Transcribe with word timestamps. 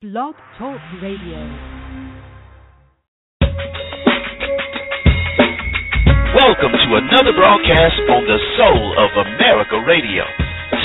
Blog 0.00 0.32
Talk 0.56 0.80
Radio. 1.04 1.36
Welcome 6.32 6.72
to 6.72 6.90
another 6.96 7.36
broadcast 7.36 8.00
on 8.08 8.24
the 8.24 8.40
Soul 8.56 8.96
of 8.96 9.12
America 9.28 9.76
Radio. 9.84 10.24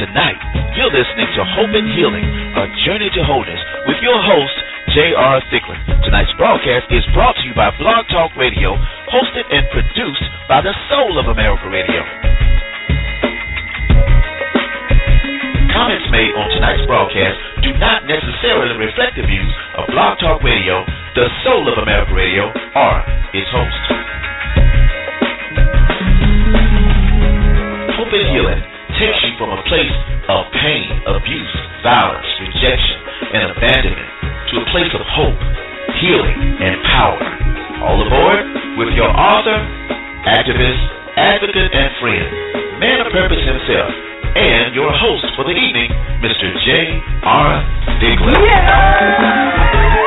Tonight, 0.03 0.35
you're 0.75 0.91
listening 0.91 1.31
to 1.31 1.47
Hope 1.47 1.71
and 1.71 1.95
Healing, 1.95 2.27
a 2.59 2.67
journey 2.83 3.07
to 3.15 3.23
wholeness 3.23 3.63
with 3.87 4.03
your 4.03 4.19
host, 4.19 4.57
J.R. 4.91 5.39
Thicklin. 5.47 5.79
Tonight's 6.03 6.35
broadcast 6.35 6.91
is 6.91 7.07
brought 7.15 7.39
to 7.39 7.47
you 7.47 7.55
by 7.55 7.71
Blog 7.79 8.03
Talk 8.11 8.35
Radio, 8.35 8.75
hosted 9.15 9.47
and 9.47 9.63
produced 9.71 10.27
by 10.51 10.59
the 10.59 10.75
Soul 10.91 11.15
of 11.23 11.31
America 11.31 11.71
Radio. 11.71 12.03
Comments 15.71 16.03
made 16.11 16.35
on 16.35 16.51
tonight's 16.51 16.83
broadcast 16.83 17.54
do 17.65 17.73
not 17.81 18.05
necessarily 18.05 18.77
reflect 18.77 19.17
the 19.17 19.25
views 19.25 19.53
of 19.73 19.89
Blog 19.89 20.21
Talk 20.21 20.45
Radio, 20.45 20.85
the 21.17 21.25
Soul 21.41 21.65
of 21.65 21.81
America 21.81 22.13
Radio, 22.13 22.53
or 22.53 22.93
its 23.33 23.49
host. 23.49 23.83
Hope 27.97 28.13
and 28.13 28.27
Healing 28.37 28.61
takes 29.01 29.17
you 29.25 29.33
from 29.41 29.49
a 29.49 29.61
place 29.65 29.97
of 30.29 30.45
pain, 30.61 30.93
abuse, 31.09 31.55
violence, 31.81 32.29
rejection, 32.37 32.97
and 33.33 33.57
abandonment 33.57 34.09
to 34.53 34.61
a 34.61 34.65
place 34.69 34.93
of 34.93 35.01
hope, 35.17 35.41
healing, 36.05 36.37
and 36.61 36.77
power. 36.85 37.17
All 37.81 37.97
aboard 37.97 38.45
with 38.77 38.93
your 38.93 39.09
author, 39.09 39.57
activist, 40.29 40.81
advocate, 41.17 41.73
and 41.73 41.89
friend, 41.97 42.29
man 42.77 43.01
of 43.01 43.09
purpose 43.09 43.41
himself, 43.41 43.89
and 44.35 44.75
your 44.75 44.91
host 44.91 45.25
for 45.35 45.45
the 45.45 45.55
evening, 45.55 45.89
Mr. 46.19 46.51
J. 46.63 46.99
R. 47.23 47.63
Thicklin. 47.99 50.04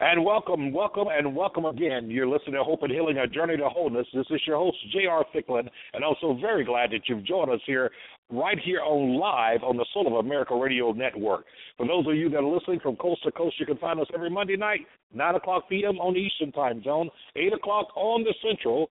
And 0.00 0.24
welcome, 0.24 0.72
welcome, 0.72 1.08
and 1.10 1.34
welcome 1.34 1.64
again. 1.64 2.08
You're 2.08 2.28
listening 2.28 2.54
to 2.54 2.62
Hope 2.62 2.84
and 2.84 2.92
Healing, 2.92 3.18
a 3.18 3.26
journey 3.26 3.56
to 3.56 3.68
wholeness. 3.68 4.06
This 4.14 4.26
is 4.30 4.40
your 4.46 4.56
host, 4.56 4.76
J.R. 4.92 5.24
Thicklin, 5.34 5.68
and 5.92 6.04
I'm 6.04 6.14
so 6.20 6.38
very 6.40 6.64
glad 6.64 6.92
that 6.92 7.08
you've 7.08 7.24
joined 7.24 7.50
us 7.50 7.58
here, 7.66 7.90
right 8.30 8.56
here 8.64 8.80
on 8.80 9.18
live 9.18 9.64
on 9.64 9.76
the 9.76 9.84
Soul 9.92 10.06
of 10.06 10.24
America 10.24 10.54
Radio 10.54 10.92
Network. 10.92 11.46
For 11.76 11.84
those 11.84 12.06
of 12.06 12.14
you 12.14 12.30
that 12.30 12.36
are 12.36 12.46
listening 12.46 12.78
from 12.78 12.94
coast 12.94 13.24
to 13.24 13.32
coast, 13.32 13.58
you 13.58 13.66
can 13.66 13.76
find 13.78 13.98
us 13.98 14.06
every 14.14 14.30
Monday 14.30 14.56
night, 14.56 14.82
9 15.14 15.34
o'clock 15.34 15.68
p.m. 15.68 15.98
on 15.98 16.14
the 16.14 16.20
Eastern 16.20 16.52
Time 16.52 16.80
Zone, 16.84 17.10
8 17.34 17.54
o'clock 17.54 17.88
on 17.96 18.22
the 18.22 18.34
Central, 18.48 18.90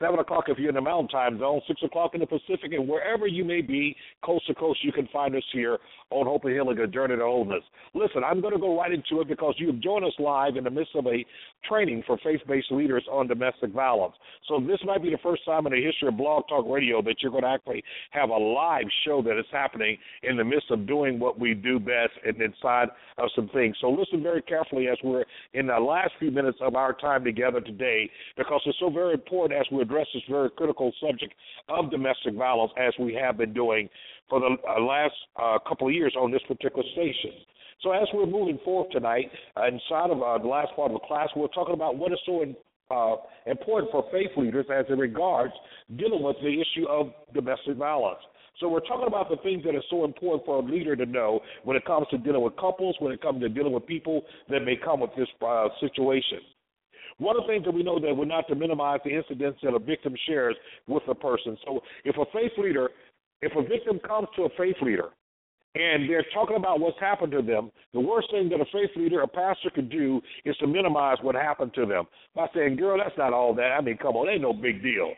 7 0.00 0.18
o'clock 0.18 0.44
if 0.48 0.58
you're 0.58 0.68
in 0.68 0.74
the 0.74 0.80
Mountain 0.80 1.08
Time 1.08 1.38
Zone, 1.38 1.60
6 1.66 1.82
o'clock 1.82 2.14
in 2.14 2.20
the 2.20 2.26
Pacific, 2.26 2.72
and 2.72 2.88
wherever 2.88 3.26
you 3.26 3.44
may 3.44 3.60
be, 3.60 3.96
coast 4.24 4.46
to 4.46 4.54
coast, 4.54 4.78
you 4.84 4.92
can 4.92 5.08
find 5.12 5.34
us 5.34 5.42
here 5.52 5.78
on 6.10 6.26
Hope 6.26 6.44
and 6.44 6.54
Healing, 6.54 6.78
a 6.78 6.86
journey 6.86 7.16
to 7.16 7.22
wholeness. 7.22 7.62
Listen, 7.94 8.22
I'm 8.24 8.40
going 8.40 8.54
to 8.54 8.60
go 8.60 8.78
right 8.78 8.92
into 8.92 9.20
it 9.20 9.28
because 9.28 9.54
you've 9.58 9.80
joined 9.80 10.04
us 10.04 10.12
live 10.18 10.56
in 10.56 10.64
the 10.64 10.70
midst 10.70 10.94
of 10.94 11.06
a 11.06 11.24
training 11.68 12.04
for 12.06 12.16
faith-based 12.22 12.70
leaders 12.70 13.04
on 13.10 13.26
domestic 13.26 13.72
violence. 13.72 14.14
So 14.48 14.60
this 14.60 14.78
might 14.84 15.02
be 15.02 15.10
the 15.10 15.18
first 15.22 15.44
time 15.44 15.66
in 15.66 15.72
the 15.72 15.82
history 15.82 16.08
of 16.08 16.16
Blog 16.16 16.44
Talk 16.48 16.64
Radio 16.68 17.02
that 17.02 17.16
you're 17.20 17.32
going 17.32 17.42
to 17.42 17.50
actually 17.50 17.82
have 18.10 18.30
a 18.30 18.36
live 18.36 18.86
show 19.04 19.20
that 19.22 19.38
is 19.38 19.46
happening 19.50 19.98
in 20.22 20.36
the 20.36 20.44
midst 20.44 20.70
of 20.70 20.86
doing 20.86 21.18
what 21.18 21.38
we 21.38 21.54
do 21.54 21.78
best 21.78 22.12
and 22.24 22.40
inside 22.40 22.88
of 23.18 23.30
some 23.34 23.48
things. 23.48 23.76
So 23.80 23.90
listen 23.90 24.22
very 24.22 24.42
carefully 24.42 24.88
as 24.88 24.96
we're 25.02 25.24
in 25.54 25.66
the 25.66 25.78
last 25.78 26.12
few 26.18 26.30
minutes 26.30 26.58
of 26.60 26.76
our 26.76 26.92
time 26.92 27.24
together 27.24 27.60
today 27.60 28.08
because 28.36 28.60
it's 28.64 28.78
so 28.78 28.90
very 28.90 29.14
important 29.14 29.60
as 29.60 29.66
we 29.72 29.84
address 29.88 30.06
this 30.12 30.22
very 30.28 30.50
critical 30.50 30.92
subject 31.00 31.32
of 31.68 31.90
domestic 31.90 32.34
violence 32.34 32.72
as 32.76 32.92
we 32.98 33.14
have 33.14 33.38
been 33.38 33.52
doing 33.54 33.88
for 34.28 34.40
the 34.40 34.56
uh, 34.68 34.80
last 34.80 35.14
uh, 35.36 35.58
couple 35.66 35.88
of 35.88 35.94
years 35.94 36.14
on 36.20 36.30
this 36.30 36.42
particular 36.46 36.84
station. 36.92 37.32
So 37.82 37.92
as 37.92 38.08
we're 38.12 38.26
moving 38.26 38.58
forward 38.64 38.90
tonight, 38.92 39.30
uh, 39.56 39.66
inside 39.66 40.10
of 40.10 40.22
uh, 40.22 40.38
the 40.38 40.48
last 40.48 40.74
part 40.76 40.90
of 40.90 41.00
the 41.00 41.06
class, 41.06 41.28
we're 41.36 41.48
talking 41.48 41.74
about 41.74 41.96
what 41.96 42.12
is 42.12 42.18
so 42.26 42.42
in, 42.42 42.54
uh, 42.90 43.16
important 43.46 43.90
for 43.92 44.04
faith 44.10 44.30
leaders 44.36 44.66
as 44.74 44.84
it 44.88 44.98
regards 44.98 45.52
dealing 45.96 46.22
with 46.22 46.36
the 46.42 46.48
issue 46.48 46.86
of 46.88 47.12
domestic 47.32 47.76
violence. 47.76 48.20
So 48.60 48.68
we're 48.68 48.80
talking 48.80 49.06
about 49.06 49.30
the 49.30 49.36
things 49.44 49.62
that 49.64 49.76
are 49.76 49.84
so 49.88 50.04
important 50.04 50.44
for 50.44 50.56
a 50.56 50.62
leader 50.62 50.96
to 50.96 51.06
know 51.06 51.40
when 51.62 51.76
it 51.76 51.84
comes 51.84 52.08
to 52.10 52.18
dealing 52.18 52.42
with 52.42 52.56
couples, 52.56 52.96
when 52.98 53.12
it 53.12 53.22
comes 53.22 53.40
to 53.40 53.48
dealing 53.48 53.72
with 53.72 53.86
people 53.86 54.22
that 54.48 54.60
may 54.60 54.74
come 54.76 55.00
with 55.00 55.10
this 55.16 55.28
uh, 55.46 55.68
situation. 55.80 56.40
One 57.18 57.36
of 57.36 57.42
the 57.42 57.48
things 57.48 57.64
that 57.64 57.74
we 57.74 57.82
know 57.82 57.98
that 57.98 58.16
we're 58.16 58.24
not 58.24 58.46
to 58.48 58.54
minimize 58.54 59.00
the 59.04 59.10
incidents 59.10 59.58
that 59.62 59.74
a 59.74 59.78
victim 59.78 60.14
shares 60.26 60.56
with 60.86 61.02
a 61.08 61.14
person. 61.14 61.56
So 61.66 61.80
if 62.04 62.16
a 62.16 62.24
faith 62.32 62.52
leader, 62.58 62.90
if 63.42 63.52
a 63.56 63.62
victim 63.62 63.98
comes 64.06 64.28
to 64.36 64.42
a 64.44 64.48
faith 64.56 64.76
leader 64.82 65.08
and 65.74 66.08
they're 66.08 66.24
talking 66.32 66.56
about 66.56 66.80
what's 66.80 66.98
happened 67.00 67.32
to 67.32 67.42
them, 67.42 67.70
the 67.92 68.00
worst 68.00 68.30
thing 68.30 68.48
that 68.50 68.60
a 68.60 68.64
faith 68.66 68.90
leader, 68.96 69.20
a 69.22 69.28
pastor 69.28 69.70
could 69.74 69.90
do 69.90 70.20
is 70.44 70.56
to 70.58 70.66
minimize 70.66 71.18
what 71.22 71.34
happened 71.34 71.74
to 71.74 71.86
them 71.86 72.04
by 72.34 72.46
saying, 72.54 72.76
girl, 72.76 72.98
that's 72.98 73.18
not 73.18 73.32
all 73.32 73.54
that. 73.54 73.72
I 73.76 73.80
mean, 73.80 73.98
come 73.98 74.16
on, 74.16 74.28
ain't 74.28 74.42
no 74.42 74.52
big 74.52 74.82
deal. 74.82 75.12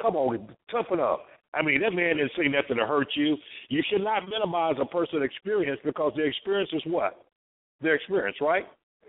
Come 0.00 0.16
on, 0.16 0.48
toughen 0.70 1.00
up. 1.00 1.26
I 1.54 1.62
mean, 1.62 1.82
that 1.82 1.92
man 1.92 2.16
didn't 2.16 2.32
say 2.36 2.48
nothing 2.48 2.78
to 2.78 2.86
hurt 2.86 3.08
you. 3.14 3.36
You 3.68 3.82
should 3.90 4.02
not 4.02 4.28
minimize 4.28 4.76
a 4.80 4.86
person's 4.86 5.22
experience 5.22 5.80
because 5.84 6.12
their 6.16 6.26
experience 6.26 6.70
is 6.72 6.82
what? 6.86 7.26
Their 7.82 7.94
experience, 7.96 8.38
right? 8.40 8.64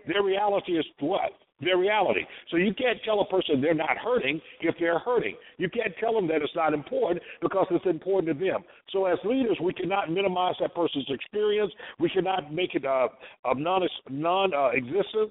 Their 0.06 0.22
reality 0.22 0.72
is 0.72 0.84
what? 1.00 1.32
Their 1.60 1.78
reality. 1.78 2.22
So 2.50 2.56
you 2.56 2.74
can't 2.74 2.98
tell 3.04 3.20
a 3.20 3.26
person 3.26 3.60
they're 3.60 3.74
not 3.74 3.96
hurting 3.96 4.40
if 4.60 4.74
they're 4.80 4.98
hurting. 4.98 5.36
You 5.56 5.70
can't 5.70 5.94
tell 6.00 6.12
them 6.12 6.26
that 6.28 6.42
it's 6.42 6.54
not 6.56 6.74
important 6.74 7.22
because 7.40 7.66
it's 7.70 7.86
important 7.86 8.36
to 8.36 8.44
them. 8.44 8.64
So 8.90 9.06
as 9.06 9.18
leaders, 9.24 9.56
we 9.62 9.72
cannot 9.72 10.10
minimize 10.10 10.54
that 10.60 10.74
person's 10.74 11.06
experience. 11.08 11.72
We 12.00 12.10
cannot 12.10 12.52
make 12.52 12.74
it 12.74 12.84
uh, 12.84 13.08
non 13.56 13.82
non 14.10 14.52
uh, 14.52 14.70
existent. 14.74 15.30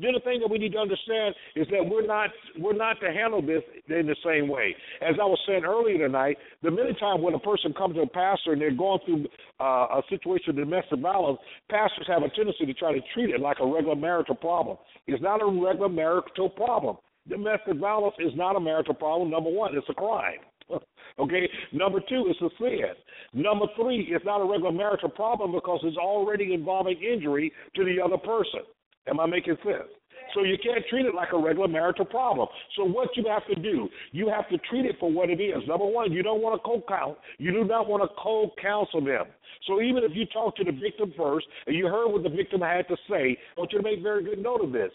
The 0.00 0.08
other 0.08 0.20
thing 0.24 0.40
that 0.40 0.50
we 0.50 0.58
need 0.58 0.72
to 0.72 0.78
understand 0.78 1.34
is 1.56 1.66
that 1.70 1.84
we're 1.88 2.06
not 2.06 2.30
we're 2.58 2.76
not 2.76 3.00
to 3.00 3.12
handle 3.12 3.42
this 3.42 3.62
in 3.88 4.06
the 4.06 4.16
same 4.24 4.48
way. 4.48 4.74
As 5.00 5.16
I 5.20 5.24
was 5.24 5.38
saying 5.46 5.64
earlier 5.64 5.98
tonight, 5.98 6.36
the 6.62 6.70
many 6.70 6.94
times 6.94 7.22
when 7.22 7.34
a 7.34 7.38
person 7.38 7.72
comes 7.72 7.96
to 7.96 8.02
a 8.02 8.06
pastor 8.06 8.52
and 8.52 8.60
they're 8.60 8.74
going 8.74 9.00
through 9.04 9.26
uh, 9.60 9.98
a 9.98 10.02
situation 10.08 10.50
of 10.50 10.56
domestic 10.56 11.00
violence, 11.00 11.38
pastors 11.70 12.06
have 12.08 12.22
a 12.22 12.28
tendency 12.30 12.66
to 12.66 12.74
try 12.74 12.92
to 12.92 13.00
treat 13.14 13.30
it 13.30 13.40
like 13.40 13.58
a 13.60 13.66
regular 13.66 13.96
marital 13.96 14.34
problem. 14.34 14.76
It's 15.06 15.22
not 15.22 15.42
a 15.42 15.46
regular 15.46 15.88
marital 15.88 16.50
problem. 16.50 16.96
Domestic 17.28 17.76
violence 17.76 18.16
is 18.18 18.32
not 18.36 18.56
a 18.56 18.60
marital 18.60 18.94
problem. 18.94 19.30
Number 19.30 19.50
one, 19.50 19.76
it's 19.76 19.88
a 19.88 19.94
crime. 19.94 20.40
Okay. 21.18 21.48
Number 21.72 21.98
two, 22.08 22.26
it's 22.28 22.40
a 22.40 22.48
sin. 22.58 22.94
Number 23.32 23.66
three, 23.74 24.06
it's 24.10 24.24
not 24.24 24.40
a 24.40 24.44
regular 24.44 24.70
marital 24.70 25.08
problem 25.08 25.50
because 25.50 25.80
it's 25.82 25.96
already 25.96 26.54
involving 26.54 26.96
injury 27.02 27.52
to 27.74 27.84
the 27.84 28.00
other 28.00 28.18
person. 28.18 28.60
Am 29.08 29.20
I 29.20 29.26
making 29.26 29.56
sense? 29.64 29.88
So 30.34 30.42
you 30.44 30.56
can't 30.62 30.84
treat 30.90 31.06
it 31.06 31.14
like 31.14 31.32
a 31.32 31.38
regular 31.38 31.68
marital 31.68 32.04
problem. 32.04 32.48
So 32.76 32.84
what 32.84 33.16
you 33.16 33.24
have 33.28 33.46
to 33.46 33.54
do, 33.54 33.88
you 34.12 34.28
have 34.28 34.48
to 34.50 34.58
treat 34.70 34.84
it 34.84 34.96
for 35.00 35.10
what 35.10 35.30
it 35.30 35.40
is. 35.40 35.66
Number 35.66 35.86
one, 35.86 36.12
you 36.12 36.22
don't 36.22 36.42
want 36.42 36.60
to 36.60 36.66
co-count. 36.66 37.16
You 37.38 37.52
do 37.52 37.64
not 37.64 37.88
want 37.88 38.02
to 38.02 38.08
co-counsel 38.22 39.04
them. 39.04 39.24
So 39.66 39.80
even 39.80 40.04
if 40.04 40.12
you 40.14 40.26
talk 40.26 40.56
to 40.56 40.64
the 40.64 40.72
victim 40.72 41.12
first 41.16 41.46
and 41.66 41.74
you 41.74 41.86
heard 41.86 42.08
what 42.08 42.22
the 42.22 42.28
victim 42.28 42.60
had 42.60 42.86
to 42.88 42.96
say, 43.08 43.38
I 43.56 43.60
want 43.60 43.72
you 43.72 43.78
to 43.78 43.84
make 43.84 44.02
very 44.02 44.22
good 44.22 44.38
note 44.38 44.62
of 44.62 44.72
this. 44.72 44.90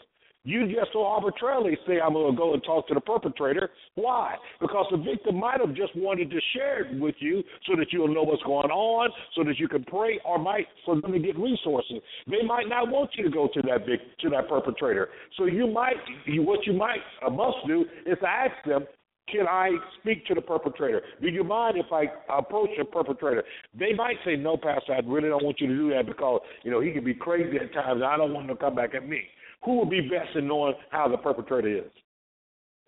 You 0.46 0.68
just 0.68 0.92
so 0.92 1.06
arbitrarily 1.06 1.78
say, 1.88 2.02
I'm 2.04 2.14
going 2.14 2.32
to 2.32 2.38
go 2.38 2.54
and 2.54 2.62
talk 2.64 2.88
to 2.90 2.94
the 2.94 3.00
perpetrator. 3.00 3.70
Why? 3.96 4.36
Because 4.60 4.86
the 4.92 4.98
victim 4.98 5.40
might 5.40 5.62
have 5.62 5.74
just 5.74 5.96
wanted 5.96 6.30
to 6.32 6.40
share 6.54 6.84
it 6.84 7.00
with 7.00 7.16
you 7.20 7.44
so 7.66 7.78
that 7.78 7.94
you'll 7.94 8.14
know 8.14 8.24
what's 8.24 8.44
going 8.44 8.70
on, 8.70 9.10
so 9.36 9.46
that 9.46 9.58
you 9.58 9.70
can 9.70 9.86
pray, 9.86 10.20
or 10.26 10.38
might 10.38 10.68
for 10.86 11.00
them 11.00 11.14
to 11.14 11.20
get 11.20 11.40
resources. 11.40 11.98
They 12.28 12.44
might 12.46 12.68
not 12.68 12.90
want 12.90 13.12
you 13.16 13.24
to 13.24 13.30
go 13.30 13.48
to 13.54 13.62
that 13.62 13.86
vic- 13.86 14.18
to 14.20 14.30
that 14.32 14.50
perpetrator. 14.50 15.10
So 15.38 15.46
you 15.46 15.66
might, 15.68 15.96
you, 16.26 16.44
what 16.44 16.68
you 16.68 16.74
might 16.74 17.00
uh, 17.26 17.30
must 17.30 17.58
do 17.66 17.86
is 18.06 18.18
ask 18.28 18.54
them, 18.68 18.86
can 19.32 19.48
I 19.48 19.72
speak 20.02 20.26
to 20.26 20.34
the 20.36 20.42
perpetrator? 20.42 21.02
Do 21.22 21.30
you 21.30 21.46
mind 21.46 21.78
if 21.78 21.86
I 21.94 22.08
approach 22.38 22.72
the 22.78 22.84
perpetrator? 22.84 23.46
They 23.80 23.94
might 23.94 24.18
say, 24.26 24.36
no, 24.36 24.58
Pastor, 24.58 24.94
I 24.94 25.00
really 25.06 25.30
don't 25.30 25.46
want 25.46 25.62
you 25.62 25.68
to 25.68 25.76
do 25.76 25.90
that 25.92 26.06
because, 26.06 26.42
you 26.64 26.72
know, 26.72 26.82
he 26.82 26.92
can 26.92 27.06
be 27.06 27.14
crazy 27.14 27.58
at 27.58 27.74
times. 27.74 28.02
I 28.06 28.18
don't 28.18 28.34
want 28.34 28.50
him 28.50 28.58
to 28.58 28.62
come 28.62 28.76
back 28.76 28.94
at 28.94 29.08
me. 29.08 29.22
Who 29.66 29.78
will 29.78 29.90
be 29.90 30.02
best 30.02 30.36
in 30.36 30.48
knowing 30.48 30.74
how 30.92 31.08
the 31.08 31.18
perpetrator 31.18 31.86
is? 31.86 31.92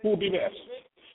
Who 0.02 0.10
will 0.10 0.18
be 0.18 0.30
best? 0.30 0.56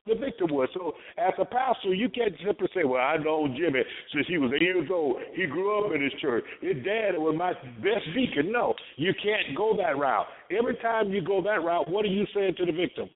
the 0.06 0.14
victim 0.14 0.48
would. 0.52 0.68
So 0.74 0.94
as 1.18 1.32
a 1.38 1.44
pastor, 1.44 1.94
you 1.94 2.08
can't 2.08 2.34
simply 2.44 2.68
say, 2.74 2.84
"Well, 2.84 3.02
I 3.02 3.16
know 3.16 3.46
Jimmy 3.48 3.82
since 4.12 4.26
he 4.26 4.38
was 4.38 4.52
eight 4.52 4.62
years 4.62 4.88
old. 4.90 5.22
He 5.34 5.46
grew 5.46 5.78
up 5.78 5.92
in 5.94 6.02
his 6.02 6.12
church. 6.20 6.44
His 6.60 6.82
dad 6.84 7.16
was 7.16 7.36
my 7.36 7.52
best 7.80 8.06
deacon." 8.14 8.50
No, 8.50 8.74
you 8.96 9.14
can't 9.22 9.54
go 9.54 9.76
that 9.76 9.98
route. 9.98 10.26
Every 10.50 10.76
time 10.76 11.12
you 11.12 11.20
go 11.20 11.40
that 11.42 11.62
route, 11.62 11.88
what 11.88 12.04
are 12.04 12.08
you 12.08 12.26
saying 12.34 12.54
to 12.56 12.66
the 12.66 12.72
victim? 12.72 13.08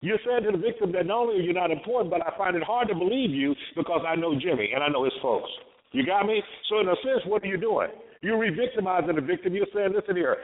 You're 0.00 0.20
saying 0.24 0.44
to 0.44 0.52
the 0.52 0.58
victim 0.58 0.92
that 0.92 1.06
not 1.06 1.22
only 1.22 1.40
are 1.40 1.42
you 1.42 1.52
not 1.52 1.72
important, 1.72 2.10
but 2.10 2.24
I 2.24 2.36
find 2.36 2.54
it 2.54 2.62
hard 2.62 2.86
to 2.88 2.94
believe 2.94 3.30
you 3.30 3.56
because 3.74 4.02
I 4.06 4.14
know 4.14 4.38
Jimmy 4.38 4.70
and 4.72 4.84
I 4.84 4.88
know 4.88 5.02
his 5.04 5.16
folks. 5.20 5.50
You 5.90 6.06
got 6.06 6.26
me? 6.26 6.40
So 6.68 6.78
in 6.78 6.88
a 6.88 6.94
sense, 7.02 7.24
what 7.26 7.42
are 7.42 7.46
you 7.46 7.56
doing? 7.56 7.88
You're 8.20 8.38
re-victimizing 8.38 9.16
the 9.16 9.22
victim. 9.22 9.54
You're 9.54 9.66
saying, 9.74 9.92
listen 9.94 10.14
here, 10.14 10.36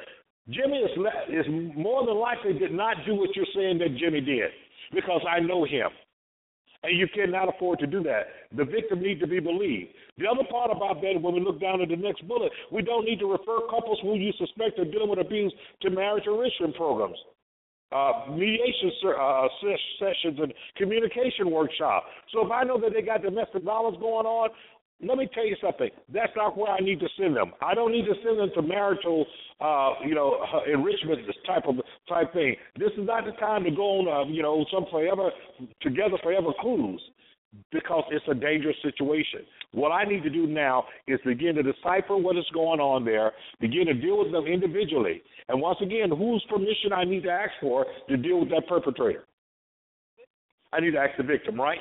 Jimmy 0.50 0.78
is, 0.78 0.90
is 1.28 1.46
more 1.76 2.04
than 2.04 2.16
likely 2.16 2.52
did 2.52 2.72
not 2.72 2.96
do 3.06 3.14
what 3.14 3.34
you're 3.34 3.46
saying 3.54 3.78
that 3.78 3.96
Jimmy 3.96 4.20
did 4.20 4.50
because 4.92 5.22
I 5.28 5.40
know 5.40 5.64
him. 5.64 5.88
And 6.82 6.98
you 6.98 7.08
cannot 7.14 7.48
afford 7.48 7.78
to 7.78 7.86
do 7.86 8.02
that. 8.02 8.26
The 8.54 8.64
victim 8.66 9.00
needs 9.00 9.18
to 9.20 9.26
be 9.26 9.40
believed. 9.40 9.88
The 10.18 10.26
other 10.28 10.44
part 10.50 10.70
about 10.70 11.00
that, 11.00 11.20
when 11.20 11.32
we 11.32 11.40
look 11.40 11.58
down 11.58 11.80
at 11.80 11.88
the 11.88 11.96
next 11.96 12.28
bullet, 12.28 12.52
we 12.70 12.82
don't 12.82 13.06
need 13.06 13.20
to 13.20 13.26
refer 13.26 13.60
couples 13.70 13.98
who 14.02 14.16
you 14.16 14.32
suspect 14.36 14.78
are 14.78 14.84
dealing 14.84 15.08
with 15.08 15.18
abuse 15.18 15.52
to 15.80 15.88
marriage 15.88 16.24
enrichment 16.26 16.76
programs 16.76 17.16
uh, 17.94 18.26
mediation 18.30 18.90
uh, 19.06 19.46
sessions 19.98 20.38
and 20.42 20.52
communication 20.76 21.50
workshops. 21.50 22.06
So 22.32 22.44
if 22.44 22.50
I 22.50 22.64
know 22.64 22.80
that 22.80 22.90
they 22.92 23.02
got 23.02 23.22
domestic 23.22 23.62
violence 23.62 23.96
going 24.00 24.26
on, 24.26 24.50
let 25.02 25.18
me 25.18 25.28
tell 25.34 25.46
you 25.46 25.56
something. 25.60 25.90
That's 26.12 26.32
not 26.36 26.56
where 26.56 26.70
I 26.70 26.78
need 26.78 27.00
to 27.00 27.08
send 27.18 27.36
them. 27.36 27.52
I 27.60 27.74
don't 27.74 27.92
need 27.92 28.04
to 28.06 28.14
send 28.24 28.38
them 28.38 28.50
to 28.54 28.62
marital, 28.62 29.26
uh, 29.60 29.94
you 30.06 30.14
know, 30.14 30.38
enrichment 30.72 31.20
type 31.46 31.64
of 31.66 31.76
type 32.08 32.32
thing. 32.32 32.56
This 32.78 32.90
is 32.92 33.06
not 33.06 33.24
the 33.24 33.32
time 33.32 33.64
to 33.64 33.70
go 33.70 34.00
on, 34.00 34.08
uh, 34.08 34.30
you 34.30 34.42
know, 34.42 34.64
some 34.72 34.86
forever 34.90 35.30
together 35.82 36.16
forever 36.22 36.52
cruise 36.60 37.02
because 37.70 38.04
it's 38.10 38.24
a 38.28 38.34
dangerous 38.34 38.76
situation. 38.82 39.40
What 39.72 39.90
I 39.90 40.04
need 40.04 40.22
to 40.22 40.30
do 40.30 40.46
now 40.46 40.84
is 41.06 41.20
begin 41.24 41.54
to 41.56 41.62
decipher 41.62 42.16
what 42.16 42.36
is 42.36 42.44
going 42.52 42.80
on 42.80 43.04
there, 43.04 43.32
begin 43.60 43.86
to 43.86 43.94
deal 43.94 44.18
with 44.18 44.32
them 44.32 44.46
individually. 44.46 45.22
And 45.48 45.60
once 45.60 45.78
again, 45.82 46.10
whose 46.10 46.44
permission 46.48 46.92
I 46.94 47.04
need 47.04 47.24
to 47.24 47.30
ask 47.30 47.52
for 47.60 47.86
to 48.08 48.16
deal 48.16 48.40
with 48.40 48.50
that 48.50 48.66
perpetrator? 48.68 49.24
I 50.72 50.80
need 50.80 50.92
to 50.92 50.98
ask 50.98 51.16
the 51.16 51.22
victim, 51.22 51.60
right? 51.60 51.78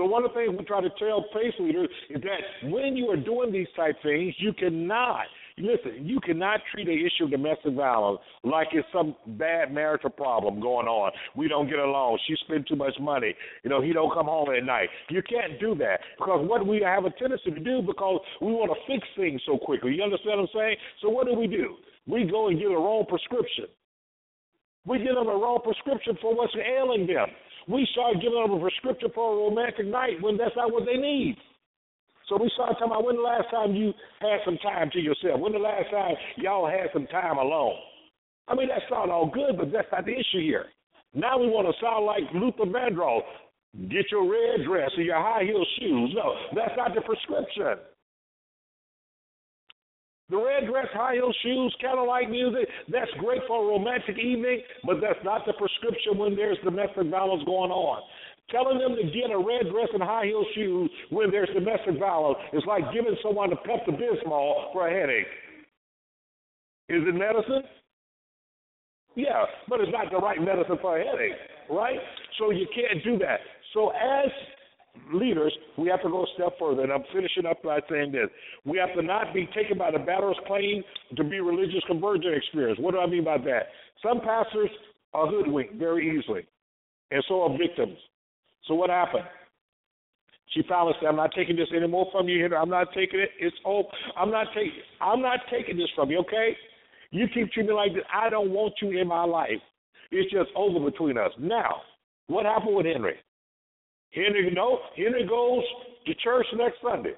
So 0.00 0.06
one 0.06 0.24
of 0.24 0.30
the 0.32 0.34
things 0.40 0.56
we 0.58 0.64
try 0.64 0.80
to 0.80 0.88
tell 0.98 1.26
faith 1.34 1.52
leaders 1.60 1.90
is 2.08 2.22
that 2.22 2.70
when 2.70 2.96
you 2.96 3.10
are 3.10 3.18
doing 3.18 3.52
these 3.52 3.66
type 3.76 3.96
things, 4.02 4.34
you 4.38 4.54
cannot 4.54 5.26
listen, 5.58 6.06
you 6.06 6.18
cannot 6.20 6.60
treat 6.72 6.88
an 6.88 6.94
issue 6.94 7.24
of 7.24 7.30
domestic 7.30 7.74
violence 7.74 8.18
like 8.42 8.68
it's 8.72 8.88
some 8.94 9.14
bad 9.36 9.74
marital 9.74 10.08
problem 10.08 10.58
going 10.58 10.86
on. 10.86 11.12
We 11.36 11.48
don't 11.48 11.68
get 11.68 11.80
along. 11.80 12.18
She 12.26 12.34
spends 12.46 12.66
too 12.66 12.76
much 12.76 12.94
money. 12.98 13.34
You 13.62 13.68
know, 13.68 13.82
he 13.82 13.92
don't 13.92 14.10
come 14.14 14.24
home 14.24 14.48
at 14.56 14.64
night. 14.64 14.88
You 15.10 15.20
can't 15.22 15.60
do 15.60 15.74
that 15.74 16.00
because 16.16 16.48
what 16.48 16.66
we 16.66 16.80
have 16.80 17.04
a 17.04 17.10
tendency 17.10 17.50
to 17.50 17.60
do 17.60 17.82
because 17.82 18.22
we 18.40 18.52
want 18.52 18.72
to 18.72 18.80
fix 18.90 19.06
things 19.18 19.42
so 19.44 19.58
quickly. 19.58 19.92
You 19.94 20.02
understand 20.02 20.40
what 20.40 20.48
I'm 20.48 20.48
saying? 20.54 20.76
So 21.02 21.10
what 21.10 21.26
do 21.26 21.34
we 21.34 21.46
do? 21.46 21.76
We 22.06 22.24
go 22.24 22.48
and 22.48 22.58
get 22.58 22.68
a 22.68 22.70
wrong 22.70 23.04
prescription. 23.06 23.66
We 24.86 24.96
give 24.96 25.14
them 25.14 25.28
a 25.28 25.36
wrong 25.36 25.58
prescription 25.62 26.16
for 26.22 26.34
what's 26.34 26.54
ailing 26.56 27.06
them. 27.06 27.28
We 27.68 27.86
start 27.92 28.20
giving 28.20 28.40
them 28.40 28.52
a 28.52 28.60
prescription 28.60 29.10
for 29.14 29.32
a 29.32 29.36
romantic 29.36 29.86
night 29.86 30.20
when 30.20 30.36
that's 30.36 30.56
not 30.56 30.72
what 30.72 30.86
they 30.86 30.96
need. 30.96 31.36
So 32.28 32.38
we 32.40 32.50
start 32.54 32.78
talking 32.78 32.86
about 32.86 33.04
when 33.04 33.16
the 33.16 33.22
last 33.22 33.50
time 33.50 33.74
you 33.74 33.92
had 34.20 34.38
some 34.44 34.56
time 34.58 34.90
to 34.92 35.00
yourself. 35.00 35.40
When 35.40 35.52
the 35.52 35.58
last 35.58 35.90
time 35.90 36.14
y'all 36.36 36.66
had 36.66 36.88
some 36.92 37.06
time 37.08 37.38
alone. 37.38 37.74
I 38.46 38.54
mean, 38.54 38.68
that's 38.68 38.86
not 38.90 39.10
all 39.10 39.26
good, 39.26 39.58
but 39.58 39.72
that's 39.72 39.88
not 39.90 40.04
the 40.04 40.12
issue 40.12 40.40
here. 40.40 40.66
Now 41.12 41.38
we 41.38 41.48
want 41.48 41.66
to 41.66 41.74
sound 41.82 42.06
like 42.06 42.22
Luther 42.34 42.70
Vandross. 42.70 43.26
Get 43.88 44.10
your 44.10 44.30
red 44.30 44.66
dress 44.66 44.90
and 44.96 45.06
your 45.06 45.22
high 45.22 45.44
heel 45.44 45.64
shoes. 45.78 46.14
No, 46.14 46.34
that's 46.54 46.76
not 46.76 46.94
the 46.94 47.00
prescription. 47.02 47.82
The 50.30 50.38
red 50.38 50.70
dress, 50.70 50.86
high 50.94 51.14
heel 51.14 51.32
shoes, 51.42 51.74
candlelight 51.80 52.30
music, 52.30 52.68
that's 52.88 53.10
great 53.18 53.42
for 53.48 53.64
a 53.64 53.66
romantic 53.66 54.16
evening, 54.16 54.62
but 54.86 55.00
that's 55.02 55.18
not 55.24 55.44
the 55.44 55.52
prescription 55.54 56.16
when 56.16 56.36
there's 56.36 56.58
domestic 56.62 57.10
violence 57.10 57.42
going 57.44 57.72
on. 57.72 58.02
Telling 58.48 58.78
them 58.78 58.94
to 58.94 59.02
get 59.10 59.30
a 59.30 59.38
red 59.38 59.70
dress 59.70 59.88
and 59.92 60.02
high 60.02 60.26
heel 60.26 60.44
shoes 60.54 60.90
when 61.10 61.30
there's 61.30 61.50
domestic 61.50 61.98
violence 61.98 62.38
is 62.52 62.62
like 62.66 62.82
giving 62.94 63.16
someone 63.22 63.52
a 63.52 63.56
Pepto 63.56 63.90
Bismol 63.90 64.72
for 64.72 64.86
a 64.86 64.90
headache. 64.90 65.26
Is 66.88 67.02
it 67.06 67.14
medicine? 67.14 67.62
Yeah, 69.16 69.44
but 69.68 69.80
it's 69.80 69.92
not 69.92 70.10
the 70.10 70.18
right 70.18 70.40
medicine 70.40 70.78
for 70.80 70.98
a 70.98 71.04
headache, 71.04 71.38
right? 71.68 71.98
So 72.38 72.50
you 72.50 72.66
can't 72.74 73.02
do 73.02 73.18
that. 73.18 73.40
So 73.74 73.90
as 73.90 74.30
leaders, 75.12 75.52
we 75.78 75.88
have 75.88 76.02
to 76.02 76.08
go 76.08 76.24
a 76.24 76.26
step 76.34 76.58
further, 76.58 76.82
and 76.82 76.92
I'm 76.92 77.04
finishing 77.12 77.46
up 77.46 77.62
by 77.62 77.80
saying 77.90 78.12
this: 78.12 78.28
we 78.64 78.78
have 78.78 78.94
to 78.94 79.02
not 79.02 79.34
be 79.34 79.48
taken 79.54 79.78
by 79.78 79.90
the 79.90 79.98
batter's 79.98 80.38
claim 80.46 80.82
to 81.16 81.24
be 81.24 81.40
religious 81.40 81.82
conversion 81.86 82.34
experience. 82.34 82.78
What 82.80 82.92
do 82.94 83.00
I 83.00 83.06
mean 83.06 83.24
by 83.24 83.38
that? 83.38 83.68
Some 84.02 84.20
pastors 84.20 84.70
are 85.12 85.26
hoodwinked 85.26 85.74
very 85.74 86.18
easily, 86.18 86.46
and 87.10 87.22
so 87.28 87.42
are 87.42 87.58
victims. 87.58 87.98
So 88.66 88.74
what 88.74 88.90
happened? 88.90 89.24
She 90.54 90.62
finally 90.68 90.94
said, 91.00 91.08
"I'm 91.08 91.16
not 91.16 91.32
taking 91.32 91.56
this 91.56 91.68
anymore 91.74 92.08
from 92.12 92.28
you, 92.28 92.42
Henry. 92.42 92.56
I'm 92.56 92.70
not 92.70 92.88
taking 92.92 93.20
it. 93.20 93.30
It's 93.38 93.56
over. 93.64 93.88
I'm 94.16 94.30
not 94.30 94.48
taking. 94.54 94.82
I'm 95.00 95.22
not 95.22 95.40
taking 95.50 95.76
this 95.76 95.90
from 95.94 96.10
you. 96.10 96.18
Okay? 96.20 96.56
You 97.12 97.26
keep 97.32 97.52
treating 97.52 97.70
me 97.70 97.74
like 97.74 97.94
this. 97.94 98.04
I 98.12 98.30
don't 98.30 98.50
want 98.50 98.74
you 98.80 98.98
in 98.98 99.06
my 99.06 99.24
life. 99.24 99.60
It's 100.10 100.30
just 100.32 100.50
over 100.56 100.78
between 100.90 101.16
us. 101.18 101.30
Now, 101.38 101.82
what 102.26 102.46
happened 102.46 102.76
with 102.76 102.86
Henry? 102.86 103.14
Henry, 104.12 104.50
know, 104.50 104.78
Henry 104.96 105.26
goes 105.26 105.62
to 106.06 106.14
church 106.16 106.46
next 106.56 106.78
Sunday, 106.82 107.14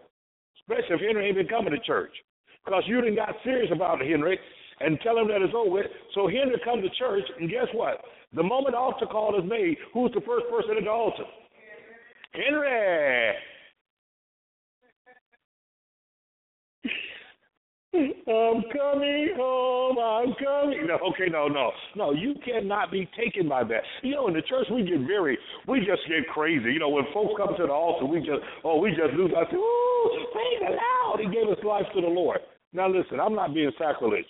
especially 0.61 0.97
if 0.97 1.01
Henry 1.01 1.27
ain't 1.29 1.37
been 1.37 1.49
coming 1.49 1.73
to 1.73 1.81
church, 1.81 2.13
because 2.65 2.83
you 2.87 3.01
didn't 3.01 3.17
got 3.17 3.35
serious 3.45 3.71
about 3.75 4.01
Henry 4.01 4.39
and 4.81 4.99
tell 5.01 5.17
him 5.17 5.29
that 5.29 5.43
it's 5.43 5.55
over. 5.57 5.83
So 6.15 6.29
Henry 6.29 6.61
comes 6.65 6.83
to 6.83 6.91
church, 6.99 7.25
and 7.39 7.49
guess 7.49 7.69
what? 7.73 8.03
The 8.35 8.43
moment 8.43 8.75
altar 8.75 9.07
call 9.07 9.39
is 9.39 9.49
made, 9.49 9.77
who's 9.93 10.13
the 10.13 10.21
first 10.23 10.47
person 10.51 10.77
at 10.77 10.85
the 10.85 10.91
altar? 10.91 11.25
Henry. 12.33 13.35
I'm 17.95 18.63
coming 18.73 19.35
home. 19.37 19.99
I'm 19.99 20.35
coming. 20.41 20.87
No, 20.87 20.99
okay, 21.13 21.29
no, 21.31 21.49
no, 21.49 21.73
no. 21.95 22.13
You 22.13 22.35
cannot 22.45 22.91
be 22.91 23.09
taken 23.19 23.49
by 23.49 23.65
that. 23.65 23.83
You 24.03 24.15
know, 24.15 24.29
in 24.29 24.35
the 24.35 24.43
church 24.43 24.67
we 24.73 24.83
get 24.83 25.07
very, 25.07 25.39
we 25.69 25.81
just 25.81 26.01
get 26.09 26.27
crazy. 26.33 26.73
You 26.73 26.79
know, 26.79 26.89
when 26.89 27.05
folks 27.13 27.35
come 27.37 27.55
to 27.57 27.67
the 27.67 27.73
altar, 27.73 28.07
we 28.07 28.21
just, 28.21 28.41
oh, 28.65 28.79
we 28.81 28.91
just 28.91 29.13
lose. 29.13 29.31
I 29.37 29.45
say, 29.51 29.57
ooh, 29.57 30.27
praise 30.33 30.61
the 30.61 30.77
Lord. 30.77 31.21
He 31.21 31.27
gave 31.27 31.49
his 31.49 31.65
life 31.65 31.85
to 31.95 32.01
the 32.01 32.09
Lord. 32.09 32.41
Now 32.73 32.89
listen, 32.89 33.21
I'm 33.21 33.35
not 33.35 33.53
being 33.53 33.71
sacrilege. 33.79 34.25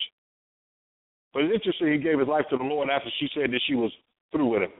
But 1.33 1.45
it's 1.45 1.55
interesting 1.55 1.93
he 1.93 1.99
gave 1.99 2.19
his 2.19 2.29
life 2.29 2.45
to 2.51 2.57
the 2.57 2.65
Lord 2.65 2.91
after 2.91 3.11
she 3.21 3.29
said 3.33 3.53
that 3.53 3.61
she 3.69 3.75
was 3.75 3.93
through 4.33 4.49
with 4.49 4.63
him. 4.63 4.73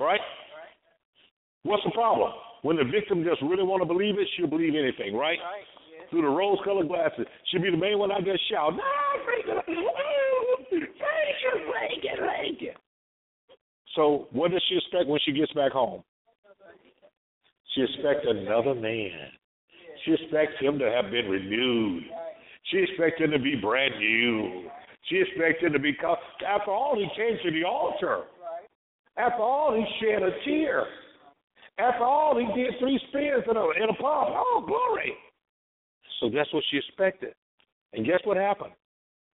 Right? 0.00 0.20
What's 1.62 1.84
the 1.84 1.92
problem? 1.92 2.32
When 2.62 2.76
the 2.76 2.84
victim 2.84 3.24
just 3.24 3.42
really 3.42 3.62
want 3.62 3.82
to 3.82 3.86
believe 3.86 4.18
it, 4.18 4.26
she'll 4.36 4.48
believe 4.48 4.74
anything, 4.74 5.14
right? 5.14 5.38
Right. 5.38 5.77
Through 6.10 6.22
the 6.22 6.28
rose-colored 6.28 6.88
glasses, 6.88 7.26
she'll 7.46 7.62
be 7.62 7.70
the 7.70 7.76
main 7.76 7.98
one 7.98 8.10
I 8.10 8.20
there 8.20 8.38
shout, 8.50 8.74
"No, 8.74 8.82
thank 9.26 9.46
you, 12.02 12.10
thank 12.16 12.60
you. 12.62 12.72
So, 13.94 14.28
what 14.32 14.50
does 14.50 14.62
she 14.68 14.76
expect 14.76 15.06
when 15.06 15.20
she 15.20 15.32
gets 15.32 15.52
back 15.52 15.72
home? 15.72 16.02
She 17.74 17.82
expects 17.82 18.26
another 18.26 18.74
man. 18.74 19.32
She 20.04 20.12
expects 20.12 20.58
him 20.60 20.78
to 20.78 20.90
have 20.90 21.10
been 21.10 21.28
renewed. 21.28 22.04
She 22.64 22.78
expects 22.78 23.20
him 23.20 23.30
to 23.30 23.38
be 23.38 23.56
brand 23.56 23.98
new. 23.98 24.70
She 25.08 25.16
expects 25.16 25.62
him 25.62 25.72
to 25.72 25.78
be. 25.78 25.96
After 26.46 26.70
all, 26.70 26.96
he 26.96 27.08
came 27.16 27.38
to 27.42 27.50
the 27.50 27.64
altar. 27.64 28.24
After 29.16 29.42
all, 29.42 29.74
he 29.74 29.84
shed 30.00 30.22
a 30.22 30.30
tear. 30.44 30.86
After 31.78 32.04
all, 32.04 32.38
he 32.38 32.46
did 32.60 32.78
three 32.78 32.98
spins 33.08 33.44
in 33.50 33.56
a 33.56 33.70
in 33.70 33.90
a 33.90 33.94
pump. 33.94 34.30
Oh, 34.34 34.64
glory! 34.66 35.16
So 36.20 36.28
that's 36.28 36.52
what 36.52 36.64
she 36.70 36.78
expected. 36.78 37.34
And 37.92 38.04
guess 38.04 38.20
what 38.24 38.36
happened? 38.36 38.72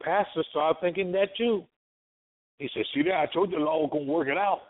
Pastor 0.03 0.45
started 0.51 0.81
thinking 0.81 1.13
that 1.13 1.37
too. 1.37 1.65
He 2.59 2.69
said, 2.73 2.85
"See 2.95 3.03
there, 3.03 3.19
I 3.19 3.27
told 3.27 3.51
you 3.51 3.59
the 3.59 3.65
Lord 3.65 3.91
was 3.91 3.99
gonna 3.99 4.13
work 4.13 4.29
it 4.29 4.39
out. 4.39 4.63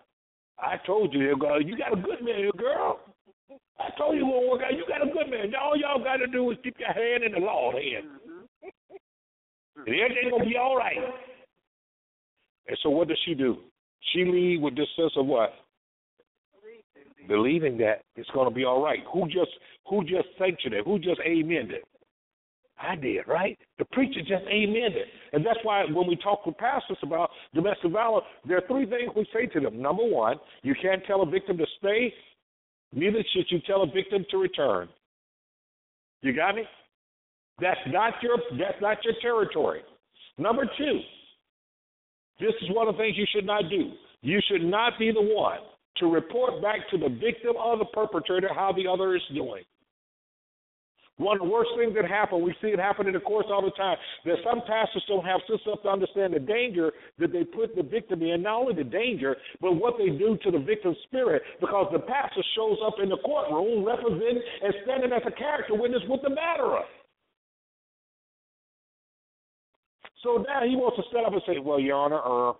I 0.59 0.76
told 0.87 1.12
you, 1.12 1.21
you 1.21 1.37
got 1.37 1.61
a 1.61 1.97
good 1.97 2.23
man, 2.23 2.50
girl. 2.56 3.00
I 3.78 3.90
told 3.99 4.16
you 4.16 4.26
it 4.26 4.30
gonna 4.30 4.49
work 4.49 4.62
out. 4.62 4.76
You 4.76 4.87
got 4.87 5.02
a 5.02 5.11
good 5.11 5.28
man. 5.28 5.52
All 5.61 5.76
y'all 5.76 6.02
got 6.02 6.18
to 6.18 6.26
do 6.28 6.50
is 6.50 6.59
keep 6.62 6.78
your 6.78 6.92
hand 6.92 7.25
in 7.25 7.33
the 7.33 7.40
Lord's 7.40 7.78
hand." 7.78 8.06
Mm-hmm. 8.06 9.80
And 9.87 10.00
everything's 10.00 10.30
gonna 10.30 10.44
be 10.44 10.56
all 10.56 10.76
right. 10.76 10.97
And 12.68 12.78
so 12.83 12.90
what 12.90 13.09
does 13.09 13.18
she 13.25 13.35
do? 13.35 13.59
She 14.12 14.25
leave 14.25 14.61
with 14.61 14.76
this 14.76 14.88
sense 14.97 15.12
of 15.16 15.26
what? 15.26 15.52
Believing 17.26 17.76
that 17.78 18.02
it's 18.16 18.30
gonna 18.30 18.50
be 18.50 18.64
all 18.64 18.83
right. 18.83 19.00
Who 19.12 19.26
just 19.26 19.50
who 19.88 20.04
just 20.04 20.28
sanctioned 20.38 20.75
it? 20.75 20.85
Who 20.85 20.99
just 20.99 21.21
amened 21.21 21.71
it? 21.73 21.85
I 22.78 22.97
did, 22.97 23.26
right? 23.28 23.57
The 23.78 23.85
preacher 23.87 24.21
just 24.21 24.45
amen 24.49 24.93
it. 24.93 25.07
And 25.33 25.45
that's 25.47 25.59
why 25.62 25.85
when 25.85 26.09
we 26.09 26.16
talk 26.16 26.45
with 26.45 26.57
pastors 26.59 26.99
about 27.02 27.31
domestic 27.54 27.93
violence, 27.93 28.26
there 28.47 28.59
are 28.59 28.66
three 28.66 28.87
things 28.87 29.12
we 29.14 29.26
say 29.33 29.47
to 29.47 29.61
them. 29.61 29.81
Number 29.81 30.04
one, 30.04 30.37
you 30.62 30.75
can't 30.81 31.02
tell 31.07 31.23
a 31.23 31.26
victim 31.26 31.57
to 31.59 31.66
stay, 31.78 32.12
neither 32.93 33.23
should 33.33 33.47
you 33.50 33.61
tell 33.66 33.83
a 33.83 33.87
victim 33.87 34.25
to 34.31 34.38
return. 34.38 34.88
You 36.23 36.35
got 36.35 36.57
me? 36.57 36.62
That's 37.61 37.81
not 37.88 38.14
your 38.23 38.38
that's 38.59 38.81
not 38.81 38.99
your 39.04 39.14
territory. 39.23 39.83
Number 40.38 40.64
two, 40.76 41.00
this 42.40 42.54
is 42.62 42.71
one 42.75 42.88
of 42.88 42.97
the 42.97 43.02
things 43.02 43.16
you 43.16 43.26
should 43.33 43.47
not 43.47 43.71
do. 43.71 43.93
You 44.23 44.40
should 44.49 44.64
not 44.64 44.95
be 44.99 45.12
the 45.12 45.23
one 45.23 45.59
to 45.99 46.07
report 46.07 46.61
back 46.61 46.88
to 46.90 46.99
the 46.99 47.09
victim 47.09 47.57
or 47.57 47.78
the 47.78 47.85
perpetrator 47.85 48.49
how 48.52 48.73
the 48.73 48.88
other 48.88 49.14
is 49.14 49.23
doing. 49.33 49.62
One 51.16 51.38
of 51.38 51.47
the 51.47 51.52
worst 51.52 51.71
things 51.78 51.94
that 51.94 52.11
happen, 52.11 52.42
we 52.42 52.54
see 52.61 52.68
it 52.68 52.78
happen 52.78 53.06
in 53.06 53.14
the 53.14 53.21
course 53.21 53.47
all 53.49 53.62
the 53.62 53.71
time, 53.78 53.97
that 54.25 54.37
some 54.42 54.62
pastors 54.66 55.04
don't 55.06 55.25
have 55.25 55.40
enough 55.49 55.83
to 55.83 55.88
understand 55.88 56.35
the 56.35 56.40
danger 56.40 56.92
that 57.18 57.33
they 57.33 57.44
put 57.44 57.76
the 57.76 57.85
victim 57.85 58.23
in. 58.23 58.42
Not 58.42 58.62
only 58.62 58.75
the 58.75 58.88
danger, 58.88 59.37
but 59.61 59.73
what 59.75 59.94
they 59.97 60.11
do 60.11 60.37
to 60.42 60.50
the 60.50 60.59
victim's 60.59 60.97
spirit, 61.04 61.42
because 61.61 61.87
the 61.92 62.00
pastor 62.00 62.42
shows 62.56 62.78
up 62.85 62.94
in 63.00 63.09
the 63.09 63.18
courtroom 63.18 63.85
representing 63.85 64.42
and 64.62 64.75
standing 64.83 65.12
as 65.12 65.23
a 65.25 65.30
character 65.30 65.75
witness 65.75 66.02
with 66.09 66.23
the 66.23 66.30
matter. 66.30 66.83
So 70.25 70.42
now 70.49 70.66
he 70.66 70.75
wants 70.75 70.97
to 70.97 71.04
stand 71.11 71.26
up 71.26 71.33
and 71.33 71.42
say, 71.47 71.59
"Well, 71.61 71.78
Your 71.78 71.97
Honor, 71.97 72.23
uh, 72.25 72.54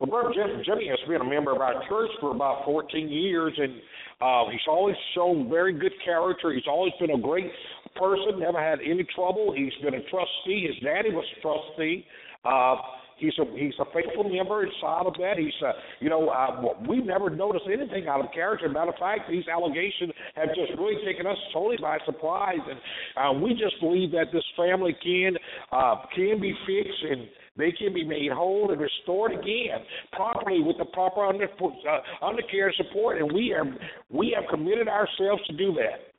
well, 0.00 0.32
Jim, 0.34 0.62
Jimmy 0.64 0.88
has 0.88 0.98
been 1.06 1.20
a 1.20 1.28
member 1.28 1.52
of 1.52 1.60
our 1.60 1.74
church 1.88 2.10
for 2.20 2.34
about 2.34 2.64
14 2.64 3.08
years, 3.08 3.52
and 3.56 3.74
uh, 4.20 4.50
he's 4.50 4.66
always 4.66 4.96
shown 5.14 5.50
very 5.50 5.72
good 5.78 5.92
character. 6.04 6.52
He's 6.52 6.66
always 6.66 6.92
been 6.98 7.10
a 7.10 7.18
great 7.18 7.50
person, 7.96 8.40
never 8.40 8.58
had 8.58 8.78
any 8.80 9.06
trouble. 9.14 9.52
He's 9.54 9.72
been 9.82 9.94
a 9.94 10.02
trustee. 10.08 10.66
His 10.66 10.82
daddy 10.82 11.10
was 11.10 11.24
a 11.36 11.40
trustee. 11.42 12.06
Uh, 12.46 12.76
he's 13.18 13.36
a 13.38 13.44
he's 13.56 13.74
a 13.78 13.84
faithful 13.92 14.24
member 14.24 14.64
inside 14.64 15.04
of 15.04 15.12
that. 15.20 15.36
He's 15.36 15.52
uh, 15.60 15.72
you 16.00 16.08
know 16.08 16.30
uh, 16.30 16.72
we've 16.88 17.04
never 17.04 17.28
noticed 17.28 17.66
anything 17.66 18.08
out 18.08 18.24
of 18.24 18.32
character. 18.32 18.68
Matter 18.70 18.92
of 18.92 18.98
fact, 18.98 19.30
these 19.30 19.44
allegations 19.52 20.12
have 20.34 20.48
just 20.48 20.72
really 20.78 20.96
taken 21.04 21.26
us 21.26 21.36
totally 21.52 21.76
by 21.76 21.98
surprise, 22.06 22.64
and 22.64 22.80
uh, 23.20 23.38
we 23.38 23.52
just 23.52 23.78
believe 23.80 24.10
that 24.12 24.32
this 24.32 24.44
family 24.56 24.96
can 25.02 25.36
uh, 25.72 25.96
can 26.16 26.40
be 26.40 26.54
fixed 26.66 27.04
and 27.04 27.28
they 27.56 27.72
can 27.72 27.92
be 27.92 28.04
made 28.04 28.30
whole 28.32 28.70
and 28.70 28.80
restored 28.80 29.32
again 29.32 29.80
properly 30.12 30.62
with 30.62 30.78
the 30.78 30.84
proper 30.86 31.26
under, 31.26 31.44
uh, 31.44 32.00
undercare 32.22 32.74
support, 32.76 33.20
and 33.20 33.32
we 33.32 33.52
are 33.52 33.64
we 34.08 34.34
have 34.34 34.48
committed 34.48 34.88
ourselves 34.88 35.44
to 35.46 35.56
do 35.56 35.72
that. 35.74 36.12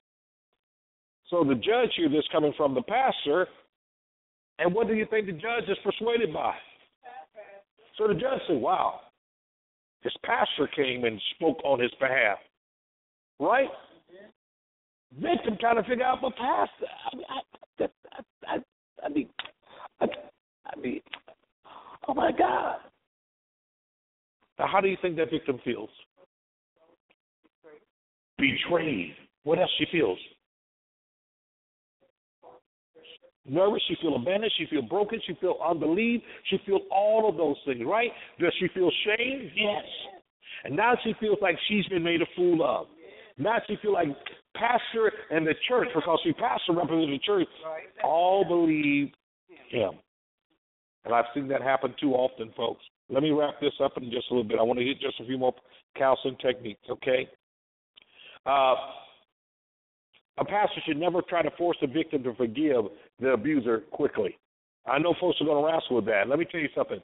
So 1.29 1.43
the 1.43 1.55
judge 1.55 1.91
here, 1.95 2.09
this 2.09 2.27
coming 2.31 2.53
from 2.57 2.75
the 2.75 2.81
pastor, 2.81 3.47
and 4.59 4.73
what 4.73 4.88
do 4.88 4.93
you 4.93 5.05
think 5.09 5.27
the 5.27 5.31
judge 5.31 5.69
is 5.69 5.77
persuaded 5.83 6.33
by? 6.33 6.53
So 7.97 8.07
the 8.07 8.13
judge 8.13 8.41
said, 8.47 8.57
"Wow, 8.57 9.00
his 10.01 10.13
pastor 10.25 10.67
came 10.75 11.05
and 11.05 11.19
spoke 11.35 11.59
on 11.63 11.79
his 11.79 11.91
behalf, 12.00 12.39
right?" 13.39 13.69
Victim 15.13 15.57
trying 15.59 15.75
to 15.75 15.83
figure 15.83 16.05
out, 16.05 16.19
but 16.21 16.35
pastor, 16.38 16.88
I 17.11 17.15
mean, 17.15 17.25
I, 17.29 17.83
I, 17.83 18.55
I, 18.55 18.57
I 19.03 19.09
mean, 19.09 19.29
I, 20.00 20.05
I 20.67 20.79
mean, 20.79 21.01
Oh 22.08 22.13
my 22.13 22.31
God. 22.31 22.77
Now, 24.60 24.67
how 24.72 24.81
do 24.81 24.88
you 24.88 24.98
think 25.01 25.15
that 25.17 25.31
victim 25.31 25.60
feels? 25.63 25.89
Betrayed. 28.38 29.15
What 29.43 29.60
else 29.60 29.70
she 29.77 29.86
feels? 29.91 30.20
Nervous, 33.46 33.81
she 33.88 33.96
feel 34.01 34.15
abandoned, 34.15 34.51
she 34.58 34.67
feel 34.67 34.84
broken, 34.84 35.20
she 35.25 35.34
feel 35.41 35.55
unbelief, 35.67 36.22
she 36.50 36.60
feel 36.65 36.79
all 36.91 37.27
of 37.27 37.38
those 37.38 37.55
things, 37.65 37.81
right? 37.86 38.12
Does 38.39 38.53
she 38.60 38.67
feel 38.74 38.91
shame? 39.05 39.51
Yes. 39.55 39.84
And 40.63 40.75
now 40.75 40.93
she 41.03 41.13
feels 41.20 41.39
like 41.41 41.58
she's 41.67 41.86
been 41.88 42.03
made 42.03 42.22
a 42.22 42.27
fool 42.36 42.63
of. 42.63 42.86
Now 43.38 43.58
she 43.67 43.77
feel 43.81 43.93
like 43.93 44.10
pastor 44.55 45.12
and 45.31 45.46
the 45.46 45.55
church, 45.67 45.88
because 45.96 46.20
she 46.24 46.34
pastor 46.34 46.74
represents 46.74 47.12
the 47.12 47.20
church, 47.25 47.48
all 48.03 48.46
believe 48.48 49.12
him. 49.70 49.93
And 51.05 51.13
I've 51.13 51.25
seen 51.34 51.48
that 51.48 51.62
happen 51.62 51.96
too 52.00 52.13
often, 52.13 52.51
folks. 52.55 52.84
Let 53.10 53.24
me 53.24 53.31
wrap 53.31 53.60
this 53.60 53.74
up 53.84 53.98
in 53.98 54.12
just 54.12 54.29
a 54.29 54.34
little 54.34 54.48
bit. 54.48 54.60
I 54.60 54.63
want 54.63 54.79
to 54.79 54.86
hit 54.86 55.00
just 55.01 55.20
a 55.20 55.25
few 55.25 55.38
more 55.38 55.53
counseling 55.98 56.38
techniques, 56.41 56.81
okay? 56.89 57.27
Uh, 58.46 58.75
a 60.38 60.46
pastor 60.46 60.81
should 60.86 60.98
never 60.98 61.22
try 61.22 61.41
to 61.41 61.51
force 61.58 61.77
a 61.81 61.88
victim 61.88 62.24
to 62.24 62.34
forgive 62.36 62.86
the 63.20 63.29
abuser 63.29 63.81
quickly. 63.91 64.38
I 64.86 64.98
know 64.98 65.13
folks 65.20 65.38
are 65.41 65.46
going 65.46 65.63
to 65.63 65.72
wrestle 65.72 65.98
with 65.98 66.05
that. 66.05 66.27
Let 66.27 66.39
me 66.39 66.46
tell 66.50 66.62
you 66.62 66.70
something. 66.75 67.00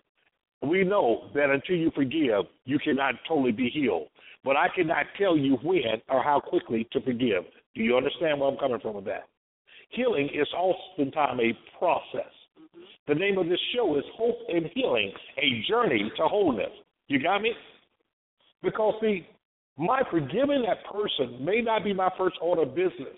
We 0.63 0.83
know 0.83 1.29
that 1.35 1.49
until 1.51 1.75
you 1.75 1.91
forgive, 1.93 2.45
you 2.65 2.79
cannot 2.79 3.15
totally 3.27 3.51
be 3.51 3.69
healed. 3.69 4.07
But 4.43 4.55
I 4.55 4.67
cannot 4.73 5.05
tell 5.17 5.37
you 5.37 5.57
when 5.61 6.01
or 6.09 6.23
how 6.23 6.39
quickly 6.39 6.87
to 6.93 7.01
forgive. 7.01 7.43
Do 7.75 7.83
you 7.83 7.95
understand 7.95 8.39
where 8.39 8.49
I'm 8.49 8.57
coming 8.57 8.79
from 8.79 8.95
with 8.95 9.05
that? 9.05 9.27
Healing 9.89 10.29
is 10.33 10.47
oftentimes 10.55 11.39
a 11.39 11.77
process. 11.77 12.31
The 13.07 13.15
name 13.15 13.37
of 13.37 13.47
this 13.47 13.59
show 13.73 13.97
is 13.97 14.03
Hope 14.15 14.37
and 14.49 14.65
Healing, 14.73 15.11
a 15.37 15.63
journey 15.67 16.11
to 16.17 16.27
wholeness. 16.27 16.71
You 17.07 17.23
got 17.23 17.41
me? 17.41 17.53
Because 18.61 18.95
see, 18.99 19.25
my 19.77 20.01
forgiving 20.11 20.65
that 20.67 20.83
person 20.91 21.43
may 21.43 21.61
not 21.61 21.83
be 21.83 21.93
my 21.93 22.09
first 22.17 22.35
order 22.41 22.63
of 22.63 22.75
business. 22.75 23.15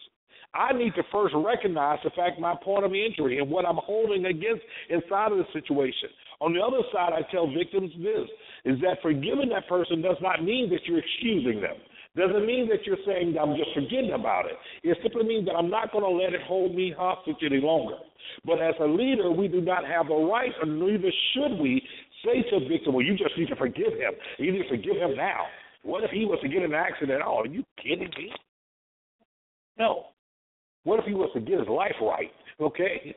I 0.53 0.73
need 0.73 0.93
to 0.95 1.03
first 1.11 1.33
recognize 1.35 1.99
the 2.03 2.09
fact 2.11 2.39
my 2.39 2.55
point 2.63 2.85
of 2.85 2.93
injury 2.93 3.39
and 3.39 3.49
what 3.49 3.65
I'm 3.65 3.77
holding 3.77 4.25
against 4.25 4.61
inside 4.89 5.31
of 5.31 5.37
the 5.37 5.45
situation. 5.53 6.09
On 6.41 6.53
the 6.53 6.61
other 6.61 6.81
side, 6.93 7.13
I 7.13 7.21
tell 7.31 7.47
victims 7.47 7.91
this 7.97 8.29
is 8.65 8.79
that 8.81 9.01
forgiving 9.01 9.49
that 9.49 9.67
person 9.67 10.01
does 10.01 10.17
not 10.21 10.43
mean 10.43 10.69
that 10.69 10.81
you're 10.85 10.99
excusing 10.99 11.61
them. 11.61 11.75
Doesn't 12.15 12.45
mean 12.45 12.67
that 12.69 12.85
you're 12.85 12.97
saying 13.05 13.35
I'm 13.39 13.55
just 13.55 13.69
forgetting 13.73 14.13
about 14.13 14.45
it. 14.45 14.57
It 14.83 14.97
simply 15.03 15.23
means 15.23 15.45
that 15.45 15.53
I'm 15.53 15.69
not 15.69 15.91
going 15.91 16.03
to 16.03 16.09
let 16.09 16.33
it 16.33 16.41
hold 16.47 16.75
me 16.75 16.93
hostage 16.97 17.37
any 17.45 17.61
longer. 17.61 17.95
But 18.45 18.61
as 18.61 18.73
a 18.81 18.85
leader, 18.85 19.31
we 19.31 19.47
do 19.47 19.61
not 19.61 19.85
have 19.85 20.07
the 20.07 20.15
right, 20.15 20.51
or 20.61 20.67
neither 20.67 21.11
should 21.33 21.59
we, 21.59 21.81
say 22.25 22.41
to 22.49 22.65
a 22.65 22.67
victim, 22.67 22.93
well, 22.93 23.05
you 23.05 23.15
just 23.15 23.37
need 23.37 23.47
to 23.49 23.55
forgive 23.55 23.93
him. 23.93 24.13
You 24.37 24.51
need 24.51 24.63
to 24.63 24.69
forgive 24.69 24.97
him 24.97 25.15
now. 25.15 25.45
What 25.83 26.03
if 26.03 26.11
he 26.11 26.25
was 26.25 26.39
to 26.41 26.49
get 26.49 26.63
in 26.63 26.73
an 26.73 26.73
accident? 26.73 27.21
Oh, 27.25 27.41
are 27.41 27.47
you 27.47 27.63
kidding 27.81 28.09
me? 28.17 28.31
No. 29.77 30.07
What 30.83 30.99
if 30.99 31.05
he 31.05 31.13
was 31.13 31.29
to 31.33 31.39
get 31.39 31.59
his 31.59 31.67
life 31.67 31.95
right? 32.01 32.31
Okay? 32.59 33.15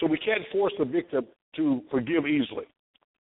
So 0.00 0.06
we 0.06 0.18
can't 0.18 0.42
force 0.52 0.72
the 0.78 0.84
victim 0.84 1.26
to 1.56 1.82
forgive 1.90 2.26
easily. 2.26 2.64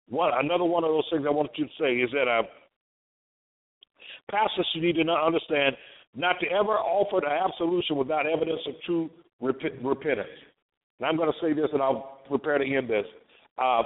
One 0.08 0.30
another 0.38 0.64
one 0.64 0.84
of 0.84 0.90
those 0.90 1.06
things 1.10 1.24
I 1.26 1.30
wanted 1.30 1.54
to 1.56 1.66
say 1.80 1.96
is 1.96 2.10
that 2.12 2.28
uh, 2.28 2.42
pastors 4.30 4.66
should 4.73 4.83
need 4.83 4.97
to 4.97 5.11
understand 5.11 5.76
not 6.14 6.40
to 6.40 6.47
ever 6.49 6.73
offer 6.73 7.21
the 7.21 7.30
absolution 7.30 7.97
without 7.97 8.26
evidence 8.26 8.61
of 8.66 8.75
true 8.85 9.11
rep- 9.40 9.56
repentance. 9.83 10.28
And 10.99 11.06
I'm 11.06 11.16
going 11.16 11.30
to 11.30 11.38
say 11.40 11.52
this, 11.52 11.68
and 11.73 11.83
I'll 11.83 12.21
prepare 12.28 12.59
to 12.59 12.64
end 12.64 12.88
this. 12.88 13.04
Uh, 13.59 13.83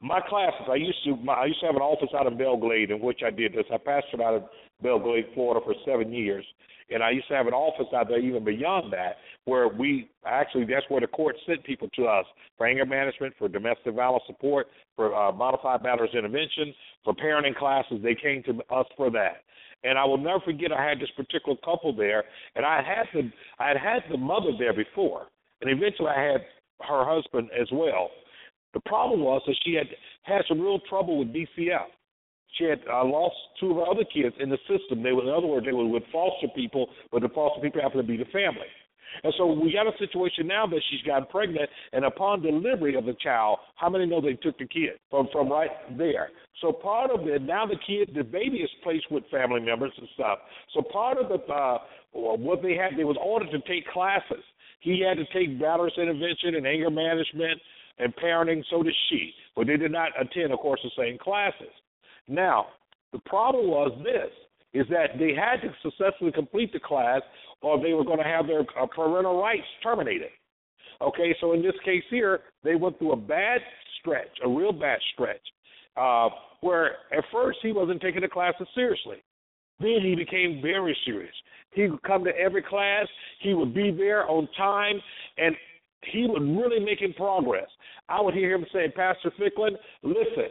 my 0.00 0.20
classes, 0.28 0.66
I 0.70 0.74
used 0.74 1.02
to, 1.04 1.16
my, 1.16 1.32
I 1.32 1.46
used 1.46 1.60
to 1.60 1.66
have 1.66 1.76
an 1.76 1.82
office 1.82 2.10
out 2.14 2.26
in 2.26 2.36
Belle 2.36 2.58
Glade 2.58 2.90
in 2.90 3.00
which 3.00 3.20
I 3.26 3.30
did 3.30 3.54
this. 3.54 3.64
I 3.72 3.78
pastored 3.78 4.22
out 4.22 4.34
of 4.34 4.44
Belle 4.82 4.98
Glade, 4.98 5.26
Florida, 5.34 5.64
for 5.64 5.74
seven 5.86 6.12
years, 6.12 6.44
and 6.90 7.02
I 7.02 7.10
used 7.10 7.28
to 7.28 7.34
have 7.34 7.46
an 7.46 7.54
office 7.54 7.86
out 7.94 8.08
there 8.08 8.20
even 8.20 8.44
beyond 8.44 8.92
that, 8.92 9.16
where 9.44 9.68
we 9.68 10.10
actually 10.24 10.64
that's 10.64 10.86
where 10.88 11.00
the 11.00 11.06
court 11.06 11.36
sent 11.46 11.64
people 11.64 11.88
to 11.96 12.04
us 12.06 12.26
for 12.56 12.66
anger 12.66 12.86
management, 12.86 13.34
for 13.38 13.48
domestic 13.48 13.94
violence 13.94 14.24
support, 14.26 14.68
for 14.94 15.14
uh, 15.14 15.32
modified 15.32 15.82
matters 15.82 16.10
intervention, 16.14 16.74
for 17.04 17.14
parenting 17.14 17.56
classes. 17.56 17.98
They 18.02 18.14
came 18.14 18.42
to 18.44 18.60
us 18.74 18.86
for 18.96 19.10
that. 19.10 19.42
And 19.84 19.98
I 19.98 20.04
will 20.04 20.18
never 20.18 20.40
forget 20.40 20.72
I 20.72 20.86
had 20.86 20.98
this 20.98 21.10
particular 21.16 21.56
couple 21.64 21.94
there, 21.94 22.24
and 22.54 22.64
I 22.64 22.82
had 22.82 23.06
the 23.12 23.30
I 23.58 23.68
had 23.68 23.76
had 23.76 24.02
the 24.10 24.18
mother 24.18 24.50
there 24.58 24.74
before, 24.74 25.26
and 25.60 25.70
eventually 25.70 26.08
I 26.08 26.20
had 26.20 26.40
her 26.82 27.04
husband 27.04 27.50
as 27.58 27.68
well. 27.72 28.10
The 28.74 28.80
problem 28.80 29.20
was 29.20 29.42
that 29.46 29.56
she 29.64 29.74
had 29.74 29.86
had 30.22 30.42
some 30.48 30.60
real 30.60 30.80
trouble 30.80 31.18
with 31.18 31.32
DCF. 31.32 31.86
She 32.58 32.64
had 32.64 32.80
uh, 32.90 33.04
lost 33.04 33.36
two 33.60 33.70
of 33.70 33.76
her 33.76 33.90
other 33.90 34.04
kids 34.04 34.34
in 34.40 34.48
the 34.48 34.58
system. 34.68 35.02
They 35.02 35.12
were, 35.12 35.22
in 35.22 35.28
other 35.28 35.46
words, 35.46 35.66
they 35.66 35.72
were 35.72 35.86
with 35.86 36.04
foster 36.12 36.48
people, 36.54 36.88
but 37.12 37.22
the 37.22 37.28
foster 37.28 37.60
people 37.60 37.82
happened 37.82 38.02
to 38.02 38.06
be 38.06 38.16
the 38.16 38.30
family. 38.30 38.68
And 39.22 39.32
so 39.38 39.46
we 39.46 39.72
got 39.72 39.86
a 39.86 39.96
situation 39.98 40.46
now 40.46 40.66
that 40.66 40.80
she's 40.90 41.02
gotten 41.02 41.26
pregnant, 41.26 41.70
and 41.92 42.04
upon 42.04 42.42
delivery 42.42 42.96
of 42.96 43.04
the 43.04 43.14
child, 43.22 43.58
how 43.76 43.88
many 43.88 44.06
know 44.06 44.20
they 44.20 44.34
took 44.34 44.58
the 44.58 44.66
kid 44.66 44.98
from 45.10 45.28
from 45.32 45.50
right 45.50 45.70
there? 45.96 46.30
So 46.60 46.72
part 46.72 47.10
of 47.10 47.26
it 47.26 47.42
now 47.42 47.66
the 47.66 47.78
kid, 47.86 48.14
the 48.14 48.24
baby 48.24 48.58
is 48.58 48.70
placed 48.82 49.10
with 49.10 49.24
family 49.30 49.60
members 49.60 49.92
and 49.96 50.08
stuff. 50.14 50.38
So 50.74 50.82
part 50.82 51.18
of 51.18 51.28
the 51.28 51.52
uh, 51.52 51.78
what 52.12 52.62
they 52.62 52.74
had, 52.74 52.98
they 52.98 53.04
was 53.04 53.16
ordered 53.22 53.50
to 53.50 53.60
take 53.60 53.86
classes. 53.88 54.44
He 54.80 55.00
had 55.06 55.16
to 55.16 55.24
take 55.32 55.60
battery 55.60 55.92
intervention 55.96 56.54
and 56.54 56.66
anger 56.66 56.90
management 56.90 57.60
and 57.98 58.14
parenting. 58.16 58.62
So 58.70 58.82
did 58.82 58.94
she, 59.08 59.32
but 59.54 59.66
they 59.66 59.76
did 59.76 59.92
not 59.92 60.10
attend, 60.20 60.52
of 60.52 60.58
course, 60.58 60.80
the 60.82 60.90
same 60.96 61.18
classes. 61.18 61.72
Now 62.28 62.66
the 63.12 63.20
problem 63.20 63.68
was 63.68 63.92
this: 64.02 64.32
is 64.72 64.86
that 64.90 65.18
they 65.18 65.32
had 65.34 65.62
to 65.62 65.72
successfully 65.82 66.32
complete 66.32 66.72
the 66.72 66.80
class 66.80 67.22
or 67.62 67.82
they 67.82 67.94
were 67.94 68.04
going 68.04 68.18
to 68.18 68.24
have 68.24 68.46
their 68.46 68.60
uh, 68.60 68.86
parental 68.86 69.40
rights 69.40 69.66
terminated. 69.82 70.28
Okay, 71.00 71.34
so 71.40 71.52
in 71.52 71.62
this 71.62 71.74
case 71.84 72.02
here, 72.10 72.40
they 72.62 72.74
went 72.74 72.98
through 72.98 73.12
a 73.12 73.16
bad 73.16 73.60
stretch, 74.00 74.28
a 74.44 74.48
real 74.48 74.72
bad 74.72 74.98
stretch, 75.14 75.40
uh, 75.96 76.28
where 76.60 76.92
at 77.16 77.24
first 77.32 77.58
he 77.62 77.72
wasn't 77.72 78.00
taking 78.00 78.22
the 78.22 78.28
classes 78.28 78.66
seriously. 78.74 79.16
Then 79.78 79.98
he 80.02 80.14
became 80.14 80.60
very 80.62 80.96
serious. 81.04 81.34
He 81.72 81.88
would 81.88 82.02
come 82.02 82.24
to 82.24 82.30
every 82.36 82.62
class, 82.62 83.06
he 83.40 83.52
would 83.52 83.74
be 83.74 83.90
there 83.90 84.28
on 84.28 84.48
time, 84.56 85.00
and 85.36 85.54
he 86.12 86.22
was 86.22 86.40
really 86.42 86.82
making 86.82 87.14
progress. 87.14 87.68
I 88.08 88.20
would 88.20 88.34
hear 88.34 88.54
him 88.54 88.64
say, 88.72 88.88
Pastor 88.88 89.30
Thicklin, 89.38 89.76
listen, 90.02 90.50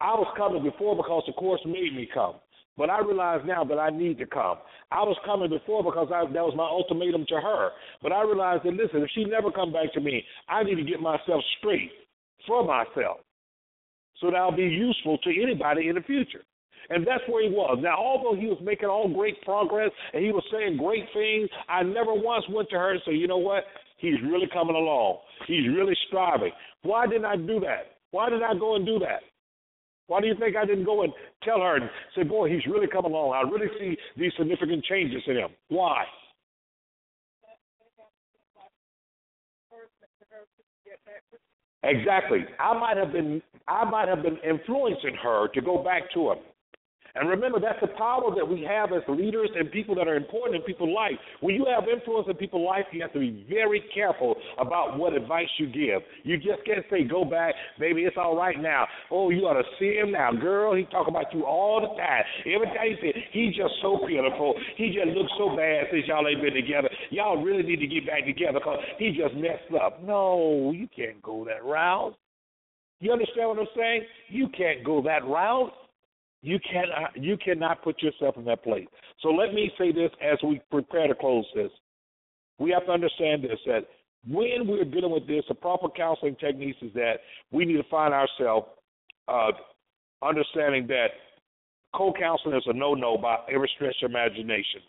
I 0.00 0.14
was 0.14 0.32
coming 0.36 0.62
before 0.62 0.96
because 0.96 1.22
the 1.26 1.32
course 1.32 1.60
made 1.64 1.94
me 1.94 2.08
come. 2.12 2.36
But 2.76 2.90
I 2.90 2.98
realize 3.00 3.40
now 3.46 3.62
that 3.64 3.78
I 3.78 3.90
need 3.90 4.18
to 4.18 4.26
come. 4.26 4.58
I 4.90 5.02
was 5.04 5.16
coming 5.24 5.48
before 5.48 5.84
because 5.84 6.08
I, 6.12 6.26
that 6.26 6.42
was 6.42 6.54
my 6.56 6.66
ultimatum 6.66 7.24
to 7.28 7.40
her. 7.40 7.70
But 8.02 8.12
I 8.12 8.22
realize 8.22 8.60
that 8.64 8.74
listen, 8.74 9.02
if 9.02 9.10
she 9.14 9.24
never 9.24 9.52
come 9.52 9.72
back 9.72 9.92
to 9.94 10.00
me, 10.00 10.24
I 10.48 10.64
need 10.64 10.74
to 10.76 10.82
get 10.82 11.00
myself 11.00 11.42
straight 11.58 11.90
for 12.46 12.64
myself, 12.64 13.20
so 14.20 14.30
that 14.30 14.36
I'll 14.36 14.54
be 14.54 14.64
useful 14.64 15.18
to 15.18 15.42
anybody 15.42 15.88
in 15.88 15.94
the 15.94 16.02
future. 16.02 16.42
And 16.90 17.06
that's 17.06 17.22
where 17.28 17.42
he 17.42 17.48
was. 17.48 17.78
Now, 17.80 17.96
although 17.96 18.38
he 18.38 18.46
was 18.46 18.58
making 18.62 18.88
all 18.88 19.08
great 19.08 19.40
progress 19.42 19.90
and 20.12 20.22
he 20.22 20.32
was 20.32 20.44
saying 20.52 20.76
great 20.76 21.04
things, 21.14 21.48
I 21.68 21.82
never 21.82 22.12
once 22.12 22.44
went 22.50 22.68
to 22.70 22.76
her 22.76 22.92
and 22.92 23.00
said, 23.04 23.14
you 23.14 23.26
know 23.26 23.38
what? 23.38 23.64
He's 23.98 24.20
really 24.22 24.48
coming 24.52 24.76
along. 24.76 25.20
He's 25.46 25.66
really 25.68 25.96
striving. 26.08 26.52
Why 26.82 27.06
didn't 27.06 27.24
I 27.24 27.36
do 27.36 27.60
that? 27.60 27.96
Why 28.10 28.28
did 28.28 28.42
I 28.42 28.52
go 28.52 28.76
and 28.76 28.84
do 28.84 28.98
that? 28.98 29.22
Why 30.06 30.20
do 30.20 30.26
you 30.26 30.34
think 30.38 30.56
I 30.56 30.66
didn't 30.66 30.84
go 30.84 31.02
and 31.02 31.12
tell 31.42 31.58
her 31.60 31.76
and 31.76 31.88
say, 32.14 32.22
boy, 32.22 32.50
he's 32.50 32.66
really 32.66 32.86
coming 32.86 33.12
along. 33.12 33.32
I 33.34 33.48
really 33.48 33.70
see 33.78 33.96
these 34.16 34.32
significant 34.38 34.84
changes 34.84 35.22
in 35.26 35.36
him. 35.36 35.50
Why? 35.68 36.04
Exactly. 41.84 42.44
I 42.58 42.78
might 42.78 42.96
have 42.96 43.12
been 43.12 43.42
I 43.68 43.84
might 43.88 44.08
have 44.08 44.22
been 44.22 44.38
influencing 44.38 45.16
her 45.22 45.48
to 45.48 45.60
go 45.60 45.82
back 45.82 46.12
to 46.14 46.32
him. 46.32 46.38
And 47.14 47.28
remember, 47.28 47.60
that's 47.60 47.80
the 47.80 47.88
power 47.96 48.34
that 48.34 48.46
we 48.46 48.62
have 48.62 48.92
as 48.92 49.02
leaders 49.08 49.48
and 49.54 49.70
people 49.70 49.94
that 49.94 50.08
are 50.08 50.16
important 50.16 50.56
in 50.56 50.62
people's 50.62 50.94
life. 50.94 51.14
When 51.40 51.54
you 51.54 51.64
have 51.72 51.88
influence 51.88 52.26
in 52.28 52.34
people's 52.34 52.66
life, 52.66 52.86
you 52.92 53.02
have 53.02 53.12
to 53.12 53.20
be 53.20 53.46
very 53.48 53.84
careful 53.94 54.34
about 54.58 54.98
what 54.98 55.12
advice 55.12 55.48
you 55.58 55.66
give. 55.66 56.02
You 56.24 56.38
just 56.38 56.64
can't 56.66 56.84
say, 56.90 57.04
go 57.04 57.24
back, 57.24 57.54
baby, 57.78 58.02
it's 58.02 58.16
all 58.18 58.36
right 58.36 58.60
now. 58.60 58.86
Oh, 59.12 59.30
you 59.30 59.42
ought 59.42 59.54
to 59.54 59.68
see 59.78 59.94
him 59.94 60.10
now. 60.10 60.32
Girl, 60.32 60.74
he 60.74 60.84
talk 60.86 61.06
about 61.06 61.32
you 61.32 61.44
all 61.44 61.80
the 61.80 61.94
time. 61.96 62.24
Every 62.52 62.66
time 62.66 62.88
he 62.90 62.96
say, 63.00 63.24
he's 63.30 63.54
just 63.54 63.74
so 63.80 64.00
pitiful. 64.08 64.54
He 64.76 64.88
just 64.88 65.16
looks 65.16 65.32
so 65.38 65.54
bad 65.56 65.86
since 65.92 66.06
y'all 66.08 66.26
ain't 66.26 66.42
been 66.42 66.54
together. 66.54 66.90
Y'all 67.10 67.40
really 67.40 67.62
need 67.62 67.78
to 67.78 67.86
get 67.86 68.06
back 68.06 68.26
together 68.26 68.58
because 68.58 68.80
he 68.98 69.16
just 69.16 69.34
messed 69.36 69.70
up. 69.80 70.02
No, 70.02 70.72
you 70.74 70.88
can't 70.94 71.22
go 71.22 71.44
that 71.44 71.64
route. 71.64 72.16
You 72.98 73.12
understand 73.12 73.48
what 73.50 73.58
I'm 73.58 73.66
saying? 73.76 74.02
You 74.30 74.48
can't 74.48 74.82
go 74.84 75.02
that 75.02 75.24
route. 75.24 75.70
You 76.44 76.58
cannot 76.70 77.16
you 77.16 77.38
cannot 77.38 77.82
put 77.82 78.02
yourself 78.02 78.36
in 78.36 78.44
that 78.44 78.62
place. 78.62 78.86
So 79.20 79.30
let 79.30 79.54
me 79.54 79.70
say 79.78 79.92
this 79.92 80.10
as 80.20 80.38
we 80.42 80.60
prepare 80.70 81.08
to 81.08 81.14
close 81.14 81.46
this. 81.54 81.70
We 82.58 82.70
have 82.70 82.84
to 82.84 82.92
understand 82.92 83.42
this 83.42 83.58
that 83.64 83.86
when 84.28 84.66
we're 84.68 84.84
dealing 84.84 85.10
with 85.10 85.26
this, 85.26 85.44
the 85.48 85.54
proper 85.54 85.88
counseling 85.88 86.36
techniques 86.36 86.76
is 86.82 86.92
that 86.92 87.14
we 87.50 87.64
need 87.64 87.78
to 87.78 87.88
find 87.90 88.12
ourselves 88.12 88.66
uh, 89.26 89.52
understanding 90.22 90.86
that 90.88 91.08
co-counseling 91.94 92.56
is 92.56 92.64
a 92.66 92.74
no-no 92.74 93.16
by 93.16 93.38
every 93.50 93.70
stretch 93.76 93.96
of 94.02 94.10
imagination. 94.10 94.82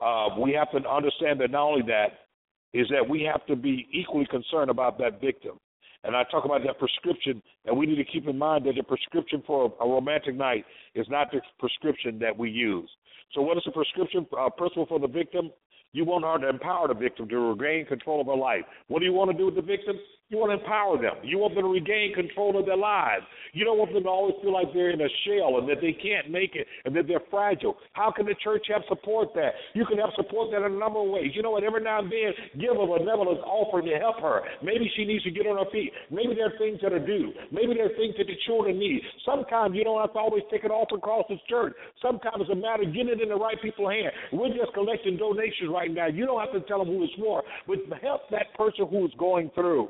Uh, 0.00 0.28
we 0.38 0.52
have 0.52 0.70
to 0.70 0.88
understand 0.88 1.40
that 1.40 1.50
not 1.50 1.66
only 1.68 1.82
that 1.82 2.28
is 2.72 2.86
that 2.90 3.08
we 3.08 3.22
have 3.22 3.44
to 3.46 3.56
be 3.56 3.88
equally 3.92 4.26
concerned 4.26 4.70
about 4.70 4.98
that 4.98 5.20
victim. 5.20 5.58
And 6.06 6.14
I 6.14 6.22
talk 6.30 6.44
about 6.44 6.62
that 6.64 6.78
prescription, 6.78 7.42
and 7.64 7.76
we 7.76 7.84
need 7.84 7.96
to 7.96 8.04
keep 8.04 8.28
in 8.28 8.38
mind 8.38 8.64
that 8.66 8.76
the 8.76 8.84
prescription 8.84 9.42
for 9.44 9.74
a 9.80 9.86
romantic 9.86 10.36
night 10.36 10.64
is 10.94 11.06
not 11.10 11.32
the 11.32 11.40
prescription 11.58 12.20
that 12.20 12.38
we 12.38 12.48
use. 12.48 12.88
So, 13.34 13.42
what 13.42 13.56
is 13.56 13.64
the 13.66 13.72
prescription 13.72 14.24
uh, 14.38 14.48
principle 14.50 14.86
for 14.86 15.00
the 15.00 15.08
victim? 15.08 15.50
You 15.96 16.04
want 16.04 16.26
her 16.26 16.36
to 16.36 16.50
empower 16.50 16.88
the 16.88 16.94
victim 16.94 17.26
to 17.26 17.38
regain 17.38 17.86
control 17.86 18.20
of 18.20 18.26
her 18.26 18.36
life. 18.36 18.66
What 18.88 18.98
do 18.98 19.06
you 19.06 19.14
want 19.14 19.30
to 19.30 19.36
do 19.36 19.46
with 19.46 19.54
the 19.54 19.62
victim? 19.62 19.96
You 20.28 20.42
want 20.42 20.50
to 20.50 20.58
empower 20.58 20.98
them. 20.98 21.22
You 21.22 21.38
want 21.38 21.54
them 21.54 21.62
to 21.62 21.70
regain 21.70 22.10
control 22.10 22.58
of 22.58 22.66
their 22.66 22.76
lives. 22.76 23.22
You 23.54 23.62
don't 23.64 23.78
want 23.78 23.94
them 23.94 24.02
to 24.02 24.10
always 24.10 24.34
feel 24.42 24.52
like 24.52 24.74
they're 24.74 24.90
in 24.90 24.98
a 24.98 25.08
shell 25.22 25.62
and 25.62 25.70
that 25.70 25.78
they 25.78 25.94
can't 25.94 26.34
make 26.34 26.58
it 26.58 26.66
and 26.84 26.90
that 26.98 27.06
they're 27.06 27.22
fragile. 27.30 27.78
How 27.94 28.10
can 28.10 28.26
the 28.26 28.34
church 28.42 28.66
help 28.66 28.82
support 28.90 29.30
that? 29.38 29.54
You 29.78 29.86
can 29.86 30.02
help 30.02 30.18
support 30.18 30.50
that 30.50 30.66
in 30.66 30.74
a 30.74 30.78
number 30.82 30.98
of 30.98 31.14
ways. 31.14 31.30
You 31.30 31.46
know 31.46 31.54
what? 31.54 31.62
Every 31.62 31.78
now 31.78 32.02
and 32.02 32.10
then, 32.10 32.34
give 32.58 32.74
a 32.74 32.84
benevolent 32.84 33.38
offering 33.46 33.86
to 33.86 33.96
help 34.02 34.18
her. 34.18 34.42
Maybe 34.66 34.90
she 34.98 35.06
needs 35.06 35.22
to 35.24 35.30
get 35.30 35.46
on 35.46 35.62
her 35.62 35.70
feet. 35.70 35.94
Maybe 36.10 36.34
there 36.34 36.50
are 36.50 36.58
things 36.58 36.82
that 36.82 36.90
are 36.90 37.06
due. 37.06 37.30
Maybe 37.54 37.78
there 37.78 37.86
are 37.86 37.96
things 37.96 38.18
that 38.18 38.26
the 38.26 38.36
children 38.50 38.82
need. 38.82 39.06
Sometimes 39.22 39.78
you 39.78 39.86
don't 39.86 40.02
have 40.02 40.12
to 40.12 40.18
always 40.18 40.42
take 40.50 40.66
it 40.66 40.74
off 40.74 40.90
across 40.90 41.30
the 41.30 41.38
church. 41.46 41.78
Sometimes 42.02 42.42
it's 42.42 42.50
a 42.50 42.58
matter 42.58 42.82
of 42.82 42.90
getting 42.90 43.14
it 43.14 43.22
in 43.22 43.30
the 43.30 43.38
right 43.38 43.62
people's 43.62 43.94
hand. 43.94 44.10
We're 44.34 44.50
just 44.50 44.74
collecting 44.74 45.16
donations 45.22 45.70
right 45.70 45.85
now. 45.94 46.06
You 46.06 46.26
don't 46.26 46.40
have 46.40 46.52
to 46.52 46.66
tell 46.68 46.78
them 46.78 46.88
who 46.88 47.04
it's 47.04 47.12
for, 47.18 47.42
but 47.66 47.78
help 48.02 48.22
that 48.30 48.54
person 48.54 48.86
who 48.88 49.06
is 49.06 49.12
going 49.18 49.50
through. 49.54 49.88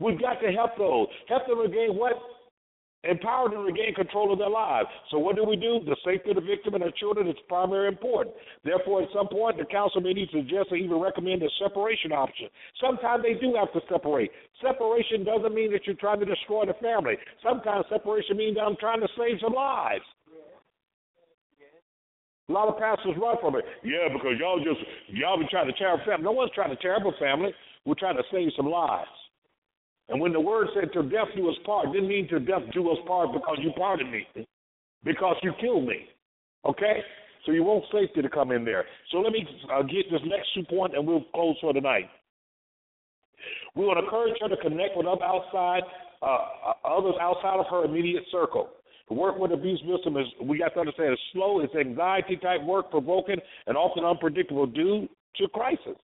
We've 0.00 0.20
got 0.20 0.40
to 0.40 0.52
help 0.52 0.76
those. 0.76 1.08
Help 1.28 1.46
them 1.46 1.58
regain 1.58 1.96
what? 1.96 2.12
Empower 3.04 3.50
them 3.50 3.58
to 3.58 3.64
regain 3.64 3.94
control 3.94 4.32
of 4.32 4.38
their 4.38 4.48
lives. 4.48 4.88
So 5.10 5.18
what 5.18 5.36
do 5.36 5.44
we 5.44 5.56
do? 5.56 5.80
The 5.84 5.96
safety 6.04 6.30
of 6.30 6.36
the 6.36 6.42
victim 6.42 6.72
and 6.72 6.82
their 6.82 6.90
children 6.92 7.28
is 7.28 7.36
primary 7.48 7.88
important. 7.88 8.34
Therefore, 8.64 9.02
at 9.02 9.08
some 9.14 9.28
point, 9.28 9.58
the 9.58 9.66
council 9.66 10.00
may 10.00 10.14
need 10.14 10.30
to 10.30 10.38
suggest 10.38 10.68
or 10.72 10.76
even 10.76 10.98
recommend 10.98 11.42
a 11.42 11.48
separation 11.62 12.12
option. 12.12 12.48
Sometimes 12.80 13.22
they 13.22 13.34
do 13.34 13.54
have 13.60 13.72
to 13.74 13.80
separate. 13.92 14.30
Separation 14.60 15.22
doesn't 15.22 15.54
mean 15.54 15.70
that 15.72 15.86
you're 15.86 15.96
trying 15.96 16.20
to 16.20 16.26
destroy 16.26 16.64
the 16.64 16.74
family. 16.80 17.16
Sometimes 17.42 17.84
separation 17.90 18.38
means 18.38 18.56
that 18.56 18.62
I'm 18.62 18.76
trying 18.76 19.00
to 19.00 19.08
save 19.18 19.36
some 19.42 19.52
lives. 19.52 20.04
A 22.48 22.52
lot 22.52 22.68
of 22.68 22.78
pastors 22.78 23.16
run 23.20 23.36
from 23.40 23.56
it. 23.56 23.64
Yeah, 23.82 24.12
because 24.12 24.36
y'all 24.38 24.58
just 24.58 24.80
y'all 25.08 25.38
been 25.38 25.48
trying 25.48 25.66
to 25.66 25.72
tear 25.72 25.94
up 25.94 26.00
family. 26.04 26.24
No 26.24 26.32
one's 26.32 26.52
trying 26.54 26.70
to 26.70 26.76
tear 26.76 26.96
up 26.96 27.02
a 27.06 27.18
family. 27.18 27.54
We're 27.86 27.94
trying 27.94 28.16
to 28.16 28.22
save 28.30 28.50
some 28.56 28.66
lives. 28.66 29.08
And 30.08 30.20
when 30.20 30.32
the 30.32 30.40
word 30.40 30.68
said 30.74 30.92
to 30.92 31.02
death 31.02 31.28
do 31.34 31.48
us 31.48 31.56
part, 31.64 31.92
didn't 31.92 32.08
mean 32.08 32.28
to 32.28 32.38
death 32.38 32.62
do 32.74 32.90
us 32.90 32.98
part 33.06 33.32
because 33.32 33.56
you 33.60 33.72
parted 33.72 34.10
me, 34.10 34.26
because 35.02 35.36
you 35.42 35.52
killed 35.60 35.86
me. 35.86 36.06
Okay? 36.66 37.00
So 37.46 37.52
you 37.52 37.62
want 37.62 37.84
safety 37.92 38.22
to 38.22 38.28
come 38.28 38.52
in 38.52 38.64
there. 38.64 38.84
So 39.10 39.18
let 39.18 39.32
me 39.32 39.46
uh, 39.72 39.82
get 39.82 40.10
this 40.10 40.20
next 40.26 40.48
two 40.54 40.64
point, 40.64 40.94
and 40.94 41.06
we'll 41.06 41.24
close 41.34 41.56
for 41.60 41.72
tonight. 41.72 42.08
We 43.74 43.84
want 43.84 43.98
to 43.98 44.04
encourage 44.04 44.36
her 44.40 44.48
to 44.48 44.56
connect 44.56 44.96
with 44.96 45.06
other 45.06 45.24
outside, 45.24 45.82
uh, 46.22 46.26
uh, 46.26 46.72
others 46.84 47.14
outside 47.20 47.60
of 47.60 47.66
her 47.70 47.84
immediate 47.84 48.24
circle. 48.30 48.68
Work 49.10 49.38
with 49.38 49.52
abuse 49.52 49.82
victims 49.86 50.16
is, 50.16 50.48
we 50.48 50.58
got 50.58 50.74
to 50.74 50.80
understand, 50.80 51.12
it's 51.12 51.22
slow, 51.32 51.60
it's 51.60 51.74
anxiety 51.74 52.36
type 52.36 52.62
work, 52.62 52.90
provoking, 52.90 53.36
and 53.66 53.76
often 53.76 54.04
unpredictable 54.04 54.66
due 54.66 55.08
to 55.36 55.48
crisis. 55.48 55.96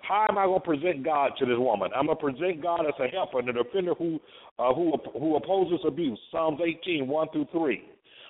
How 0.00 0.26
am 0.30 0.38
I 0.38 0.46
going 0.46 0.60
to 0.60 0.64
present 0.64 1.04
God 1.04 1.32
to 1.38 1.44
this 1.44 1.58
woman? 1.58 1.90
I'm 1.94 2.06
going 2.06 2.16
to 2.16 2.24
present 2.24 2.62
God 2.62 2.86
as 2.86 2.94
a 2.98 3.08
helper 3.08 3.40
and 3.40 3.48
a 3.50 3.52
defender 3.52 3.94
who 3.94 4.18
uh, 4.58 4.72
who 4.72 4.92
who 5.12 5.36
opposes 5.36 5.80
abuse. 5.86 6.18
Psalms 6.30 6.60
18, 6.64 7.06
1 7.06 7.28
through 7.32 7.46
3. 7.52 7.82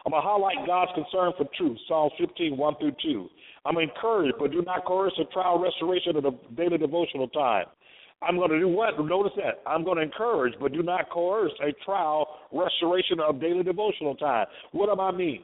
I'm 0.05 0.13
going 0.13 0.23
to 0.23 0.29
highlight 0.29 0.67
God's 0.67 0.91
concern 0.95 1.33
for 1.37 1.47
truth. 1.57 1.79
Psalms 1.87 2.13
15, 2.19 2.57
1 2.57 2.75
through 2.81 2.93
2. 3.03 3.29
I'm 3.67 3.79
encouraged, 3.79 4.35
but 4.39 4.51
do 4.51 4.63
not 4.63 4.87
coerce 4.87 5.13
a 5.21 5.25
trial 5.33 5.59
restoration 5.59 6.17
of 6.17 6.23
the 6.23 6.33
daily 6.57 6.79
devotional 6.79 7.29
time. 7.29 7.67
I'm 8.23 8.37
going 8.37 8.51
to 8.51 8.59
do 8.59 8.69
what? 8.69 8.99
Notice 8.99 9.33
that. 9.37 9.63
I'm 9.67 9.85
going 9.85 9.97
to 9.97 10.03
encourage, 10.03 10.55
but 10.61 10.73
do 10.73 10.83
not 10.83 11.09
coerce 11.11 11.53
a 11.63 11.73
trial 11.85 12.27
restoration 12.53 13.21
of 13.21 13.41
daily 13.41 13.63
devotional 13.63 14.17
time. 14.17 14.47
What 14.73 14.93
do 14.93 15.01
I 15.01 15.13
mean? 15.13 15.43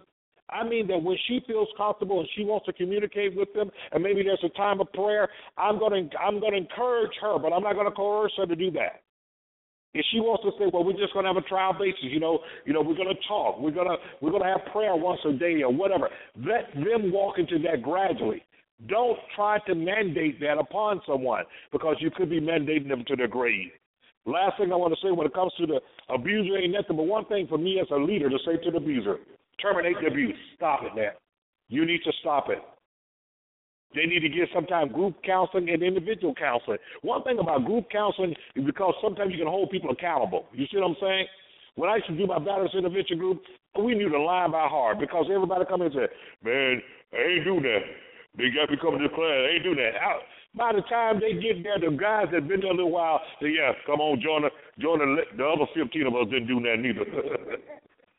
I 0.51 0.63
mean 0.63 0.87
that 0.89 1.03
when 1.03 1.17
she 1.27 1.41
feels 1.47 1.69
comfortable 1.77 2.21
and 2.21 2.29
she 2.37 2.45
wants 2.45 2.67
to 2.67 2.73
communicate 2.73 3.35
with 3.37 3.53
them, 3.55 3.71
and 3.93 4.03
maybe 4.03 4.23
there's 4.23 4.45
a 4.45 4.51
time 4.51 4.81
of 4.81 4.93
prayer, 4.93 5.29
I'm 5.57 5.79
going 5.79 6.11
to 6.11 6.19
I'm 6.19 6.41
going 6.41 6.53
to 6.53 6.59
encourage 6.59 7.13
her, 7.23 7.39
but 7.39 7.53
I'm 7.53 7.63
not 7.63 7.75
going 7.75 7.87
to 7.87 7.93
coerce 7.93 8.33
her 8.37 8.47
to 8.47 8.57
do 8.57 8.71
that. 8.73 9.03
If 9.95 10.05
she 10.13 10.19
wants 10.19 10.43
to 10.43 10.51
say, 10.59 10.69
well, 10.73 10.83
we're 10.83 10.99
just 10.99 11.13
going 11.13 11.25
to 11.25 11.33
have 11.33 11.43
a 11.43 11.49
trial 11.49 11.73
basis, 11.73 12.03
you 12.03 12.19
know, 12.19 12.41
you 12.67 12.73
know, 12.73 12.83
we're 12.83 12.97
going 12.97 13.15
to 13.15 13.29
talk, 13.29 13.61
we're 13.61 13.71
going 13.71 13.87
to 13.87 13.97
we're 14.21 14.33
going 14.33 14.43
to 14.43 14.49
have 14.49 14.73
prayer 14.73 14.95
once 14.97 15.21
a 15.25 15.33
day 15.33 15.63
or 15.63 15.73
whatever. 15.73 16.11
Let 16.37 16.75
them 16.75 17.13
walk 17.13 17.39
into 17.39 17.59
that 17.61 17.81
gradually. 17.81 18.43
Don't 18.89 19.19
try 19.37 19.59
to 19.67 19.75
mandate 19.75 20.41
that 20.41 20.59
upon 20.59 21.01
someone 21.07 21.45
because 21.73 21.97
you 22.01 22.11
could 22.11 22.29
be 22.29 22.41
mandating 22.41 22.89
them 22.89 23.05
to 23.07 23.17
their 23.17 23.29
grave. 23.29 23.71
Last 24.27 24.59
thing 24.59 24.73
I 24.73 24.77
want 24.77 24.95
to 24.95 25.01
say 25.07 25.13
when 25.13 25.27
it 25.27 25.35
comes 25.35 25.53
to 25.59 25.67
the 25.67 25.81
abuser 26.13 26.57
ain't 26.57 26.73
nothing 26.73 26.97
but 26.97 27.05
one 27.07 27.27
thing 27.27 27.47
for 27.47 27.59
me 27.59 27.79
as 27.81 27.87
a 27.91 27.97
leader 27.97 28.29
to 28.29 28.39
say 28.45 28.57
to 28.65 28.71
the 28.71 28.79
abuser. 28.79 29.19
Terminate 29.61 29.97
the 30.01 30.09
abuse. 30.09 30.35
Stop 30.57 30.81
it, 30.83 30.97
man. 30.97 31.13
You 31.69 31.87
need 31.87 32.01
to 32.05 32.13
stop 32.21 32.49
it. 32.49 32.59
They 33.95 34.07
need 34.07 34.21
to 34.21 34.29
get 34.29 34.49
sometimes 34.53 34.93
group 34.93 35.15
counseling 35.25 35.71
and 35.71 35.83
individual 35.83 36.35
counseling. 36.35 36.79
One 37.03 37.23
thing 37.23 37.39
about 37.39 37.65
group 37.65 37.87
counseling 37.91 38.35
is 38.57 38.65
because 38.65 38.95
sometimes 39.01 39.31
you 39.33 39.39
can 39.39 39.47
hold 39.47 39.71
people 39.71 39.91
accountable. 39.91 40.47
You 40.53 40.67
see 40.71 40.79
what 40.79 40.89
I'm 40.89 40.97
saying? 41.01 41.27
When 41.77 41.91
I 41.91 41.97
used 41.97 42.09
to 42.09 42.17
do 42.17 42.27
my 42.27 42.39
battles 42.39 42.75
intervention 42.77 43.19
group, 43.19 43.43
we 43.79 43.95
knew 43.95 44.11
the 44.11 44.19
line 44.19 44.51
by 44.51 44.67
heart 44.69 44.99
because 44.99 45.27
everybody 45.33 45.65
come 45.69 45.83
in 45.83 45.93
and 45.93 45.95
say, 45.95 46.09
"Man, 46.43 46.83
I 47.13 47.23
ain't 47.23 47.45
do 47.45 47.61
that." 47.61 47.83
They 48.37 48.51
got 48.51 48.71
me 48.71 48.77
coming 48.81 49.01
to 49.01 49.09
class. 49.09 49.47
Ain't 49.55 49.63
doing 49.63 49.79
that. 49.79 49.95
I, 49.95 50.19
by 50.57 50.73
the 50.73 50.83
time 50.91 51.21
they 51.21 51.35
get 51.35 51.63
there, 51.63 51.79
the 51.79 51.95
guys 51.97 52.27
that 52.33 52.47
been 52.47 52.61
there 52.61 52.71
a 52.71 52.75
little 52.75 52.91
while 52.91 53.21
say, 53.41 53.55
"Yeah, 53.55 53.73
come 53.87 54.01
on, 54.01 54.21
join 54.21 54.43
the 54.43 54.51
join 54.81 54.99
the, 54.99 55.23
the 55.37 55.45
other 55.47 55.67
fifteen 55.75 56.07
of 56.07 56.15
us 56.15 56.31
didn't 56.31 56.47
do 56.51 56.61
that 56.63 56.79
neither." 56.79 57.07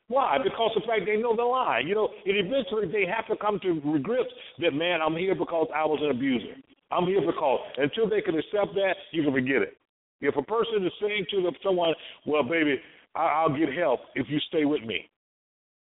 Why? 0.08 0.38
Because 0.38 0.72
the 0.76 0.86
fact 0.86 1.04
they 1.06 1.18
know 1.18 1.36
the 1.36 1.44
lie. 1.44 1.82
You 1.84 1.96
know, 1.96 2.10
and 2.26 2.38
eventually 2.38 2.88
they 2.92 3.10
have 3.10 3.26
to 3.28 3.36
come 3.36 3.60
to 3.64 4.00
grips 4.04 4.30
that 4.60 4.72
man, 4.72 5.02
I'm 5.02 5.18
here 5.18 5.34
because 5.34 5.68
I 5.74 5.84
was 5.86 6.00
an 6.04 6.12
abuser. 6.12 6.56
I'm 6.92 7.06
here 7.06 7.22
because 7.26 7.60
until 7.78 8.08
they 8.08 8.22
can 8.22 8.38
accept 8.38 8.76
that, 8.76 8.96
you 9.12 9.24
can 9.24 9.34
forget 9.34 9.64
it. 9.64 9.78
If 10.22 10.36
a 10.38 10.44
person 10.44 10.86
is 10.86 10.94
saying 11.02 11.26
to 11.32 11.52
someone, 11.64 11.94
"Well, 12.26 12.44
baby, 12.44 12.80
I, 13.16 13.44
I'll 13.44 13.58
get 13.58 13.74
help 13.74 14.02
if 14.14 14.28
you 14.30 14.40
stay 14.48 14.66
with 14.66 14.84
me," 14.84 15.10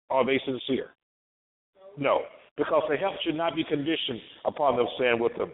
are 0.10 0.26
they 0.26 0.40
sincere? 0.46 0.96
No, 1.98 2.22
because 2.58 2.84
the 2.90 2.98
help 2.98 3.16
should 3.26 3.36
not 3.36 3.56
be 3.56 3.64
conditioned 3.64 4.22
upon 4.46 4.78
them 4.78 4.88
staying 4.98 5.20
with 5.20 5.36
them. 5.38 5.52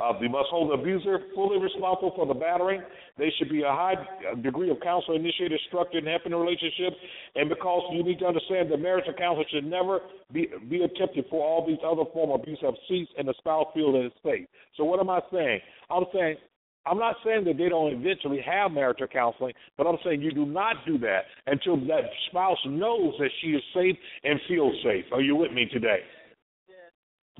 Uh, 0.00 0.12
we 0.20 0.28
must 0.28 0.48
hold 0.50 0.70
the 0.70 0.74
abuser 0.74 1.20
fully 1.34 1.58
responsible 1.58 2.12
for 2.16 2.26
the 2.26 2.34
battering. 2.34 2.82
They 3.18 3.30
should 3.38 3.48
be 3.48 3.62
a 3.62 3.70
high 3.70 3.94
degree 4.42 4.70
of 4.70 4.80
counsel 4.80 5.14
initiated, 5.14 5.60
structured, 5.68 6.02
and 6.02 6.08
helping 6.08 6.32
the 6.32 6.38
relationship. 6.38 6.94
And 7.36 7.48
because 7.48 7.82
you 7.92 8.02
need 8.02 8.18
to 8.20 8.26
understand 8.26 8.70
that 8.72 8.78
marriage 8.78 9.04
counsel 9.16 9.44
should 9.52 9.66
never 9.66 10.00
be 10.32 10.48
be 10.68 10.82
attempted 10.82 11.26
for 11.30 11.44
all 11.44 11.66
these 11.66 11.78
other 11.86 12.02
form 12.12 12.30
of 12.30 12.40
abuse 12.40 12.58
have 12.62 12.74
ceased 12.88 13.12
and 13.16 13.28
the 13.28 13.34
spouse 13.38 13.66
feels 13.74 13.94
that 13.94 14.06
it's 14.06 14.16
safe. 14.24 14.48
So 14.76 14.84
what 14.84 14.98
am 14.98 15.10
I 15.10 15.20
saying? 15.30 15.60
I'm 15.90 16.04
saying 16.12 16.36
I'm 16.84 16.98
not 16.98 17.16
saying 17.24 17.44
that 17.44 17.58
they 17.58 17.68
don't 17.68 17.92
eventually 17.92 18.40
have 18.44 18.72
marital 18.72 19.06
counseling, 19.06 19.52
but 19.78 19.86
I'm 19.86 19.98
saying 20.04 20.20
you 20.20 20.32
do 20.32 20.46
not 20.46 20.76
do 20.84 20.98
that 20.98 21.30
until 21.46 21.76
that 21.86 22.10
spouse 22.28 22.58
knows 22.66 23.14
that 23.20 23.30
she 23.40 23.48
is 23.48 23.62
safe 23.72 23.96
and 24.24 24.40
feels 24.48 24.74
safe. 24.82 25.04
Are 25.12 25.20
you 25.20 25.36
with 25.36 25.52
me 25.52 25.66
today? 25.66 26.00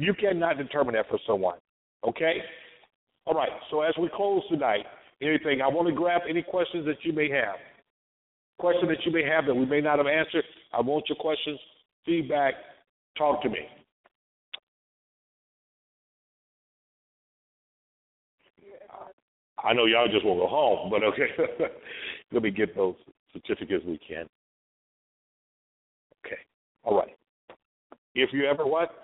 You 0.03 0.15
cannot 0.15 0.59
determine 0.59 0.95
that 0.95 1.09
for 1.09 1.21
someone. 1.29 1.59
Okay? 2.05 2.39
All 3.25 3.35
right. 3.35 3.51
So 3.71 3.83
as 3.83 3.95
we 4.01 4.11
close 4.13 4.43
tonight, 4.51 4.85
anything, 5.23 5.61
I 5.63 5.69
want 5.69 5.87
to 5.87 5.95
grab 5.95 6.23
any 6.29 6.43
questions 6.43 6.85
that 6.87 6.97
you 7.05 7.13
may 7.13 7.31
have. 7.31 7.55
Question 8.59 8.89
that 8.89 9.07
you 9.07 9.13
may 9.13 9.23
have 9.25 9.47
that 9.47 9.55
we 9.55 9.65
may 9.65 9.81
not 9.81 9.99
have 9.99 10.09
answered. 10.09 10.43
I 10.73 10.81
want 10.81 11.05
your 11.09 11.15
questions, 11.19 11.59
feedback. 12.05 12.55
Talk 13.17 13.43
to 13.43 13.49
me. 13.49 13.61
I 19.63 19.73
know 19.73 19.85
y'all 19.85 20.09
just 20.09 20.25
want 20.25 20.39
to 20.39 20.43
go 20.43 20.49
home, 20.49 20.91
but 20.91 21.05
okay. 21.05 21.71
Let 22.33 22.43
me 22.43 22.51
get 22.51 22.75
those 22.75 22.97
certificates 23.33 23.85
we 23.87 23.99
can. 23.99 24.27
Okay. 26.27 26.41
All 26.83 26.97
right. 26.97 27.15
If 28.17 28.31
you 28.33 28.47
ever 28.47 28.67
what? 28.67 29.02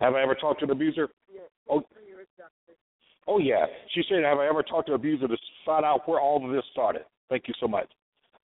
Have 0.00 0.14
I 0.14 0.22
ever 0.22 0.34
talked 0.34 0.60
to 0.60 0.64
an 0.64 0.70
abuser? 0.70 1.08
Yes. 1.28 1.44
Oh, 1.68 1.84
oh 3.26 3.38
yeah. 3.38 3.66
She 3.94 4.02
said, 4.08 4.24
"Have 4.24 4.38
I 4.38 4.48
ever 4.48 4.62
talked 4.62 4.88
to 4.88 4.94
an 4.94 5.00
abuser 5.00 5.28
to 5.28 5.36
find 5.64 5.84
out 5.84 6.08
where 6.08 6.20
all 6.20 6.44
of 6.44 6.50
this 6.52 6.64
started?" 6.72 7.04
Thank 7.28 7.48
you 7.48 7.54
so 7.60 7.68
much. 7.68 7.88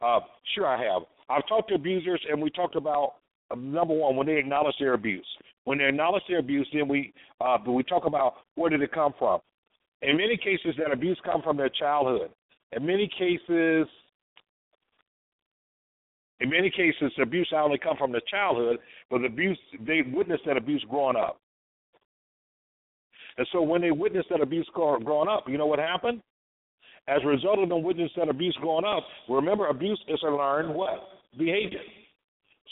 Uh, 0.03 0.21
sure, 0.55 0.67
I 0.67 0.83
have. 0.83 1.03
I've 1.31 1.47
talked 1.49 1.69
to 1.71 1.75
abusers, 1.77 2.21
and 2.29 2.43
we 2.43 2.51
talked 2.51 2.77
about 2.77 3.15
uh, 3.51 3.55
number 3.55 3.95
one 3.95 4.17
when 4.17 4.27
they 4.27 4.37
acknowledge 4.37 4.75
their 4.79 4.95
abuse. 4.95 5.27
When 5.65 5.79
they 5.79 5.85
acknowledge 5.85 6.25
their 6.29 6.39
abuse, 6.39 6.69
then 6.73 6.89
we 6.89 7.13
uh, 7.41 7.59
we 7.67 7.83
talk 7.83 8.05
about 8.05 8.35
where 8.57 8.71
did 8.71 8.83
it 8.83 8.93
come 8.93 9.15
from. 9.19 9.41
In 10.03 10.17
many 10.17 10.37
cases, 10.37 10.75
that 10.79 10.93
abuse 10.93 11.19
come 11.25 11.41
from 11.43 11.57
their 11.57 11.71
childhood. 11.71 12.31
In 12.73 12.85
many 12.85 13.09
cases, 13.09 13.87
in 16.41 16.51
many 16.51 16.71
cases, 16.71 17.13
abuse 17.21 17.49
not 17.53 17.65
only 17.65 17.79
come 17.79 17.97
from 17.97 18.13
their 18.13 18.23
childhood, 18.31 18.79
but 19.11 19.19
the 19.19 19.27
abuse 19.27 19.59
they 19.87 20.03
witnessed 20.13 20.45
that 20.47 20.57
abuse 20.57 20.85
growing 20.91 21.17
up. 21.17 21.41
And 23.37 23.47
so 23.53 23.63
when 23.63 23.81
they 23.81 23.91
witnessed 23.91 24.29
that 24.31 24.41
abuse 24.41 24.69
growing 24.75 25.29
up, 25.29 25.45
you 25.49 25.59
know 25.59 25.67
what 25.67 25.79
happened? 25.79 26.23
As 27.07 27.21
a 27.23 27.27
result 27.27 27.59
of 27.59 27.69
them 27.69 27.83
witnessing 27.83 28.15
that 28.17 28.29
abuse 28.29 28.57
growing 28.61 28.85
up, 28.85 29.05
remember 29.29 29.67
abuse 29.69 30.01
is 30.09 30.21
a 30.27 30.31
learned 30.31 30.75
what? 30.75 31.01
Behavior. 31.39 31.81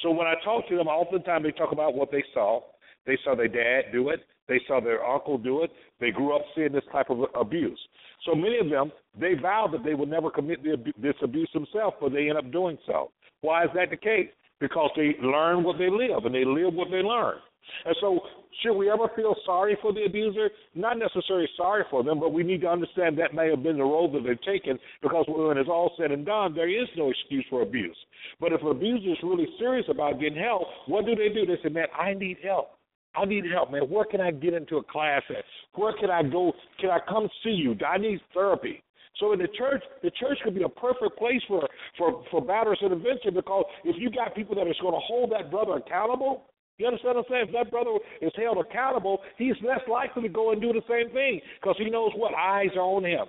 So 0.03 0.11
when 0.11 0.27
I 0.27 0.35
talk 0.45 0.69
to 0.69 0.77
them, 0.77 0.89
oftentimes 0.89 1.45
they 1.45 1.53
talk 1.53 1.73
about 1.73 1.95
what 1.95 2.11
they 2.11 2.25
saw. 2.33 2.63
They 3.07 3.19
saw 3.25 3.35
their 3.35 3.49
dad 3.49 3.93
do 3.93 4.09
it. 4.09 4.21
They 4.49 4.61
saw 4.67 4.81
their 4.81 5.05
uncle 5.05 5.39
do 5.39 5.63
it. 5.63 5.71
They 6.01 6.11
grew 6.11 6.35
up 6.35 6.43
seeing 6.55 6.73
this 6.73 6.85
type 6.93 7.11
of 7.11 7.19
abuse. 7.39 7.79
So 8.25 8.35
many 8.35 8.59
of 8.59 8.71
them, 8.71 8.93
they 9.19 9.35
vowed 9.35 9.73
that 9.73 9.85
they 9.85 9.95
would 9.95 10.09
never 10.09 10.31
commit 10.31 10.61
this 10.65 11.15
abuse 11.23 11.51
themselves, 11.53 11.97
but 12.01 12.13
they 12.13 12.29
end 12.29 12.39
up 12.39 12.51
doing 12.53 12.79
so. 12.87 13.11
Why 13.43 13.65
is 13.65 13.71
that 13.75 13.91
the 13.91 13.97
case? 13.97 14.29
Because 14.61 14.91
they 14.97 15.17
learn 15.21 15.63
what 15.63 15.79
they 15.79 15.91
live 15.91 16.25
and 16.25 16.35
they 16.35 16.45
live 16.45 16.75
what 16.75 16.89
they 16.91 17.03
learn. 17.03 17.37
And 17.85 17.97
so, 18.01 18.21
should 18.63 18.75
we 18.75 18.91
ever 18.91 19.09
feel 19.17 19.35
sorry 19.47 19.77
for 19.81 19.93
the 19.93 20.05
abuser? 20.05 20.51
Not 20.75 20.99
necessarily 20.99 21.49
sorry 21.57 21.85
for 21.91 22.03
them, 22.03 22.21
but 22.21 22.33
we 22.33 22.43
need 22.43 22.61
to 22.63 22.69
understand 22.69 23.19
that 23.19 23.35
may 23.35 23.49
have 23.51 23.63
been 23.63 23.79
the 23.79 23.85
role 23.85 24.11
that 24.13 24.25
they've 24.27 24.43
taken 24.43 24.79
because 25.01 25.25
when 25.29 25.59
it's 25.59 25.69
all 25.69 25.93
said 25.99 26.13
and 26.13 26.27
done, 26.27 26.55
there 26.55 26.69
is 26.69 26.89
no 26.97 27.11
excuse 27.11 27.45
for 27.51 27.63
abuse. 27.63 27.97
But 28.41 28.53
if 28.53 28.61
an 28.63 28.69
abuser 28.69 29.13
is 29.13 29.19
really 29.23 29.49
serious 29.59 29.87
about 29.89 30.21
getting 30.21 30.39
help, 30.39 30.63
what 30.87 31.07
do 31.07 31.15
they 31.15 31.29
do? 31.29 31.47
They 31.47 31.61
say, 31.63 31.73
man, 31.73 31.87
I 31.99 32.15
need 32.15 32.39
help. 32.45 32.71
I 33.15 33.25
need 33.25 33.45
help, 33.53 33.71
man. 33.71 33.83
Where 33.83 34.05
can 34.05 34.21
I 34.21 34.31
get 34.31 34.55
into 34.55 34.77
a 34.77 34.83
class 34.83 35.23
at? 35.31 35.45
Where 35.75 35.93
can 35.99 36.11
I 36.11 36.23
go? 36.23 36.53
Can 36.81 36.91
I 36.91 36.99
come 37.09 37.29
see 37.45 37.51
you? 37.51 37.77
I 37.87 37.99
need 37.99 38.21
therapy. 38.33 38.83
So 39.21 39.33
in 39.33 39.39
the 39.39 39.49
church, 39.49 39.83
the 40.03 40.11
church 40.11 40.39
could 40.43 40.55
be 40.55 40.63
a 40.63 40.69
perfect 40.69 41.19
place 41.19 41.43
for 41.47 41.69
for 41.99 42.25
for 42.31 42.41
batters 42.41 42.79
intervention 42.83 43.35
because 43.35 43.65
if 43.85 43.97
you 43.99 44.11
got 44.11 44.35
people 44.35 44.55
that 44.57 44.63
are 44.63 44.75
going 44.81 44.95
to 44.95 45.07
hold 45.07 45.33
that 45.33 45.51
brother 45.51 45.77
accountable, 45.77 46.45
you 46.79 46.87
understand 46.87 47.17
what 47.17 47.27
I'm 47.27 47.31
saying? 47.31 47.45
If 47.49 47.53
that 47.53 47.71
brother 47.71 47.99
is 48.21 48.33
held 48.37 48.59
accountable, 48.59 49.21
he's 49.37 49.55
less 49.63 49.81
likely 49.91 50.23
to 50.23 50.29
go 50.29 50.53
and 50.53 50.61
do 50.61 50.73
the 50.73 50.83
same 50.89 51.13
thing 51.13 51.41
because 51.61 51.77
he 51.79 51.91
knows 51.91 52.13
what 52.17 52.35
eyes 52.35 52.71
are 52.75 52.81
on 52.81 53.05
him. 53.05 53.27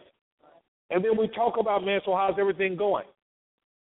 And 0.90 1.04
then 1.04 1.18
we 1.18 1.28
talk 1.30 1.56
about, 1.60 1.84
man, 1.84 2.02
so 2.06 2.16
how's 2.16 2.36
everything 2.40 2.76
going? 2.76 3.06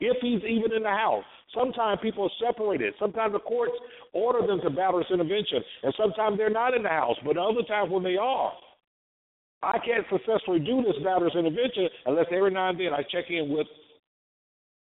If 0.01 0.17
he's 0.21 0.43
even 0.49 0.73
in 0.73 0.83
the 0.83 0.91
house, 0.91 1.25
sometimes 1.55 2.01
people 2.03 2.25
are 2.25 2.47
separated. 2.47 2.95
Sometimes 2.99 3.35
the 3.35 3.39
courts 3.39 3.75
order 4.13 4.45
them 4.47 4.61
to 4.63 4.71
battle 4.71 5.03
intervention, 5.09 5.63
and 5.85 5.95
sometimes 5.97 6.39
they're 6.39 6.51
not 6.51 6.75
in 6.75 6.83
the 6.83 6.89
house. 6.89 7.17
But 7.25 7.37
other 7.37 7.63
times 7.69 7.91
when 7.91 8.03
they 8.03 8.17
are, 8.17 8.53
I 9.63 9.79
can't 9.79 10.05
successfully 10.11 10.59
do 10.59 10.83
this 10.83 10.97
batter's 11.05 11.35
intervention 11.37 11.89
unless 12.07 12.27
every 12.33 12.51
now 12.51 12.71
and 12.71 12.81
then 12.81 12.93
I 12.93 13.03
check 13.03 13.31
in 13.31 13.49
with 13.49 13.67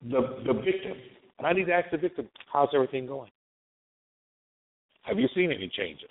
the 0.01 0.43
the 0.45 0.53
victim. 0.53 0.97
And 1.37 1.47
I 1.47 1.53
need 1.53 1.65
to 1.65 1.73
ask 1.73 1.89
the 1.91 1.97
victim, 1.97 2.29
how's 2.51 2.69
everything 2.73 3.05
going? 3.05 3.31
Have 5.03 5.19
you 5.19 5.27
seen 5.35 5.51
any 5.51 5.69
changes? 5.75 6.09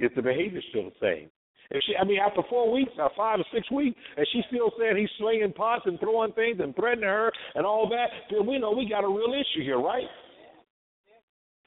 Is 0.00 0.10
the 0.16 0.22
behavior 0.22 0.60
still 0.70 0.84
the 0.84 0.96
same? 1.00 1.30
If 1.70 1.82
she, 1.86 1.94
I 1.96 2.04
mean, 2.04 2.18
after 2.18 2.42
four 2.50 2.70
weeks, 2.70 2.92
or 2.98 3.10
five 3.16 3.40
or 3.40 3.44
six 3.54 3.70
weeks, 3.70 3.96
and 4.16 4.26
she's 4.32 4.44
still 4.48 4.72
saying 4.78 4.96
he's 4.96 5.08
swinging 5.18 5.52
pots 5.52 5.84
and 5.86 5.98
throwing 6.00 6.32
things 6.32 6.58
and 6.60 6.74
threatening 6.74 7.08
her 7.08 7.32
and 7.54 7.64
all 7.64 7.88
that, 7.88 8.08
then 8.30 8.46
we 8.46 8.58
know 8.58 8.72
we 8.72 8.88
got 8.88 9.04
a 9.04 9.08
real 9.08 9.32
issue 9.32 9.62
here, 9.62 9.78
right? 9.78 10.04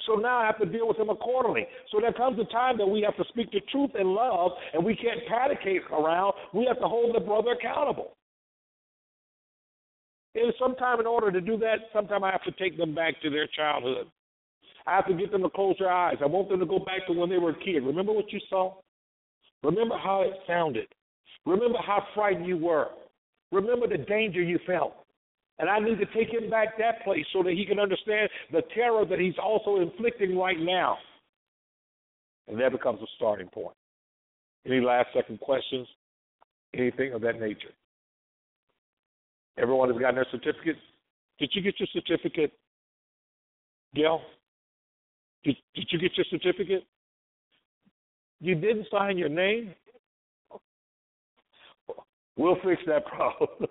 So 0.05 0.15
now 0.15 0.37
I 0.39 0.45
have 0.45 0.59
to 0.59 0.65
deal 0.65 0.87
with 0.87 0.97
him 0.97 1.09
accordingly. 1.09 1.67
So 1.91 1.99
there 1.99 2.13
comes 2.13 2.37
a 2.39 2.45
time 2.51 2.77
that 2.77 2.85
we 2.85 3.01
have 3.01 3.15
to 3.17 3.23
speak 3.29 3.51
the 3.51 3.61
truth 3.71 3.91
in 3.99 4.13
love, 4.13 4.51
and 4.73 4.83
we 4.83 4.95
can't 4.95 5.21
panicate 5.31 5.89
around. 5.91 6.33
We 6.53 6.65
have 6.65 6.79
to 6.79 6.87
hold 6.87 7.15
the 7.15 7.19
brother 7.21 7.51
accountable. 7.51 8.15
And 10.35 10.53
sometimes, 10.59 10.99
in 10.99 11.07
order 11.07 11.31
to 11.31 11.39
do 11.39 11.57
that, 11.59 11.77
sometimes 11.93 12.23
I 12.25 12.31
have 12.31 12.43
to 12.43 12.51
take 12.51 12.77
them 12.77 12.93
back 12.93 13.21
to 13.21 13.29
their 13.29 13.47
childhood. 13.47 14.07
I 14.85 14.95
have 14.95 15.07
to 15.07 15.13
get 15.13 15.31
them 15.31 15.41
to 15.43 15.49
close 15.49 15.75
their 15.79 15.91
eyes. 15.91 16.17
I 16.21 16.25
want 16.25 16.49
them 16.49 16.59
to 16.59 16.65
go 16.65 16.79
back 16.79 17.07
to 17.07 17.13
when 17.13 17.29
they 17.29 17.37
were 17.37 17.51
a 17.51 17.59
kid. 17.63 17.83
Remember 17.83 18.11
what 18.11 18.31
you 18.31 18.39
saw? 18.49 18.75
Remember 19.63 19.97
how 19.97 20.21
it 20.23 20.33
sounded. 20.45 20.87
Remember 21.45 21.79
how 21.83 22.05
frightened 22.13 22.45
you 22.45 22.57
were. 22.57 22.89
Remember 23.51 23.87
the 23.87 23.97
danger 23.97 24.41
you 24.41 24.59
felt. 24.67 25.04
And 25.57 25.69
I 25.69 25.79
need 25.79 25.99
to 25.99 26.05
take 26.07 26.33
him 26.33 26.49
back 26.49 26.77
that 26.77 27.03
place 27.03 27.25
so 27.31 27.41
that 27.43 27.53
he 27.53 27.65
can 27.65 27.79
understand 27.79 28.29
the 28.51 28.61
terror 28.73 29.05
that 29.05 29.19
he's 29.19 29.37
also 29.41 29.77
inflicting 29.77 30.37
right 30.37 30.59
now. 30.59 30.97
And 32.47 32.59
that 32.59 32.71
becomes 32.71 33.01
a 33.01 33.07
starting 33.15 33.47
point. 33.47 33.75
Any 34.65 34.81
last 34.81 35.07
second 35.13 35.39
questions? 35.39 35.87
Anything 36.73 37.13
of 37.13 37.21
that 37.21 37.39
nature? 37.39 37.71
Everyone 39.57 39.89
has 39.89 39.97
gotten 39.97 40.15
their 40.15 40.27
certificate? 40.31 40.75
Did 41.39 41.51
you 41.53 41.61
get 41.61 41.79
your 41.79 41.87
certificate, 41.93 42.51
Gail? 43.93 44.21
Did, 45.43 45.55
did 45.73 45.87
you 45.91 45.99
get 45.99 46.11
your 46.17 46.25
certificate? 46.29 46.83
You 48.41 48.55
didn't 48.55 48.87
sign 48.91 49.17
your 49.17 49.29
name? 49.29 49.73
We'll 52.37 52.57
fix 52.63 52.81
that 52.87 53.05
problem. 53.15 53.69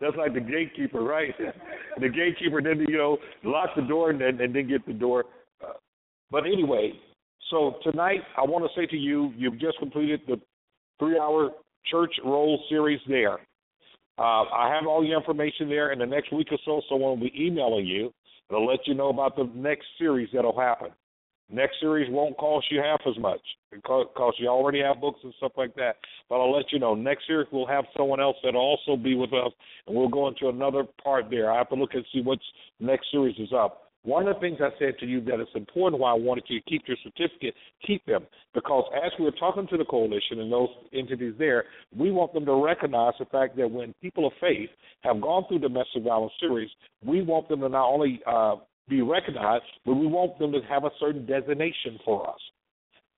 That's 0.00 0.16
like 0.16 0.34
the 0.34 0.40
gatekeeper, 0.40 1.02
right? 1.02 1.34
the 2.00 2.08
gatekeeper 2.08 2.62
then, 2.62 2.84
you 2.88 2.96
know, 2.98 3.18
lock 3.42 3.70
the 3.76 3.82
door 3.82 4.10
and 4.10 4.20
then, 4.20 4.40
and 4.40 4.54
then 4.54 4.68
get 4.68 4.86
the 4.86 4.92
door. 4.92 5.24
Uh, 5.62 5.72
but 6.30 6.44
anyway, 6.46 6.92
So 7.50 7.76
tonight, 7.82 8.20
I 8.36 8.42
want 8.42 8.64
to 8.64 8.80
say 8.80 8.86
to 8.86 8.96
you, 8.96 9.32
you've 9.36 9.58
just 9.58 9.78
completed 9.78 10.20
the 10.26 10.40
three-hour 10.98 11.50
church 11.86 12.12
roll 12.24 12.62
series 12.68 13.00
there. 13.08 13.38
Uh, 14.18 14.44
I 14.44 14.72
have 14.74 14.86
all 14.86 15.02
the 15.02 15.12
information 15.12 15.68
there. 15.68 15.92
In 15.92 15.98
the 15.98 16.06
next 16.06 16.32
week 16.32 16.48
or 16.50 16.58
so, 16.64 16.80
someone 16.88 17.10
will 17.10 17.28
be 17.28 17.32
emailing 17.38 17.86
you. 17.86 18.12
It'll 18.48 18.66
let 18.66 18.86
you 18.86 18.94
know 18.94 19.08
about 19.08 19.36
the 19.36 19.50
next 19.54 19.86
series 19.98 20.28
that'll 20.32 20.58
happen. 20.58 20.88
Next 21.50 21.78
series 21.78 22.10
won't 22.10 22.36
cost 22.38 22.66
you 22.70 22.80
half 22.80 23.00
as 23.06 23.18
much 23.18 23.40
because 23.70 24.34
you 24.38 24.48
already 24.48 24.80
have 24.80 25.00
books 25.00 25.20
and 25.22 25.34
stuff 25.36 25.52
like 25.56 25.74
that. 25.74 25.96
But 26.28 26.36
I'll 26.36 26.56
let 26.56 26.72
you 26.72 26.78
know. 26.78 26.94
Next 26.94 27.26
series 27.26 27.48
we'll 27.52 27.66
have 27.66 27.84
someone 27.96 28.20
else 28.20 28.36
that'll 28.42 28.60
also 28.60 28.96
be 28.96 29.14
with 29.14 29.32
us, 29.32 29.52
and 29.86 29.96
we'll 29.96 30.08
go 30.08 30.28
into 30.28 30.48
another 30.48 30.84
part 31.02 31.26
there. 31.30 31.52
I 31.52 31.58
have 31.58 31.68
to 31.68 31.74
look 31.74 31.94
and 31.94 32.04
see 32.12 32.22
what's 32.22 32.44
next 32.80 33.10
series 33.10 33.38
is 33.38 33.52
up. 33.54 33.82
One 34.04 34.28
of 34.28 34.34
the 34.34 34.40
things 34.40 34.58
I 34.60 34.68
said 34.78 34.98
to 35.00 35.06
you 35.06 35.22
that 35.22 35.40
it's 35.40 35.50
important 35.54 36.00
why 36.00 36.10
I 36.10 36.14
wanted 36.14 36.44
you 36.48 36.60
to 36.60 36.66
keep 36.66 36.82
your 36.86 36.96
certificate, 37.02 37.54
keep 37.86 38.04
them. 38.04 38.26
Because 38.52 38.84
as 39.02 39.12
we 39.18 39.24
were 39.24 39.30
talking 39.32 39.66
to 39.68 39.78
the 39.78 39.84
coalition 39.86 40.40
and 40.40 40.52
those 40.52 40.68
entities 40.92 41.34
there, 41.38 41.64
we 41.96 42.10
want 42.10 42.34
them 42.34 42.44
to 42.44 42.54
recognize 42.62 43.14
the 43.18 43.24
fact 43.24 43.56
that 43.56 43.70
when 43.70 43.94
people 44.02 44.26
of 44.26 44.34
faith 44.42 44.68
have 45.00 45.22
gone 45.22 45.44
through 45.48 45.60
domestic 45.60 46.02
violence 46.02 46.34
series, 46.38 46.68
we 47.02 47.22
want 47.22 47.48
them 47.48 47.60
to 47.60 47.68
not 47.70 47.88
only 47.88 48.20
uh, 48.26 48.56
be 48.88 49.02
recognized, 49.02 49.64
but 49.84 49.94
we 49.94 50.06
want 50.06 50.38
them 50.38 50.52
to 50.52 50.60
have 50.68 50.84
a 50.84 50.90
certain 51.00 51.26
designation 51.26 51.98
for 52.04 52.28
us. 52.28 52.40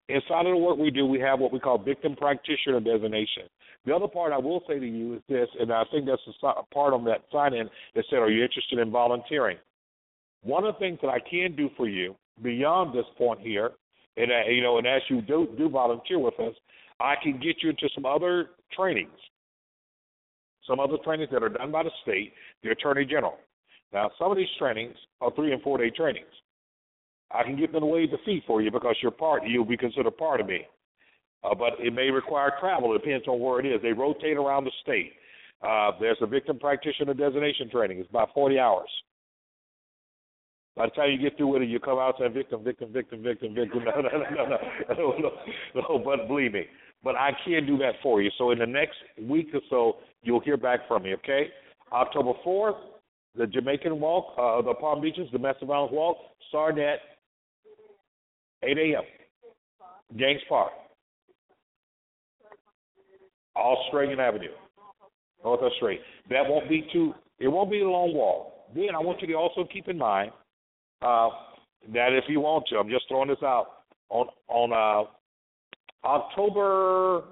Inside 0.08 0.46
of 0.46 0.52
the 0.52 0.56
work 0.56 0.78
we 0.78 0.90
do, 0.90 1.04
we 1.04 1.18
have 1.18 1.40
what 1.40 1.52
we 1.52 1.58
call 1.58 1.78
victim 1.78 2.14
practitioner 2.14 2.78
designation. 2.78 3.44
The 3.84 3.94
other 3.94 4.06
part 4.06 4.32
I 4.32 4.38
will 4.38 4.62
say 4.68 4.78
to 4.78 4.86
you 4.86 5.14
is 5.14 5.22
this, 5.28 5.48
and 5.58 5.72
I 5.72 5.82
think 5.90 6.06
that's 6.06 6.22
a 6.42 6.62
part 6.72 6.94
of 6.94 7.04
that 7.04 7.22
sign 7.32 7.54
in 7.54 7.68
that 7.94 8.04
said, 8.08 8.20
Are 8.20 8.30
you 8.30 8.42
interested 8.42 8.78
in 8.78 8.90
volunteering? 8.90 9.58
One 10.42 10.64
of 10.64 10.74
the 10.74 10.78
things 10.78 11.00
that 11.02 11.08
I 11.08 11.18
can 11.18 11.56
do 11.56 11.70
for 11.76 11.88
you 11.88 12.14
beyond 12.42 12.96
this 12.96 13.06
point 13.18 13.40
here, 13.40 13.72
and 14.16 14.30
uh, 14.30 14.48
you 14.48 14.62
know, 14.62 14.78
and 14.78 14.86
as 14.86 15.02
you 15.08 15.20
do 15.22 15.48
do 15.58 15.68
volunteer 15.68 16.20
with 16.20 16.38
us, 16.38 16.54
I 17.00 17.14
can 17.20 17.40
get 17.40 17.56
you 17.62 17.70
into 17.70 17.88
some 17.94 18.06
other 18.06 18.50
trainings, 18.72 19.18
some 20.68 20.78
other 20.78 20.96
trainings 21.04 21.30
that 21.32 21.42
are 21.42 21.48
done 21.48 21.72
by 21.72 21.82
the 21.82 21.90
state, 22.02 22.32
the 22.62 22.70
Attorney 22.70 23.04
General. 23.04 23.36
Now, 23.92 24.10
some 24.18 24.30
of 24.30 24.36
these 24.36 24.48
trainings 24.58 24.96
are 25.20 25.32
three 25.34 25.52
and 25.52 25.62
four 25.62 25.78
day 25.78 25.90
trainings. 25.90 26.26
I 27.30 27.42
can 27.42 27.58
get 27.58 27.72
them 27.72 27.88
waive 27.88 28.10
the 28.10 28.18
fee 28.24 28.42
for 28.46 28.62
you 28.62 28.70
because 28.70 28.96
you're 29.02 29.10
part. 29.10 29.42
You'll 29.46 29.64
be 29.64 29.76
considered 29.76 30.16
part 30.16 30.40
of 30.40 30.46
me. 30.46 30.66
Uh, 31.44 31.54
but 31.54 31.74
it 31.78 31.92
may 31.92 32.10
require 32.10 32.52
travel. 32.60 32.94
It 32.94 33.02
depends 33.02 33.26
on 33.28 33.40
where 33.40 33.60
it 33.60 33.66
is. 33.66 33.80
They 33.82 33.92
rotate 33.92 34.36
around 34.36 34.64
the 34.64 34.72
state. 34.82 35.12
Uh, 35.62 35.92
there's 36.00 36.18
a 36.20 36.26
victim 36.26 36.58
practitioner 36.58 37.14
designation 37.14 37.70
training. 37.70 37.98
It's 37.98 38.10
about 38.10 38.30
40 38.34 38.58
hours. 38.58 38.88
By 40.76 40.86
the 40.86 40.90
time 40.90 41.10
you 41.10 41.18
get 41.18 41.38
through 41.38 41.48
with 41.54 41.62
it, 41.62 41.68
you 41.68 41.80
come 41.80 41.98
out 41.98 42.16
saying 42.18 42.34
victim, 42.34 42.62
victim, 42.62 42.92
victim, 42.92 43.22
victim, 43.22 43.54
victim. 43.54 43.82
No, 43.84 44.02
no, 44.02 44.08
no, 44.08 44.44
no, 44.44 44.58
no, 44.94 45.14
no, 45.18 45.32
no. 45.74 45.98
But 46.04 46.28
believe 46.28 46.52
me, 46.52 46.64
but 47.02 47.16
I 47.16 47.30
can 47.44 47.66
do 47.66 47.78
that 47.78 47.94
for 48.02 48.20
you. 48.20 48.30
So 48.36 48.50
in 48.50 48.58
the 48.58 48.66
next 48.66 48.96
week 49.22 49.48
or 49.54 49.60
so, 49.70 49.96
you'll 50.22 50.40
hear 50.40 50.58
back 50.58 50.80
from 50.86 51.04
me. 51.04 51.14
Okay? 51.14 51.48
October 51.92 52.32
fourth, 52.44 52.76
the 53.36 53.46
Jamaican 53.46 54.00
Walk, 54.00 54.34
uh, 54.38 54.62
the 54.62 54.74
Palm 54.74 55.00
Beaches 55.00 55.28
the 55.30 55.38
Domestic 55.38 55.68
Violence 55.68 55.92
Walk, 55.92 56.16
Sarnet, 56.52 56.96
8 58.62 58.78
a.m. 58.78 59.02
Gaines 60.18 60.40
Park, 60.48 60.72
Australian 63.56 64.20
Avenue, 64.20 64.52
North 65.44 65.60
Australia. 65.60 65.98
That 66.30 66.42
won't 66.48 66.68
be 66.68 66.88
too. 66.92 67.14
It 67.38 67.48
won't 67.48 67.70
be 67.70 67.80
a 67.80 67.88
long 67.88 68.14
walk. 68.14 68.52
Then 68.74 68.94
I 68.94 68.98
want 68.98 69.20
you 69.20 69.28
to 69.28 69.34
also 69.34 69.66
keep 69.70 69.88
in 69.88 69.98
mind 69.98 70.30
uh, 71.02 71.28
that 71.92 72.12
if 72.12 72.24
you 72.28 72.40
want 72.40 72.64
to, 72.68 72.76
I'm 72.76 72.88
just 72.88 73.06
throwing 73.08 73.28
this 73.28 73.42
out 73.42 73.66
on 74.08 74.28
on 74.48 74.72
uh, 74.72 76.06
October 76.06 77.24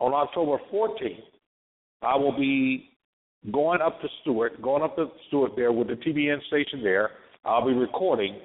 on 0.00 0.12
October 0.12 0.58
14th, 0.72 1.22
I 2.02 2.16
will 2.16 2.36
be 2.36 2.93
going 3.52 3.80
up 3.80 4.00
to 4.00 4.08
Stuart, 4.22 4.60
going 4.62 4.82
up 4.82 4.96
to 4.96 5.08
Stuart 5.28 5.52
there 5.56 5.72
with 5.72 5.88
the 5.88 5.94
TBN 5.94 6.44
station 6.46 6.82
there. 6.82 7.10
I'll 7.44 7.66
be 7.66 7.74
recording. 7.74 8.38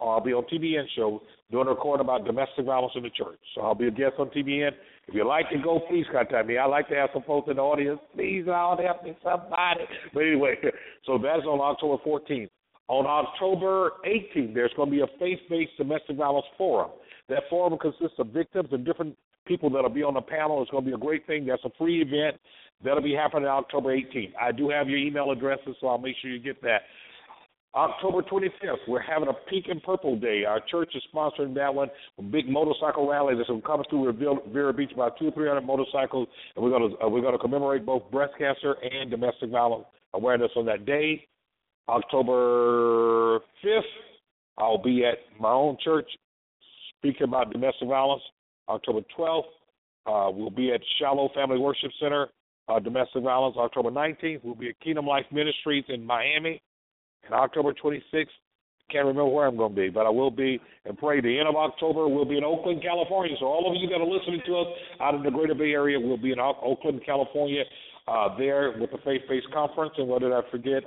I'll 0.00 0.20
be 0.20 0.32
on 0.32 0.44
TBN 0.44 0.86
show 0.96 1.22
doing 1.50 1.66
a 1.66 1.70
recording 1.70 2.04
about 2.04 2.24
domestic 2.24 2.64
violence 2.66 2.92
in 2.96 3.04
the 3.04 3.10
church. 3.10 3.38
So 3.54 3.60
I'll 3.60 3.76
be 3.76 3.86
a 3.86 3.90
guest 3.90 4.14
on 4.18 4.28
TBN. 4.28 4.72
If 5.06 5.14
you'd 5.14 5.26
like 5.26 5.48
to 5.50 5.58
go, 5.62 5.80
please 5.88 6.04
contact 6.10 6.48
me. 6.48 6.58
I 6.58 6.66
like 6.66 6.88
to 6.88 6.96
have 6.96 7.10
some 7.12 7.22
folks 7.22 7.48
in 7.48 7.56
the 7.56 7.62
audience. 7.62 8.00
Please, 8.14 8.44
I'll 8.48 8.76
help 8.76 9.04
me 9.04 9.16
somebody. 9.22 9.84
But 10.12 10.20
anyway, 10.20 10.56
so 11.06 11.18
that's 11.18 11.46
on 11.46 11.60
October 11.60 12.02
14th. 12.04 12.48
On 12.88 13.06
October 13.06 13.92
18th, 14.06 14.52
there's 14.52 14.72
going 14.76 14.90
to 14.90 14.96
be 14.96 15.02
a 15.02 15.18
faith-based 15.18 15.72
domestic 15.78 16.16
violence 16.16 16.46
forum. 16.58 16.90
That 17.28 17.44
forum 17.48 17.78
consists 17.80 18.18
of 18.18 18.28
victims 18.28 18.68
and 18.72 18.84
different 18.84 19.16
people 19.46 19.70
that'll 19.70 19.90
be 19.90 20.02
on 20.02 20.14
the 20.14 20.20
panel. 20.20 20.62
It's 20.62 20.70
going 20.70 20.84
to 20.84 20.90
be 20.90 20.94
a 20.94 20.98
great 20.98 21.26
thing. 21.26 21.46
That's 21.46 21.64
a 21.64 21.70
free 21.78 22.02
event. 22.02 22.40
That'll 22.82 23.02
be 23.02 23.14
happening 23.14 23.46
October 23.46 23.96
18th. 23.96 24.32
I 24.40 24.52
do 24.52 24.68
have 24.70 24.88
your 24.88 24.98
email 24.98 25.30
addresses, 25.30 25.76
so 25.80 25.86
I'll 25.86 25.98
make 25.98 26.16
sure 26.20 26.30
you 26.30 26.40
get 26.40 26.60
that. 26.62 26.82
October 27.74 28.22
25th, 28.22 28.86
we're 28.86 29.02
having 29.02 29.28
a 29.28 29.32
Pink 29.50 29.66
and 29.68 29.82
Purple 29.82 30.16
Day. 30.16 30.44
Our 30.44 30.60
church 30.70 30.92
is 30.94 31.02
sponsoring 31.12 31.54
that 31.54 31.74
one. 31.74 31.88
A 32.18 32.22
big 32.22 32.48
motorcycle 32.48 33.08
rally 33.08 33.34
that's 33.34 33.48
going 33.48 33.62
to 33.62 33.66
come 33.66 33.82
through 33.90 34.06
Riviera 34.06 34.72
Beach, 34.72 34.92
about 34.94 35.18
two 35.18 35.28
or 35.28 35.30
three 35.32 35.48
hundred 35.48 35.62
motorcycles, 35.62 36.28
and 36.54 36.64
we're 36.64 36.70
going 36.70 36.90
to 36.90 37.04
uh, 37.04 37.08
we're 37.08 37.20
going 37.20 37.32
to 37.32 37.38
commemorate 37.38 37.84
both 37.84 38.08
breast 38.12 38.32
cancer 38.38 38.76
and 38.80 39.10
domestic 39.10 39.50
violence 39.50 39.86
awareness 40.14 40.52
on 40.56 40.66
that 40.66 40.86
day. 40.86 41.26
October 41.88 43.40
5th, 43.64 43.80
I'll 44.56 44.82
be 44.82 45.04
at 45.04 45.18
my 45.40 45.50
own 45.50 45.76
church 45.82 46.08
speaking 46.98 47.24
about 47.24 47.52
domestic 47.52 47.88
violence. 47.88 48.22
October 48.68 49.00
12th, 49.16 49.42
uh, 50.06 50.30
we'll 50.30 50.50
be 50.50 50.72
at 50.72 50.80
Shallow 50.98 51.30
Family 51.34 51.58
Worship 51.58 51.90
Center, 52.00 52.28
uh, 52.68 52.78
domestic 52.78 53.22
violence. 53.22 53.56
October 53.58 53.90
19th, 53.90 54.40
we'll 54.44 54.54
be 54.54 54.68
at 54.68 54.80
Kingdom 54.80 55.06
Life 55.06 55.26
Ministries 55.32 55.84
in 55.88 56.04
Miami. 56.04 56.62
And 57.24 57.34
October 57.34 57.72
26th, 57.72 58.26
can't 58.90 59.06
remember 59.06 59.26
where 59.26 59.46
I'm 59.46 59.56
going 59.56 59.74
to 59.74 59.80
be, 59.80 59.88
but 59.88 60.06
I 60.06 60.10
will 60.10 60.30
be 60.30 60.60
and 60.84 60.96
pray. 60.98 61.20
The 61.20 61.38
end 61.38 61.48
of 61.48 61.56
October, 61.56 62.06
we'll 62.06 62.26
be 62.26 62.36
in 62.36 62.44
Oakland, 62.44 62.82
California. 62.82 63.34
So 63.40 63.46
all 63.46 63.70
of 63.70 63.80
you 63.80 63.88
that 63.88 64.00
are 64.00 64.06
listening 64.06 64.42
to 64.46 64.56
us 64.58 64.66
out 65.00 65.14
of 65.14 65.22
the 65.22 65.30
Greater 65.30 65.54
Bay 65.54 65.72
Area, 65.72 65.98
we'll 65.98 66.18
be 66.18 66.32
in 66.32 66.38
Oakland, 66.38 67.00
California, 67.04 67.62
uh, 68.06 68.36
there 68.36 68.74
with 68.78 68.90
the 68.90 68.98
Faith 68.98 69.22
Based 69.28 69.50
Conference. 69.52 69.94
And 69.96 70.06
what 70.06 70.20
did 70.20 70.32
I 70.32 70.40
forget? 70.50 70.82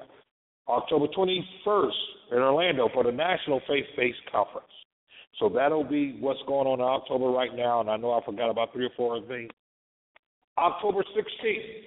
October 0.69 1.07
21st 1.07 1.89
in 2.33 2.37
Orlando 2.37 2.89
for 2.93 3.03
the 3.03 3.11
National 3.11 3.61
Faith 3.67 3.85
Based 3.95 4.19
Conference. 4.31 4.67
So 5.39 5.49
that'll 5.49 5.83
be 5.83 6.17
what's 6.19 6.39
going 6.47 6.67
on 6.67 6.79
in 6.79 6.85
October 6.85 7.27
right 7.27 7.53
now, 7.55 7.81
and 7.81 7.89
I 7.89 7.97
know 7.97 8.11
I 8.11 8.25
forgot 8.25 8.49
about 8.49 8.73
three 8.73 8.85
or 8.85 8.91
four 8.97 9.17
of 9.17 9.27
things. 9.27 9.51
October 10.57 11.03
16th, 11.15 11.83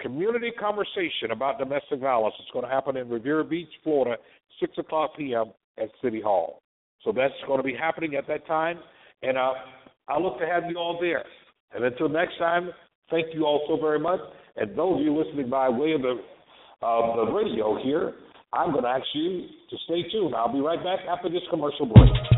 community 0.00 0.52
conversation 0.58 1.32
about 1.32 1.58
domestic 1.58 1.98
violence. 2.00 2.34
It's 2.38 2.50
going 2.52 2.64
to 2.64 2.70
happen 2.70 2.96
in 2.96 3.08
Riviera 3.08 3.44
Beach, 3.44 3.68
Florida, 3.82 4.16
6 4.60 4.78
o'clock 4.78 5.16
p.m. 5.16 5.46
at 5.76 5.88
City 6.02 6.20
Hall. 6.20 6.62
So 7.04 7.10
that's 7.10 7.34
going 7.46 7.58
to 7.58 7.64
be 7.64 7.74
happening 7.74 8.14
at 8.14 8.28
that 8.28 8.46
time, 8.46 8.78
and 9.22 9.36
uh, 9.36 9.54
I 10.08 10.18
look 10.18 10.38
to 10.38 10.46
have 10.46 10.64
you 10.68 10.76
all 10.76 10.98
there. 11.00 11.24
And 11.74 11.84
until 11.84 12.08
next 12.08 12.38
time, 12.38 12.70
thank 13.10 13.34
you 13.34 13.44
all 13.44 13.64
so 13.68 13.80
very 13.80 13.98
much. 13.98 14.20
And 14.56 14.76
those 14.76 15.00
of 15.00 15.04
you 15.04 15.16
listening 15.16 15.50
by 15.50 15.68
way 15.68 15.92
of 15.92 16.02
the 16.02 16.16
of 16.80 17.16
the 17.16 17.32
radio 17.32 17.76
here, 17.82 18.14
I'm 18.52 18.70
going 18.70 18.84
to 18.84 18.90
ask 18.90 19.04
you 19.14 19.48
to 19.70 19.76
stay 19.84 20.08
tuned. 20.10 20.34
I'll 20.34 20.52
be 20.52 20.60
right 20.60 20.82
back 20.82 21.00
after 21.08 21.28
this 21.28 21.42
commercial 21.50 21.86
break. 21.86 22.37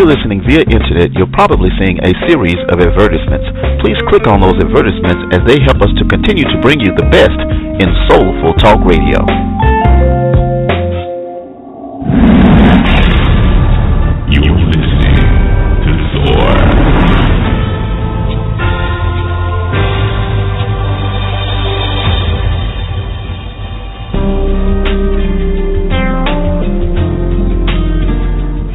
you're 0.00 0.08
listening 0.08 0.40
via 0.48 0.60
internet, 0.60 1.12
you're 1.12 1.28
probably 1.30 1.68
seeing 1.76 2.00
a 2.00 2.12
series 2.24 2.56
of 2.72 2.80
advertisements. 2.80 3.44
Please 3.84 4.00
click 4.08 4.26
on 4.26 4.40
those 4.40 4.56
advertisements 4.56 5.36
as 5.36 5.44
they 5.44 5.60
help 5.68 5.76
us 5.84 5.92
to 6.00 6.08
continue 6.08 6.44
to 6.44 6.56
bring 6.62 6.80
you 6.80 6.88
the 6.96 7.04
best 7.12 7.36
in 7.84 7.88
Soulful 8.08 8.54
Talk 8.54 8.80
Radio. 8.88 9.20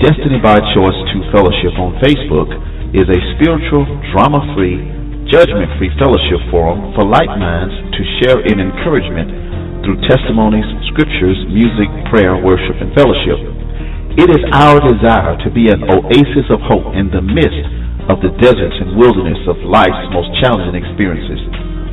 Destiny 0.06 0.38
by 0.38 0.60
Choice 0.76 1.05
Fellowship 1.36 1.76
on 1.76 2.00
Facebook 2.00 2.48
is 2.96 3.04
a 3.12 3.20
spiritual, 3.36 3.84
drama 4.16 4.40
free, 4.56 4.80
judgment 5.28 5.68
free 5.76 5.92
fellowship 6.00 6.40
forum 6.48 6.96
for 6.96 7.04
like 7.04 7.28
minds 7.28 7.76
to 7.92 8.02
share 8.24 8.40
in 8.40 8.56
encouragement 8.64 9.84
through 9.84 10.00
testimonies, 10.08 10.64
scriptures, 10.96 11.36
music, 11.52 11.92
prayer, 12.08 12.40
worship, 12.40 12.80
and 12.80 12.88
fellowship. 12.96 13.36
It 14.16 14.32
is 14.32 14.48
our 14.56 14.80
desire 14.80 15.36
to 15.44 15.52
be 15.52 15.68
an 15.68 15.84
oasis 15.84 16.48
of 16.48 16.64
hope 16.72 16.96
in 16.96 17.12
the 17.12 17.20
midst 17.20 17.68
of 18.08 18.24
the 18.24 18.32
deserts 18.40 18.80
and 18.80 18.96
wilderness 18.96 19.44
of 19.52 19.60
life's 19.68 20.08
most 20.16 20.32
challenging 20.40 20.80
experiences. 20.80 21.44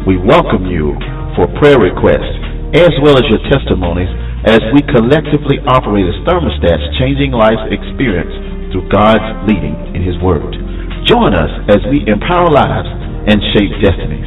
We 0.07 0.23
welcome 0.23 0.71
you 0.71 0.95
for 1.35 1.51
prayer 1.59 1.83
requests 1.83 2.79
as 2.79 2.95
well 3.03 3.19
as 3.19 3.27
your 3.27 3.43
testimonies 3.51 4.07
as 4.47 4.63
we 4.71 4.87
collectively 4.87 5.59
operate 5.67 6.07
as 6.07 6.15
thermostats 6.31 6.95
changing 7.03 7.35
life's 7.35 7.67
experience 7.75 8.52
through 8.73 8.89
God's 8.89 9.45
leading 9.47 9.77
in 9.95 10.03
His 10.03 10.19
Word. 10.25 10.57
Join 11.05 11.37
us 11.37 11.53
as 11.69 11.85
we 11.93 12.01
empower 12.09 12.49
lives 12.49 12.89
and 13.29 13.37
shape 13.53 13.77
destinies. 13.85 14.25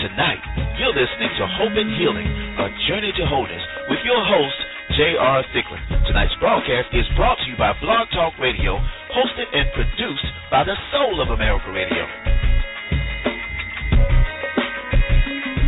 Tonight, 0.00 0.42
you're 0.78 0.94
listening 0.94 1.30
to 1.38 1.46
Hope 1.58 1.76
and 1.76 1.90
Healing, 1.98 2.26
a 2.58 2.68
journey 2.88 3.12
to 3.12 3.26
wholeness 3.26 3.62
with 3.90 4.00
your 4.04 4.22
host, 4.24 4.58
J.R. 4.92 5.40
Thicklin. 5.56 5.80
Tonight's 6.04 6.36
broadcast 6.36 6.92
is 6.92 7.08
brought 7.16 7.40
to 7.40 7.46
you 7.48 7.56
by 7.56 7.72
Blog 7.80 8.12
Talk 8.12 8.36
Radio, 8.36 8.76
hosted 9.08 9.48
and 9.48 9.64
produced 9.72 10.28
by 10.52 10.68
the 10.68 10.76
Soul 10.92 11.16
of 11.24 11.32
America 11.32 11.72
Radio. 11.72 12.04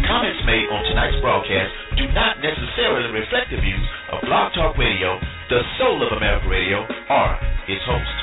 Comments 0.05 0.41
made 0.45 0.69
on 0.69 0.85
tonight's 0.93 1.17
broadcast 1.25 1.73
do 1.97 2.05
not 2.13 2.37
necessarily 2.45 3.17
reflect 3.17 3.49
the 3.49 3.65
views 3.65 3.89
of 4.13 4.21
Blog 4.29 4.53
Talk 4.53 4.77
Radio, 4.77 5.17
the 5.49 5.65
Soul 5.81 6.05
of 6.05 6.13
America 6.21 6.45
Radio, 6.45 6.85
or 6.85 7.29
its 7.65 7.81
host. 7.89 8.17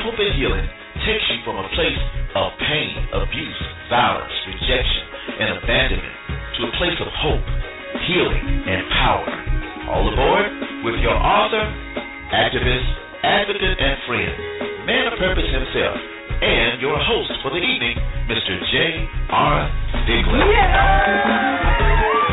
Hope 0.00 0.16
and 0.16 0.32
healing 0.32 0.64
takes 1.04 1.28
you 1.28 1.44
from 1.44 1.60
a 1.60 1.68
place 1.76 2.04
of 2.40 2.56
pain, 2.64 2.96
abuse, 3.20 3.60
violence, 3.92 4.32
rejection, 4.48 5.04
and 5.44 5.60
abandonment 5.60 6.25
to 6.56 6.64
a 6.64 6.72
place 6.80 6.96
of 7.04 7.08
hope, 7.20 7.44
healing, 8.08 8.44
and 8.64 8.80
power. 8.96 9.28
All 9.92 10.08
aboard 10.08 10.48
with 10.84 10.96
your 11.04 11.12
author, 11.12 11.64
activist, 12.32 12.88
advocate, 13.22 13.76
and 13.76 13.96
friend, 14.08 14.32
man 14.88 15.12
of 15.12 15.18
purpose 15.18 15.46
himself, 15.52 15.96
and 16.40 16.80
your 16.80 16.96
host 16.96 17.32
for 17.42 17.50
the 17.50 17.60
evening, 17.60 17.96
Mr. 18.28 18.56
J. 18.72 19.08
R. 19.30 19.68
Thicklin. 20.08 20.48
Yeah. 20.48 22.25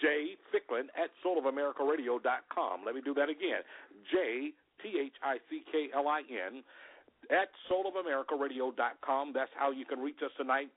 J 0.00 0.36
Thicklin 0.50 0.90
at 0.98 1.10
soulamericaradio.com. 1.24 2.82
Let 2.84 2.94
me 2.94 3.00
do 3.00 3.14
that 3.14 3.30
again. 3.30 3.62
J 4.10 4.52
T 4.82 4.98
H 5.00 5.14
I 5.22 5.38
C 5.48 5.62
K 5.70 5.88
L 5.94 6.08
I 6.08 6.22
N 6.28 6.62
at 7.30 7.48
soulamericaradio.com. 7.70 9.32
That's 9.32 9.54
how 9.56 9.70
you 9.70 9.84
can 9.84 10.00
reach 10.00 10.18
us 10.24 10.32
tonight. 10.36 10.68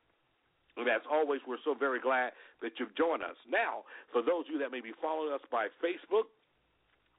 And 0.78 0.88
as 0.88 1.02
always, 1.10 1.42
we're 1.48 1.62
so 1.66 1.74
very 1.74 2.00
glad 2.00 2.32
that 2.62 2.74
you've 2.78 2.96
joined 2.96 3.24
us. 3.24 3.36
Now, 3.50 3.84
for 4.14 4.22
those 4.22 4.46
of 4.46 4.54
you 4.54 4.60
that 4.60 4.72
may 4.72 4.82
be 4.82 4.94
following 5.02 5.34
us 5.34 5.42
by 5.52 5.68
Facebook, 5.82 6.30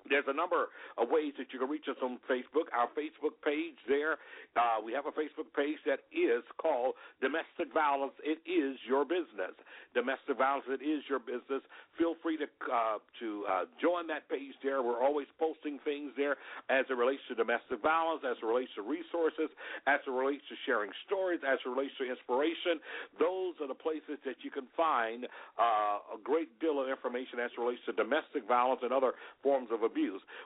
there's 0.09 0.29
a 0.29 0.37
number 0.37 0.69
of 0.97 1.09
ways 1.09 1.33
that 1.39 1.53
you 1.53 1.59
can 1.59 1.69
reach 1.69 1.87
us 1.89 1.97
on 2.03 2.19
Facebook. 2.29 2.69
Our 2.73 2.89
Facebook 2.97 3.37
page 3.45 3.79
there, 3.89 4.21
uh, 4.57 4.81
we 4.85 4.93
have 4.93 5.07
a 5.07 5.15
Facebook 5.15 5.49
page 5.55 5.79
that 5.87 6.05
is 6.13 6.45
called 6.61 6.95
Domestic 7.21 7.73
Violence. 7.73 8.15
It 8.25 8.41
is 8.49 8.79
your 8.87 9.05
business. 9.05 9.55
Domestic 9.95 10.39
Violence. 10.39 10.65
It 10.69 10.85
is 10.85 11.03
your 11.09 11.19
business. 11.19 11.63
Feel 11.99 12.15
free 12.23 12.39
to 12.39 12.47
uh, 12.71 13.03
to 13.21 13.29
uh, 13.49 13.65
join 13.83 14.07
that 14.09 14.29
page 14.29 14.55
there. 14.63 14.83
We're 14.83 15.03
always 15.03 15.27
posting 15.39 15.79
things 15.85 16.13
there 16.17 16.39
as 16.71 16.87
it 16.89 16.95
relates 16.95 17.23
to 17.29 17.35
domestic 17.35 17.83
violence, 17.83 18.23
as 18.23 18.39
it 18.41 18.47
relates 18.47 18.71
to 18.77 18.83
resources, 18.83 19.51
as 19.87 20.01
it 20.07 20.11
relates 20.11 20.45
to 20.49 20.57
sharing 20.67 20.91
stories, 21.07 21.41
as 21.43 21.59
it 21.65 21.69
relates 21.69 21.93
to 21.99 22.07
inspiration. 22.07 22.79
Those 23.19 23.59
are 23.61 23.69
the 23.69 23.79
places 23.79 24.23
that 24.25 24.39
you 24.47 24.51
can 24.51 24.71
find 24.77 25.27
uh, 25.59 26.15
a 26.15 26.19
great 26.23 26.55
deal 26.61 26.79
of 26.79 26.89
information 26.89 27.43
as 27.43 27.51
it 27.51 27.59
relates 27.61 27.83
to 27.87 27.93
domestic 27.93 28.47
violence 28.47 28.81
and 28.87 28.93
other 28.93 29.13
forms 29.43 29.69
of 29.75 29.83
abuse 29.83 29.98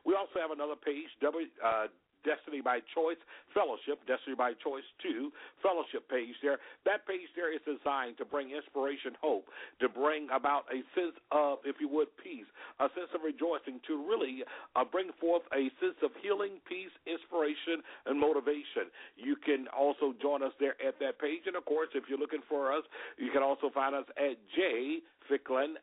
We 0.05 0.15
also 0.15 0.41
have 0.41 0.51
another 0.51 0.77
page, 0.77 1.11
w, 1.21 1.47
uh, 1.65 1.87
Destiny 2.25 2.63
by 2.63 2.79
Choice 2.95 3.19
Fellowship, 3.55 3.99
Destiny 4.07 4.35
by 4.35 4.55
Choice 4.63 4.87
2 5.03 5.31
Fellowship 5.63 6.09
page 6.09 6.35
there. 6.43 6.59
That 6.87 7.07
page 7.07 7.29
there 7.35 7.53
is 7.53 7.61
designed 7.67 8.19
to 8.19 8.25
bring 8.25 8.51
inspiration, 8.51 9.15
hope, 9.21 9.47
to 9.81 9.89
bring 9.89 10.31
about 10.31 10.65
a 10.71 10.87
sense 10.95 11.19
of, 11.31 11.59
if 11.65 11.77
you 11.81 11.89
would, 11.91 12.09
peace, 12.23 12.47
a 12.81 12.89
sense 12.95 13.11
of 13.15 13.23
rejoicing, 13.27 13.83
to 13.87 13.99
really 13.99 14.47
uh, 14.75 14.85
bring 14.87 15.11
forth 15.21 15.43
a 15.53 15.71
sense 15.83 15.99
of 16.03 16.11
healing, 16.23 16.63
peace, 16.69 16.95
inspiration, 17.07 17.83
and 18.07 18.19
motivation. 18.19 18.91
You 19.19 19.37
can 19.37 19.67
also 19.75 20.15
join 20.23 20.43
us 20.43 20.55
there 20.59 20.79
at 20.79 20.99
that 21.01 21.19
page. 21.19 21.47
And 21.47 21.57
of 21.57 21.65
course, 21.67 21.91
if 21.95 22.05
you're 22.09 22.23
looking 22.23 22.47
for 22.49 22.73
us, 22.73 22.85
you 23.19 23.31
can 23.31 23.43
also 23.43 23.71
find 23.71 23.95
us 23.95 24.07
at 24.17 24.39
J 24.55 25.03
Thicklin 25.31 25.75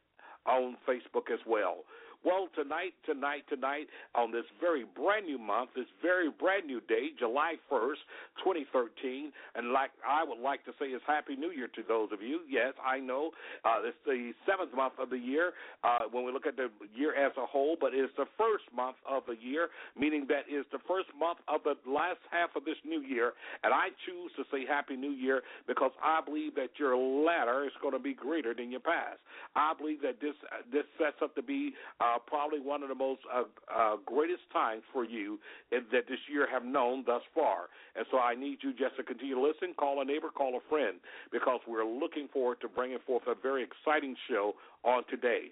on 0.48 0.78
Facebook 0.88 1.32
as 1.32 1.40
well. 1.46 1.84
Well, 2.26 2.50
tonight, 2.54 2.92
tonight, 3.06 3.44
tonight, 3.48 3.88
on 4.14 4.32
this 4.32 4.44
very 4.60 4.84
brand 4.84 5.26
new 5.26 5.38
month, 5.38 5.70
this 5.74 5.88
very 6.02 6.30
brand 6.30 6.68
new 6.68 6.82
day, 6.82 7.16
July 7.18 7.56
1st, 7.72 8.04
2013, 8.44 9.32
and 9.56 9.72
like 9.72 9.92
I 10.04 10.26
would 10.28 10.40
like 10.40 10.66
to 10.66 10.74
say 10.78 10.88
is 10.88 11.02
Happy 11.08 11.38
New 11.38 11.52
Year 11.52 11.70
to 11.76 11.82
those 11.88 12.10
of 12.12 12.22
you. 12.22 12.42
Yes, 12.50 12.74
I 12.84 13.00
know 13.00 13.32
uh, 13.64 13.88
it's 13.88 13.98
the 14.06 14.34
seventh 14.44 14.76
month 14.76 15.00
of 15.00 15.10
the 15.10 15.18
year 15.18 15.54
uh, 15.86 16.12
when 16.12 16.26
we 16.26 16.34
look 16.34 16.46
at 16.46 16.58
the 16.58 16.68
year 16.94 17.16
as 17.16 17.32
a 17.38 17.46
whole, 17.46 17.78
but 17.80 17.94
it's 17.94 18.12
the 18.18 18.28
first 18.38 18.66
month 18.76 18.98
of 19.08 19.24
the 19.26 19.36
year, 19.40 19.70
meaning 19.98 20.28
that 20.28 20.44
is 20.52 20.66
the 20.74 20.80
first 20.90 21.08
month 21.18 21.40
of 21.48 21.64
the 21.64 21.76
last 21.90 22.20
half 22.32 22.50
of 22.58 22.66
this 22.66 22.78
new 22.84 23.00
year, 23.00 23.32
and 23.64 23.74
I 23.74 23.96
choose 24.06 24.32
to 24.36 24.44
say 24.52 24.66
Happy 24.68 24.98
New 24.98 25.16
Year 25.16 25.42
because 25.68 25.92
I 26.04 26.20
believe 26.20 26.56
that 26.56 26.76
your 26.78 26.98
latter 26.98 27.64
is 27.64 27.72
going 27.82 27.94
to 27.94 28.00
be 28.00 28.14
greater 28.14 28.54
than 28.54 28.72
your 28.72 28.82
past. 28.84 29.24
I 29.56 29.72
believe 29.78 30.02
that 30.02 30.20
this 30.20 30.36
this 30.72 30.84
sets 31.00 31.24
up 31.24 31.34
to 31.36 31.42
be 31.42 31.72
uh, 32.02 32.09
uh, 32.10 32.18
probably 32.26 32.60
one 32.60 32.82
of 32.82 32.90
the 32.90 32.96
most 32.96 33.22
uh, 33.30 33.44
uh, 33.70 33.96
greatest 34.06 34.42
times 34.52 34.82
for 34.92 35.04
you 35.04 35.40
that 35.72 36.08
this 36.08 36.20
year 36.32 36.48
have 36.50 36.66
known 36.66 37.04
thus 37.06 37.22
far. 37.36 37.70
And 37.96 38.06
so 38.12 38.18
I 38.18 38.34
need 38.36 38.60
you 38.62 38.72
just 38.72 38.98
to 38.98 39.04
continue 39.04 39.36
to 39.36 39.42
listen, 39.42 39.74
call 39.78 40.02
a 40.02 40.06
neighbor, 40.06 40.30
call 40.30 40.58
a 40.58 40.64
friend, 40.70 40.98
because 41.32 41.60
we're 41.68 41.86
looking 41.86 42.28
forward 42.32 42.62
to 42.62 42.68
bringing 42.68 43.00
forth 43.06 43.24
a 43.28 43.36
very 43.36 43.64
exciting 43.64 44.16
show 44.30 44.54
on 44.84 45.04
today. 45.10 45.52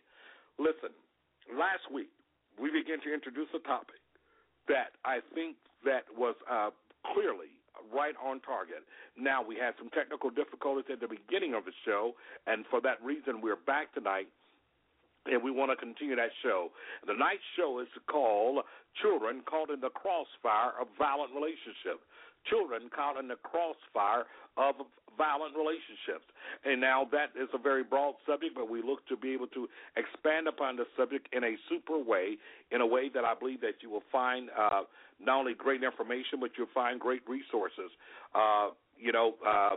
Listen, 0.58 0.90
last 1.54 1.86
week 1.94 2.10
we 2.60 2.72
began 2.72 3.00
to 3.06 3.14
introduce 3.14 3.50
a 3.54 3.60
topic 3.68 4.02
that 4.68 4.98
I 5.06 5.20
think 5.34 5.56
that 5.86 6.10
was 6.18 6.36
uh, 6.50 6.72
clearly 7.14 7.54
right 7.94 8.16
on 8.18 8.42
target. 8.42 8.82
Now 9.16 9.46
we 9.46 9.56
had 9.56 9.74
some 9.78 9.90
technical 9.90 10.30
difficulties 10.30 10.90
at 10.92 11.00
the 11.00 11.08
beginning 11.08 11.54
of 11.54 11.66
the 11.66 11.72
show, 11.86 12.18
and 12.48 12.66
for 12.70 12.82
that 12.82 12.98
reason 13.04 13.40
we're 13.42 13.62
back 13.70 13.94
tonight 13.94 14.28
and 15.32 15.44
we 15.44 15.52
want 15.52 15.72
to 15.72 15.78
continue 15.78 16.16
that 16.16 16.32
show. 16.44 16.70
The 17.06 17.14
night 17.14 17.40
show 17.56 17.80
is 17.80 17.88
called 18.10 18.64
Children 19.02 19.42
Caught 19.46 19.72
in 19.72 19.82
the 19.82 19.90
Crossfire 19.90 20.74
of 20.80 20.88
Violent 20.98 21.34
Relationships. 21.34 22.04
Children 22.50 22.90
caught 22.96 23.20
in 23.20 23.28
the 23.28 23.36
crossfire 23.44 24.24
of 24.56 24.76
violent 25.18 25.58
relationships. 25.58 26.24
And 26.64 26.80
now 26.80 27.08
that 27.12 27.34
is 27.36 27.50
a 27.54 27.58
very 27.58 27.84
broad 27.84 28.16
subject, 28.26 28.56
but 28.56 28.70
we 28.70 28.82
look 28.82 29.06
to 29.10 29.18
be 29.18 29.34
able 29.34 29.48
to 29.48 29.68
expand 29.98 30.48
upon 30.48 30.78
the 30.78 30.86
subject 30.96 31.28
in 31.34 31.44
a 31.44 31.56
super 31.68 31.98
way, 31.98 32.38
in 32.72 32.82
a 32.82 32.86
way 32.88 33.10
that 33.14 33.26
I 33.26 33.34
believe 33.34 33.62
that 33.62 33.82
you 33.82 33.90
will 33.90 34.06
find 34.12 34.50
uh, 34.58 34.84
not 35.20 35.40
only 35.40 35.56
great 35.56 35.84
information, 35.84 36.40
but 36.40 36.52
you'll 36.58 36.72
find 36.74 37.00
great 37.00 37.28
resources. 37.28 37.92
Uh, 38.34 38.70
you 38.98 39.12
know, 39.12 39.36
uh, 39.46 39.76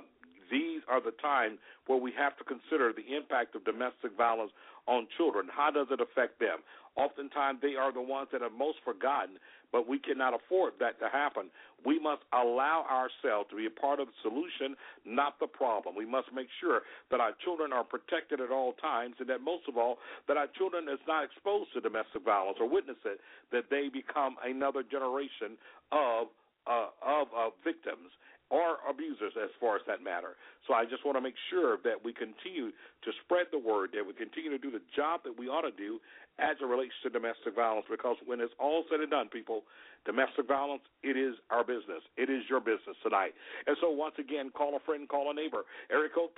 these 0.51 0.83
are 0.89 1.01
the 1.01 1.15
times 1.23 1.59
where 1.87 1.99
we 1.99 2.13
have 2.19 2.37
to 2.39 2.45
consider 2.45 2.93
the 2.93 3.17
impact 3.17 3.55
of 3.55 3.65
domestic 3.65 4.17
violence 4.17 4.53
on 4.87 5.07
children. 5.17 5.47
How 5.51 5.71
does 5.71 5.87
it 5.91 6.01
affect 6.01 6.41
them? 6.41 6.59
Oftentimes, 6.97 7.61
they 7.63 7.77
are 7.77 7.93
the 7.93 8.03
ones 8.03 8.29
that 8.33 8.43
are 8.43 8.51
most 8.51 8.79
forgotten, 8.85 9.39
but 9.71 9.87
we 9.87 9.99
cannot 9.99 10.35
afford 10.35 10.75
that 10.81 10.99
to 10.99 11.09
happen. 11.09 11.47
We 11.87 12.01
must 12.01 12.23
allow 12.35 12.85
ourselves 12.91 13.49
to 13.51 13.57
be 13.57 13.67
a 13.67 13.71
part 13.71 14.01
of 14.01 14.09
the 14.09 14.19
solution, 14.23 14.75
not 15.07 15.39
the 15.39 15.47
problem. 15.47 15.95
We 15.95 16.05
must 16.05 16.35
make 16.35 16.49
sure 16.61 16.83
that 17.11 17.21
our 17.21 17.33
children 17.45 17.73
are 17.73 17.85
protected 17.85 18.41
at 18.41 18.51
all 18.51 18.75
times, 18.75 19.15
and 19.21 19.29
that 19.31 19.41
most 19.41 19.69
of 19.69 19.79
all, 19.79 19.99
that 20.27 20.37
our 20.37 20.49
children 20.59 20.91
is 20.91 20.99
not 21.07 21.25
exposed 21.25 21.73
to 21.75 21.81
domestic 21.81 22.25
violence 22.25 22.59
or 22.61 22.69
witness 22.69 22.99
it, 23.05 23.21
that 23.53 23.71
they 23.71 23.89
become 23.89 24.37
another 24.45 24.83
generation 24.83 25.55
of 25.93 26.27
uh, 26.67 26.93
of 27.01 27.27
uh, 27.33 27.49
victims 27.65 28.13
or 28.51 28.83
abusers 28.89 29.33
as 29.39 29.51
far 29.59 29.77
as 29.77 29.83
that 29.87 30.03
matter. 30.03 30.35
So 30.67 30.75
I 30.75 30.85
just 30.85 31.07
want 31.07 31.17
to 31.17 31.23
make 31.23 31.39
sure 31.49 31.79
that 31.87 32.03
we 32.03 32.13
continue 32.13 32.71
to 32.71 33.11
spread 33.25 33.47
the 33.51 33.59
word, 33.59 33.91
that 33.95 34.05
we 34.05 34.13
continue 34.13 34.51
to 34.51 34.59
do 34.59 34.71
the 34.71 34.83
job 34.95 35.23
that 35.25 35.39
we 35.39 35.47
ought 35.47 35.63
to 35.63 35.75
do 35.75 36.03
as 36.39 36.57
it 36.61 36.65
relates 36.65 36.95
to 37.03 37.11
domestic 37.11 37.55
violence 37.55 37.87
because 37.91 38.17
when 38.25 38.41
it's 38.41 38.55
all 38.59 38.85
said 38.91 39.01
and 39.01 39.11
done, 39.11 39.29
people, 39.29 39.65
domestic 40.05 40.49
violence, 40.49 40.83
it 41.03 41.17
is 41.17 41.35
our 41.51 41.65
business. 41.65 42.01
It 42.17 42.31
is 42.31 42.43
your 42.49 42.61
business 42.61 42.97
tonight. 43.03 43.35
And 43.67 43.77
so 43.81 43.91
once 43.91 44.15
again, 44.19 44.51
call 44.55 44.77
a 44.77 44.81
friend, 44.81 45.09
call 45.09 45.31
a 45.31 45.35
neighbor. 45.35 45.65
Area 45.91 46.09
code 46.09 46.31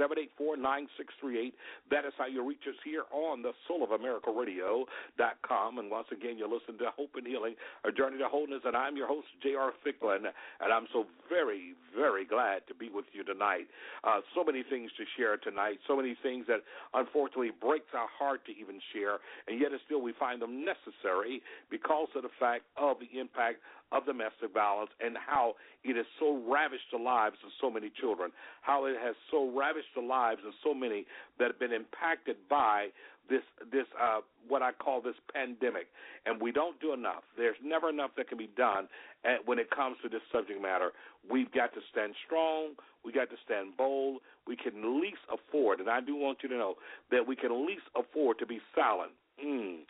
323-784-9638. 0.00 1.52
That 1.90 2.04
is 2.04 2.12
how 2.16 2.26
you 2.26 2.46
reach 2.46 2.64
us 2.68 2.76
here 2.84 3.04
on 3.12 3.42
the 3.42 3.52
Soul 3.68 3.84
of 3.84 3.90
America 3.90 4.32
Radio.com. 4.32 5.78
And 5.78 5.90
once 5.90 6.08
again, 6.12 6.38
you 6.38 6.48
listen 6.48 6.78
to 6.78 6.90
Hope 6.96 7.10
and 7.16 7.26
Healing, 7.26 7.54
a 7.84 7.92
journey 7.92 8.18
to 8.18 8.28
wholeness. 8.28 8.62
And 8.64 8.76
I'm 8.76 8.96
your 8.96 9.08
host, 9.08 9.26
J.R. 9.42 9.72
Thicklin. 9.84 10.24
And 10.60 10.72
I'm 10.72 10.86
so 10.92 11.04
very, 11.28 11.74
very 11.96 12.24
glad 12.24 12.66
to 12.68 12.74
be 12.74 12.88
with 12.88 13.06
you 13.12 13.24
tonight. 13.24 13.68
Uh, 14.04 14.20
so 14.34 14.44
many 14.44 14.62
things 14.62 14.90
to 14.96 15.04
share 15.16 15.36
tonight. 15.36 15.78
So 15.86 15.96
many 15.96 16.16
things 16.22 16.46
that 16.48 16.60
unfortunately 16.94 17.52
breaks 17.60 17.92
our 17.94 18.08
heart 18.18 18.44
to 18.46 18.52
even 18.52 18.80
share 18.92 19.18
and 19.48 19.60
yet 19.60 19.70
still 19.86 20.00
we 20.00 20.12
find 20.18 20.40
them 20.40 20.64
necessary 20.64 21.42
because 21.70 22.08
of 22.14 22.22
the 22.22 22.34
fact 22.38 22.64
of 22.76 22.96
the 23.00 23.18
impact 23.18 23.58
of 23.92 24.06
domestic 24.06 24.52
violence 24.52 24.90
and 25.04 25.16
how 25.16 25.54
it 25.84 25.96
has 25.96 26.06
so 26.18 26.40
ravished 26.48 26.90
the 26.92 26.98
lives 26.98 27.36
of 27.44 27.50
so 27.60 27.70
many 27.70 27.90
children, 28.00 28.30
how 28.62 28.86
it 28.86 28.96
has 29.02 29.14
so 29.30 29.50
ravished 29.50 29.92
the 29.94 30.02
lives 30.02 30.40
of 30.46 30.52
so 30.64 30.72
many 30.72 31.04
that 31.38 31.48
have 31.48 31.58
been 31.58 31.72
impacted 31.72 32.36
by 32.48 32.88
this 33.28 33.42
this 33.70 33.86
uh, 34.00 34.20
what 34.48 34.62
I 34.62 34.72
call 34.72 35.00
this 35.00 35.14
pandemic, 35.32 35.86
and 36.26 36.40
we 36.40 36.50
don't 36.50 36.80
do 36.80 36.92
enough. 36.92 37.22
There's 37.36 37.56
never 37.62 37.88
enough 37.88 38.10
that 38.16 38.28
can 38.28 38.38
be 38.38 38.50
done 38.56 38.88
at, 39.24 39.46
when 39.46 39.58
it 39.58 39.70
comes 39.70 39.96
to 40.02 40.08
this 40.08 40.22
subject 40.32 40.60
matter. 40.60 40.90
We've 41.30 41.50
got 41.52 41.72
to 41.74 41.80
stand 41.92 42.14
strong. 42.26 42.74
We 43.04 43.12
got 43.12 43.30
to 43.30 43.36
stand 43.44 43.76
bold. 43.76 44.20
We 44.46 44.56
can 44.56 45.00
least 45.00 45.22
afford, 45.32 45.80
and 45.80 45.88
I 45.88 46.00
do 46.00 46.16
want 46.16 46.38
you 46.42 46.48
to 46.48 46.56
know 46.56 46.74
that 47.10 47.26
we 47.26 47.36
can 47.36 47.66
least 47.66 47.86
afford 47.96 48.38
to 48.38 48.46
be 48.46 48.60
silent. 48.74 49.12
Mm 49.44 49.80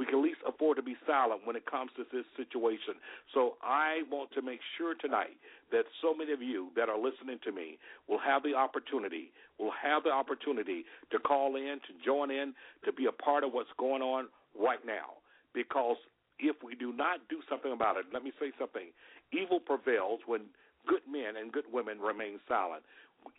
we 0.00 0.06
can 0.06 0.22
least 0.22 0.40
afford 0.48 0.78
to 0.78 0.82
be 0.82 0.96
silent 1.06 1.42
when 1.44 1.56
it 1.56 1.66
comes 1.66 1.90
to 1.96 2.04
this 2.10 2.24
situation. 2.34 2.96
So 3.34 3.60
I 3.62 4.00
want 4.10 4.32
to 4.32 4.40
make 4.40 4.60
sure 4.78 4.94
tonight 4.94 5.36
that 5.72 5.84
so 6.00 6.14
many 6.14 6.32
of 6.32 6.40
you 6.40 6.68
that 6.74 6.88
are 6.88 6.96
listening 6.96 7.38
to 7.44 7.52
me 7.52 7.76
will 8.08 8.18
have 8.18 8.42
the 8.42 8.54
opportunity, 8.54 9.30
will 9.58 9.76
have 9.76 10.04
the 10.04 10.10
opportunity 10.10 10.86
to 11.12 11.18
call 11.18 11.56
in, 11.56 11.84
to 11.84 11.92
join 12.02 12.30
in, 12.30 12.54
to 12.86 12.92
be 12.94 13.06
a 13.06 13.12
part 13.12 13.44
of 13.44 13.52
what's 13.52 13.68
going 13.76 14.00
on 14.00 14.28
right 14.58 14.80
now. 14.86 15.20
Because 15.52 15.96
if 16.38 16.56
we 16.64 16.74
do 16.74 16.94
not 16.94 17.20
do 17.28 17.44
something 17.50 17.72
about 17.72 17.98
it, 17.98 18.06
let 18.10 18.24
me 18.24 18.32
say 18.40 18.52
something. 18.58 18.96
Evil 19.36 19.60
prevails 19.60 20.20
when 20.24 20.48
good 20.86 21.04
men 21.04 21.36
and 21.36 21.52
good 21.52 21.68
women 21.70 22.00
remain 22.00 22.40
silent 22.48 22.82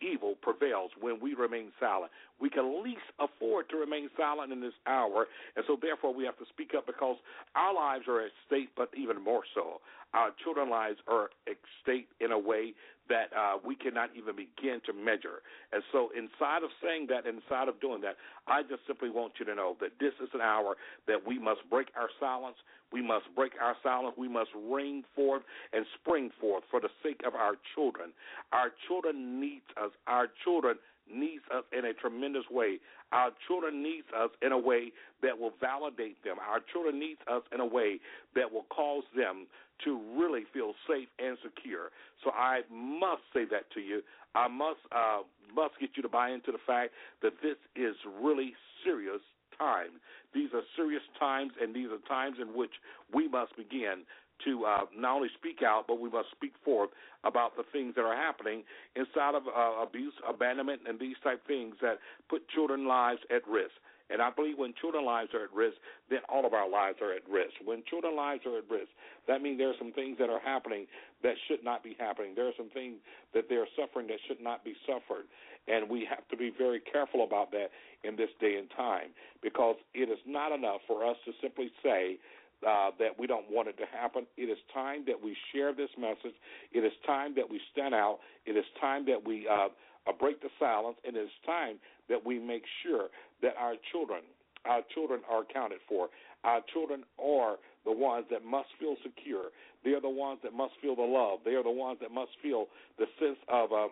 evil 0.00 0.34
prevails 0.40 0.90
when 1.00 1.20
we 1.20 1.34
remain 1.34 1.72
silent. 1.78 2.10
We 2.40 2.50
can 2.50 2.82
least 2.82 3.06
afford 3.20 3.68
to 3.70 3.76
remain 3.76 4.08
silent 4.16 4.52
in 4.52 4.60
this 4.60 4.74
hour, 4.86 5.26
and 5.56 5.64
so 5.66 5.76
therefore 5.80 6.14
we 6.14 6.24
have 6.24 6.38
to 6.38 6.44
speak 6.48 6.72
up 6.76 6.86
because 6.86 7.16
our 7.54 7.74
lives 7.74 8.04
are 8.08 8.20
at 8.20 8.32
stake, 8.46 8.70
but 8.76 8.90
even 8.96 9.22
more 9.22 9.42
so, 9.54 9.80
our 10.14 10.30
children's 10.42 10.70
lives 10.70 10.98
are 11.08 11.30
at 11.48 11.56
stake 11.82 12.08
in 12.20 12.32
a 12.32 12.38
way 12.38 12.74
that 13.08 13.28
uh, 13.36 13.58
we 13.64 13.74
cannot 13.74 14.10
even 14.16 14.36
begin 14.36 14.80
to 14.86 14.92
measure. 14.92 15.42
And 15.72 15.82
so, 15.92 16.10
inside 16.16 16.62
of 16.62 16.70
saying 16.82 17.08
that, 17.10 17.26
inside 17.26 17.68
of 17.68 17.80
doing 17.80 18.00
that, 18.02 18.16
I 18.46 18.62
just 18.62 18.86
simply 18.86 19.10
want 19.10 19.34
you 19.38 19.44
to 19.46 19.54
know 19.54 19.76
that 19.80 19.98
this 19.98 20.12
is 20.22 20.28
an 20.34 20.40
hour 20.40 20.76
that 21.08 21.26
we 21.26 21.38
must 21.38 21.60
break 21.68 21.88
our 21.96 22.08
silence. 22.20 22.56
We 22.92 23.02
must 23.02 23.24
break 23.34 23.52
our 23.60 23.76
silence. 23.82 24.14
We 24.18 24.28
must 24.28 24.50
ring 24.54 25.02
forth 25.16 25.42
and 25.72 25.84
spring 26.00 26.30
forth 26.40 26.64
for 26.70 26.80
the 26.80 26.90
sake 27.02 27.20
of 27.26 27.34
our 27.34 27.54
children. 27.74 28.12
Our 28.52 28.70
children 28.86 29.40
need 29.40 29.62
us. 29.82 29.90
Our 30.06 30.28
children 30.44 30.76
needs 31.10 31.42
us 31.54 31.64
in 31.76 31.84
a 31.84 31.92
tremendous 31.92 32.44
way. 32.50 32.78
Our 33.12 33.30
children 33.46 33.82
needs 33.82 34.06
us 34.16 34.30
in 34.40 34.52
a 34.52 34.58
way 34.58 34.92
that 35.22 35.38
will 35.38 35.52
validate 35.60 36.22
them. 36.24 36.36
Our 36.38 36.60
children 36.72 36.98
needs 36.98 37.20
us 37.30 37.42
in 37.52 37.60
a 37.60 37.66
way 37.66 37.98
that 38.34 38.50
will 38.52 38.66
cause 38.70 39.04
them 39.16 39.46
to 39.84 40.00
really 40.16 40.42
feel 40.52 40.72
safe 40.88 41.08
and 41.18 41.36
secure. 41.42 41.90
So 42.24 42.30
I 42.30 42.60
must 42.70 43.22
say 43.34 43.44
that 43.50 43.70
to 43.74 43.80
you. 43.80 44.02
I 44.34 44.48
must 44.48 44.80
uh, 44.90 45.22
must 45.54 45.74
get 45.80 45.90
you 45.96 46.02
to 46.02 46.08
buy 46.08 46.30
into 46.30 46.52
the 46.52 46.62
fact 46.66 46.92
that 47.22 47.32
this 47.42 47.56
is 47.76 47.96
really 48.22 48.54
serious 48.84 49.20
times. 49.58 49.92
These 50.34 50.50
are 50.54 50.62
serious 50.76 51.02
times, 51.18 51.52
and 51.60 51.74
these 51.74 51.88
are 51.88 52.00
times 52.08 52.36
in 52.40 52.56
which 52.56 52.72
we 53.12 53.28
must 53.28 53.54
begin 53.56 54.04
to 54.44 54.64
uh, 54.64 54.84
not 54.96 55.16
only 55.16 55.28
speak 55.38 55.62
out, 55.62 55.84
but 55.86 56.00
we 56.00 56.08
must 56.10 56.30
speak 56.32 56.54
forth 56.64 56.90
about 57.24 57.56
the 57.56 57.62
things 57.72 57.94
that 57.94 58.02
are 58.02 58.16
happening 58.16 58.64
inside 58.96 59.34
of 59.34 59.42
uh, 59.46 59.82
abuse, 59.82 60.14
abandonment, 60.28 60.80
and 60.88 60.98
these 60.98 61.16
type 61.22 61.46
things 61.46 61.74
that 61.80 61.98
put 62.28 62.48
children's 62.48 62.86
lives 62.86 63.20
at 63.30 63.46
risk. 63.46 63.72
And 64.10 64.20
I 64.20 64.30
believe 64.30 64.58
when 64.58 64.74
children's 64.80 65.06
lives 65.06 65.30
are 65.34 65.44
at 65.44 65.52
risk, 65.52 65.76
then 66.10 66.20
all 66.28 66.46
of 66.46 66.52
our 66.52 66.68
lives 66.68 66.98
are 67.02 67.12
at 67.12 67.22
risk. 67.28 67.54
When 67.64 67.82
children's 67.88 68.16
lives 68.16 68.42
are 68.46 68.58
at 68.58 68.68
risk, 68.70 68.90
that 69.28 69.42
means 69.42 69.58
there 69.58 69.70
are 69.70 69.78
some 69.78 69.92
things 69.92 70.18
that 70.18 70.30
are 70.30 70.40
happening 70.40 70.86
that 71.22 71.34
should 71.48 71.64
not 71.64 71.82
be 71.82 71.96
happening. 71.98 72.34
There 72.34 72.48
are 72.48 72.56
some 72.56 72.70
things 72.70 72.96
that 73.34 73.48
they 73.48 73.56
are 73.56 73.68
suffering 73.78 74.06
that 74.08 74.18
should 74.26 74.40
not 74.40 74.64
be 74.64 74.74
suffered. 74.86 75.26
And 75.68 75.88
we 75.88 76.06
have 76.10 76.26
to 76.28 76.36
be 76.36 76.50
very 76.56 76.80
careful 76.80 77.24
about 77.24 77.52
that 77.52 77.70
in 78.02 78.16
this 78.16 78.30
day 78.40 78.56
and 78.58 78.68
time 78.76 79.10
because 79.42 79.76
it 79.94 80.10
is 80.10 80.18
not 80.26 80.52
enough 80.52 80.80
for 80.86 81.06
us 81.06 81.16
to 81.24 81.32
simply 81.40 81.70
say, 81.82 82.18
uh, 82.66 82.90
that 82.98 83.18
we 83.18 83.26
don't 83.26 83.50
want 83.50 83.66
it 83.66 83.76
to 83.76 83.86
happen. 83.86 84.26
It 84.36 84.46
is 84.46 84.58
time 84.72 85.04
that 85.08 85.20
we 85.20 85.36
share 85.52 85.74
this 85.74 85.90
message. 85.98 86.36
It 86.70 86.84
is 86.84 86.92
time 87.04 87.34
that 87.34 87.50
we 87.50 87.60
stand 87.72 87.94
out. 87.94 88.20
It 88.46 88.56
is 88.56 88.64
time 88.80 89.04
that 89.06 89.26
we 89.26 89.48
uh, 89.48 89.68
uh, 90.06 90.12
break 90.18 90.40
the 90.42 90.48
silence, 90.58 90.96
and 91.06 91.16
it 91.16 91.20
is 91.20 91.30
time 91.46 91.78
that 92.08 92.24
we 92.24 92.38
make 92.38 92.64
sure 92.82 93.08
that 93.42 93.54
our 93.58 93.74
children, 93.92 94.20
our 94.64 94.80
children 94.94 95.20
are 95.30 95.42
accounted 95.42 95.78
for. 95.88 96.08
Our 96.44 96.60
children 96.72 97.04
are 97.22 97.56
the 97.84 97.92
ones 97.92 98.26
that 98.30 98.44
must 98.44 98.68
feel 98.78 98.96
secure. 99.02 99.50
They 99.84 99.90
are 99.90 100.00
the 100.00 100.08
ones 100.08 100.40
that 100.42 100.52
must 100.52 100.74
feel 100.80 100.94
the 100.94 101.02
love. 101.02 101.40
They 101.44 101.52
are 101.52 101.62
the 101.62 101.70
ones 101.70 101.98
that 102.00 102.10
must 102.12 102.30
feel 102.42 102.66
the 102.98 103.06
sense 103.18 103.38
of 103.48 103.72
uh, 103.72 103.88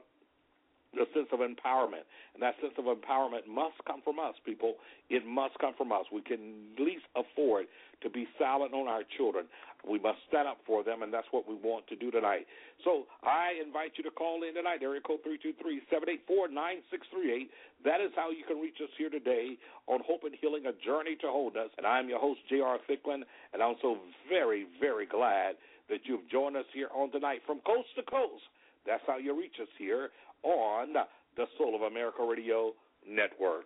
the 0.94 1.06
sense 1.14 1.28
of 1.32 1.40
empowerment. 1.40 2.04
And 2.34 2.42
that 2.42 2.54
sense 2.60 2.74
of 2.78 2.84
empowerment 2.84 3.46
must 3.46 3.76
come 3.86 4.02
from 4.02 4.18
us, 4.18 4.34
people. 4.44 4.74
It 5.08 5.26
must 5.26 5.58
come 5.58 5.74
from 5.76 5.92
us. 5.92 6.04
We 6.12 6.22
can 6.22 6.54
least 6.78 7.04
afford 7.14 7.66
to 8.02 8.10
be 8.10 8.26
silent 8.38 8.74
on 8.74 8.88
our 8.88 9.02
children. 9.16 9.46
We 9.86 9.98
must 9.98 10.18
stand 10.28 10.48
up 10.48 10.58
for 10.66 10.82
them, 10.82 11.02
and 11.02 11.12
that's 11.12 11.26
what 11.30 11.48
we 11.48 11.54
want 11.54 11.86
to 11.88 11.96
do 11.96 12.10
tonight. 12.10 12.46
So 12.84 13.06
I 13.22 13.52
invite 13.64 13.92
you 13.96 14.04
to 14.04 14.10
call 14.10 14.42
in 14.42 14.54
tonight, 14.54 14.82
area 14.82 15.00
code 15.00 15.20
323-784-9638. 15.24 17.48
That 17.84 18.00
is 18.00 18.10
how 18.16 18.30
you 18.30 18.44
can 18.46 18.60
reach 18.60 18.80
us 18.82 18.90
here 18.98 19.10
today 19.10 19.56
on 19.86 20.00
Hope 20.06 20.24
and 20.24 20.34
Healing, 20.40 20.66
A 20.66 20.72
Journey 20.84 21.16
to 21.20 21.28
Wholeness. 21.28 21.70
And 21.78 21.86
I'm 21.86 22.08
your 22.08 22.18
host, 22.18 22.40
J.R. 22.48 22.78
Thicklin, 22.88 23.22
and 23.52 23.62
I'm 23.62 23.76
so 23.80 23.98
very, 24.28 24.66
very 24.80 25.06
glad 25.06 25.54
that 25.88 26.00
you've 26.04 26.28
joined 26.30 26.56
us 26.56 26.66
here 26.72 26.88
on 26.94 27.10
tonight 27.10 27.42
from 27.46 27.60
coast 27.60 27.88
to 27.96 28.02
coast. 28.02 28.44
That's 28.86 29.02
how 29.06 29.18
you 29.18 29.38
reach 29.38 29.60
us 29.60 29.68
here 29.78 30.10
on 30.42 30.94
the 31.36 31.46
Soul 31.58 31.74
of 31.74 31.82
America 31.82 32.24
Radio 32.24 32.72
Network. 33.08 33.64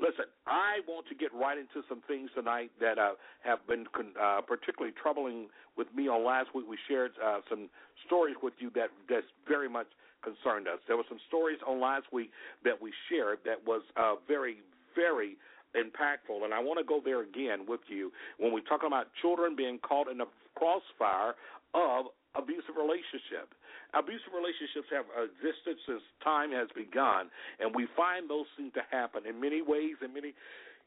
Listen, 0.00 0.30
I 0.46 0.78
want 0.86 1.08
to 1.08 1.14
get 1.14 1.34
right 1.34 1.58
into 1.58 1.82
some 1.88 2.02
things 2.06 2.30
tonight 2.34 2.70
that 2.80 2.98
uh, 2.98 3.18
have 3.42 3.58
been 3.66 3.84
uh, 4.14 4.40
particularly 4.46 4.94
troubling 4.94 5.48
with 5.76 5.88
me. 5.94 6.06
On 6.06 6.24
last 6.24 6.54
week, 6.54 6.66
we 6.70 6.78
shared 6.86 7.10
uh, 7.18 7.40
some 7.50 7.68
stories 8.06 8.36
with 8.40 8.54
you 8.60 8.70
that 8.76 8.90
that's 9.08 9.26
very 9.48 9.68
much 9.68 9.88
concerned 10.22 10.68
us. 10.68 10.78
There 10.86 10.96
were 10.96 11.08
some 11.08 11.18
stories 11.26 11.58
on 11.66 11.80
last 11.80 12.06
week 12.12 12.30
that 12.64 12.80
we 12.80 12.92
shared 13.10 13.38
that 13.44 13.66
was 13.66 13.82
uh, 13.96 14.14
very, 14.28 14.58
very 14.94 15.36
impactful, 15.74 16.44
and 16.44 16.54
I 16.54 16.60
want 16.60 16.78
to 16.78 16.86
go 16.86 17.00
there 17.04 17.22
again 17.22 17.66
with 17.66 17.82
you 17.88 18.12
when 18.38 18.52
we 18.52 18.62
talk 18.62 18.82
about 18.86 19.08
children 19.20 19.56
being 19.56 19.78
caught 19.82 20.08
in 20.08 20.18
the 20.18 20.26
crossfire 20.54 21.34
of 21.74 22.06
abusive 22.34 22.78
relationship. 22.78 23.50
Abusive 23.94 24.36
relationships 24.36 24.88
have 24.92 25.08
existed 25.16 25.80
since 25.88 26.02
time 26.22 26.52
has 26.52 26.68
begun, 26.76 27.32
and 27.60 27.74
we 27.74 27.88
find 27.96 28.28
those 28.28 28.44
things 28.56 28.72
to 28.74 28.84
happen 28.90 29.24
in 29.24 29.40
many 29.40 29.62
ways, 29.62 29.96
in 30.04 30.12
many 30.12 30.34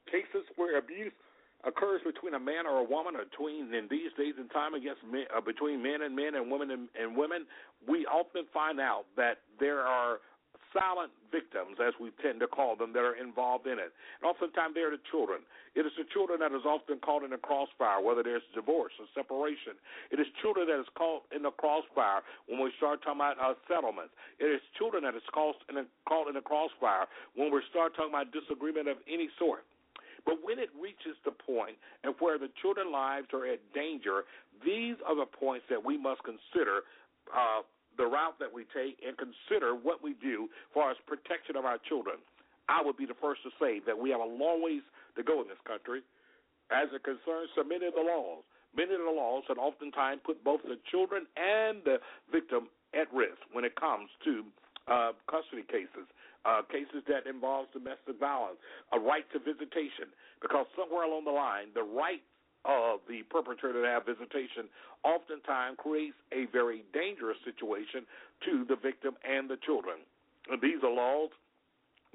cases 0.06 0.46
where 0.56 0.78
abuse 0.78 1.14
occurs 1.64 2.02
between 2.06 2.34
a 2.34 2.40
man 2.40 2.66
or 2.66 2.78
a 2.78 2.84
woman, 2.84 3.16
or 3.16 3.26
between 3.26 3.74
in 3.74 3.88
these 3.90 4.14
days 4.18 4.34
and 4.38 4.50
time 4.52 4.74
against 4.74 5.02
men, 5.06 5.26
uh, 5.36 5.42
between 5.42 5.82
men 5.82 6.02
and 6.02 6.16
men 6.16 6.36
and 6.36 6.50
women 6.52 6.72
and, 6.72 6.90
and 7.00 7.18
women. 7.18 7.46
We 7.88 8.06
often 8.06 8.46
find 8.54 8.80
out 8.80 9.06
that 9.18 9.42
there 9.60 9.82
are 9.82 10.20
silent 10.72 11.12
victims, 11.32 11.78
as 11.80 11.94
we 12.00 12.12
tend 12.24 12.40
to 12.40 12.48
call 12.48 12.76
them, 12.76 12.92
that 12.94 13.04
are 13.04 13.16
involved 13.16 13.68
in 13.68 13.80
it. 13.80 13.92
And 14.20 14.26
oftentimes 14.28 14.76
they're 14.76 14.92
the 14.92 15.04
children. 15.12 15.44
It 15.76 15.86
is 15.88 15.94
the 15.96 16.08
children 16.12 16.40
that 16.40 16.52
is 16.52 16.64
often 16.68 17.00
caught 17.00 17.24
in 17.24 17.32
the 17.32 17.40
crossfire, 17.40 18.04
whether 18.04 18.24
there's 18.24 18.44
divorce 18.56 18.92
or 19.00 19.08
separation. 19.16 19.80
It 20.12 20.20
is 20.20 20.28
children 20.42 20.68
that 20.68 20.80
is 20.80 20.92
caught 20.96 21.24
in 21.36 21.44
the 21.44 21.52
crossfire 21.52 22.24
when 22.48 22.60
we 22.60 22.72
start 22.76 23.04
talking 23.04 23.24
about 23.24 23.40
uh, 23.40 23.56
settlements. 23.68 24.12
It 24.40 24.52
is 24.52 24.62
children 24.76 25.04
that 25.04 25.16
is 25.16 25.24
caught 25.32 25.60
in, 25.70 25.76
the, 25.76 25.86
caught 26.08 26.28
in 26.28 26.36
the 26.36 26.44
crossfire 26.44 27.08
when 27.36 27.52
we 27.52 27.64
start 27.72 27.96
talking 27.96 28.12
about 28.12 28.32
disagreement 28.32 28.88
of 28.88 28.98
any 29.08 29.30
sort. 29.40 29.64
But 30.26 30.38
when 30.44 30.60
it 30.60 30.70
reaches 30.78 31.18
the 31.26 31.32
point 31.32 31.82
and 32.04 32.14
where 32.20 32.38
the 32.38 32.50
children's 32.62 32.94
lives 32.94 33.28
are 33.34 33.48
at 33.48 33.60
danger, 33.74 34.30
these 34.64 34.96
are 35.08 35.16
the 35.16 35.26
points 35.26 35.66
that 35.70 35.82
we 35.82 35.98
must 35.98 36.22
consider 36.24 36.86
uh, 37.34 37.66
the 37.98 38.06
route 38.06 38.40
that 38.40 38.52
we 38.52 38.64
take 38.74 39.00
and 39.06 39.18
consider 39.18 39.76
what 39.76 40.04
we 40.04 40.14
do 40.22 40.48
for 40.74 40.84
our 40.84 40.96
protection 41.08 41.56
of 41.56 41.66
our 41.66 41.78
children. 41.88 42.18
I 42.70 42.82
would 42.84 42.96
be 42.96 43.06
the 43.06 43.18
first 43.20 43.44
to 43.44 43.52
say 43.60 43.82
that 43.86 43.98
we 43.98 44.10
have 44.12 44.22
a 44.22 44.32
long 44.32 44.64
ways 44.64 44.86
to 45.18 45.24
go 45.24 45.42
in 45.42 45.48
this 45.48 45.62
country 45.68 46.02
as 46.72 46.88
it 46.96 47.04
concerns 47.04 47.52
so 47.56 47.64
many 47.64 47.86
of 47.86 47.94
the 47.94 48.06
laws. 48.06 48.44
Many 48.72 48.96
of 48.96 49.04
the 49.04 49.12
laws 49.12 49.44
that 49.52 49.60
oftentimes 49.60 50.24
put 50.24 50.40
both 50.44 50.64
the 50.64 50.80
children 50.88 51.28
and 51.36 51.84
the 51.84 52.00
victim 52.32 52.72
at 52.96 53.12
risk 53.12 53.44
when 53.52 53.68
it 53.68 53.76
comes 53.76 54.08
to 54.24 54.48
uh, 54.88 55.12
custody 55.28 55.68
cases, 55.68 56.08
uh, 56.48 56.64
cases 56.72 57.04
that 57.12 57.28
involve 57.28 57.68
domestic 57.76 58.16
violence, 58.16 58.56
a 58.96 59.00
right 59.00 59.28
to 59.36 59.40
visitation, 59.44 60.08
because 60.40 60.66
somewhere 60.80 61.04
along 61.04 61.28
the 61.28 61.36
line, 61.36 61.68
the 61.76 61.84
right 61.84 62.24
of 62.66 63.00
the 63.08 63.24
perpetrator 63.30 63.82
to 63.82 63.88
have 63.88 64.06
visitation 64.06 64.70
oftentimes 65.04 65.78
creates 65.80 66.18
a 66.32 66.46
very 66.52 66.84
dangerous 66.94 67.38
situation 67.44 68.06
to 68.46 68.66
the 68.70 68.76
victim 68.76 69.18
and 69.26 69.50
the 69.50 69.58
children. 69.66 69.98
These 70.62 70.84
are 70.84 70.94
laws, 70.94 71.30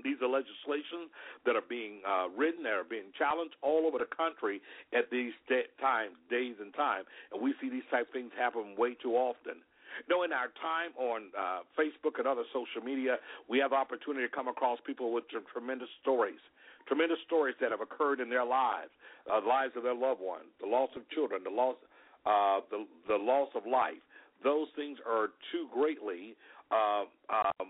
these 0.03 0.20
are 0.20 0.28
legislation 0.28 1.09
that 1.47 1.57
are 1.57 1.66
being 1.68 2.03
uh, 2.07 2.28
written, 2.36 2.62
that 2.64 2.74
are 2.74 2.84
being 2.84 3.11
challenged 3.16 3.57
all 3.62 3.86
over 3.86 3.99
the 3.99 4.11
country 4.11 4.61
at 4.92 5.11
these 5.11 5.32
de- 5.49 5.70
times, 5.80 6.14
days 6.30 6.57
and 6.61 6.74
time, 6.74 7.05
and 7.32 7.40
we 7.40 7.55
see 7.61 7.70
these 7.70 7.86
type 7.90 8.09
of 8.09 8.12
things 8.12 8.30
happen 8.36 8.74
way 8.76 8.94
too 8.94 9.14
often. 9.14 9.62
Know, 10.11 10.24
in 10.24 10.32
our 10.32 10.53
time 10.61 10.92
on 11.01 11.32
uh, 11.32 11.64
Facebook 11.72 12.18
and 12.18 12.28
other 12.28 12.44
social 12.53 12.84
media, 12.84 13.16
we 13.49 13.59
have 13.59 13.72
opportunity 13.72 14.28
to 14.28 14.32
come 14.34 14.47
across 14.47 14.78
people 14.84 15.11
with 15.11 15.24
tremendous 15.51 15.88
stories 16.03 16.42
tremendous 16.86 17.18
stories 17.26 17.55
that 17.61 17.70
have 17.70 17.80
occurred 17.80 18.20
in 18.20 18.30
their 18.30 18.44
lives, 18.44 18.90
uh, 19.33 19.41
lives 19.47 19.72
of 19.77 19.83
their 19.83 19.95
loved 19.95 20.20
ones, 20.20 20.47
the 20.61 20.66
loss 20.66 20.91
of 20.97 21.09
children, 21.11 21.43
the 21.45 21.51
loss, 21.51 21.77
uh, 22.24 22.61
the 22.70 22.87
the 23.09 23.16
loss 23.16 23.49
of 23.55 23.62
life. 23.66 24.03
Those 24.45 24.68
things 24.77 24.99
are 25.09 25.29
too 25.51 25.66
greatly, 25.72 26.37
uh, 26.70 27.05
um, 27.31 27.68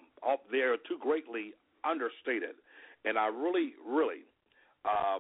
they 0.51 0.59
are 0.59 0.77
too 0.89 0.99
greatly 1.01 1.53
understated, 1.85 2.57
and 3.05 3.19
I 3.19 3.27
really, 3.29 3.75
really. 3.87 4.25
Uh, 4.85 5.19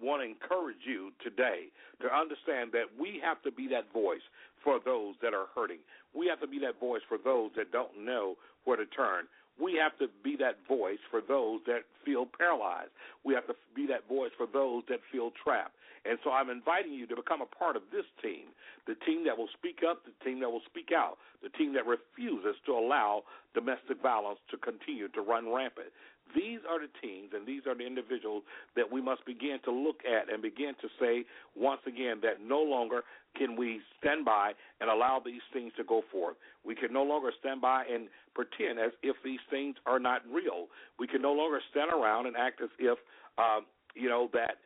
want 0.00 0.20
to 0.22 0.26
encourage 0.26 0.82
you 0.84 1.12
today 1.22 1.70
to 2.00 2.12
understand 2.12 2.72
that 2.72 2.90
we 2.98 3.20
have 3.22 3.40
to 3.42 3.52
be 3.52 3.68
that 3.68 3.92
voice 3.92 4.24
for 4.64 4.80
those 4.84 5.14
that 5.22 5.32
are 5.32 5.46
hurting. 5.54 5.78
We 6.12 6.26
have 6.26 6.40
to 6.40 6.46
be 6.48 6.58
that 6.60 6.80
voice 6.80 7.02
for 7.08 7.18
those 7.22 7.50
that 7.56 7.70
don't 7.70 8.04
know 8.04 8.34
where 8.64 8.76
to 8.76 8.86
turn 8.86 9.26
we 9.62 9.78
have 9.78 9.96
to 9.98 10.08
be 10.24 10.34
that 10.36 10.58
voice 10.66 10.98
for 11.10 11.20
those 11.20 11.60
that 11.66 11.86
feel 12.04 12.26
paralyzed. 12.26 12.90
We 13.24 13.34
have 13.34 13.46
to 13.46 13.54
be 13.74 13.86
that 13.86 14.08
voice 14.08 14.32
for 14.36 14.46
those 14.50 14.82
that 14.88 14.98
feel 15.12 15.30
trapped. 15.30 15.74
And 16.04 16.18
so 16.24 16.32
I'm 16.32 16.50
inviting 16.50 16.92
you 16.92 17.06
to 17.06 17.14
become 17.14 17.40
a 17.40 17.46
part 17.46 17.76
of 17.76 17.82
this 17.92 18.04
team, 18.20 18.50
the 18.90 18.98
team 19.06 19.24
that 19.24 19.38
will 19.38 19.48
speak 19.54 19.86
up, 19.88 20.02
the 20.02 20.12
team 20.24 20.40
that 20.40 20.50
will 20.50 20.66
speak 20.66 20.90
out, 20.90 21.16
the 21.42 21.48
team 21.50 21.74
that 21.74 21.86
refuses 21.86 22.58
to 22.66 22.72
allow 22.72 23.22
domestic 23.54 24.00
violence 24.02 24.38
to 24.50 24.56
continue 24.56 25.08
to 25.08 25.20
run 25.20 25.52
rampant. 25.52 25.88
These 26.34 26.60
are 26.68 26.80
the 26.80 26.88
teams 27.02 27.30
and 27.34 27.46
these 27.46 27.66
are 27.66 27.74
the 27.74 27.86
individuals 27.86 28.42
that 28.76 28.90
we 28.90 29.02
must 29.02 29.24
begin 29.26 29.58
to 29.64 29.70
look 29.70 30.00
at 30.08 30.32
and 30.32 30.40
begin 30.40 30.72
to 30.80 30.88
say 30.98 31.24
once 31.54 31.80
again 31.86 32.20
that 32.22 32.40
no 32.40 32.62
longer 32.62 33.02
can 33.36 33.56
we 33.56 33.80
stand 33.98 34.24
by 34.24 34.52
and 34.80 34.88
allow 34.88 35.20
these 35.24 35.44
things 35.52 35.72
to 35.76 35.84
go 35.84 36.02
forth. 36.10 36.36
We 36.64 36.74
can 36.74 36.92
no 36.92 37.02
longer 37.02 37.32
stand 37.38 37.60
by 37.60 37.84
and 37.84 38.08
pretend 38.34 38.78
as 38.78 38.92
if 39.02 39.16
these 39.24 39.40
things 39.50 39.76
are 39.84 39.98
not 39.98 40.22
real. 40.32 40.68
We 40.98 41.06
can 41.06 41.20
no 41.20 41.32
longer 41.32 41.60
stand 41.70 41.92
around 41.92 42.26
and 42.26 42.36
act 42.36 42.60
as 42.62 42.70
if 42.78 42.98
uh, 43.38 43.60
you 43.94 44.08
know 44.08 44.30
that 44.32 44.56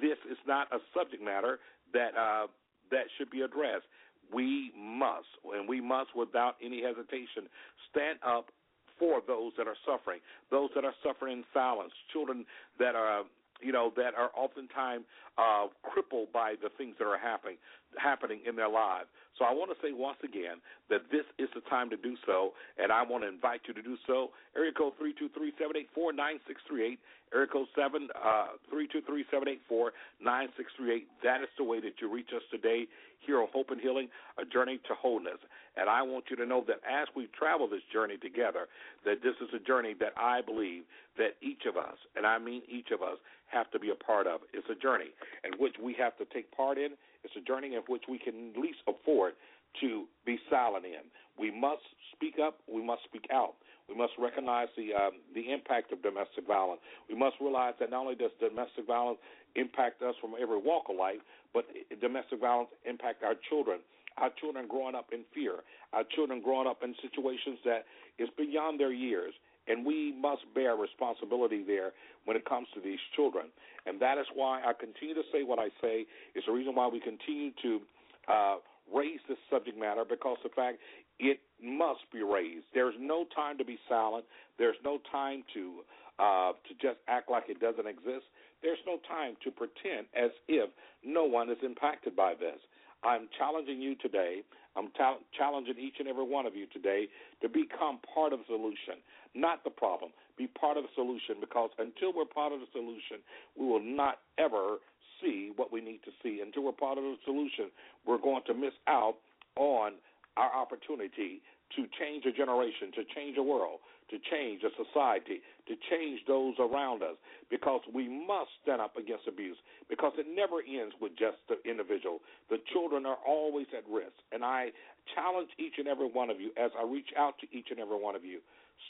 this 0.00 0.18
is 0.30 0.38
not 0.46 0.68
a 0.72 0.78
subject 0.94 1.22
matter 1.22 1.58
that 1.92 2.16
uh, 2.16 2.46
that 2.90 3.06
should 3.18 3.30
be 3.30 3.42
addressed. 3.42 3.86
We 4.32 4.72
must, 4.76 5.28
and 5.54 5.68
we 5.68 5.80
must, 5.80 6.16
without 6.16 6.56
any 6.62 6.82
hesitation, 6.82 7.48
stand 7.90 8.18
up 8.26 8.50
for 8.98 9.20
those 9.26 9.52
that 9.58 9.66
are 9.66 9.76
suffering, 9.84 10.20
those 10.50 10.70
that 10.74 10.84
are 10.84 10.94
suffering 11.04 11.38
in 11.38 11.44
silence, 11.52 11.92
children 12.12 12.44
that 12.78 12.94
are 12.94 13.22
you 13.60 13.72
know 13.72 13.92
that 13.96 14.14
are 14.14 14.30
oftentimes 14.36 15.04
uh, 15.38 15.66
crippled 15.82 16.32
by 16.32 16.54
the 16.62 16.68
things 16.76 16.94
that 16.98 17.06
are 17.06 17.18
happening, 17.18 17.56
happening 17.96 18.40
in 18.46 18.56
their 18.56 18.68
lives. 18.68 19.08
So 19.38 19.44
I 19.44 19.52
want 19.52 19.70
to 19.70 19.76
say 19.84 19.92
once 19.92 20.18
again 20.24 20.64
that 20.88 21.10
this 21.12 21.24
is 21.38 21.48
the 21.54 21.60
time 21.68 21.90
to 21.90 21.96
do 21.96 22.16
so, 22.24 22.52
and 22.78 22.90
I 22.90 23.02
want 23.02 23.24
to 23.24 23.28
invite 23.28 23.60
you 23.68 23.74
to 23.74 23.82
do 23.82 23.96
so. 24.06 24.30
Area 24.56 24.72
code 24.72 24.94
three 24.98 25.14
two 25.18 25.28
three 25.36 25.52
seven 25.58 25.76
eight 25.76 25.88
four 25.94 26.12
nine 26.12 26.40
six 26.46 26.60
three 26.66 26.86
eight. 26.86 26.98
Area 27.34 27.46
code 27.46 27.66
seven 27.76 28.08
uh, 28.16 28.56
three 28.70 28.88
two 28.88 29.02
three 29.02 29.24
seven 29.30 29.48
eight 29.48 29.60
four 29.68 29.92
nine 30.22 30.48
six 30.56 30.72
three 30.76 30.94
eight. 30.94 31.08
That 31.22 31.42
is 31.42 31.48
the 31.58 31.64
way 31.64 31.80
that 31.80 32.00
you 32.00 32.12
reach 32.12 32.30
us 32.34 32.42
today 32.50 32.86
here 33.20 33.40
on 33.40 33.48
Hope 33.52 33.70
and 33.70 33.80
Healing, 33.80 34.08
a 34.38 34.44
journey 34.44 34.78
to 34.88 34.94
wholeness. 34.94 35.38
And 35.76 35.90
I 35.90 36.00
want 36.02 36.26
you 36.30 36.36
to 36.36 36.46
know 36.46 36.64
that 36.68 36.80
as 36.88 37.08
we 37.14 37.28
travel 37.38 37.68
this 37.68 37.82
journey 37.92 38.16
together, 38.16 38.68
that 39.04 39.22
this 39.22 39.34
is 39.42 39.48
a 39.54 39.58
journey 39.58 39.94
that 40.00 40.12
I 40.16 40.40
believe 40.40 40.84
that 41.18 41.36
each 41.42 41.66
of 41.68 41.76
us, 41.76 41.96
and 42.14 42.26
I 42.26 42.38
mean 42.38 42.62
each 42.70 42.90
of 42.92 43.02
us, 43.02 43.18
have 43.48 43.70
to 43.72 43.78
be 43.78 43.90
a 43.90 43.94
part 43.94 44.26
of. 44.26 44.40
It's 44.52 44.66
a 44.70 44.74
journey 44.74 45.10
in 45.44 45.58
which 45.58 45.74
we 45.82 45.94
have 45.98 46.16
to 46.18 46.24
take 46.32 46.50
part 46.56 46.78
in. 46.78 46.92
It's 47.26 47.34
a 47.34 47.42
journey 47.42 47.74
in 47.74 47.82
which 47.88 48.04
we 48.08 48.18
can 48.18 48.54
least 48.54 48.78
afford 48.86 49.34
to 49.82 50.06
be 50.24 50.38
silent 50.48 50.86
in. 50.86 51.10
We 51.34 51.50
must 51.50 51.82
speak 52.14 52.38
up. 52.38 52.58
We 52.70 52.82
must 52.86 53.02
speak 53.04 53.26
out. 53.32 53.54
We 53.88 53.94
must 53.94 54.12
recognize 54.18 54.68
the 54.76 54.94
um, 54.94 55.18
the 55.34 55.52
impact 55.52 55.92
of 55.92 56.02
domestic 56.02 56.46
violence. 56.46 56.80
We 57.10 57.14
must 57.14 57.36
realize 57.40 57.74
that 57.78 57.90
not 57.90 58.02
only 58.02 58.14
does 58.14 58.30
domestic 58.38 58.86
violence 58.86 59.18
impact 59.54 60.02
us 60.02 60.14
from 60.20 60.34
every 60.40 60.58
walk 60.58 60.84
of 60.88 60.96
life, 60.96 61.20
but 61.52 61.66
domestic 62.00 62.40
violence 62.40 62.70
impact 62.84 63.22
our 63.22 63.34
children. 63.50 63.80
Our 64.18 64.30
children 64.40 64.66
growing 64.66 64.94
up 64.94 65.10
in 65.12 65.24
fear. 65.34 65.60
Our 65.92 66.04
children 66.14 66.40
growing 66.40 66.66
up 66.66 66.82
in 66.82 66.94
situations 67.02 67.58
that 67.64 67.84
is 68.18 68.28
beyond 68.38 68.80
their 68.80 68.92
years 68.92 69.34
and 69.68 69.84
we 69.84 70.14
must 70.20 70.42
bear 70.54 70.76
responsibility 70.76 71.62
there 71.66 71.92
when 72.24 72.36
it 72.36 72.44
comes 72.44 72.68
to 72.74 72.80
these 72.80 72.98
children. 73.14 73.46
And 73.86 74.00
that 74.00 74.18
is 74.18 74.26
why 74.34 74.60
I 74.60 74.72
continue 74.72 75.14
to 75.14 75.22
say 75.32 75.42
what 75.42 75.58
I 75.58 75.68
say. 75.80 76.06
It's 76.34 76.46
the 76.46 76.52
reason 76.52 76.74
why 76.74 76.88
we 76.88 77.00
continue 77.00 77.50
to 77.62 77.80
uh, 78.28 78.56
raise 78.92 79.20
this 79.28 79.38
subject 79.50 79.78
matter 79.78 80.04
because 80.08 80.38
the 80.42 80.50
fact 80.50 80.78
it 81.18 81.40
must 81.62 82.00
be 82.12 82.22
raised. 82.22 82.66
There's 82.74 82.94
no 83.00 83.24
time 83.34 83.58
to 83.58 83.64
be 83.64 83.78
silent. 83.88 84.24
There's 84.58 84.76
no 84.84 84.98
time 85.10 85.44
to 85.54 85.82
uh, 86.18 86.52
to 86.66 86.72
just 86.80 86.96
act 87.08 87.30
like 87.30 87.44
it 87.48 87.60
doesn't 87.60 87.86
exist. 87.86 88.24
There's 88.62 88.78
no 88.86 88.98
time 89.06 89.36
to 89.44 89.50
pretend 89.50 90.06
as 90.16 90.30
if 90.48 90.70
no 91.04 91.24
one 91.24 91.50
is 91.50 91.58
impacted 91.62 92.16
by 92.16 92.32
this. 92.32 92.56
I'm 93.04 93.28
challenging 93.38 93.82
you 93.82 93.96
today. 93.96 94.40
I'm 94.76 94.92
challenging 95.36 95.74
each 95.78 95.96
and 95.98 96.08
every 96.08 96.24
one 96.24 96.46
of 96.46 96.54
you 96.54 96.66
today 96.66 97.08
to 97.40 97.48
become 97.48 97.98
part 98.14 98.32
of 98.32 98.40
the 98.40 98.44
solution 98.46 99.00
not 99.36 99.62
the 99.62 99.70
problem. 99.70 100.10
Be 100.36 100.48
part 100.48 100.76
of 100.76 100.84
the 100.84 100.94
solution 100.96 101.36
because 101.40 101.70
until 101.78 102.12
we're 102.12 102.24
part 102.24 102.52
of 102.52 102.60
the 102.60 102.66
solution, 102.72 103.20
we 103.56 103.66
will 103.66 103.84
not 103.84 104.24
ever 104.38 104.80
see 105.20 105.52
what 105.54 105.70
we 105.70 105.80
need 105.80 106.00
to 106.04 106.10
see. 106.22 106.40
Until 106.40 106.64
we're 106.64 106.72
part 106.72 106.98
of 106.98 107.04
the 107.04 107.16
solution, 107.24 107.70
we're 108.06 108.18
going 108.18 108.42
to 108.46 108.54
miss 108.54 108.72
out 108.88 109.16
on 109.56 109.92
our 110.36 110.52
opportunity 110.52 111.40
to 111.76 111.84
change 112.00 112.24
a 112.24 112.32
generation, 112.32 112.92
to 112.96 113.04
change 113.14 113.36
a 113.36 113.42
world, 113.42 113.80
to 114.10 114.18
change 114.30 114.62
a 114.62 114.70
society, 114.78 115.42
to 115.66 115.74
change 115.90 116.20
those 116.26 116.54
around 116.60 117.02
us, 117.02 117.16
because 117.50 117.80
we 117.92 118.08
must 118.08 118.50
stand 118.62 118.80
up 118.80 118.96
against 118.96 119.26
abuse, 119.26 119.56
because 119.88 120.12
it 120.16 120.26
never 120.30 120.62
ends 120.62 120.94
with 121.00 121.12
just 121.18 121.38
the 121.48 121.58
individual. 121.68 122.20
The 122.50 122.58
children 122.72 123.04
are 123.04 123.18
always 123.26 123.66
at 123.76 123.82
risk. 123.90 124.14
And 124.30 124.44
I 124.44 124.70
challenge 125.14 125.50
each 125.58 125.74
and 125.78 125.88
every 125.88 126.06
one 126.06 126.30
of 126.30 126.40
you 126.40 126.50
as 126.56 126.70
I 126.78 126.86
reach 126.86 127.10
out 127.18 127.34
to 127.40 127.46
each 127.50 127.68
and 127.70 127.80
every 127.80 127.98
one 127.98 128.14
of 128.14 128.24
you 128.24 128.38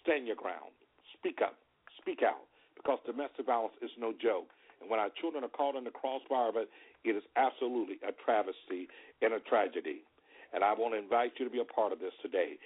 Stand 0.03 0.27
your 0.27 0.37
ground. 0.37 0.75
Speak 1.19 1.41
up. 1.43 1.57
Speak 2.01 2.23
out. 2.23 2.47
Because 2.75 2.99
domestic 3.07 3.47
violence 3.47 3.75
is 3.83 3.91
no 3.99 4.13
joke. 4.13 4.49
And 4.81 4.91
when 4.91 5.01
our 5.01 5.11
children 5.21 5.45
are 5.45 5.53
caught 5.53 5.75
in 5.75 5.85
the 5.85 5.95
crossfire 5.95 6.49
of 6.49 6.57
it, 6.57 6.69
it 7.05 7.17
is 7.17 7.25
absolutely 7.37 7.97
a 8.07 8.13
travesty 8.13 8.89
and 9.23 9.33
a 9.33 9.41
tragedy. 9.41 10.05
And 10.53 10.63
I 10.63 10.75
want 10.75 10.95
to 10.95 10.99
invite 10.99 11.33
you 11.39 11.45
to 11.45 11.51
be 11.51 11.61
a 11.61 11.67
part 11.67 11.93
of 11.93 11.99
this 11.99 12.13
today. 12.23 12.59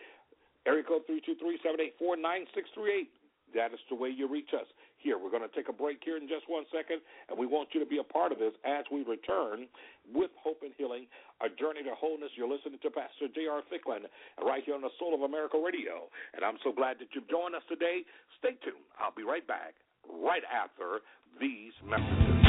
Area 0.67 0.85
code 0.85 1.03
323-784-9638. 1.09 3.09
That 3.55 3.73
is 3.73 3.81
the 3.89 3.97
way 3.97 4.11
you 4.11 4.29
reach 4.29 4.51
us 4.55 4.67
here. 4.99 5.19
We're 5.19 5.31
going 5.31 5.43
to 5.43 5.55
take 5.57 5.69
a 5.69 5.73
break 5.73 5.99
here 6.05 6.17
in 6.17 6.29
just 6.29 6.45
one 6.47 6.65
second, 6.71 7.01
and 7.29 7.39
we 7.39 7.47
want 7.47 7.71
you 7.75 7.81
to 7.81 7.89
be 7.89 7.99
a 7.99 8.05
part 8.05 8.31
of 8.31 8.39
this 8.39 8.53
as 8.65 8.85
we 8.93 9.03
return 9.03 9.67
with 10.15 10.31
Hope 10.39 10.63
and 10.63 10.73
Healing, 10.79 11.07
a 11.43 11.49
journey 11.49 11.83
to 11.83 11.95
wholeness. 11.99 12.31
You're 12.37 12.51
listening 12.51 12.79
to 12.83 12.91
Pastor 12.91 13.27
J.R. 13.35 13.63
Thicklin 13.67 14.07
right 14.39 14.63
here 14.65 14.75
on 14.75 14.83
the 14.83 14.95
Soul 14.99 15.15
of 15.15 15.23
America 15.23 15.59
Radio. 15.59 16.07
And 16.35 16.45
I'm 16.45 16.59
so 16.63 16.71
glad 16.71 16.99
that 17.01 17.09
you've 17.15 17.29
joined 17.29 17.57
us 17.57 17.63
today. 17.69 18.05
Stay 18.39 18.55
tuned. 18.63 18.87
I'll 19.01 19.17
be 19.17 19.25
right 19.25 19.47
back 19.47 19.75
right 20.07 20.45
after 20.47 21.03
these 21.41 21.73
messages. 21.83 22.40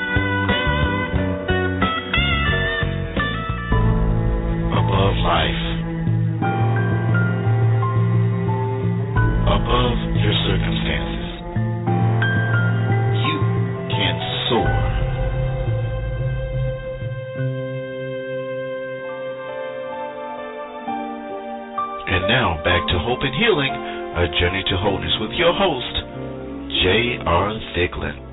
Above 4.72 5.16
Life 5.20 5.57
J.R. 26.82 27.58
Thicklin. 27.74 28.27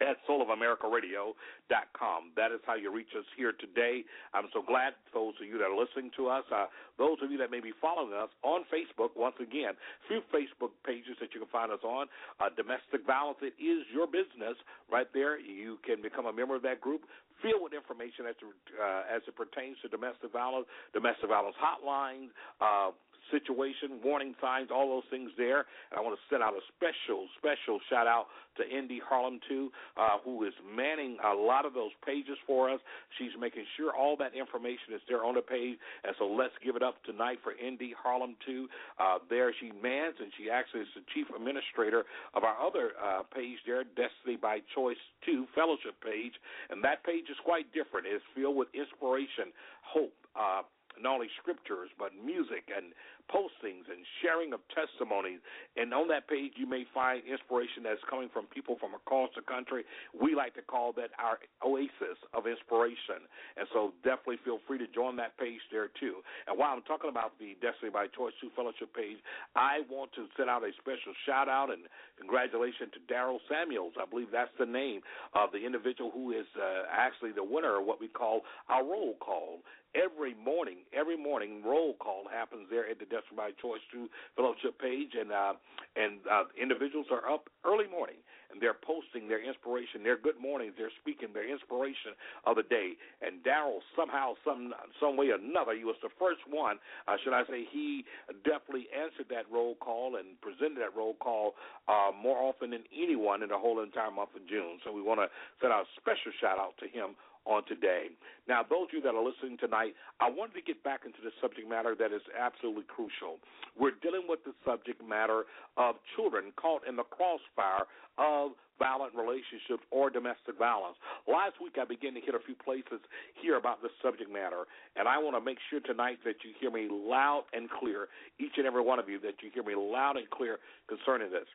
at 0.00 0.16
soulamericaradio.com. 0.28 2.20
That 2.36 2.52
is 2.52 2.60
how 2.66 2.74
you 2.74 2.92
reach 2.92 3.16
us 3.16 3.24
here 3.36 3.52
today. 3.56 4.04
I'm 4.34 4.48
so 4.52 4.60
glad 4.60 4.92
those 5.14 5.34
of 5.40 5.48
you 5.48 5.58
that 5.58 5.72
are 5.72 5.76
listening 5.76 6.10
to 6.16 6.28
us, 6.28 6.44
uh, 6.52 6.66
those 6.98 7.16
of 7.22 7.30
you 7.30 7.38
that 7.38 7.50
may 7.50 7.60
be 7.60 7.72
following 7.80 8.12
us 8.12 8.28
on 8.42 8.64
Facebook, 8.68 9.16
once 9.16 9.36
again, 9.40 9.72
few 10.08 10.20
Facebook 10.28 10.76
pages 10.84 11.16
that 11.20 11.32
you 11.32 11.40
can 11.40 11.48
find 11.48 11.72
us 11.72 11.80
on. 11.84 12.08
Uh, 12.40 12.52
domestic 12.56 13.06
violence, 13.06 13.38
it 13.40 13.56
is 13.56 13.86
your 13.92 14.06
business 14.06 14.56
right 14.90 15.08
there. 15.14 15.38
You 15.40 15.78
can 15.84 16.02
become 16.02 16.26
a 16.26 16.32
member 16.32 16.54
of 16.56 16.62
that 16.62 16.80
group. 16.80 17.08
Filled 17.44 17.60
with 17.60 17.76
information 17.76 18.24
as, 18.24 18.36
to, 18.40 18.48
uh, 18.80 19.04
as 19.12 19.20
it 19.28 19.36
pertains 19.36 19.76
to 19.84 19.92
domestic 19.92 20.32
violence, 20.32 20.64
domestic 20.96 21.28
violence 21.28 21.56
hotlines, 21.60 22.32
uh, 22.64 22.96
situation, 23.30 24.00
warning 24.04 24.34
signs, 24.40 24.68
all 24.72 24.88
those 24.88 25.08
things 25.10 25.30
there. 25.36 25.66
And 25.90 25.98
I 25.98 26.00
want 26.00 26.16
to 26.16 26.22
send 26.30 26.42
out 26.42 26.54
a 26.54 26.64
special, 26.76 27.26
special 27.38 27.78
shout 27.90 28.06
out 28.06 28.26
to 28.56 28.64
Indy 28.64 29.00
Harlem 29.00 29.40
too, 29.48 29.70
uh, 29.96 30.18
who 30.24 30.44
is 30.44 30.52
manning 30.64 31.18
a 31.24 31.34
lot 31.34 31.64
of 31.64 31.74
those 31.74 31.92
pages 32.04 32.36
for 32.46 32.70
us. 32.70 32.80
She's 33.18 33.32
making 33.38 33.64
sure 33.76 33.92
all 33.92 34.16
that 34.16 34.34
information 34.34 34.94
is 34.94 35.00
there 35.08 35.24
on 35.24 35.34
the 35.34 35.42
page. 35.42 35.76
And 36.04 36.14
so 36.18 36.26
let's 36.26 36.54
give 36.64 36.76
it 36.76 36.82
up 36.82 37.02
tonight 37.04 37.38
for 37.42 37.52
Indy 37.52 37.94
Harlem 37.96 38.36
too. 38.44 38.68
Uh, 38.98 39.18
there 39.28 39.52
she 39.60 39.72
mans, 39.82 40.16
and 40.20 40.32
she 40.38 40.50
actually 40.50 40.82
is 40.82 40.92
the 40.94 41.04
chief 41.14 41.26
administrator 41.34 42.04
of 42.34 42.44
our 42.44 42.56
other 42.56 42.92
uh, 42.96 43.22
page 43.34 43.58
there, 43.66 43.84
Destiny 43.84 44.36
by 44.40 44.60
Choice 44.74 45.00
2 45.24 45.46
fellowship 45.54 46.00
page. 46.02 46.32
And 46.70 46.82
that 46.84 47.04
page 47.04 47.28
is 47.30 47.36
quite 47.44 47.70
different. 47.72 48.06
It's 48.08 48.24
filled 48.34 48.56
with 48.56 48.68
inspiration, 48.74 49.52
hope, 49.82 50.16
uh, 50.34 50.62
not 51.00 51.14
only 51.14 51.28
scriptures 51.40 51.90
but 51.98 52.12
music 52.14 52.68
and 52.74 52.92
postings 53.30 53.86
and 53.90 54.06
sharing 54.22 54.52
of 54.52 54.60
testimonies. 54.70 55.40
And 55.76 55.92
on 55.92 56.08
that 56.08 56.28
page, 56.28 56.54
you 56.56 56.66
may 56.66 56.86
find 56.94 57.22
inspiration 57.26 57.82
that's 57.82 58.02
coming 58.08 58.30
from 58.30 58.46
people 58.46 58.76
from 58.78 58.94
across 58.94 59.30
the 59.34 59.42
country. 59.42 59.84
We 60.14 60.34
like 60.34 60.54
to 60.54 60.62
call 60.62 60.92
that 60.94 61.10
our 61.18 61.38
oasis 61.64 62.18
of 62.34 62.46
inspiration. 62.46 63.26
And 63.56 63.66
so 63.72 63.92
definitely 64.02 64.38
feel 64.44 64.62
free 64.66 64.78
to 64.78 64.88
join 64.88 65.16
that 65.18 65.36
page 65.38 65.60
there 65.70 65.90
too. 65.98 66.22
And 66.46 66.58
while 66.58 66.72
I'm 66.72 66.86
talking 66.86 67.10
about 67.10 67.38
the 67.38 67.58
Destiny 67.60 67.90
by 67.90 68.06
Choice 68.14 68.34
2 68.40 68.50
Fellowship 68.54 68.94
page, 68.94 69.18
I 69.54 69.82
want 69.90 70.12
to 70.14 70.26
send 70.36 70.50
out 70.50 70.62
a 70.62 70.70
special 70.78 71.14
shout 71.26 71.48
out 71.48 71.70
and 71.70 71.90
congratulations 72.18 72.94
to 72.94 73.00
Daryl 73.10 73.42
Samuels. 73.50 73.94
I 74.00 74.06
believe 74.06 74.30
that's 74.30 74.54
the 74.58 74.66
name 74.66 75.02
of 75.34 75.50
the 75.52 75.60
individual 75.60 76.10
who 76.14 76.32
is 76.32 76.46
uh, 76.56 76.86
actually 76.90 77.32
the 77.32 77.44
winner 77.44 77.80
of 77.80 77.86
what 77.86 78.00
we 78.00 78.08
call 78.08 78.42
our 78.68 78.84
roll 78.84 79.14
call 79.18 79.60
every 79.94 80.34
morning. 80.34 80.78
Every 80.92 81.16
morning, 81.16 81.62
roll 81.64 81.94
call 81.94 82.24
happens 82.30 82.66
there 82.70 82.88
at 82.88 82.98
the 82.98 83.04
Destiny 83.04 83.36
by 83.36 83.50
Choice 83.60 83.82
2 83.92 84.08
Fellowship 84.36 84.80
page, 84.80 85.12
and 85.18 85.32
uh, 85.32 85.54
and 85.96 86.18
uh, 86.30 86.44
individuals 86.60 87.06
are 87.10 87.28
up 87.28 87.48
early 87.64 87.88
morning 87.88 88.16
and 88.50 88.62
they're 88.62 88.76
posting 88.76 89.28
their 89.28 89.42
inspiration, 89.42 90.02
their 90.02 90.16
good 90.16 90.38
mornings, 90.40 90.74
they're 90.78 90.94
speaking 91.00 91.28
their 91.32 91.48
inspiration 91.48 92.14
of 92.46 92.56
the 92.56 92.62
day. 92.62 92.94
And 93.22 93.42
Daryl 93.42 93.84
somehow, 93.96 94.34
some 94.44 94.72
some 95.00 95.16
way 95.16 95.28
or 95.28 95.36
another, 95.36 95.74
he 95.74 95.84
was 95.84 95.96
the 96.02 96.12
first 96.18 96.40
one, 96.48 96.78
uh, 97.08 97.16
should 97.22 97.34
I 97.34 97.44
say, 97.46 97.66
he 97.70 98.04
definitely 98.44 98.88
answered 98.94 99.26
that 99.30 99.50
roll 99.52 99.74
call 99.76 100.16
and 100.16 100.40
presented 100.40 100.78
that 100.80 100.96
roll 100.96 101.14
call 101.14 101.54
uh, 101.88 102.10
more 102.14 102.38
often 102.38 102.70
than 102.70 102.84
anyone 102.94 103.42
in 103.42 103.50
the 103.50 103.58
whole 103.58 103.82
entire 103.82 104.10
month 104.10 104.30
of 104.34 104.46
June. 104.48 104.78
So 104.84 104.92
we 104.92 105.02
want 105.02 105.20
to 105.20 105.28
send 105.60 105.72
out 105.72 105.84
a 105.84 106.00
special 106.00 106.32
shout 106.40 106.58
out 106.58 106.78
to 106.80 106.88
him 106.88 107.18
on 107.46 107.64
today. 107.66 108.10
Now, 108.48 108.62
those 108.62 108.90
of 108.90 108.94
you 108.94 109.00
that 109.02 109.14
are 109.14 109.22
listening 109.22 109.56
tonight, 109.58 109.94
I 110.20 110.28
wanted 110.28 110.54
to 110.54 110.62
get 110.62 110.82
back 110.82 111.06
into 111.06 111.18
the 111.22 111.30
subject 111.40 111.68
matter 111.68 111.94
that 111.98 112.12
is 112.12 112.22
absolutely 112.34 112.84
crucial. 112.90 113.38
We're 113.78 113.96
dealing 114.02 114.26
with 114.28 114.42
the 114.44 114.52
subject 114.66 115.00
matter 115.02 115.46
of 115.76 115.96
children 116.14 116.52
caught 116.58 116.82
in 116.86 116.96
the 116.96 117.06
crossfire 117.06 117.86
of 118.18 118.52
violent 118.78 119.14
relationships 119.16 119.84
or 119.90 120.10
domestic 120.10 120.58
violence. 120.58 120.96
Last 121.24 121.56
week, 121.62 121.80
I 121.80 121.84
began 121.84 122.12
to 122.14 122.20
hit 122.20 122.34
a 122.34 122.42
few 122.44 122.54
places 122.54 123.00
here 123.40 123.56
about 123.56 123.80
this 123.80 123.92
subject 124.02 124.28
matter, 124.28 124.68
and 124.96 125.08
I 125.08 125.16
want 125.18 125.36
to 125.36 125.40
make 125.40 125.58
sure 125.70 125.80
tonight 125.80 126.20
that 126.24 126.44
you 126.44 126.52
hear 126.60 126.70
me 126.70 126.88
loud 126.90 127.44
and 127.52 127.70
clear, 127.70 128.08
each 128.38 128.56
and 128.56 128.66
every 128.66 128.82
one 128.82 128.98
of 128.98 129.08
you, 129.08 129.18
that 129.20 129.40
you 129.40 129.50
hear 129.52 129.64
me 129.64 129.74
loud 129.74 130.16
and 130.16 130.28
clear 130.28 130.58
concerning 130.88 131.30
this 131.30 131.48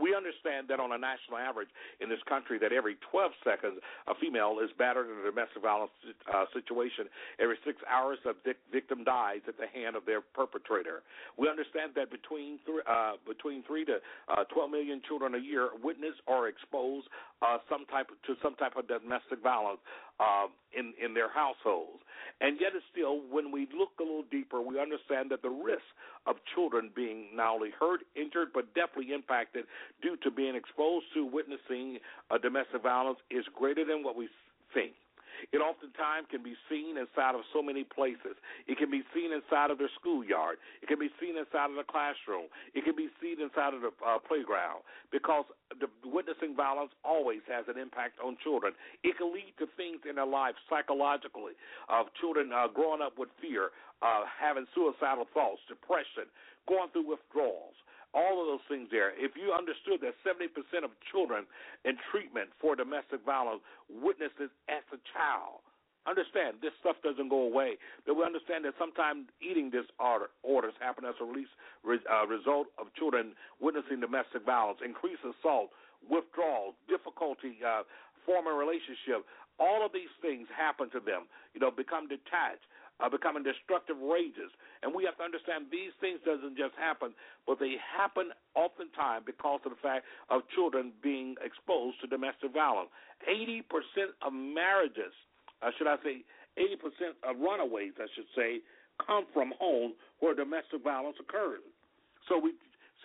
we 0.00 0.14
understand 0.14 0.68
that 0.68 0.80
on 0.80 0.92
a 0.92 0.98
national 0.98 1.38
average 1.38 1.68
in 2.00 2.08
this 2.08 2.22
country 2.28 2.58
that 2.58 2.72
every 2.72 2.96
12 3.10 3.32
seconds 3.44 3.78
a 4.06 4.14
female 4.16 4.58
is 4.62 4.70
battered 4.78 5.06
in 5.06 5.16
a 5.20 5.30
domestic 5.30 5.62
violence 5.62 5.92
uh, 6.32 6.44
situation. 6.52 7.06
Every 7.38 7.56
six 7.64 7.78
hours 7.88 8.18
a 8.24 8.32
vic- 8.44 8.62
victim 8.72 9.04
dies 9.04 9.40
at 9.48 9.56
the 9.56 9.66
hand 9.66 9.96
of 9.96 10.04
their 10.06 10.20
perpetrator. 10.20 11.02
We 11.36 11.48
understand 11.48 11.92
that 11.96 12.10
between 12.10 12.58
th- 12.66 12.84
uh, 12.86 13.20
between 13.26 13.62
3 13.64 13.84
to 13.86 13.96
uh, 14.28 14.44
12 14.52 14.70
million 14.70 15.02
children 15.06 15.34
a 15.34 15.42
year 15.42 15.70
witness 15.82 16.14
or 16.26 16.48
expose 16.48 17.04
uh, 17.42 17.58
some 17.68 17.84
type 17.86 18.08
to 18.26 18.34
some 18.42 18.54
type 18.56 18.76
of 18.76 18.88
domestic 18.88 19.42
violence 19.42 19.80
uh, 20.20 20.46
in 20.76 20.92
in 21.02 21.14
their 21.14 21.30
households 21.32 22.02
and 22.40 22.60
yet, 22.60 22.72
it's 22.76 22.84
still, 22.92 23.20
when 23.30 23.50
we 23.50 23.66
look 23.72 23.96
a 23.98 24.02
little 24.02 24.24
deeper, 24.30 24.60
we 24.60 24.78
understand 24.78 25.30
that 25.30 25.40
the 25.40 25.48
risk 25.48 25.84
of 26.26 26.36
children 26.54 26.90
being 26.94 27.32
not 27.34 27.54
only 27.54 27.70
hurt, 27.78 28.00
injured, 28.14 28.48
but 28.52 28.74
definitely 28.74 29.14
impacted 29.14 29.64
due 30.02 30.16
to 30.22 30.30
being 30.30 30.54
exposed 30.54 31.06
to 31.14 31.24
witnessing 31.24 31.98
a 32.30 32.38
domestic 32.38 32.82
violence 32.82 33.18
is 33.30 33.44
greater 33.56 33.84
than 33.86 34.04
what 34.04 34.16
we 34.16 34.28
think. 34.74 34.92
It 35.52 35.58
oftentimes 35.58 36.26
can 36.30 36.42
be 36.42 36.54
seen 36.68 36.96
inside 36.96 37.34
of 37.34 37.42
so 37.52 37.62
many 37.62 37.84
places. 37.84 38.36
It 38.66 38.78
can 38.78 38.90
be 38.90 39.02
seen 39.14 39.32
inside 39.32 39.70
of 39.70 39.78
their 39.78 39.92
schoolyard. 40.00 40.58
It 40.82 40.88
can 40.88 40.98
be 40.98 41.10
seen 41.20 41.36
inside 41.36 41.70
of 41.70 41.76
the 41.76 41.86
classroom. 41.86 42.48
It 42.74 42.84
can 42.84 42.96
be 42.96 43.08
seen 43.20 43.40
inside 43.40 43.74
of 43.74 43.82
the 43.82 43.92
uh, 44.02 44.18
playground 44.22 44.82
because 45.12 45.44
the 45.80 45.88
witnessing 46.04 46.56
violence 46.56 46.92
always 47.04 47.40
has 47.46 47.66
an 47.68 47.78
impact 47.80 48.18
on 48.22 48.36
children. 48.42 48.72
It 49.02 49.16
can 49.18 49.32
lead 49.32 49.54
to 49.58 49.66
things 49.76 50.02
in 50.08 50.16
their 50.16 50.28
life 50.28 50.54
psychologically 50.68 51.54
of 51.88 52.06
children 52.20 52.50
uh, 52.52 52.68
growing 52.68 53.02
up 53.02 53.18
with 53.18 53.28
fear, 53.40 53.70
uh, 54.02 54.24
having 54.28 54.66
suicidal 54.74 55.26
thoughts, 55.32 55.60
depression, 55.68 56.28
going 56.68 56.90
through 56.92 57.08
withdrawals 57.08 57.76
all 58.16 58.40
of 58.40 58.48
those 58.48 58.64
things 58.64 58.88
there. 58.88 59.12
If 59.12 59.36
you 59.36 59.52
understood 59.52 60.00
that 60.00 60.16
70% 60.24 60.48
of 60.80 60.90
children 61.12 61.44
in 61.84 62.00
treatment 62.08 62.48
for 62.56 62.72
domestic 62.72 63.20
violence 63.28 63.60
witnessed 63.92 64.40
this 64.40 64.48
as 64.72 64.80
a 64.88 64.96
child, 65.12 65.60
understand 66.08 66.64
this 66.64 66.72
stuff 66.80 66.96
doesn't 67.04 67.28
go 67.28 67.44
away. 67.44 67.76
But 68.08 68.16
we 68.16 68.24
understand 68.24 68.64
that 68.64 68.72
sometimes 68.80 69.28
eating 69.44 69.68
disorders 69.68 70.72
happen 70.80 71.04
as 71.04 71.20
a 71.20 71.28
release, 71.28 71.52
uh, 71.84 72.24
result 72.24 72.72
of 72.80 72.88
children 72.96 73.36
witnessing 73.60 74.00
domestic 74.00 74.48
violence, 74.48 74.80
increased 74.80 75.20
assault, 75.20 75.76
withdrawal, 76.00 76.72
difficulty 76.88 77.60
uh, 77.60 77.84
forming 78.24 78.56
relationship. 78.56 79.28
All 79.60 79.84
of 79.84 79.92
these 79.92 80.12
things 80.24 80.48
happen 80.48 80.88
to 80.96 81.00
them. 81.04 81.28
You 81.52 81.60
know, 81.60 81.68
become 81.68 82.08
detached 82.08 82.64
uh, 83.00 83.08
becoming 83.08 83.42
destructive 83.42 83.96
rages. 84.00 84.50
And 84.82 84.94
we 84.94 85.04
have 85.04 85.16
to 85.18 85.24
understand 85.24 85.68
these 85.70 85.92
things 86.00 86.20
doesn't 86.24 86.56
just 86.56 86.74
happen, 86.76 87.12
but 87.46 87.60
they 87.60 87.76
happen 87.80 88.32
oftentimes 88.54 89.24
because 89.26 89.60
of 89.64 89.72
the 89.76 89.80
fact 89.82 90.04
of 90.30 90.42
children 90.54 90.92
being 91.02 91.36
exposed 91.44 92.00
to 92.00 92.06
domestic 92.06 92.52
violence. 92.52 92.88
80% 93.28 94.16
of 94.24 94.32
marriages, 94.32 95.12
uh, 95.62 95.70
should 95.76 95.88
I 95.88 95.96
say, 96.04 96.24
80% 96.56 97.20
of 97.24 97.36
runaways, 97.36 97.92
I 98.00 98.08
should 98.16 98.28
say, 98.34 98.64
come 99.04 99.28
from 99.32 99.52
homes 99.60 99.94
where 100.20 100.34
domestic 100.34 100.82
violence 100.82 101.16
occurs. 101.20 101.60
So 102.28 102.38
we 102.38 102.56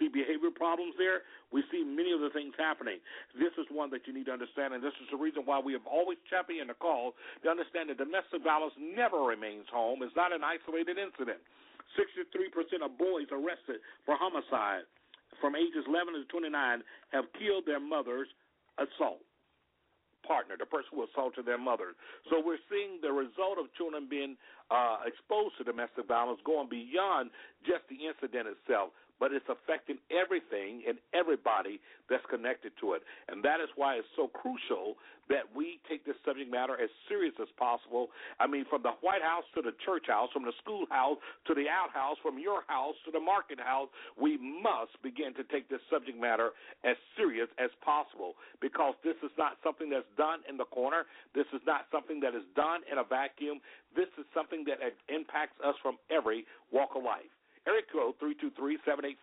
see 0.01 0.09
behavior 0.09 0.49
problems 0.49 0.97
there. 0.97 1.21
We 1.53 1.61
see 1.69 1.85
many 1.85 2.09
of 2.09 2.25
the 2.25 2.33
things 2.33 2.57
happening. 2.57 2.97
This 3.37 3.53
is 3.61 3.69
one 3.69 3.93
that 3.93 4.09
you 4.09 4.13
need 4.17 4.25
to 4.25 4.33
understand, 4.33 4.73
and 4.73 4.81
this 4.81 4.97
is 4.97 5.05
the 5.13 5.21
reason 5.21 5.45
why 5.45 5.61
we 5.61 5.77
have 5.77 5.85
always 5.85 6.17
championed 6.25 6.73
the 6.73 6.79
call 6.81 7.13
to 7.45 7.47
understand 7.53 7.93
that 7.93 8.01
domestic 8.01 8.41
violence 8.41 8.73
never 8.81 9.21
remains 9.21 9.69
home. 9.69 10.01
It's 10.01 10.17
not 10.17 10.33
an 10.33 10.41
isolated 10.41 10.97
incident. 10.97 11.37
63% 11.93 12.81
of 12.81 12.97
boys 12.97 13.29
arrested 13.29 13.77
for 14.09 14.17
homicide 14.17 14.89
from 15.37 15.53
ages 15.53 15.85
11 15.85 16.17
to 16.17 16.25
29 16.25 16.49
have 17.13 17.25
killed 17.37 17.69
their 17.69 17.79
mother's 17.79 18.27
assault 18.81 19.21
partner, 20.23 20.55
the 20.57 20.69
person 20.69 20.93
who 20.93 21.03
assaulted 21.03 21.45
their 21.45 21.57
mother. 21.57 21.97
So 22.29 22.39
we're 22.39 22.61
seeing 22.69 23.01
the 23.01 23.11
result 23.11 23.57
of 23.57 23.67
children 23.75 24.05
being 24.05 24.37
uh, 24.69 25.01
exposed 25.05 25.57
to 25.57 25.65
domestic 25.65 26.07
violence 26.07 26.39
going 26.45 26.69
beyond 26.69 27.33
just 27.65 27.83
the 27.89 27.97
incident 27.97 28.47
itself, 28.47 28.93
but 29.21 29.29
it's 29.31 29.45
affecting 29.45 30.01
everything 30.09 30.81
and 30.89 30.97
everybody 31.13 31.77
that's 32.09 32.25
connected 32.25 32.73
to 32.81 32.97
it. 32.97 33.05
And 33.29 33.45
that 33.45 33.61
is 33.61 33.69
why 33.77 34.01
it's 34.01 34.09
so 34.17 34.25
crucial 34.33 34.97
that 35.29 35.45
we 35.53 35.77
take 35.85 36.03
this 36.03 36.17
subject 36.25 36.49
matter 36.49 36.73
as 36.73 36.89
serious 37.05 37.37
as 37.37 37.47
possible. 37.53 38.09
I 38.41 38.49
mean, 38.49 38.65
from 38.65 38.81
the 38.81 38.97
White 39.05 39.21
House 39.21 39.45
to 39.53 39.61
the 39.61 39.77
church 39.85 40.09
house, 40.09 40.33
from 40.33 40.43
the 40.43 40.57
schoolhouse 40.57 41.21
to 41.45 41.53
the 41.53 41.69
outhouse, 41.69 42.17
from 42.25 42.41
your 42.41 42.65
house 42.65 42.97
to 43.05 43.13
the 43.13 43.21
market 43.21 43.61
house, 43.61 43.93
we 44.17 44.41
must 44.41 44.97
begin 45.05 45.37
to 45.37 45.45
take 45.53 45.69
this 45.69 45.85
subject 45.93 46.17
matter 46.17 46.57
as 46.81 46.97
serious 47.13 47.47
as 47.61 47.69
possible 47.85 48.33
because 48.57 48.97
this 49.05 49.15
is 49.21 49.31
not 49.37 49.61
something 49.61 49.93
that's 49.93 50.09
done 50.17 50.41
in 50.49 50.57
the 50.57 50.67
corner. 50.73 51.05
This 51.37 51.47
is 51.53 51.61
not 51.69 51.85
something 51.93 52.19
that 52.25 52.33
is 52.33 52.43
done 52.57 52.81
in 52.91 52.97
a 52.97 53.05
vacuum. 53.05 53.61
This 53.93 54.09
is 54.17 54.25
something 54.33 54.65
that 54.65 54.81
impacts 55.13 55.61
us 55.61 55.77
from 55.85 56.01
every 56.09 56.49
walk 56.73 56.97
of 56.97 57.05
life. 57.05 57.29
Area 57.67 57.85
code 57.93 58.15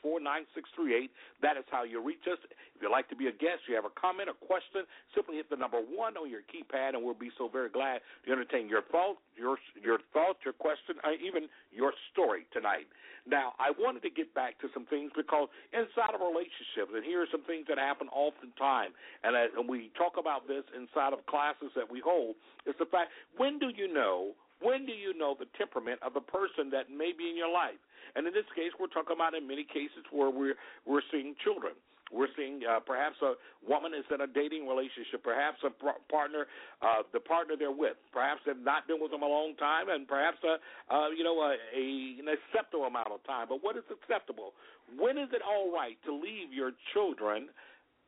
323-784-9638. 0.05 1.11
That 1.43 1.57
is 1.57 1.65
how 1.71 1.83
you 1.83 1.99
reach 1.99 2.23
us. 2.31 2.39
If 2.75 2.83
you'd 2.83 2.91
like 2.91 3.09
to 3.11 3.17
be 3.17 3.27
a 3.27 3.33
guest, 3.33 3.67
you 3.69 3.75
have 3.75 3.85
a 3.85 3.95
comment, 3.99 4.31
a 4.31 4.35
question, 4.47 4.87
simply 5.15 5.37
hit 5.37 5.51
the 5.51 5.57
number 5.57 5.79
one 5.83 6.17
on 6.17 6.31
your 6.31 6.47
keypad, 6.47 6.95
and 6.95 7.03
we'll 7.03 7.19
be 7.19 7.31
so 7.37 7.49
very 7.49 7.69
glad 7.69 8.01
to 8.27 8.33
entertain 8.33 8.69
your 8.69 8.83
thought, 8.95 9.19
your 9.35 9.59
your 9.83 9.99
thought, 10.13 10.39
your 10.45 10.55
question, 10.55 11.03
or 11.03 11.13
even 11.19 11.49
your 11.75 11.93
story 12.13 12.47
tonight. 12.53 12.87
Now, 13.27 13.53
I 13.59 13.73
wanted 13.77 14.01
to 14.07 14.11
get 14.11 14.33
back 14.35 14.59
to 14.61 14.69
some 14.73 14.87
things 14.87 15.11
because 15.15 15.49
inside 15.75 16.15
of 16.15 16.21
relationships, 16.23 16.95
and 16.95 17.05
here 17.05 17.21
are 17.21 17.29
some 17.31 17.43
things 17.43 17.67
that 17.69 17.77
happen 17.77 18.09
oftentimes, 18.09 18.95
and, 19.23 19.37
as, 19.37 19.51
and 19.53 19.69
we 19.69 19.91
talk 19.99 20.15
about 20.17 20.49
this 20.49 20.65
inside 20.73 21.13
of 21.13 21.27
classes 21.27 21.69
that 21.77 21.91
we 21.91 22.01
hold, 22.01 22.37
is 22.65 22.75
the 22.79 22.87
fact 22.87 23.11
when 23.37 23.59
do 23.59 23.69
you 23.69 23.93
know 23.93 24.33
when 24.61 24.87
do 24.87 24.93
you 24.93 25.17
know 25.17 25.37
the 25.39 25.47
temperament 25.57 26.01
of 26.03 26.15
the 26.15 26.25
person 26.25 26.71
that 26.71 26.91
may 26.91 27.13
be 27.17 27.31
in 27.31 27.37
your 27.37 27.53
life? 27.53 27.79
And 28.17 28.27
in 28.27 28.33
this 28.33 28.49
case, 28.57 28.73
we're 28.81 28.91
talking 28.91 29.15
about 29.15 29.35
in 29.35 29.47
many 29.47 29.65
cases 29.65 30.03
where 30.11 30.31
we're 30.31 30.57
we're 30.87 31.05
seeing 31.13 31.35
children. 31.45 31.75
We're 32.11 32.33
seeing 32.37 32.65
uh, 32.65 32.81
perhaps 32.81 33.21
a 33.21 33.37
woman 33.61 33.93
is 33.93 34.05
in 34.09 34.23
a 34.23 34.27
dating 34.27 34.67
relationship, 34.67 35.21
perhaps 35.23 35.61
a 35.61 35.69
partner, 36.09 36.49
uh, 36.81 37.05
the 37.13 37.21
partner 37.21 37.53
they're 37.53 37.71
with, 37.71 38.01
perhaps 38.13 38.41
they've 38.47 38.57
not 38.57 38.89
been 38.89 38.97
with 38.97 39.11
them 39.11 39.23
a 39.23 39.29
long 39.29 39.53
time, 39.61 39.93
and 39.93 40.09
perhaps 40.09 40.39
a, 40.41 40.57
uh, 40.89 41.09
you 41.13 41.23
know 41.23 41.37
a, 41.41 41.57
a 41.77 41.85
an 42.17 42.33
acceptable 42.33 42.89
amount 42.89 43.13
of 43.13 43.21
time. 43.25 43.47
But 43.49 43.63
what 43.63 43.77
is 43.77 43.85
acceptable? 43.93 44.57
When 44.97 45.19
is 45.19 45.29
it 45.33 45.43
all 45.45 45.71
right 45.73 46.01
to 46.07 46.13
leave 46.15 46.49
your 46.49 46.73
children 46.95 47.53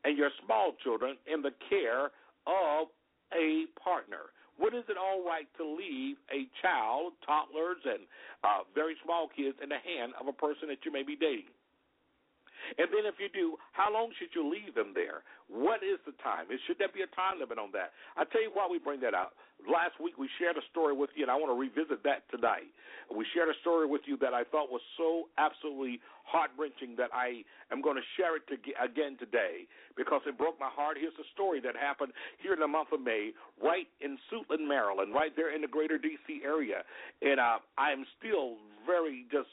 and 0.03 0.17
your 0.17 0.29
small 0.43 0.73
children 0.83 1.17
in 1.31 1.41
the 1.41 1.53
care 1.69 2.09
of 2.49 2.89
a 3.37 3.69
partner? 3.77 4.33
When 4.61 4.77
is 4.77 4.85
it 4.89 4.97
all 4.97 5.25
right 5.25 5.49
to 5.57 5.65
leave 5.65 6.21
a 6.29 6.45
child, 6.61 7.17
toddlers, 7.25 7.81
and 7.81 8.05
uh, 8.45 8.61
very 8.77 8.93
small 9.03 9.25
kids 9.25 9.57
in 9.57 9.69
the 9.73 9.81
hand 9.81 10.13
of 10.21 10.29
a 10.29 10.37
person 10.37 10.69
that 10.69 10.85
you 10.85 10.93
may 10.93 11.01
be 11.01 11.17
dating? 11.17 11.49
And 12.77 12.87
then 12.91 13.03
if 13.03 13.19
you 13.19 13.27
do, 13.31 13.57
how 13.71 13.91
long 13.91 14.11
should 14.15 14.31
you 14.31 14.47
leave 14.47 14.75
them 14.75 14.93
there? 14.95 15.23
What 15.51 15.83
is 15.83 15.99
the 16.07 16.15
time? 16.23 16.47
Should 16.67 16.79
there 16.79 16.91
be 16.91 17.03
a 17.03 17.11
time 17.11 17.39
limit 17.43 17.59
on 17.59 17.75
that? 17.75 17.91
I 18.15 18.23
tell 18.23 18.39
you 18.39 18.51
why 18.53 18.67
we 18.71 18.79
bring 18.79 19.03
that 19.03 19.13
out. 19.13 19.35
Last 19.67 19.99
week 20.01 20.17
we 20.17 20.31
shared 20.39 20.57
a 20.57 20.65
story 20.71 20.95
with 20.95 21.11
you, 21.13 21.27
and 21.27 21.31
I 21.31 21.35
want 21.35 21.51
to 21.51 21.59
revisit 21.59 22.01
that 22.07 22.25
tonight. 22.31 22.71
We 23.11 23.27
shared 23.35 23.51
a 23.51 23.57
story 23.61 23.85
with 23.85 24.01
you 24.07 24.15
that 24.23 24.33
I 24.33 24.47
thought 24.47 24.71
was 24.71 24.81
so 24.97 25.27
absolutely 25.37 25.99
heart 26.23 26.49
wrenching 26.57 26.95
that 26.95 27.11
I 27.13 27.43
am 27.69 27.83
going 27.83 27.99
to 27.99 28.07
share 28.15 28.39
it 28.39 28.47
to, 28.47 28.55
again 28.79 29.19
today 29.19 29.67
because 29.99 30.21
it 30.25 30.37
broke 30.37 30.57
my 30.59 30.71
heart. 30.71 30.97
Here's 30.99 31.17
a 31.19 31.27
story 31.35 31.59
that 31.61 31.75
happened 31.75 32.13
here 32.41 32.53
in 32.53 32.63
the 32.63 32.71
month 32.71 32.89
of 32.95 33.01
May, 33.03 33.35
right 33.61 33.87
in 33.99 34.17
Suitland, 34.31 34.65
Maryland, 34.65 35.13
right 35.13 35.35
there 35.35 35.53
in 35.53 35.61
the 35.61 35.67
greater 35.67 35.99
D.C. 35.99 36.41
area. 36.43 36.87
And 37.21 37.39
uh, 37.39 37.59
I 37.77 37.91
am 37.91 38.05
still 38.17 38.57
very 38.87 39.27
just 39.29 39.51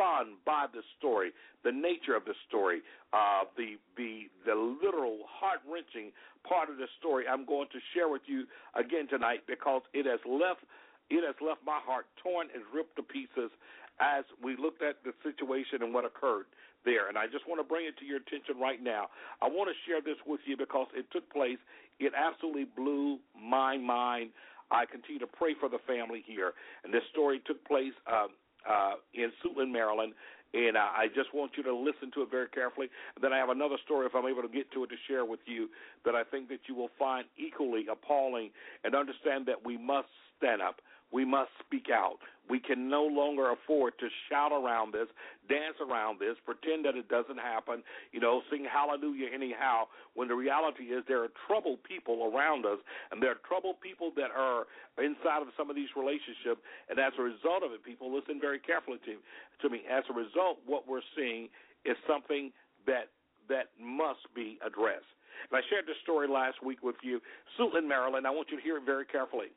stunned 0.00 0.36
by 0.46 0.64
the 0.72 0.80
story, 0.98 1.32
the 1.64 1.72
nature 1.72 2.16
of 2.16 2.24
the 2.24 2.34
story, 2.48 2.80
uh, 3.12 3.44
the 3.56 3.76
the 3.96 4.32
the 4.46 4.56
literal 4.56 5.20
heart 5.28 5.60
wrenching 5.68 6.12
part 6.48 6.70
of 6.70 6.78
the 6.78 6.88
story. 6.98 7.28
I'm 7.28 7.44
going 7.44 7.68
to 7.72 7.80
share 7.92 8.08
with 8.08 8.22
you 8.24 8.44
again 8.74 9.08
tonight 9.08 9.44
because 9.46 9.82
it 9.92 10.06
has 10.06 10.20
left 10.24 10.64
it 11.10 11.20
has 11.26 11.36
left 11.44 11.60
my 11.66 11.78
heart 11.84 12.06
torn 12.22 12.48
and 12.54 12.64
ripped 12.72 12.96
to 12.96 13.02
pieces 13.02 13.52
as 14.00 14.24
we 14.42 14.56
looked 14.56 14.80
at 14.82 15.04
the 15.04 15.12
situation 15.20 15.84
and 15.84 15.92
what 15.92 16.04
occurred 16.08 16.46
there. 16.88 17.12
And 17.12 17.18
I 17.18 17.26
just 17.26 17.44
want 17.44 17.60
to 17.60 17.66
bring 17.66 17.84
it 17.84 17.98
to 18.00 18.06
your 18.08 18.16
attention 18.16 18.56
right 18.56 18.80
now. 18.80 19.12
I 19.42 19.48
want 19.48 19.68
to 19.68 19.76
share 19.84 20.00
this 20.00 20.16
with 20.24 20.40
you 20.46 20.56
because 20.56 20.88
it 20.96 21.04
took 21.12 21.28
place. 21.28 21.60
It 21.98 22.16
absolutely 22.16 22.64
blew 22.64 23.18
my 23.36 23.76
mind. 23.76 24.30
I 24.70 24.86
continue 24.86 25.20
to 25.20 25.26
pray 25.26 25.52
for 25.58 25.68
the 25.68 25.82
family 25.84 26.24
here. 26.24 26.56
And 26.84 26.94
this 26.94 27.02
story 27.12 27.42
took 27.44 27.60
place 27.66 27.92
uh, 28.08 28.32
uh, 28.68 28.94
in 29.14 29.32
Suitland, 29.44 29.72
Maryland. 29.72 30.14
And 30.52 30.76
uh, 30.76 30.80
I 30.80 31.06
just 31.14 31.32
want 31.32 31.52
you 31.56 31.62
to 31.62 31.74
listen 31.74 32.10
to 32.14 32.22
it 32.22 32.30
very 32.30 32.48
carefully. 32.48 32.88
And 33.14 33.22
then 33.22 33.32
I 33.32 33.38
have 33.38 33.50
another 33.50 33.76
story, 33.84 34.06
if 34.06 34.14
I'm 34.14 34.26
able 34.26 34.42
to 34.42 34.48
get 34.48 34.70
to 34.72 34.82
it, 34.82 34.88
to 34.88 34.96
share 35.06 35.24
with 35.24 35.40
you 35.46 35.68
that 36.04 36.14
I 36.14 36.24
think 36.24 36.48
that 36.48 36.60
you 36.66 36.74
will 36.74 36.90
find 36.98 37.24
equally 37.38 37.86
appalling 37.90 38.50
and 38.82 38.94
understand 38.96 39.46
that 39.46 39.64
we 39.64 39.78
must 39.78 40.08
stand 40.38 40.60
up 40.60 40.80
we 41.12 41.24
must 41.24 41.50
speak 41.64 41.86
out. 41.92 42.18
We 42.48 42.58
can 42.58 42.90
no 42.90 43.06
longer 43.06 43.52
afford 43.52 43.94
to 44.00 44.08
shout 44.28 44.50
around 44.50 44.92
this, 44.92 45.06
dance 45.48 45.78
around 45.78 46.18
this, 46.18 46.34
pretend 46.44 46.84
that 46.84 46.96
it 46.98 47.06
doesn't 47.06 47.38
happen, 47.38 47.82
you 48.10 48.18
know, 48.18 48.42
sing 48.50 48.66
hallelujah 48.66 49.30
anyhow, 49.32 49.86
when 50.14 50.26
the 50.26 50.34
reality 50.34 50.90
is 50.90 51.04
there 51.06 51.22
are 51.22 51.30
troubled 51.46 51.78
people 51.86 52.26
around 52.34 52.66
us, 52.66 52.78
and 53.10 53.22
there 53.22 53.30
are 53.30 53.42
troubled 53.46 53.80
people 53.80 54.10
that 54.16 54.34
are 54.34 54.66
inside 54.98 55.42
of 55.42 55.54
some 55.56 55.70
of 55.70 55.76
these 55.76 55.94
relationships. 55.94 56.58
And 56.90 56.98
as 56.98 57.14
a 57.18 57.22
result 57.22 57.62
of 57.62 57.70
it, 57.70 57.86
people 57.86 58.10
listen 58.10 58.42
very 58.42 58.58
carefully 58.58 58.98
to, 59.06 59.22
to 59.62 59.66
me. 59.70 59.82
As 59.86 60.02
a 60.10 60.14
result, 60.14 60.58
what 60.66 60.88
we're 60.90 61.06
seeing 61.14 61.48
is 61.86 61.94
something 62.06 62.50
that 62.86 63.14
that 63.48 63.74
must 63.78 64.22
be 64.34 64.58
addressed. 64.64 65.10
And 65.50 65.58
I 65.58 65.62
shared 65.70 65.86
this 65.86 65.98
story 66.02 66.28
last 66.28 66.62
week 66.62 66.82
with 66.82 66.96
you. 67.02 67.20
Suitland, 67.58 67.88
Maryland. 67.88 68.26
I 68.26 68.30
want 68.30 68.50
you 68.50 68.56
to 68.56 68.62
hear 68.62 68.76
it 68.76 68.84
very 68.86 69.04
carefully. 69.04 69.50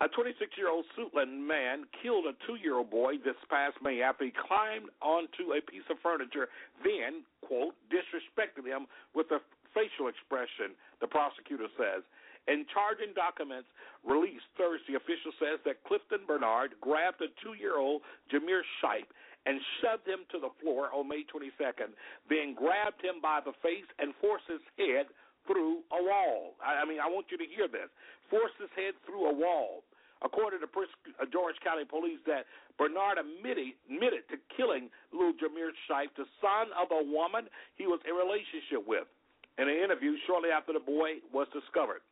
A 0.00 0.08
26 0.08 0.56
year 0.56 0.72
old 0.72 0.88
Suitland 0.96 1.44
man 1.44 1.84
killed 2.00 2.24
a 2.24 2.32
two 2.48 2.56
year 2.56 2.80
old 2.80 2.88
boy 2.88 3.20
this 3.20 3.36
past 3.52 3.76
May 3.84 4.00
after 4.00 4.24
he 4.24 4.32
climbed 4.32 4.88
onto 5.04 5.52
a 5.52 5.60
piece 5.60 5.84
of 5.92 6.00
furniture, 6.00 6.48
then, 6.80 7.20
quote, 7.44 7.76
disrespected 7.92 8.64
him 8.64 8.88
with 9.12 9.28
a 9.28 9.44
facial 9.76 10.08
expression, 10.08 10.72
the 11.04 11.06
prosecutor 11.06 11.68
says. 11.76 12.00
In 12.48 12.64
charging 12.72 13.12
documents 13.12 13.68
released 14.00 14.48
Thursday, 14.56 14.96
official 14.96 15.36
says 15.36 15.60
that 15.68 15.84
Clifton 15.84 16.24
Bernard 16.24 16.80
grabbed 16.80 17.20
a 17.20 17.28
two 17.44 17.52
year 17.52 17.76
old 17.76 18.00
Jamir 18.32 18.64
Shipe 18.80 19.12
and 19.44 19.60
shoved 19.84 20.08
him 20.08 20.24
to 20.32 20.40
the 20.40 20.52
floor 20.64 20.88
on 20.96 21.12
May 21.12 21.28
22nd, 21.28 21.92
then 22.32 22.56
grabbed 22.56 23.04
him 23.04 23.20
by 23.20 23.44
the 23.44 23.52
face 23.60 23.88
and 24.00 24.16
forced 24.16 24.48
his 24.48 24.64
head 24.80 25.12
through 25.44 25.84
a 25.92 26.00
wall. 26.00 26.56
I 26.64 26.84
mean, 26.88 27.00
I 27.00 27.08
want 27.08 27.28
you 27.28 27.36
to 27.36 27.48
hear 27.48 27.68
this. 27.68 27.88
Forced 28.28 28.56
his 28.60 28.72
head 28.76 28.96
through 29.04 29.28
a 29.28 29.34
wall 29.34 29.84
according 30.22 30.60
to 30.60 30.68
uh, 30.68 31.26
George 31.32 31.56
County 31.64 31.84
Police, 31.84 32.20
that 32.26 32.44
Bernard 32.76 33.18
admitted, 33.18 33.76
admitted 33.88 34.28
to 34.30 34.36
killing 34.56 34.88
little 35.12 35.32
Jameer 35.36 35.72
Shipe, 35.88 36.12
the 36.16 36.28
son 36.40 36.72
of 36.76 36.92
a 36.92 37.02
woman 37.02 37.48
he 37.76 37.86
was 37.86 38.00
in 38.04 38.14
relationship 38.14 38.84
with, 38.84 39.08
in 39.58 39.68
an 39.68 39.76
interview 39.76 40.16
shortly 40.26 40.50
after 40.50 40.72
the 40.72 40.82
boy 40.82 41.20
was 41.32 41.48
discovered. 41.52 42.04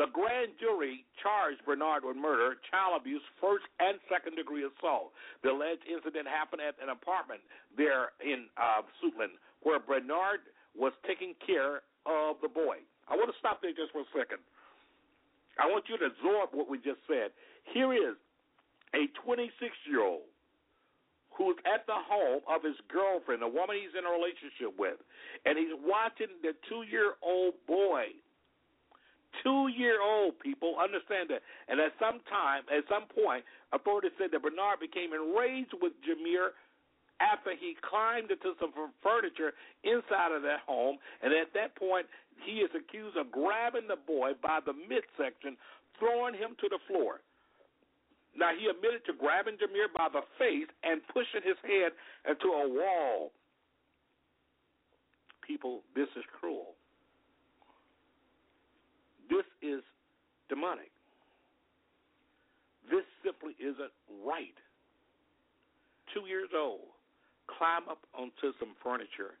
The 0.00 0.08
grand 0.08 0.56
jury 0.56 1.04
charged 1.20 1.60
Bernard 1.68 2.00
with 2.00 2.16
murder, 2.16 2.56
child 2.72 2.96
abuse, 2.96 3.20
first 3.36 3.68
and 3.76 4.00
second 4.08 4.40
degree 4.40 4.64
assault. 4.64 5.12
The 5.44 5.52
alleged 5.52 5.84
incident 5.84 6.24
happened 6.24 6.64
at 6.64 6.80
an 6.80 6.88
apartment 6.88 7.44
there 7.76 8.16
in 8.24 8.48
uh, 8.56 8.88
Suitland, 9.04 9.36
where 9.60 9.76
Bernard 9.84 10.48
was 10.72 10.96
taking 11.04 11.36
care 11.44 11.84
of 12.08 12.40
the 12.40 12.48
boy. 12.48 12.80
I 13.04 13.20
want 13.20 13.28
to 13.28 13.36
stop 13.36 13.60
there 13.60 13.76
just 13.76 13.92
for 13.92 14.00
a 14.00 14.10
second. 14.16 14.40
I 15.58 15.66
want 15.66 15.84
you 15.88 15.98
to 15.98 16.06
absorb 16.06 16.50
what 16.52 16.68
we 16.68 16.78
just 16.78 17.00
said. 17.06 17.32
Here 17.72 17.92
is 17.92 18.16
a 18.94 19.08
26 19.24 19.52
year 19.88 20.04
old 20.04 20.28
who's 21.32 21.56
at 21.64 21.86
the 21.88 21.96
home 21.96 22.44
of 22.48 22.62
his 22.62 22.76
girlfriend, 22.92 23.40
the 23.40 23.48
woman 23.48 23.76
he's 23.80 23.96
in 23.96 24.04
a 24.04 24.12
relationship 24.12 24.76
with, 24.76 25.00
and 25.48 25.56
he's 25.56 25.72
watching 25.80 26.28
the 26.44 26.52
two 26.68 26.84
year 26.88 27.16
old 27.24 27.56
boy. 27.66 28.12
Two 29.40 29.72
year 29.72 29.96
old 30.04 30.36
people 30.44 30.76
understand 30.76 31.32
that. 31.32 31.40
And 31.64 31.80
at 31.80 31.96
some 31.96 32.20
time, 32.28 32.68
at 32.68 32.84
some 32.84 33.08
point, 33.08 33.48
authorities 33.72 34.12
said 34.20 34.28
that 34.36 34.44
Bernard 34.44 34.76
became 34.76 35.16
enraged 35.16 35.72
with 35.80 35.96
Jamir 36.04 36.52
after 37.22 37.54
he 37.54 37.78
climbed 37.78 38.34
into 38.34 38.58
some 38.58 38.74
furniture 39.02 39.54
inside 39.86 40.34
of 40.34 40.42
that 40.42 40.66
home, 40.66 40.98
and 41.22 41.30
at 41.30 41.54
that 41.54 41.78
point, 41.78 42.06
he 42.42 42.58
is 42.66 42.70
accused 42.74 43.16
of 43.16 43.30
grabbing 43.30 43.86
the 43.86 44.00
boy 44.02 44.32
by 44.42 44.58
the 44.58 44.74
midsection, 44.74 45.54
throwing 45.98 46.34
him 46.34 46.58
to 46.58 46.66
the 46.66 46.82
floor. 46.90 47.22
Now, 48.34 48.50
he 48.58 48.66
admitted 48.66 49.06
to 49.06 49.12
grabbing 49.14 49.60
Jameer 49.60 49.92
by 49.94 50.08
the 50.10 50.26
face 50.38 50.66
and 50.82 51.00
pushing 51.12 51.44
his 51.44 51.60
head 51.62 51.92
into 52.26 52.48
a 52.48 52.66
wall. 52.66 53.30
People, 55.46 55.82
this 55.94 56.08
is 56.16 56.24
cruel. 56.40 56.74
This 59.28 59.44
is 59.60 59.82
demonic. 60.48 60.90
This 62.90 63.04
simply 63.24 63.52
isn't 63.60 63.92
right. 64.24 64.56
Two 66.14 66.26
years 66.26 66.48
old, 66.56 66.92
climb 67.58 67.88
up 67.90 68.00
onto 68.14 68.52
some 68.58 68.74
furniture, 68.82 69.38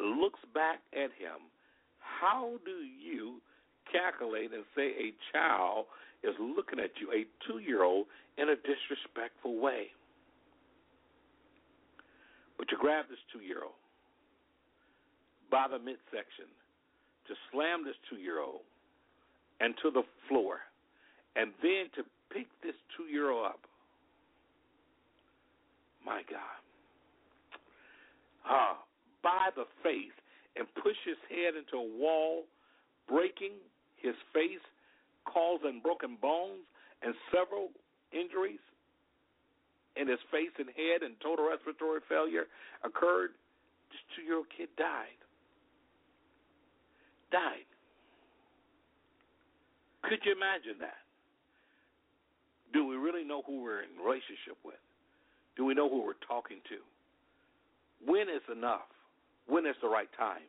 looks 0.00 0.40
back 0.54 0.80
at 0.92 1.10
him. 1.16 1.48
How 1.98 2.54
do 2.64 2.82
you 2.82 3.40
calculate 3.90 4.52
and 4.52 4.64
say 4.76 4.94
a 4.94 5.14
child 5.32 5.86
is 6.22 6.34
looking 6.38 6.78
at 6.78 6.90
you, 7.00 7.10
a 7.12 7.26
two 7.46 7.58
year 7.58 7.82
old, 7.82 8.06
in 8.38 8.48
a 8.48 8.56
disrespectful 8.56 9.60
way? 9.60 9.88
But 12.58 12.70
you 12.70 12.78
grab 12.78 13.06
this 13.10 13.18
two 13.32 13.44
year 13.44 13.62
old 13.62 13.78
by 15.50 15.66
the 15.70 15.78
midsection 15.78 16.46
to 17.26 17.34
slam 17.50 17.84
this 17.84 17.96
two 18.08 18.16
year 18.16 18.40
old 18.40 18.62
and 19.60 19.74
to 19.82 19.90
the 19.90 20.02
floor, 20.28 20.58
and 21.36 21.52
then 21.62 21.86
to 21.94 22.02
pick 22.32 22.46
this 22.62 22.74
two 22.96 23.04
year 23.04 23.30
old 23.30 23.46
up. 23.46 23.60
My 26.04 26.22
God. 26.28 26.61
Uh, 28.48 28.74
by 29.22 29.50
the 29.54 29.64
face 29.82 30.14
and 30.56 30.66
push 30.82 30.96
his 31.06 31.16
head 31.30 31.54
into 31.54 31.78
a 31.78 31.88
wall, 31.98 32.44
breaking 33.08 33.54
his 33.96 34.14
face, 34.34 34.62
causing 35.24 35.80
broken 35.80 36.18
bones 36.20 36.66
and 37.02 37.14
several 37.30 37.70
injuries 38.12 38.62
in 39.96 40.08
his 40.08 40.18
face 40.30 40.52
and 40.58 40.68
head, 40.74 41.02
and 41.04 41.14
total 41.22 41.48
respiratory 41.48 42.00
failure 42.08 42.46
occurred. 42.84 43.36
This 43.90 44.00
two 44.16 44.22
year 44.22 44.36
old 44.36 44.50
kid 44.56 44.68
died. 44.76 45.20
Died. 47.30 47.68
Could 50.02 50.18
you 50.24 50.32
imagine 50.32 50.80
that? 50.80 51.00
Do 52.72 52.86
we 52.86 52.96
really 52.96 53.24
know 53.24 53.42
who 53.46 53.62
we're 53.62 53.82
in 53.82 53.92
relationship 54.02 54.56
with? 54.64 54.80
Do 55.56 55.64
we 55.64 55.74
know 55.74 55.88
who 55.88 56.04
we're 56.04 56.20
talking 56.26 56.58
to? 56.68 56.80
When 58.04 58.28
is 58.28 58.42
enough? 58.50 58.88
When 59.46 59.66
is 59.66 59.76
the 59.82 59.88
right 59.88 60.08
time? 60.18 60.42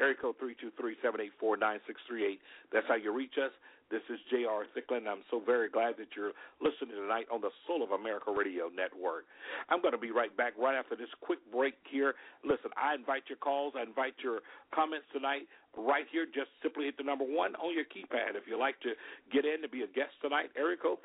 Area 0.00 0.14
code 0.20 0.34
323-784-9638. 0.42 2.38
That's 2.72 2.86
how 2.88 2.96
you 2.96 3.12
reach 3.12 3.34
us. 3.38 3.52
This 3.94 4.02
is 4.10 4.18
J.R. 4.26 4.66
Thicklin. 4.74 5.06
I'm 5.06 5.22
so 5.30 5.38
very 5.38 5.70
glad 5.70 5.94
that 6.02 6.18
you're 6.18 6.34
listening 6.58 6.98
tonight 6.98 7.30
on 7.30 7.38
the 7.38 7.54
Soul 7.62 7.78
of 7.78 7.94
America 7.94 8.34
Radio 8.34 8.66
Network. 8.66 9.22
I'm 9.70 9.78
going 9.86 9.94
to 9.94 10.02
be 10.02 10.10
right 10.10 10.34
back 10.34 10.58
right 10.58 10.74
after 10.74 10.98
this 10.98 11.14
quick 11.22 11.38
break 11.54 11.78
here. 11.86 12.18
Listen, 12.42 12.74
I 12.74 12.98
invite 12.98 13.30
your 13.30 13.38
calls. 13.38 13.78
I 13.78 13.86
invite 13.86 14.18
your 14.18 14.42
comments 14.74 15.06
tonight 15.14 15.46
right 15.78 16.10
here. 16.10 16.26
Just 16.26 16.50
simply 16.58 16.90
hit 16.90 16.98
the 16.98 17.06
number 17.06 17.22
one 17.22 17.54
on 17.62 17.70
your 17.70 17.86
keypad. 17.86 18.34
If 18.34 18.50
you'd 18.50 18.58
like 18.58 18.82
to 18.82 18.98
get 19.30 19.46
in 19.46 19.62
to 19.62 19.70
be 19.70 19.86
a 19.86 19.90
guest 19.94 20.18
tonight, 20.18 20.50
area 20.58 20.74
code 20.74 20.98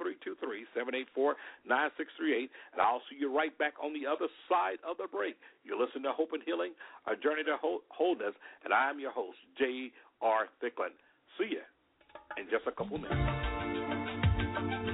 323-784-9638. 1.70 2.50
And 2.74 2.82
I'll 2.82 3.06
see 3.06 3.22
you 3.22 3.30
right 3.30 3.54
back 3.62 3.78
on 3.78 3.94
the 3.94 4.10
other 4.10 4.34
side 4.50 4.82
of 4.82 4.98
the 4.98 5.06
break. 5.06 5.38
You're 5.62 5.78
listening 5.78 6.10
to 6.10 6.12
Hope 6.18 6.34
and 6.34 6.42
Healing, 6.42 6.74
a 7.06 7.14
journey 7.14 7.46
to 7.46 7.54
wholeness, 7.62 8.34
and 8.66 8.74
I'm 8.74 8.98
your 8.98 9.14
host, 9.14 9.38
J.R. 9.62 10.50
Thicklin. 10.58 10.98
See 11.38 11.54
you 11.54 11.62
in 12.40 12.48
just 12.50 12.66
a 12.68 12.72
couple 12.72 12.98
minutes. 12.98 14.89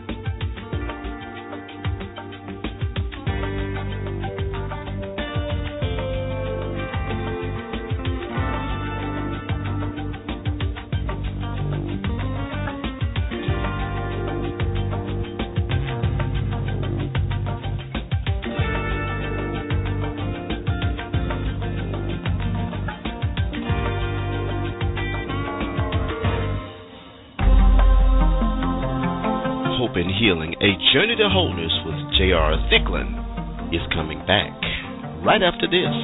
A 30.43 30.75
Journey 30.91 31.15
to 31.15 31.29
Wholeness 31.29 31.71
with 31.86 31.95
J.R. 32.17 32.57
Thicklin 32.67 33.73
is 33.73 33.79
coming 33.93 34.19
back 34.27 34.51
right 35.23 35.41
after 35.41 35.65
this. 35.65 35.95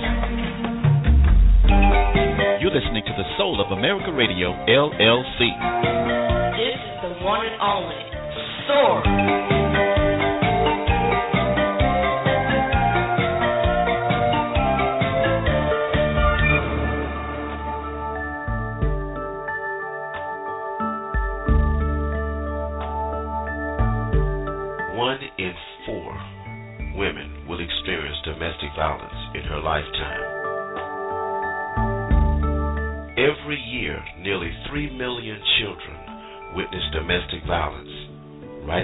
You're 2.62 2.72
listening 2.72 3.04
to 3.04 3.14
the 3.18 3.28
Soul 3.38 3.60
of 3.60 3.78
America 3.78 4.10
Radio, 4.14 4.54
LLC. 4.70 5.52
This 6.56 6.80
is 6.80 7.20
the 7.20 7.26
one 7.26 7.46
and 7.46 7.62
only 7.62 8.00
Soar. 8.68 9.61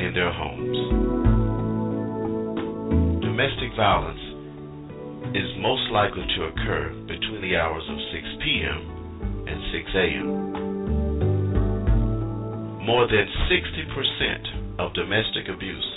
In 0.08 0.14
their 0.14 0.32
homes. 0.32 0.78
Domestic 3.22 3.76
violence 3.76 4.24
is 5.36 5.52
most 5.60 5.92
likely 5.92 6.24
to 6.24 6.44
occur 6.48 6.96
between 7.08 7.42
the 7.42 7.58
hours 7.58 7.84
of 7.92 7.98
6 8.16 8.24
p.m. 8.44 8.80
and 9.48 9.60
6 9.76 9.92
a.m. 9.96 10.28
More 12.88 13.06
than 13.08 13.28
60% 13.52 14.80
of 14.80 14.94
domestic 14.96 15.50
abuse 15.52 15.88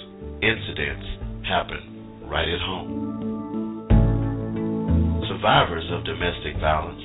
incidents 0.42 1.06
happen 1.46 2.26
right 2.26 2.48
at 2.48 2.60
home 2.60 3.10
survivors 5.40 5.84
of 5.92 6.04
domestic 6.04 6.58
violence 6.60 7.00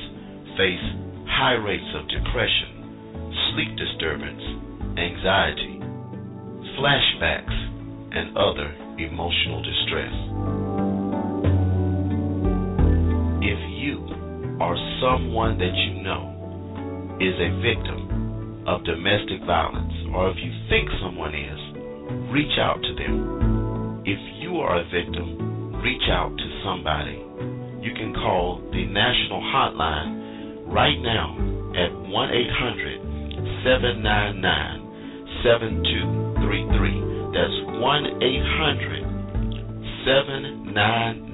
face 0.57 0.83
high 1.29 1.53
rates 1.53 1.87
of 1.95 2.03
depression, 2.09 3.31
sleep 3.53 3.71
disturbance, 3.77 4.41
anxiety, 4.97 5.74
flashbacks, 6.78 7.55
and 8.15 8.38
other 8.38 8.73
emotional 8.97 9.61
distress. 9.63 10.13
If 13.43 13.59
you 13.80 13.99
or 14.59 14.76
someone 15.01 15.57
that 15.57 15.76
you 15.76 16.01
know 16.03 16.32
is 17.19 17.36
a 17.36 17.51
victim 17.59 18.63
of 18.67 18.84
domestic 18.86 19.41
violence, 19.45 19.93
or 20.13 20.30
if 20.32 20.38
you 20.38 20.51
think 20.69 20.89
someone 21.01 21.36
is, 21.36 21.59
reach 22.32 22.57
out 22.59 22.82
to 22.82 22.93
them. 22.95 24.03
If 24.05 24.19
you 24.39 24.57
are 24.57 24.78
a 24.80 24.84
victim, 24.86 25.82
reach 25.82 26.09
out 26.09 26.38
to 26.38 26.61
somebody 26.63 27.26
you 27.86 27.93
can 27.93 28.13
call 28.15 28.61
the 28.73 28.84
national 28.88 29.41
hotline 29.53 30.65
right 30.73 30.97
now 31.05 31.38
at 31.78 31.93
1 31.93 32.34
800 32.34 33.61
799 33.61 34.82
7233. 36.45 37.33
That's 37.33 37.57
1 37.81 38.21
800 38.21 40.05
799 40.05 41.33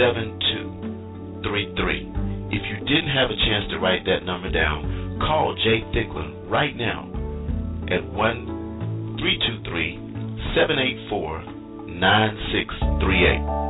7233. 0.00 2.08
If 2.52 2.60
you 2.68 2.76
didn't 2.88 3.10
have 3.12 3.30
a 3.30 3.36
chance 3.36 3.68
to 3.70 3.78
write 3.78 4.04
that 4.06 4.24
number 4.24 4.50
down, 4.50 5.18
call 5.20 5.54
Jay 5.56 5.82
Thicklin 5.92 6.48
right 6.48 6.74
now 6.76 7.08
at 7.92 8.02
1 8.04 9.16
323 9.20 9.96
784 10.56 11.44
9638. 11.92 13.61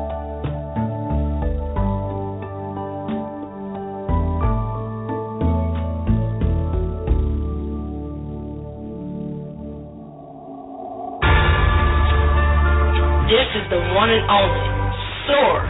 Soar. 14.13 15.65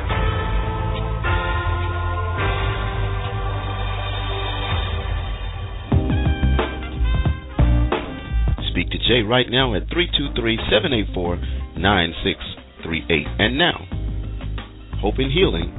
Speak 8.70 8.90
to 8.90 8.98
Jay 8.98 9.22
right 9.22 9.46
now 9.48 9.74
at 9.74 9.82
323 9.92 10.58
784 10.70 11.36
9638. 11.76 13.26
And 13.38 13.58
now, 13.58 13.86
Hope 15.00 15.14
and 15.18 15.30
Healing, 15.30 15.70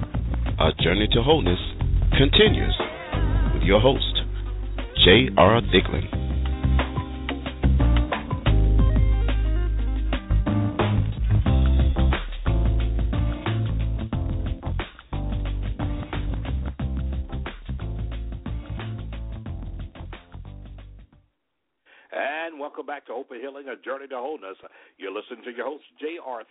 A 0.59 0.71
Journey 0.81 1.07
to 1.11 1.21
Wholeness, 1.21 1.59
continues 2.17 2.75
with 3.53 3.63
your 3.63 3.81
host, 3.81 4.21
J.R. 5.03 5.61
Thicklin. 5.63 6.22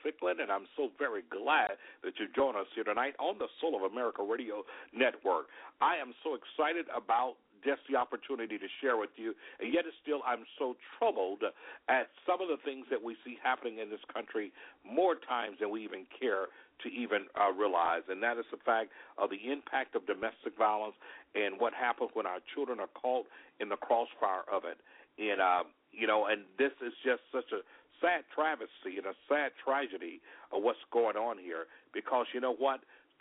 J.R. 0.03 0.13
Thicklin, 0.13 0.43
and 0.43 0.51
I'm 0.51 0.67
so 0.77 0.91
very 0.99 1.23
glad 1.31 1.73
that 2.05 2.15
you 2.19 2.27
join 2.35 2.57
us 2.57 2.67
here 2.75 2.85
tonight 2.85 3.15
on 3.19 3.39
the 3.39 3.47
Soul 3.61 3.77
of 3.77 3.91
America 3.91 4.23
Radio 4.23 4.63
Network. 4.95 5.47
I 5.81 5.97
am 5.97 6.15
so 6.23 6.35
excited 6.35 6.87
about 6.95 7.35
just 7.65 7.81
the 7.89 7.97
opportunity 7.97 8.59
to 8.59 8.67
share 8.81 8.97
with 8.97 9.11
you, 9.17 9.35
and 9.61 9.73
yet 9.73 9.85
still 10.03 10.21
I'm 10.27 10.45
so 10.59 10.75
troubled 10.99 11.43
at 11.89 12.11
some 12.27 12.43
of 12.43 12.49
the 12.49 12.59
things 12.65 12.87
that 12.91 13.03
we 13.03 13.17
see 13.25 13.39
happening 13.43 13.79
in 13.79 13.89
this 13.89 14.03
country 14.13 14.53
more 14.83 15.15
times 15.15 15.59
than 15.61 15.71
we 15.71 15.85
even 15.85 16.07
care 16.19 16.51
to 16.83 16.89
even 16.91 17.31
uh, 17.39 17.53
realize, 17.55 18.03
and 18.09 18.23
that 18.23 18.37
is 18.39 18.45
the 18.51 18.59
fact 18.67 18.91
of 19.17 19.31
the 19.31 19.39
impact 19.39 19.95
of 19.95 20.05
domestic 20.07 20.59
violence 20.59 20.99
and 21.37 21.55
what 21.59 21.73
happens 21.73 22.11
when 22.15 22.27
our 22.27 22.43
children 22.53 22.81
are 22.81 22.91
caught 22.99 23.27
in 23.61 23.69
the 23.69 23.77
crossfire 23.77 24.43
of 24.51 24.65
it. 24.67 24.79
And 25.23 25.41
uh, 25.41 25.63
you 25.93 26.07
know, 26.07 26.27
and 26.27 26.43
this 26.59 26.73
is 26.85 26.93
just 27.05 27.23
such 27.31 27.53
a 27.53 27.63
sad 28.03 28.27
travesty 28.35 28.99
and 28.99 29.07
a 29.07 29.15
sad 29.31 29.55
tragedy 29.63 30.21
of 30.51 30.63
what's 30.63 30.83
going 30.91 31.17
on 31.17 31.39
here 31.39 31.71
because 31.95 32.27
you 32.35 32.41
know 32.41 32.55
what? 32.55 32.81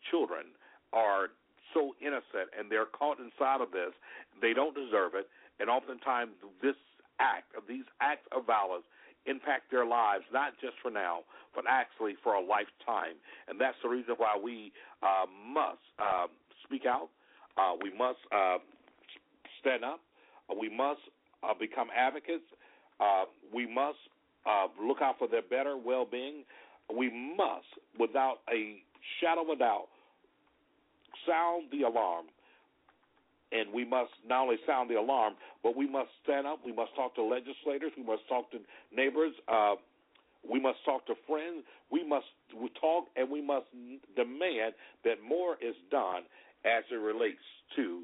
Children 0.10 0.50
are 0.92 1.30
so 1.74 1.94
innocent 2.02 2.50
and 2.58 2.68
they're 2.68 2.90
caught 2.90 3.22
inside 3.22 3.62
of 3.62 3.72
this. 3.72 3.94
They 4.42 4.52
don't 4.52 4.74
deserve 4.74 5.14
it, 5.14 5.30
and 5.62 5.70
oftentimes 5.70 6.34
this 6.62 6.76
act 7.22 7.54
of 7.56 7.64
these 7.70 7.86
acts 8.02 8.26
of 8.36 8.50
violence 8.50 8.84
impact 9.30 9.70
their 9.70 9.86
lives 9.86 10.26
not 10.34 10.58
just 10.60 10.74
for 10.82 10.90
now, 10.90 11.22
but 11.54 11.64
actually 11.70 12.18
for 12.24 12.34
a 12.34 12.42
lifetime. 12.42 13.22
And 13.48 13.62
that's 13.62 13.78
the 13.84 13.90
reason 13.90 14.16
why 14.18 14.34
we 14.34 14.74
uh, 15.06 15.30
must 15.30 15.86
uh, 16.02 16.26
speak 16.66 16.90
out. 16.90 17.14
Uh, 17.56 17.78
we 17.78 17.94
must 17.94 18.18
uh, 18.34 18.58
stand 19.62 19.86
up. 19.86 20.02
we 20.50 20.74
must 20.74 21.06
uh, 21.44 21.54
become 21.54 21.90
advocates 21.96 22.50
uh, 23.02 23.26
we 23.54 23.66
must 23.66 23.98
uh, 24.46 24.68
look 24.82 25.02
out 25.02 25.16
for 25.20 25.28
their 25.28 25.42
better 25.42 25.78
well 25.78 26.06
being. 26.10 26.44
We 26.96 27.10
must, 27.38 27.68
without 28.00 28.40
a 28.52 28.82
shadow 29.20 29.44
of 29.44 29.50
a 29.50 29.56
doubt, 29.56 29.88
sound 31.28 31.70
the 31.72 31.84
alarm. 31.84 32.26
And 33.52 33.74
we 33.74 33.84
must 33.84 34.12
not 34.28 34.44
only 34.44 34.58
sound 34.66 34.90
the 34.90 34.96
alarm, 34.96 35.34
but 35.62 35.76
we 35.76 35.88
must 35.88 36.10
stand 36.24 36.48
up. 36.48 36.60
We 36.66 36.72
must 36.72 36.96
talk 36.96 37.16
to 37.16 37.24
legislators. 37.24 37.92
We 37.98 38.04
must 38.04 38.28
talk 38.30 38.50
to 38.52 38.60
neighbors. 38.96 39.34
Uh, 39.48 39.76
we 40.50 40.60
must 40.60 40.80
talk 40.86 41.06
to 41.08 41.14
friends. 41.28 41.64
We 41.92 42.08
must 42.08 42.26
talk 42.80 43.06
and 43.16 43.30
we 43.30 43.42
must 43.42 43.66
demand 44.16 44.74
that 45.04 45.22
more 45.28 45.56
is 45.62 45.76
done 45.92 46.24
as 46.66 46.84
it 46.92 46.96
relates 46.96 47.44
to 47.76 48.04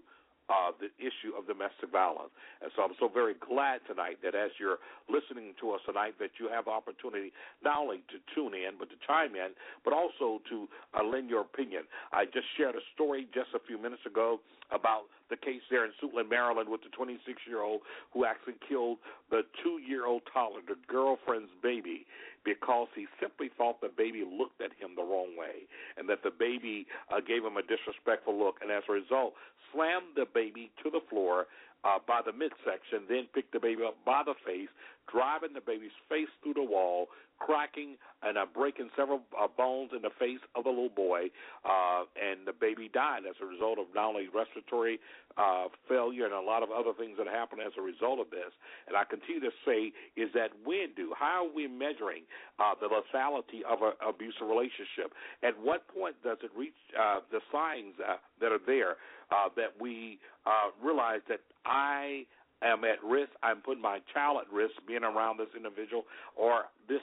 uh, 0.49 0.71
the 0.79 0.87
issue 0.99 1.35
of 1.37 1.47
domestic 1.47 1.91
violence. 1.91 2.31
And 2.61 2.71
so 2.75 2.83
I'm 2.83 2.95
so 2.99 3.07
very 3.07 3.35
glad 3.35 3.81
tonight 3.87 4.19
that 4.23 4.35
as 4.35 4.51
you're 4.59 4.79
listening 5.11 5.53
to 5.59 5.71
us 5.71 5.81
tonight, 5.85 6.15
that 6.19 6.39
you 6.39 6.47
have 6.47 6.67
opportunity 6.67 7.31
not 7.63 7.79
only 7.79 8.03
to 8.11 8.17
tune 8.33 8.55
in, 8.55 8.79
but 8.79 8.89
to 8.89 8.97
chime 9.05 9.35
in, 9.35 9.51
but 9.83 9.91
also 9.93 10.39
to 10.49 10.67
uh, 10.95 11.03
lend 11.03 11.29
your 11.29 11.41
opinion. 11.41 11.83
I 12.11 12.25
just 12.25 12.47
shared 12.55 12.75
a 12.75 12.83
story 12.95 13.27
just 13.33 13.51
a 13.55 13.59
few 13.59 13.77
minutes 13.77 14.03
ago 14.05 14.39
about 14.71 15.11
the 15.29 15.37
case 15.37 15.61
there 15.69 15.85
in 15.85 15.91
Suitland, 15.99 16.29
Maryland, 16.29 16.69
with 16.69 16.81
the 16.81 16.89
26 16.95 17.23
year 17.47 17.61
old 17.61 17.81
who 18.13 18.25
actually 18.25 18.55
killed 18.67 18.97
the 19.29 19.41
two 19.63 19.79
year 19.83 20.05
old 20.05 20.21
toddler, 20.31 20.61
the 20.67 20.75
girlfriend's 20.87 21.51
baby, 21.61 22.05
because 22.47 22.87
he 22.95 23.07
simply 23.19 23.51
thought 23.57 23.81
the 23.81 23.91
baby 23.91 24.23
looked 24.23 24.61
at 24.63 24.71
him 24.79 24.95
the 24.95 25.03
wrong 25.03 25.35
way 25.35 25.67
and 25.97 26.07
that 26.07 26.23
the 26.23 26.31
baby 26.31 26.87
uh, 27.11 27.19
gave 27.19 27.43
him 27.43 27.59
a 27.59 27.61
disrespectful 27.61 28.31
look. 28.31 28.55
And 28.63 28.71
as 28.71 28.83
a 28.87 28.93
result, 28.93 29.33
slammed 29.73 30.15
the 30.15 30.23
baby 30.23 30.71
to 30.81 30.89
the 30.89 31.03
floor 31.09 31.47
uh, 31.83 31.99
by 32.07 32.21
the 32.25 32.31
midsection, 32.31 33.05
then 33.09 33.27
picked 33.33 33.53
the 33.53 33.59
baby 33.59 33.83
up 33.85 33.97
by 34.05 34.23
the 34.25 34.33
face, 34.45 34.69
driving 35.11 35.53
the 35.53 35.61
baby's 35.61 35.95
face 36.09 36.29
through 36.43 36.53
the 36.53 36.63
wall, 36.63 37.07
cracking 37.39 37.95
and 38.23 38.37
uh, 38.37 38.45
breaking 38.51 38.89
several 38.97 39.21
uh, 39.37 39.47
bones 39.47 39.91
in 39.95 40.01
the 40.01 40.13
face 40.19 40.41
of 40.55 40.63
the 40.63 40.69
little 40.69 40.89
boy, 40.89 41.29
uh, 41.65 42.03
and 42.17 42.45
the 42.45 42.53
baby 42.53 42.89
died 42.91 43.21
as 43.29 43.35
a 43.41 43.45
result 43.45 43.77
of 43.77 43.85
not 43.93 44.09
only 44.09 44.27
respiratory 44.33 44.99
uh, 45.37 45.69
failure 45.87 46.25
and 46.25 46.33
a 46.33 46.41
lot 46.41 46.63
of 46.63 46.69
other 46.71 46.91
things 46.97 47.13
that 47.17 47.27
happened 47.27 47.61
as 47.61 47.73
a 47.77 47.81
result 47.81 48.19
of 48.19 48.29
this. 48.31 48.49
And 48.87 48.97
I 48.97 49.05
continue 49.05 49.41
to 49.41 49.53
say 49.65 49.93
is 50.17 50.29
that 50.33 50.49
when 50.65 50.97
do 50.97 51.13
how 51.13 51.45
are 51.45 51.53
we 51.53 51.67
measuring 51.67 52.25
uh, 52.57 52.73
the 52.81 52.89
lethality 52.89 53.61
of 53.69 53.85
an 53.85 53.93
abusive 54.01 54.49
relationship? 54.49 55.13
At 55.43 55.53
what 55.61 55.87
point 55.93 56.17
does 56.23 56.37
it 56.41 56.49
reach 56.57 56.77
uh, 56.97 57.21
the 57.29 57.39
signs 57.53 57.93
uh, 58.01 58.17
that 58.41 58.51
are 58.51 58.63
there 58.65 58.97
uh, 59.31 59.49
that 59.55 59.73
we 59.79 60.19
uh, 60.45 60.71
realize 60.83 61.21
that 61.29 61.41
I 61.65 62.25
am 62.61 62.83
at 62.83 63.03
risk. 63.03 63.31
I'm 63.43 63.61
putting 63.61 63.81
my 63.81 63.99
child 64.13 64.37
at 64.41 64.51
risk 64.53 64.73
being 64.87 65.03
around 65.03 65.37
this 65.37 65.51
individual, 65.55 66.05
or 66.35 66.65
this 66.87 67.01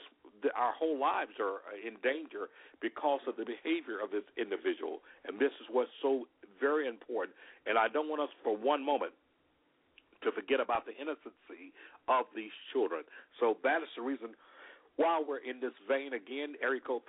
our 0.53 0.73
whole 0.77 0.99
lives 0.99 1.31
are 1.39 1.65
in 1.73 1.97
danger 2.03 2.53
because 2.81 3.21
of 3.25 3.33
the 3.33 3.45
behavior 3.45 3.97
of 3.97 4.11
this 4.11 4.21
individual. 4.37 5.01
And 5.25 5.39
this 5.39 5.49
is 5.57 5.65
what's 5.71 5.89
so 6.01 6.27
very 6.59 6.87
important. 6.87 7.33
And 7.65 7.77
I 7.77 7.87
don't 7.87 8.09
want 8.09 8.21
us 8.21 8.29
for 8.43 8.55
one 8.55 8.85
moment 8.85 9.13
to 10.23 10.31
forget 10.31 10.59
about 10.59 10.85
the 10.85 10.93
innocency 10.93 11.73
of 12.07 12.25
these 12.35 12.53
children. 12.73 13.01
So 13.39 13.57
that 13.63 13.81
is 13.81 13.89
the 13.95 14.03
reason 14.03 14.37
while 14.97 15.25
we're 15.25 15.43
in 15.43 15.59
this 15.59 15.73
vein 15.87 16.13
again, 16.13 16.55
area 16.61 16.79
code 16.79 17.01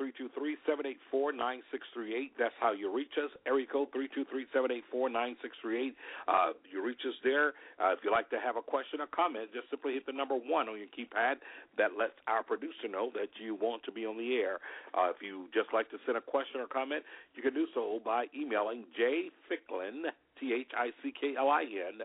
323-784-9638. 1.12 2.30
That's 2.38 2.54
how 2.60 2.72
you 2.72 2.92
reach 2.92 3.12
us. 3.22 3.30
Area 3.46 3.66
code 3.66 3.88
323-784-9638. 3.94 5.92
Uh, 6.26 6.52
you 6.70 6.84
reach 6.84 7.00
us 7.06 7.14
there. 7.22 7.54
Uh, 7.78 7.92
if 7.92 8.00
you'd 8.02 8.10
like 8.10 8.28
to 8.30 8.40
have 8.40 8.56
a 8.56 8.62
question 8.62 9.00
or 9.00 9.06
comment, 9.06 9.50
just 9.54 9.70
simply 9.70 9.94
hit 9.94 10.04
the 10.06 10.12
number 10.12 10.34
one 10.34 10.68
on 10.68 10.78
your 10.78 10.88
keypad. 10.88 11.36
That 11.78 11.92
lets 11.98 12.14
our 12.26 12.42
producer 12.42 12.88
know 12.90 13.10
that 13.14 13.28
you 13.42 13.54
want 13.54 13.84
to 13.84 13.92
be 13.92 14.04
on 14.04 14.18
the 14.18 14.34
air. 14.34 14.58
Uh, 14.94 15.10
if 15.14 15.22
you 15.22 15.46
just 15.54 15.72
like 15.72 15.88
to 15.90 15.98
send 16.06 16.18
a 16.18 16.20
question 16.20 16.60
or 16.60 16.66
comment, 16.66 17.04
you 17.34 17.42
can 17.42 17.54
do 17.54 17.66
so 17.74 18.00
by 18.04 18.26
emailing 18.34 18.84
jthicklin, 18.98 20.10
T-H-I-C-K-L-I-N, 20.40 22.02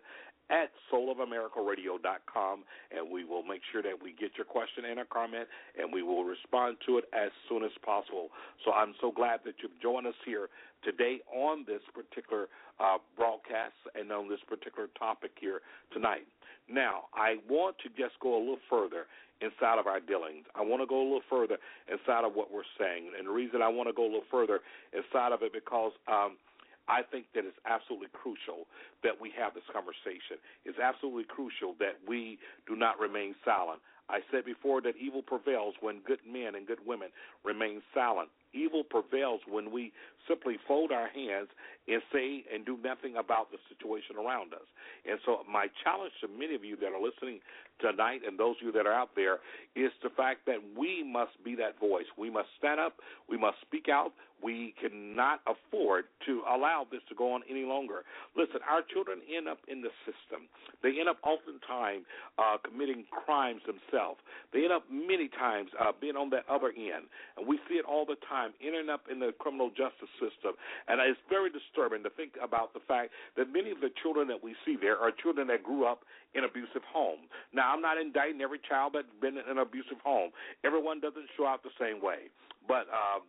at 0.52 0.69
soulofamericaradio.com, 0.91 2.64
and 2.91 3.10
we 3.10 3.23
will 3.23 3.44
make 3.44 3.61
sure 3.72 3.82
that 3.82 3.95
we 4.03 4.11
get 4.11 4.32
your 4.36 4.45
question 4.45 4.86
and 4.86 4.99
a 4.99 5.06
comment, 5.06 5.48
and 5.80 5.91
we 5.91 6.03
will 6.03 6.23
respond 6.23 6.78
to 6.86 6.98
it 6.98 7.06
as 7.14 7.32
soon 7.48 7.64
as 7.64 7.72
possible. 7.84 8.28
So 8.65 8.72
I'm 8.73 8.94
so 8.99 9.11
glad 9.11 9.40
that 9.45 9.56
you've 9.64 9.80
joined 9.82 10.07
us 10.07 10.19
here 10.26 10.49
today 10.84 11.22
on 11.34 11.64
this 11.65 11.82
particular 11.95 12.48
uh, 12.80 12.98
broadcast 13.15 13.80
and 13.95 14.11
on 14.11 14.28
this 14.28 14.44
particular 14.48 14.90
topic 14.99 15.32
here 15.40 15.61
tonight. 15.94 16.28
Now, 16.69 17.07
I 17.14 17.38
want 17.49 17.78
to 17.84 17.90
just 17.90 18.19
go 18.22 18.36
a 18.36 18.40
little 18.40 18.64
further 18.69 19.07
inside 19.40 19.80
of 19.80 19.88
our 19.88 19.99
dealings. 19.99 20.45
I 20.53 20.61
want 20.61 20.84
to 20.84 20.88
go 20.88 21.02
a 21.02 21.07
little 21.07 21.26
further 21.30 21.57
inside 21.88 22.26
of 22.26 22.36
what 22.36 22.52
we're 22.53 22.68
saying. 22.78 23.11
And 23.18 23.28
the 23.28 23.32
reason 23.32 23.61
I 23.61 23.69
want 23.69 23.90
to 23.90 23.94
go 23.94 24.03
a 24.03 24.11
little 24.11 24.30
further 24.30 24.60
inside 24.94 25.32
of 25.32 25.41
it 25.44 25.53
because 25.53 25.94
um,– 26.11 26.36
I 26.88 27.02
think 27.03 27.26
that 27.36 27.45
it's 27.45 27.58
absolutely 27.66 28.10
crucial 28.14 28.66
that 29.03 29.20
we 29.20 29.32
have 29.38 29.53
this 29.53 29.68
conversation. 29.72 30.41
It's 30.66 30.80
absolutely 30.80 31.26
crucial 31.26 31.76
that 31.80 32.02
we 32.08 32.40
do 32.68 32.76
not 32.76 32.99
remain 32.99 33.36
silent. 33.45 33.82
I 34.12 34.20
said 34.30 34.44
before 34.44 34.82
that 34.82 34.99
evil 34.99 35.22
prevails 35.22 35.76
when 35.80 36.02
good 36.06 36.20
men 36.28 36.56
and 36.56 36.68
good 36.68 36.84
women 36.86 37.10
remain 37.45 37.82
silent. 37.94 38.28
Evil 38.53 38.84
prevails 38.84 39.40
when 39.48 39.72
we 39.72 39.94
simply 40.28 40.58
fold 40.68 40.91
our 40.91 41.08
hands 41.08 41.48
and 41.88 42.02
say 42.12 42.44
and 42.53 42.66
do 42.66 42.78
nothing 42.84 43.16
about 43.16 43.52
the 43.52 43.58
situation 43.72 44.18
around 44.18 44.53
us. 44.53 44.68
And 45.08 45.18
so, 45.26 45.40
my 45.49 45.68
challenge 45.84 46.12
to 46.20 46.28
many 46.28 46.56
of 46.56 46.66
you 46.66 46.76
that 46.84 46.91
are 46.91 46.99
listening 46.99 47.40
tonight 47.80 48.22
and 48.28 48.38
those 48.38 48.58
of 48.60 48.68
you 48.68 48.72
that 48.74 48.86
are 48.86 48.94
out 48.94 49.16
there 49.16 49.40
is 49.76 49.91
the 50.03 50.10
fact 50.10 50.45
that 50.45 50.60
we 50.78 51.03
must 51.03 51.41
be 51.45 51.56
that 51.56 51.80
voice. 51.80 52.06
We 52.18 52.30
must 52.30 52.49
stand 52.60 52.82
up. 52.82 52.99
We 53.30 53.38
must 53.38 53.58
speak 53.62 53.88
out. 53.88 54.12
We 54.41 54.73
cannot 54.81 55.41
afford 55.45 56.05
to 56.26 56.41
allow 56.49 56.85
this 56.89 57.01
to 57.09 57.15
go 57.15 57.34
on 57.34 57.41
any 57.49 57.63
longer. 57.63 58.03
Listen, 58.35 58.59
our 58.65 58.81
children 58.81 59.22
end 59.30 59.47
up 59.47 59.59
in 59.68 59.81
the 59.81 59.93
system. 60.05 60.49
They 60.81 60.97
end 60.99 61.09
up 61.09 61.22
oftentimes 61.23 62.05
uh, 62.41 62.57
committing 62.65 63.05
crimes 63.11 63.61
themselves. 63.69 64.19
They 64.53 64.65
end 64.65 64.73
up 64.73 64.85
many 64.89 65.30
times 65.30 65.69
uh, 65.77 65.93
being 65.93 66.15
on 66.15 66.30
that 66.31 66.49
other 66.49 66.73
end, 66.73 67.05
and 67.38 67.45
we 67.45 67.59
see 67.69 67.76
it 67.76 67.85
all 67.85 68.05
the 68.05 68.18
time, 68.26 68.53
ending 68.63 68.89
up 68.89 69.05
in 69.11 69.19
the 69.19 69.31
criminal 69.38 69.69
justice 69.69 70.11
system. 70.18 70.57
And 70.88 70.99
it's 71.01 71.22
very 71.30 71.49
disturbing 71.53 72.01
to 72.03 72.09
think 72.09 72.34
about 72.41 72.73
the 72.73 72.81
fact 72.88 73.11
that 73.38 73.53
many 73.53 73.69
of 73.69 73.80
the 73.80 73.93
children 74.01 74.27
that 74.30 74.41
we 74.41 74.55
see 74.65 74.76
there 74.80 74.97
are 74.97 75.11
children 75.11 75.47
that 75.47 75.63
grew 75.63 75.85
up 75.85 76.01
in 76.34 76.43
abusive 76.43 76.84
homes. 76.88 77.27
Now, 77.53 77.73
I'm 77.73 77.81
not 77.81 77.97
indicting 77.97 78.41
every 78.41 78.59
child 78.63 78.93
that's 78.95 79.11
been 79.22 79.38
in 79.38 79.45
an 79.45 79.59
abusive 79.59 79.99
home. 80.03 80.31
Everyone 80.63 80.99
doesn't 80.99 81.27
show 81.38 81.45
out 81.45 81.61
the 81.61 81.76
same 81.80 82.01
way, 82.01 82.34
but. 82.68 82.89
Uh, 82.89 83.22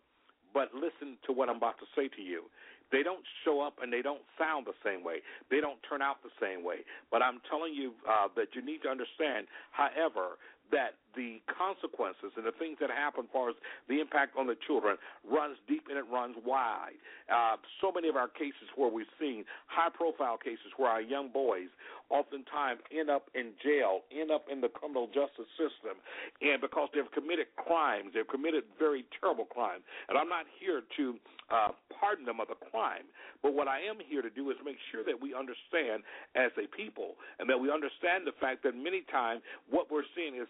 but 0.53 0.75
listen 0.75 1.17
to 1.27 1.33
what 1.33 1.49
I'm 1.49 1.57
about 1.57 1.79
to 1.79 1.87
say 1.97 2.09
to 2.09 2.23
you. 2.23 2.45
They 2.93 3.03
don't 3.03 3.25
show 3.45 3.61
up 3.61 3.81
and 3.81 3.91
they 3.91 4.03
don't 4.03 4.21
sound 4.39 4.67
the 4.67 4.77
same 4.85 5.03
way. 5.03 5.25
They 5.51 5.61
don't 5.61 5.81
turn 5.89 6.03
out 6.03 6.23
the 6.23 6.35
same 6.37 6.63
way. 6.63 6.85
But 7.11 7.23
I'm 7.23 7.41
telling 7.49 7.73
you 7.73 7.93
uh, 8.05 8.29
that 8.37 8.53
you 8.55 8.61
need 8.61 8.83
to 8.85 8.91
understand, 8.91 9.49
however, 9.73 10.37
that 10.71 11.01
the 11.17 11.41
consequences 11.47 12.33
and 12.37 12.45
the 12.47 12.53
things 12.59 12.79
that 12.81 12.91
happen 12.91 13.25
as 13.25 13.31
far 13.33 13.51
as 13.51 13.57
the 13.89 14.01
impact 14.01 14.37
on 14.37 14.47
the 14.47 14.57
children 14.67 14.97
runs 15.29 15.57
deep 15.69 15.87
and 15.89 15.99
it 15.99 16.05
runs 16.11 16.37
wide. 16.45 16.97
Uh, 17.33 17.57
so 17.81 17.93
many 17.93 18.09
of 18.09 18.17
our 18.17 18.29
cases 18.29 18.69
where 18.77 18.91
we've 18.91 19.11
seen 19.21 19.45
high 19.67 19.91
profile 19.91 20.37
cases 20.37 20.73
where 20.77 20.91
our 20.91 21.03
young 21.03 21.29
boys 21.29 21.69
oftentimes 22.11 22.81
end 22.93 23.09
up 23.09 23.33
in 23.35 23.57
jail, 23.65 24.05
end 24.13 24.31
up 24.31 24.45
in 24.53 24.61
the 24.61 24.69
criminal 24.69 25.09
justice 25.09 25.49
system, 25.57 25.97
and 26.45 26.61
because 26.61 26.89
they've 26.93 27.11
committed 27.13 27.49
crimes, 27.57 28.13
they've 28.13 28.29
committed 28.29 28.65
very 28.79 29.05
terrible 29.21 29.49
crimes. 29.49 29.83
And 30.09 30.19
I'm 30.19 30.29
not 30.29 30.45
here 30.61 30.83
to 31.01 31.17
uh, 31.49 31.73
pardon 31.89 32.25
them 32.25 32.41
of 32.41 32.49
the 32.49 32.61
crime, 32.69 33.09
but 33.43 33.55
what 33.55 33.67
I 33.69 33.81
am 33.81 33.97
here 34.01 34.21
to 34.21 34.31
do 34.31 34.51
is 34.51 34.57
make 34.65 34.77
sure 34.93 35.05
that 35.05 35.17
we 35.17 35.33
understand 35.35 36.05
as 36.37 36.53
a 36.61 36.69
people 36.69 37.17
and 37.41 37.49
that 37.49 37.59
we 37.59 37.73
understand 37.73 38.29
the 38.29 38.37
fact 38.41 38.63
that 38.65 38.77
many 38.77 39.05
times 39.09 39.41
what 39.69 39.91
we're 39.91 40.07
seeing 40.17 40.37
is 40.37 40.49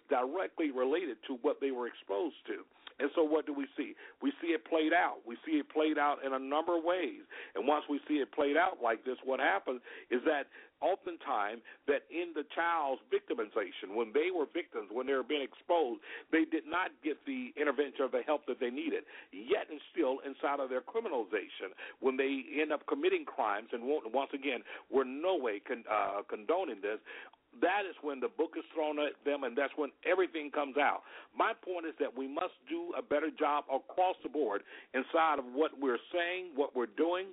directly 0.53 0.77
related 0.77 1.17
to 1.27 1.39
what 1.43 1.61
they 1.61 1.71
were 1.71 1.87
exposed 1.87 2.37
to. 2.47 2.65
And 3.01 3.11
so, 3.17 3.25
what 3.25 3.47
do 3.47 3.55
we 3.55 3.67
see? 3.77 3.95
We 4.23 4.33
see 4.41 4.49
it 4.49 4.65
played 4.69 4.93
out. 4.93 5.19
We 5.27 5.37
see 5.47 5.53
it 5.53 5.69
played 5.73 5.99
out 5.99 6.19
in 6.25 6.35
a 6.35 6.39
number 6.39 6.77
of 6.77 6.85
ways. 6.85 7.25
And 7.57 7.67
once 7.67 7.85
we 7.89 7.99
see 8.07 8.21
it 8.21 8.31
played 8.33 8.57
out 8.57 8.79
like 8.83 9.05
this, 9.05 9.17
what 9.25 9.41
happens 9.41 9.81
is 10.11 10.21
that 10.25 10.47
oftentimes 10.83 11.63
that 11.89 12.05
in 12.11 12.35
the 12.35 12.45
child's 12.55 13.01
victimization, 13.09 13.97
when 13.97 14.13
they 14.13 14.29
were 14.31 14.47
victims, 14.53 14.91
when 14.93 15.07
they 15.07 15.15
were 15.15 15.27
being 15.27 15.43
exposed, 15.43 16.03
they 16.31 16.45
did 16.45 16.67
not 16.67 16.91
get 17.03 17.17
the 17.25 17.51
intervention 17.57 18.07
or 18.07 18.13
the 18.13 18.23
help 18.23 18.45
that 18.47 18.61
they 18.61 18.71
needed. 18.71 19.03
Yet 19.33 19.73
and 19.73 19.81
still, 19.91 20.21
inside 20.23 20.61
of 20.61 20.69
their 20.69 20.83
criminalization, 20.85 21.73
when 21.99 22.19
they 22.21 22.45
end 22.61 22.71
up 22.71 22.87
committing 22.87 23.25
crimes, 23.25 23.73
and 23.73 23.83
once 24.13 24.31
again, 24.35 24.61
we're 24.93 25.09
no 25.09 25.35
way 25.35 25.59
con- 25.65 25.89
uh, 25.91 26.23
condoning 26.29 26.83
this, 26.83 27.01
that 27.61 27.85
is 27.89 27.95
when 28.01 28.21
the 28.21 28.29
book 28.29 28.55
is 28.57 28.65
thrown 28.73 28.99
at 28.99 29.13
them 29.25 29.45
and 29.45 29.57
that's 29.57 29.73
when 29.77 29.91
everything 30.09 30.51
comes 30.51 30.77
out. 30.77 31.03
My 31.37 31.53
point 31.53 31.87
is 31.87 31.95
that 32.01 32.09
we 32.09 32.27
must 32.27 32.57
do 32.69 32.93
a 32.97 33.03
better 33.03 33.29
job 33.29 33.65
across 33.69 34.17
the 34.23 34.29
board 34.29 34.63
inside 34.95 35.39
of 35.39 35.45
what 35.53 35.73
we're 35.79 36.01
saying, 36.13 36.57
what 36.57 36.75
we're 36.75 36.91
doing, 36.97 37.27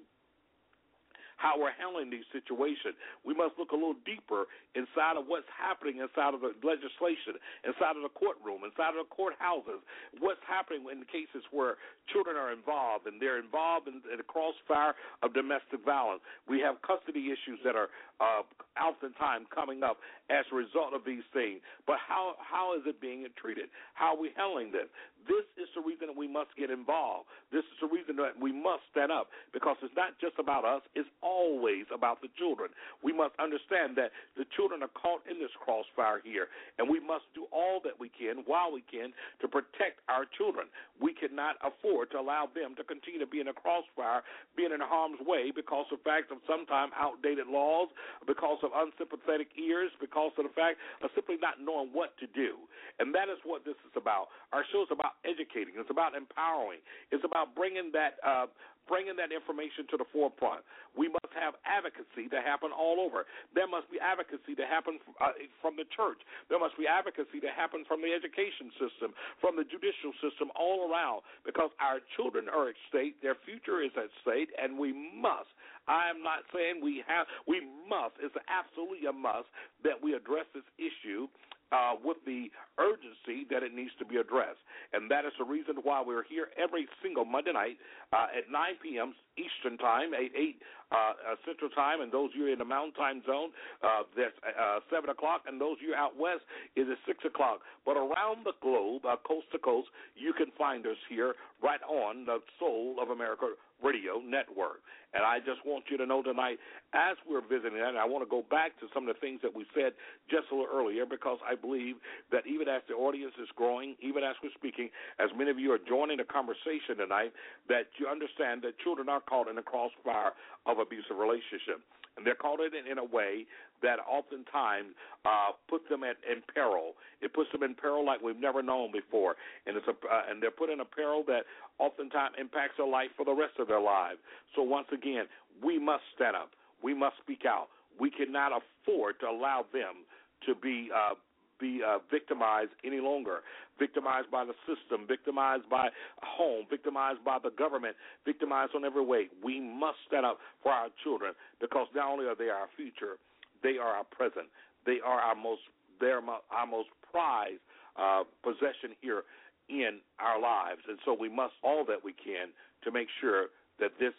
how 1.39 1.55
we're 1.55 1.71
handling 1.79 2.11
these 2.11 2.27
situations. 2.35 2.99
We 3.23 3.31
must 3.31 3.55
look 3.55 3.71
a 3.71 3.79
little 3.79 3.95
deeper 4.03 4.51
inside 4.75 5.15
of 5.15 5.31
what's 5.31 5.47
happening 5.47 6.03
inside 6.03 6.35
of 6.35 6.43
the 6.43 6.51
legislation, 6.59 7.39
inside 7.63 7.95
of 7.95 8.03
the 8.03 8.11
courtroom, 8.11 8.67
inside 8.67 8.99
of 8.99 9.07
the 9.07 9.09
courthouses, 9.09 9.79
what's 10.19 10.43
happening 10.43 10.83
in 10.91 11.07
cases 11.07 11.47
where 11.55 11.79
children 12.11 12.35
are 12.35 12.51
involved 12.51 13.07
and 13.07 13.23
they're 13.23 13.39
involved 13.39 13.87
in, 13.87 14.03
in 14.11 14.19
the 14.19 14.27
crossfire 14.27 14.99
of 15.23 15.31
domestic 15.31 15.79
violence. 15.87 16.19
We 16.43 16.59
have 16.59 16.83
custody 16.83 17.31
issues 17.31 17.63
that 17.63 17.79
are 17.79 17.87
uh, 18.19 18.43
oftentimes 18.79 19.47
coming 19.53 19.83
up 19.83 19.97
as 20.29 20.45
a 20.51 20.55
result 20.55 20.93
of 20.93 21.03
these 21.03 21.25
things. 21.33 21.59
But 21.87 21.97
how 21.99 22.35
how 22.39 22.75
is 22.75 22.83
it 22.85 23.01
being 23.01 23.25
treated? 23.35 23.67
How 23.93 24.15
are 24.15 24.19
we 24.19 24.31
handling 24.35 24.71
this? 24.71 24.87
This 25.27 25.45
is 25.59 25.67
the 25.75 25.83
reason 25.83 26.07
that 26.07 26.15
we 26.15 26.27
must 26.31 26.49
get 26.55 26.71
involved. 26.71 27.27
This 27.51 27.67
is 27.67 27.77
the 27.83 27.91
reason 27.91 28.15
that 28.17 28.39
we 28.39 28.55
must 28.55 28.87
stand 28.89 29.11
up 29.11 29.27
because 29.53 29.75
it's 29.83 29.93
not 29.93 30.15
just 30.17 30.39
about 30.39 30.63
us, 30.63 30.81
it's 30.95 31.09
always 31.21 31.85
about 31.93 32.21
the 32.23 32.31
children. 32.39 32.71
We 33.03 33.11
must 33.11 33.35
understand 33.37 33.99
that 33.99 34.15
the 34.39 34.47
children 34.55 34.81
are 34.81 34.93
caught 34.95 35.21
in 35.29 35.37
this 35.37 35.51
crossfire 35.59 36.23
here, 36.23 36.47
and 36.79 36.87
we 36.87 37.03
must 37.03 37.27
do 37.35 37.45
all 37.51 37.83
that 37.83 37.99
we 37.99 38.09
can 38.09 38.47
while 38.47 38.71
we 38.71 38.81
can 38.87 39.11
to 39.43 39.47
protect 39.47 40.01
our 40.07 40.25
children. 40.25 40.71
We 40.97 41.13
cannot 41.13 41.59
afford 41.61 42.11
to 42.11 42.19
allow 42.19 42.47
them 42.49 42.73
to 42.79 42.83
continue 42.83 43.19
to 43.19 43.29
be 43.29 43.43
in 43.43 43.51
a 43.51 43.55
crossfire, 43.55 44.23
being 44.55 44.71
in 44.71 44.81
harm's 44.81 45.19
way 45.21 45.51
because 45.51 45.85
of 45.91 45.99
the 45.99 46.05
fact 46.07 46.31
of 46.31 46.39
sometimes 46.47 46.95
outdated 46.95 47.47
laws, 47.47 47.89
because 48.27 48.59
of 48.63 48.71
unsympathetic 48.75 49.49
ears, 49.57 49.91
because 49.99 50.31
of 50.37 50.45
the 50.45 50.53
fact 50.53 50.77
of 51.03 51.09
simply 51.15 51.35
not 51.41 51.61
knowing 51.61 51.89
what 51.93 52.17
to 52.19 52.27
do. 52.31 52.57
And 52.99 53.13
that 53.15 53.29
is 53.29 53.39
what 53.43 53.65
this 53.65 53.77
is 53.87 53.93
about. 53.95 54.29
Our 54.51 54.63
show 54.71 54.83
is 54.83 54.91
about 54.91 55.21
educating. 55.23 55.75
It's 55.77 55.91
about 55.91 56.15
empowering. 56.15 56.79
It's 57.11 57.23
about 57.23 57.55
bringing 57.55 57.91
that 57.93 58.19
uh, 58.25 58.47
bringing 58.89 59.13
that 59.21 59.29
information 59.29 59.85
to 59.93 59.95
the 60.01 60.09
forefront. 60.09 60.65
We 60.97 61.07
must 61.07 61.29
have 61.37 61.53
advocacy 61.61 62.25
to 62.33 62.41
happen 62.41 62.73
all 62.73 62.97
over. 62.97 63.29
There 63.53 63.69
must 63.69 63.85
be 63.93 64.01
advocacy 64.01 64.57
to 64.57 64.65
happen 64.65 64.97
uh, 65.21 65.37
from 65.61 65.77
the 65.77 65.85
church. 65.93 66.17
There 66.49 66.57
must 66.57 66.73
be 66.73 66.89
advocacy 66.89 67.37
to 67.45 67.53
happen 67.53 67.85
from 67.85 68.01
the 68.01 68.09
education 68.09 68.73
system, 68.81 69.13
from 69.37 69.53
the 69.53 69.63
judicial 69.63 70.09
system, 70.17 70.49
all 70.57 70.89
around, 70.89 71.21
because 71.45 71.69
our 71.77 72.01
children 72.17 72.49
are 72.49 72.73
at 72.73 72.77
stake, 72.89 73.21
their 73.21 73.37
future 73.45 73.85
is 73.85 73.93
at 73.93 74.09
stake, 74.25 74.49
and 74.57 74.73
we 74.73 74.89
must. 75.13 75.53
I 75.89 76.09
am 76.09 76.21
not 76.21 76.45
saying 76.53 76.79
we 76.85 77.03
have, 77.09 77.25
we 77.49 77.65
must. 77.89 78.15
It's 78.21 78.37
absolutely 78.45 79.09
a 79.09 79.13
must 79.13 79.49
that 79.83 79.97
we 79.97 80.13
address 80.13 80.45
this 80.53 80.63
issue 80.77 81.27
uh, 81.71 81.93
with 82.03 82.17
the 82.25 82.49
urgency 82.79 83.45
that 83.49 83.61
it 83.61 83.73
needs 83.73 83.91
to 83.99 84.05
be 84.05 84.17
addressed. 84.17 84.61
And 84.93 85.09
that 85.11 85.25
is 85.25 85.33
the 85.37 85.45
reason 85.45 85.75
why 85.83 86.01
we're 86.05 86.23
here 86.23 86.49
every 86.57 86.87
single 87.01 87.25
Monday 87.25 87.53
night 87.53 87.77
uh, 88.13 88.27
at 88.33 88.49
9 88.49 88.81
p.m. 88.81 89.13
Eastern 89.37 89.77
Time, 89.77 90.13
8, 90.13 90.31
8 90.35 90.61
uh, 90.91 91.13
uh, 91.31 91.35
Central 91.45 91.69
Time, 91.69 92.01
and 92.01 92.11
those 92.11 92.31
of 92.31 92.35
you 92.35 92.47
in 92.47 92.59
the 92.59 92.65
Mountain 92.65 92.93
Time 92.93 93.21
Zone, 93.25 93.49
uh, 93.83 94.03
that's 94.17 94.35
uh, 94.43 94.79
7 94.89 95.09
o'clock, 95.09 95.43
and 95.47 95.61
those 95.61 95.77
of 95.77 95.83
you 95.85 95.93
out 95.93 96.17
west 96.17 96.41
is 96.75 96.87
at 96.89 96.97
6 97.05 97.25
o'clock. 97.25 97.61
But 97.85 97.97
around 97.97 98.45
the 98.45 98.53
globe, 98.61 99.05
uh, 99.05 99.15
coast 99.25 99.47
to 99.53 99.59
coast, 99.59 99.89
you 100.15 100.33
can 100.33 100.47
find 100.57 100.85
us 100.85 100.97
here 101.09 101.35
right 101.61 101.81
on 101.87 102.25
the 102.25 102.39
Soul 102.59 102.97
of 103.01 103.09
America 103.09 103.53
Radio 103.83 104.19
Network. 104.19 104.81
And 105.13 105.25
I 105.25 105.39
just 105.39 105.65
want 105.65 105.85
you 105.89 105.97
to 105.97 106.05
know 106.05 106.21
tonight, 106.21 106.59
as 106.93 107.17
we're 107.25 107.41
visiting 107.41 107.81
that, 107.81 107.89
and 107.89 107.97
I 107.97 108.05
want 108.05 108.21
to 108.21 108.29
go 108.29 108.45
back 108.45 108.77
to 108.79 108.85
some 108.93 109.09
of 109.09 109.15
the 109.15 109.19
things 109.19 109.41
that 109.41 109.49
we 109.49 109.65
said 109.73 109.97
just 110.29 110.45
a 110.51 110.55
little 110.55 110.69
earlier, 110.69 111.05
because 111.05 111.39
I 111.41 111.55
believe 111.55 111.97
that 112.31 112.45
even 112.45 112.69
as 112.69 112.85
the 112.87 112.93
audience 112.93 113.33
is 113.41 113.49
growing, 113.55 113.95
even 114.05 114.21
as 114.21 114.37
we're 114.43 114.53
speaking, 114.53 114.93
as 115.17 115.33
many 115.33 115.49
of 115.49 115.57
you 115.57 115.71
are 115.73 115.81
joining 115.81 116.17
the 116.17 116.29
conversation 116.29 117.01
tonight, 117.01 117.33
that 117.69 117.89
you 117.97 118.05
understand 118.05 118.61
that 118.61 118.77
children 118.85 119.09
are 119.09 119.21
caught 119.21 119.49
in 119.49 119.57
the 119.57 119.65
crossfire 119.65 120.37
of 120.69 120.79
abusive 120.79 121.17
relationship. 121.17 121.81
And 122.17 122.25
they're 122.25 122.35
caught 122.35 122.59
in 122.59 122.85
in 122.85 122.97
a 122.97 123.03
way 123.03 123.45
that 123.81 123.99
oftentimes 124.03 124.91
uh, 125.23 125.55
puts 125.69 125.87
them 125.89 126.03
at, 126.03 126.17
in 126.29 126.43
peril. 126.53 126.93
It 127.21 127.33
puts 127.33 127.49
them 127.51 127.63
in 127.63 127.75
peril 127.75 128.05
like 128.05 128.21
we've 128.21 128.39
never 128.39 128.61
known 128.61 128.91
before, 128.91 129.35
and 129.65 129.77
it's 129.77 129.87
a 129.87 129.95
uh, 129.95 130.23
and 130.29 130.43
they're 130.43 130.51
put 130.51 130.69
in 130.69 130.81
a 130.81 130.85
peril 130.85 131.23
that 131.27 131.47
oftentimes 131.79 132.35
impacts 132.37 132.75
their 132.77 132.87
life 132.87 133.09
for 133.15 133.23
the 133.23 133.33
rest 133.33 133.55
of 133.57 133.67
their 133.67 133.79
lives. 133.79 134.19
So 134.55 134.63
once 134.63 134.87
again, 134.91 135.25
we 135.63 135.79
must 135.79 136.03
stand 136.15 136.35
up. 136.35 136.51
We 136.83 136.93
must 136.93 137.15
speak 137.23 137.43
out. 137.47 137.67
We 137.99 138.11
cannot 138.11 138.51
afford 138.51 139.19
to 139.21 139.27
allow 139.27 139.65
them 139.71 140.03
to 140.45 140.55
be 140.55 140.89
uh, 140.93 141.15
be 141.59 141.81
uh, 141.85 141.99
victimized 142.11 142.71
any 142.83 142.99
longer. 142.99 143.39
Victimized 143.77 144.29
by 144.31 144.43
the 144.43 144.53
system, 144.67 145.07
victimized 145.07 145.69
by 145.69 145.89
home, 146.21 146.65
victimized 146.69 147.23
by 147.23 147.37
the 147.41 147.51
government, 147.51 147.95
victimized 148.25 148.71
on 148.75 148.83
every 148.83 149.03
way. 149.03 149.29
We 149.43 149.59
must 149.59 149.97
stand 150.07 150.25
up 150.25 150.39
for 150.61 150.71
our 150.71 150.87
children 151.03 151.33
because 151.61 151.87
not 151.95 152.11
only 152.11 152.25
are 152.25 152.35
they 152.35 152.49
our 152.49 152.67
future, 152.75 153.17
they 153.63 153.77
are 153.77 153.95
our 153.95 154.03
present. 154.03 154.47
They 154.85 154.99
are 155.05 155.19
our 155.19 155.35
most 155.35 155.61
they're 155.99 156.21
our 156.23 156.67
most 156.67 156.89
prized 157.11 157.59
uh, 157.99 158.23
possession 158.43 158.95
here 159.01 159.23
in 159.67 159.99
our 160.19 160.39
lives, 160.41 160.81
and 160.87 160.97
so 161.05 161.13
we 161.13 161.29
must 161.29 161.53
all 161.63 161.83
that 161.85 162.03
we 162.03 162.13
can 162.13 162.49
to 162.83 162.91
make 162.91 163.07
sure 163.19 163.47
that 163.79 163.91
this 163.99 164.13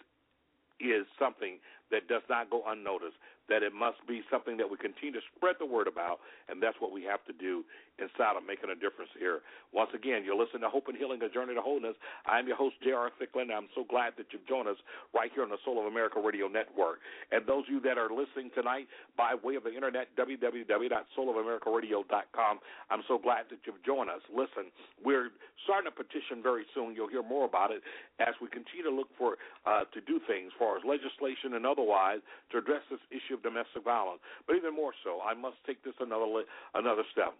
is 0.81 1.07
something 1.19 1.59
that 1.91 2.09
does 2.09 2.23
not 2.29 2.51
go 2.51 2.62
unnoticed, 2.69 3.17
that 3.51 3.63
it 3.63 3.75
must 3.75 3.99
be 4.07 4.23
something 4.31 4.57
that 4.57 4.71
we 4.71 4.79
continue 4.79 5.13
to 5.13 5.21
spread 5.37 5.57
the 5.59 5.67
word 5.67 5.89
about, 5.91 6.21
and 6.49 6.63
that's 6.63 6.81
what 6.81 6.93
we 6.93 7.03
have 7.05 7.23
to 7.27 7.35
do 7.35 7.65
inside 7.99 8.39
of 8.39 8.47
making 8.47 8.71
a 8.71 8.77
difference 8.79 9.11
here. 9.19 9.43
Once 9.75 9.91
again, 9.93 10.25
you're 10.25 10.39
listening 10.39 10.63
to 10.63 10.71
Hope 10.71 10.89
and 10.89 10.97
Healing, 10.97 11.21
A 11.23 11.29
Journey 11.29 11.55
to 11.55 11.61
Wholeness. 11.61 11.97
I'm 12.25 12.47
your 12.47 12.57
host, 12.57 12.77
J.R. 12.83 13.11
Thicklin. 13.21 13.53
I'm 13.53 13.69
so 13.75 13.85
glad 13.85 14.15
that 14.17 14.33
you've 14.33 14.47
joined 14.49 14.69
us 14.69 14.79
right 15.13 15.31
here 15.35 15.43
on 15.43 15.51
the 15.51 15.59
Soul 15.65 15.79
of 15.79 15.85
America 15.91 16.19
Radio 16.23 16.49
Network. 16.49 17.01
And 17.31 17.45
those 17.45 17.65
of 17.69 17.75
you 17.75 17.81
that 17.85 17.99
are 17.99 18.09
listening 18.09 18.49
tonight 18.55 18.89
by 19.19 19.35
way 19.35 19.57
of 19.57 19.65
the 19.65 19.75
internet, 19.75 20.17
www.soulofamerica.radio.com, 20.17 22.61
I'm 22.91 23.03
so 23.07 23.19
glad 23.19 23.45
that 23.51 23.59
you've 23.67 23.83
joined 23.85 24.09
us. 24.11 24.23
Listen, 24.31 24.73
we're 25.03 25.31
starting 25.65 25.91
a 25.91 25.95
petition 25.95 26.43
very 26.43 26.65
soon. 26.75 26.95
You'll 26.95 27.13
hear 27.13 27.23
more 27.23 27.45
about 27.45 27.71
it 27.71 27.83
as 28.19 28.35
we 28.41 28.49
continue 28.49 28.85
to 28.85 28.95
look 28.95 29.09
for 29.19 29.37
uh, 29.67 29.85
to 29.93 30.01
do 30.01 30.21
things, 30.25 30.53
as 30.55 30.59
far 30.59 30.77
as 30.77 30.83
legislation 30.85 31.55
and 31.55 31.67
otherwise, 31.67 32.21
to 32.53 32.59
address 32.59 32.83
this 32.91 33.01
issue 33.11 33.40
of 33.41 33.43
domestic 33.43 33.83
violence. 33.85 34.21
But 34.47 34.57
even 34.57 34.77
more 34.77 34.93
so, 35.03 35.25
I 35.25 35.33
must 35.33 35.57
take 35.67 35.83
this 35.83 35.97
another 36.01 36.45
another 36.75 37.03
step. 37.12 37.33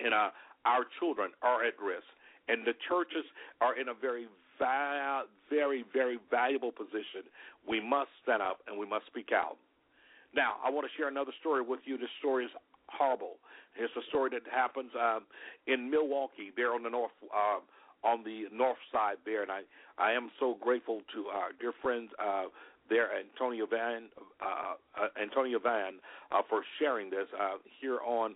And 0.00 0.12
uh, 0.12 0.32
our 0.64 0.88
children 0.98 1.36
are 1.44 1.64
at 1.64 1.76
risk, 1.76 2.08
and 2.48 2.64
the 2.64 2.74
churches 2.88 3.24
are 3.60 3.78
in 3.78 3.92
a 3.92 3.94
very 3.94 4.26
very, 5.50 5.84
very 5.92 6.18
valuable 6.30 6.72
position. 6.72 7.28
We 7.68 7.80
must 7.80 8.08
stand 8.22 8.40
up 8.40 8.60
and 8.66 8.78
we 8.78 8.86
must 8.86 9.06
speak 9.06 9.30
out. 9.32 9.58
Now, 10.34 10.56
I 10.64 10.70
want 10.70 10.86
to 10.86 10.92
share 10.96 11.08
another 11.08 11.32
story 11.40 11.62
with 11.62 11.80
you. 11.84 11.98
This 11.98 12.08
story 12.18 12.44
is 12.44 12.50
horrible. 12.88 13.36
It's 13.76 13.92
a 13.96 14.04
story 14.08 14.30
that 14.30 14.42
happens 14.50 14.90
um, 14.98 15.24
in 15.66 15.90
Milwaukee, 15.90 16.52
there 16.56 16.72
on 16.72 16.82
the 16.82 16.90
north, 16.90 17.12
uh, 17.34 17.60
on 18.06 18.24
the 18.24 18.44
north 18.52 18.78
side 18.92 19.16
there, 19.24 19.42
and 19.42 19.50
I, 19.50 19.62
I 19.98 20.12
am 20.12 20.30
so 20.40 20.56
grateful 20.60 21.00
to 21.14 21.26
our 21.26 21.52
dear 21.58 21.72
friends 21.82 22.10
uh, 22.18 22.44
there, 22.88 23.08
Antonio 23.12 23.66
Van, 23.66 24.08
uh, 24.40 24.74
uh, 25.00 25.08
Antonio 25.20 25.58
Van, 25.58 25.94
uh, 26.32 26.42
for 26.48 26.62
sharing 26.78 27.10
this 27.10 27.26
uh, 27.38 27.56
here 27.80 27.98
on 28.04 28.34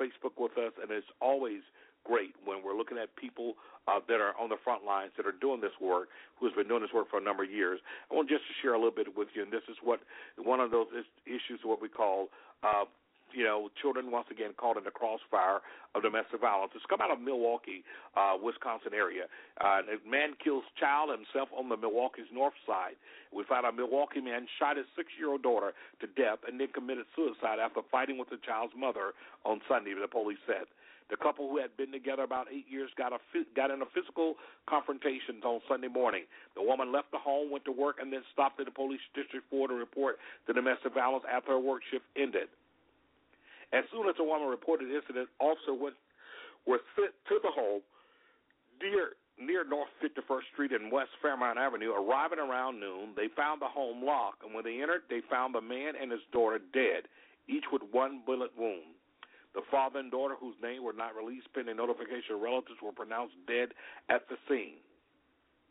Facebook 0.00 0.34
with 0.38 0.52
us, 0.58 0.72
and 0.82 0.90
it's 0.90 1.06
always 1.20 1.62
great 2.04 2.34
when 2.44 2.62
we're 2.64 2.76
looking 2.76 2.98
at 2.98 3.14
people 3.16 3.54
uh, 3.86 4.00
that 4.08 4.20
are 4.20 4.34
on 4.40 4.48
the 4.48 4.56
front 4.64 4.84
lines 4.84 5.12
that 5.16 5.26
are 5.26 5.36
doing 5.40 5.60
this 5.60 5.74
work, 5.80 6.08
who's 6.38 6.52
been 6.54 6.68
doing 6.68 6.82
this 6.82 6.92
work 6.92 7.08
for 7.10 7.18
a 7.18 7.22
number 7.22 7.44
of 7.44 7.50
years. 7.50 7.80
I 8.10 8.14
want 8.14 8.28
just 8.28 8.42
to 8.48 8.54
share 8.62 8.74
a 8.74 8.78
little 8.78 8.94
bit 8.94 9.16
with 9.16 9.28
you, 9.34 9.42
and 9.42 9.52
this 9.52 9.64
is 9.68 9.76
what 9.82 10.00
one 10.36 10.60
of 10.60 10.70
those 10.70 10.88
issues, 11.26 11.60
what 11.62 11.80
we 11.80 11.88
call 11.88 12.28
uh, 12.62 12.84
you 13.32 13.44
know, 13.44 13.68
children 13.80 14.10
once 14.10 14.26
again 14.30 14.50
caught 14.56 14.76
in 14.76 14.84
the 14.84 14.90
crossfire 14.90 15.60
of 15.94 16.02
domestic 16.02 16.40
violence. 16.40 16.72
It's 16.74 16.84
come 16.88 17.00
out 17.00 17.10
of 17.10 17.20
Milwaukee, 17.20 17.84
uh, 18.16 18.36
Wisconsin 18.40 18.94
area. 18.94 19.24
Uh, 19.60 19.82
a 19.86 19.98
man 20.08 20.34
kills 20.42 20.64
child 20.78 21.10
himself 21.10 21.48
on 21.56 21.68
the 21.68 21.76
Milwaukee's 21.76 22.30
north 22.32 22.54
side. 22.66 22.94
We 23.32 23.44
found 23.44 23.66
a 23.66 23.72
Milwaukee 23.72 24.20
man 24.20 24.46
shot 24.58 24.76
his 24.76 24.86
six-year-old 24.96 25.42
daughter 25.42 25.72
to 26.00 26.06
death 26.06 26.40
and 26.46 26.58
then 26.58 26.68
committed 26.74 27.06
suicide 27.14 27.58
after 27.58 27.80
fighting 27.90 28.18
with 28.18 28.30
the 28.30 28.38
child's 28.44 28.74
mother 28.76 29.12
on 29.44 29.60
Sunday. 29.68 29.94
The 29.94 30.08
police 30.08 30.42
said. 30.46 30.66
The 31.10 31.16
couple 31.16 31.50
who 31.50 31.58
had 31.58 31.76
been 31.76 31.90
together 31.90 32.22
about 32.22 32.46
eight 32.54 32.66
years 32.70 32.90
got 32.96 33.12
a 33.12 33.18
got 33.56 33.72
in 33.72 33.82
a 33.82 33.90
physical 33.92 34.36
confrontation 34.68 35.42
on 35.42 35.60
Sunday 35.68 35.88
morning. 35.88 36.22
The 36.54 36.62
woman 36.62 36.92
left 36.92 37.10
the 37.10 37.18
home, 37.18 37.50
went 37.50 37.64
to 37.64 37.72
work, 37.72 37.96
and 38.00 38.12
then 38.12 38.22
stopped 38.32 38.60
at 38.60 38.66
the 38.66 38.72
police 38.72 39.02
district 39.12 39.50
for 39.50 39.66
to 39.66 39.74
report 39.74 40.18
the 40.46 40.54
domestic 40.54 40.94
violence 40.94 41.24
after 41.26 41.50
her 41.50 41.58
work 41.58 41.82
shift 41.90 42.04
ended. 42.14 42.46
As 43.72 43.84
soon 43.92 44.08
as 44.08 44.16
the 44.18 44.24
woman 44.24 44.48
reported 44.48 44.90
the 44.90 44.96
incident, 44.96 45.28
officer 45.38 45.74
went 45.74 45.94
was 46.66 46.80
sent 46.94 47.14
to 47.28 47.38
the 47.42 47.50
home 47.50 47.80
near 48.82 49.16
near 49.40 49.64
North 49.64 49.88
51st 50.04 50.46
Street 50.52 50.72
and 50.72 50.92
West 50.92 51.10
Fairmount 51.22 51.58
Avenue. 51.58 51.92
Arriving 51.96 52.38
around 52.38 52.78
noon, 52.78 53.16
they 53.16 53.28
found 53.32 53.62
the 53.62 53.72
home 53.72 54.04
locked, 54.04 54.44
and 54.44 54.52
when 54.52 54.64
they 54.64 54.82
entered, 54.82 55.08
they 55.08 55.24
found 55.30 55.54
the 55.54 55.64
man 55.64 55.94
and 55.96 56.12
his 56.12 56.20
daughter 56.30 56.60
dead, 56.74 57.08
each 57.48 57.64
with 57.72 57.82
one 57.90 58.20
bullet 58.26 58.50
wound. 58.58 58.92
The 59.54 59.64
father 59.70 59.98
and 59.98 60.10
daughter, 60.12 60.36
whose 60.38 60.54
name 60.62 60.84
were 60.84 60.92
not 60.92 61.16
released 61.16 61.50
pending 61.54 61.76
notification 61.76 62.36
of 62.36 62.44
relatives, 62.44 62.78
were 62.84 62.92
pronounced 62.92 63.34
dead 63.48 63.74
at 64.08 64.28
the 64.28 64.36
scene. 64.46 64.78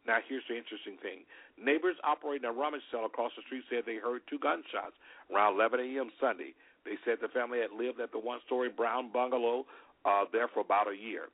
Now, 0.07 0.19
here's 0.27 0.43
the 0.49 0.57
interesting 0.57 0.97
thing. 0.99 1.23
Neighbors 1.55 1.95
operating 2.03 2.49
a 2.49 2.51
rummage 2.51 2.83
sale 2.91 3.05
across 3.05 3.31
the 3.37 3.43
street 3.45 3.63
said 3.69 3.83
they 3.85 4.01
heard 4.01 4.25
two 4.27 4.39
gunshots 4.39 4.97
around 5.29 5.55
11 5.55 5.79
a.m. 5.79 6.09
Sunday. 6.19 6.57
They 6.85 6.97
said 7.05 7.17
the 7.21 7.27
family 7.29 7.59
had 7.59 7.71
lived 7.71 7.99
at 7.99 8.11
the 8.11 8.19
one 8.19 8.39
story 8.45 8.69
brown 8.69 9.11
bungalow 9.11 9.65
uh, 10.05 10.25
there 10.31 10.47
for 10.47 10.61
about 10.61 10.87
a 10.87 10.95
year. 10.95 11.29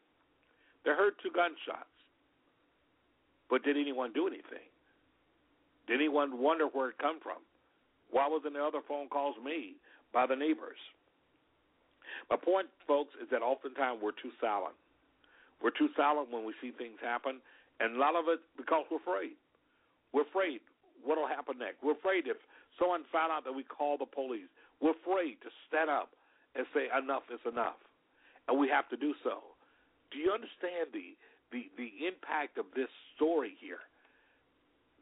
They 0.83 0.91
heard 0.91 1.13
two 1.21 1.31
gunshots. 1.33 1.89
But 3.49 3.63
did 3.63 3.77
anyone 3.77 4.11
do 4.13 4.27
anything? 4.27 4.65
Did 5.87 5.95
anyone 5.95 6.41
wonder 6.41 6.65
where 6.65 6.89
it 6.89 6.97
come 6.97 7.19
from? 7.21 7.37
Why 8.09 8.27
wasn't 8.27 8.53
there 8.53 8.65
other 8.65 8.81
phone 8.87 9.07
calls 9.07 9.35
made 9.43 9.75
by 10.13 10.25
the 10.25 10.35
neighbors? 10.35 10.81
My 12.29 12.37
point, 12.37 12.67
folks, 12.87 13.13
is 13.21 13.29
that 13.29 13.41
oftentimes 13.41 13.99
we're 14.01 14.17
too 14.17 14.33
silent. 14.41 14.73
We're 15.61 15.75
too 15.75 15.89
silent 15.95 16.31
when 16.31 16.45
we 16.45 16.53
see 16.61 16.71
things 16.71 16.97
happen, 17.01 17.37
and 17.79 17.95
a 17.95 17.99
lot 17.99 18.15
of 18.15 18.25
it 18.27 18.39
because 18.57 18.85
we're 18.89 19.01
afraid. 19.01 19.37
We're 20.13 20.27
afraid 20.27 20.61
what 21.03 21.17
will 21.17 21.27
happen 21.27 21.57
next. 21.59 21.83
We're 21.83 21.97
afraid 21.97 22.27
if 22.27 22.37
someone 22.79 23.03
found 23.11 23.31
out 23.31 23.43
that 23.45 23.53
we 23.53 23.63
call 23.63 23.97
the 23.97 24.09
police. 24.09 24.49
We're 24.81 24.97
afraid 24.97 25.41
to 25.41 25.49
stand 25.67 25.89
up 25.89 26.11
and 26.55 26.65
say 26.73 26.87
enough 26.91 27.23
is 27.33 27.39
enough, 27.47 27.79
and 28.47 28.59
we 28.59 28.69
have 28.69 28.87
to 28.89 28.97
do 28.97 29.13
so. 29.23 29.43
Do 30.11 30.17
you 30.19 30.31
understand 30.31 30.91
the 30.93 31.15
the 31.51 31.69
the 31.77 32.07
impact 32.07 32.57
of 32.57 32.65
this 32.75 32.89
story 33.15 33.55
here? 33.59 33.83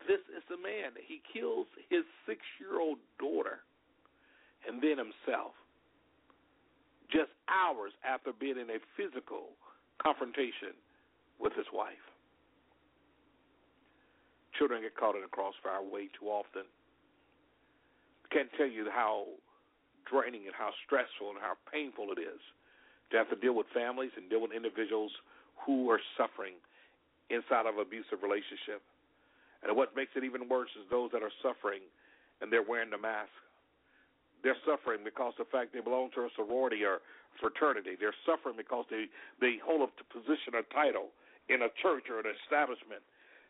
This 0.07 0.21
is 0.35 0.43
a 0.51 0.59
man. 0.59 0.93
He 0.99 1.21
kills 1.31 1.67
his 1.89 2.03
six 2.27 2.41
year 2.59 2.81
old 2.81 2.97
daughter 3.19 3.63
and 4.67 4.81
then 4.81 4.97
himself 4.97 5.53
just 7.11 7.29
hours 7.47 7.91
after 8.03 8.31
being 8.33 8.57
in 8.57 8.69
a 8.69 8.79
physical 8.97 9.53
confrontation 10.01 10.73
with 11.39 11.53
his 11.53 11.67
wife. 11.71 12.01
Children 14.57 14.81
get 14.81 14.95
caught 14.97 15.15
in 15.15 15.23
a 15.23 15.29
crossfire 15.31 15.81
way 15.83 16.09
too 16.17 16.27
often. 16.27 16.65
Can't 18.31 18.49
tell 18.57 18.67
you 18.67 18.89
how 18.89 19.25
draining 20.13 20.45
and 20.45 20.53
how 20.53 20.69
stressful 20.85 21.33
and 21.33 21.41
how 21.41 21.57
painful 21.73 22.13
it 22.13 22.21
is 22.21 22.37
to 23.09 23.17
have 23.17 23.29
to 23.33 23.39
deal 23.41 23.57
with 23.57 23.65
families 23.73 24.13
and 24.13 24.29
deal 24.29 24.45
with 24.45 24.53
individuals 24.53 25.09
who 25.65 25.89
are 25.89 25.99
suffering 26.13 26.53
inside 27.33 27.65
of 27.65 27.81
abusive 27.81 28.21
relationship. 28.21 28.85
And 29.65 29.73
what 29.73 29.97
makes 29.97 30.13
it 30.13 30.21
even 30.21 30.45
worse 30.45 30.69
is 30.77 30.85
those 30.93 31.09
that 31.17 31.25
are 31.25 31.33
suffering 31.41 31.81
and 32.41 32.53
they're 32.53 32.65
wearing 32.65 32.93
the 32.93 33.01
mask 33.01 33.33
they're 34.43 34.59
suffering 34.67 34.99
because 35.07 35.33
the 35.39 35.47
fact 35.47 35.71
they 35.71 35.79
belong 35.79 36.11
to 36.13 36.27
a 36.27 36.29
sorority 36.35 36.83
or 36.83 36.99
fraternity. 37.39 37.95
They're 37.95 38.15
suffering 38.27 38.59
because 38.59 38.85
they 38.91 39.07
they 39.39 39.57
hold 39.63 39.87
a 39.87 39.89
position 40.11 40.53
or 40.53 40.67
title 40.75 41.15
in 41.47 41.63
a 41.63 41.71
church 41.81 42.11
or 42.11 42.19
an 42.19 42.29
establishment. 42.43 43.01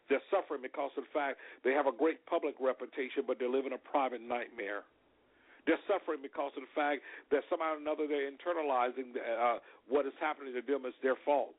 They're 0.08 0.24
suffering 0.30 0.62
because 0.62 0.94
of 0.96 1.10
the 1.10 1.14
fact 1.14 1.42
they 1.66 1.74
have 1.74 1.90
a 1.90 1.92
great 1.92 2.24
public 2.30 2.56
reputation, 2.62 3.26
but 3.26 3.42
they 3.42 3.50
live 3.50 3.66
in 3.66 3.74
a 3.74 3.82
private 3.82 4.22
nightmare. 4.22 4.86
They're 5.66 5.82
suffering 5.88 6.20
because 6.20 6.52
of 6.60 6.64
the 6.68 6.74
fact 6.76 7.02
that 7.32 7.48
somehow 7.50 7.76
or 7.76 7.80
another 7.80 8.04
they're 8.08 8.28
internalizing 8.28 9.16
uh, 9.16 9.64
what 9.88 10.06
is 10.06 10.14
happening 10.20 10.54
to 10.54 10.62
them 10.62 10.86
as 10.86 10.94
their 11.02 11.16
fault. 11.24 11.56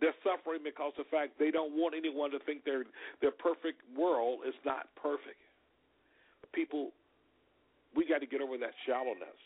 They're 0.00 0.16
suffering 0.26 0.60
because 0.66 0.92
of 0.98 1.06
the 1.06 1.10
fact 1.10 1.38
they 1.38 1.50
don't 1.50 1.72
want 1.72 1.94
anyone 1.94 2.30
to 2.32 2.40
think 2.42 2.64
their 2.64 2.84
their 3.22 3.30
perfect 3.30 3.80
world 3.96 4.40
is 4.46 4.54
not 4.64 4.90
perfect. 4.98 5.40
People 6.52 6.90
we 7.96 8.06
got 8.06 8.20
to 8.20 8.26
get 8.26 8.42
over 8.42 8.58
that 8.58 8.74
shallowness. 8.84 9.40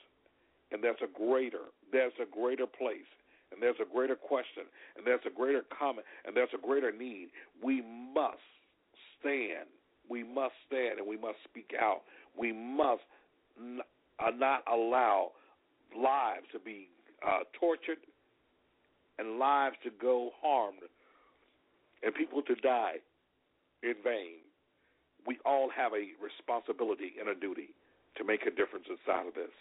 And 0.72 0.82
there's 0.82 1.00
a 1.02 1.10
greater, 1.10 1.70
there's 1.92 2.12
a 2.20 2.26
greater 2.26 2.66
place, 2.66 3.08
and 3.52 3.62
there's 3.62 3.78
a 3.80 3.88
greater 3.92 4.14
question, 4.14 4.64
and 4.96 5.06
there's 5.06 5.22
a 5.26 5.30
greater 5.30 5.64
comment, 5.76 6.06
and 6.24 6.36
there's 6.36 6.54
a 6.54 6.64
greater 6.64 6.92
need. 6.92 7.28
We 7.62 7.82
must 8.14 8.42
stand. 9.18 9.66
We 10.08 10.22
must 10.22 10.54
stand, 10.66 10.98
and 10.98 11.06
we 11.06 11.16
must 11.16 11.38
speak 11.44 11.72
out. 11.80 12.02
We 12.38 12.52
must 12.52 13.02
not 14.36 14.62
allow 14.70 15.32
lives 15.96 16.46
to 16.52 16.58
be 16.58 16.88
uh, 17.26 17.40
tortured 17.58 17.98
and 19.18 19.38
lives 19.38 19.76
to 19.84 19.90
go 20.00 20.30
harmed 20.40 20.78
and 22.02 22.14
people 22.14 22.42
to 22.42 22.54
die 22.56 22.96
in 23.82 23.94
vain. 24.02 24.40
We 25.26 25.38
all 25.44 25.68
have 25.76 25.92
a 25.92 26.16
responsibility 26.22 27.14
and 27.20 27.28
a 27.28 27.34
duty 27.34 27.74
to 28.16 28.24
make 28.24 28.46
a 28.46 28.50
difference 28.50 28.86
inside 28.88 29.28
of 29.28 29.34
this. 29.34 29.52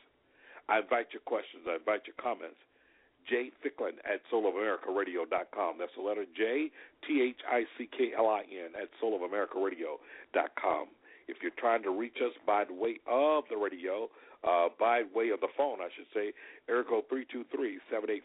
I 0.69 0.79
invite 0.79 1.07
your 1.11 1.25
questions. 1.25 1.63
I 1.67 1.75
invite 1.75 2.07
your 2.07 2.15
comments. 2.21 2.59
J 3.27 3.51
Thicklin 3.61 3.99
at 4.05 4.21
soulofamerica.radio.com. 4.31 5.75
That's 5.77 5.91
the 5.95 6.01
letter 6.01 6.25
J 6.35 6.71
T 7.05 7.21
H 7.21 7.41
I 7.49 7.63
C 7.77 7.89
K 7.91 8.11
L 8.17 8.27
I 8.27 8.41
N 8.41 8.71
at 8.79 8.89
soulofamerica.radio.com. 9.03 10.87
If 11.29 11.37
you're 11.45 11.53
trying 11.57 11.83
to 11.83 11.91
reach 11.91 12.17
us 12.25 12.33
by 12.45 12.65
the 12.65 12.73
way 12.73 12.99
of 13.05 13.43
the 13.49 13.57
radio, 13.57 14.09
uh, 14.41 14.69
by 14.79 15.03
way 15.13 15.29
of 15.29 15.39
the 15.41 15.51
phone, 15.57 15.77
I 15.77 15.89
should 15.93 16.07
say, 16.13 16.33
Erico 16.65 17.03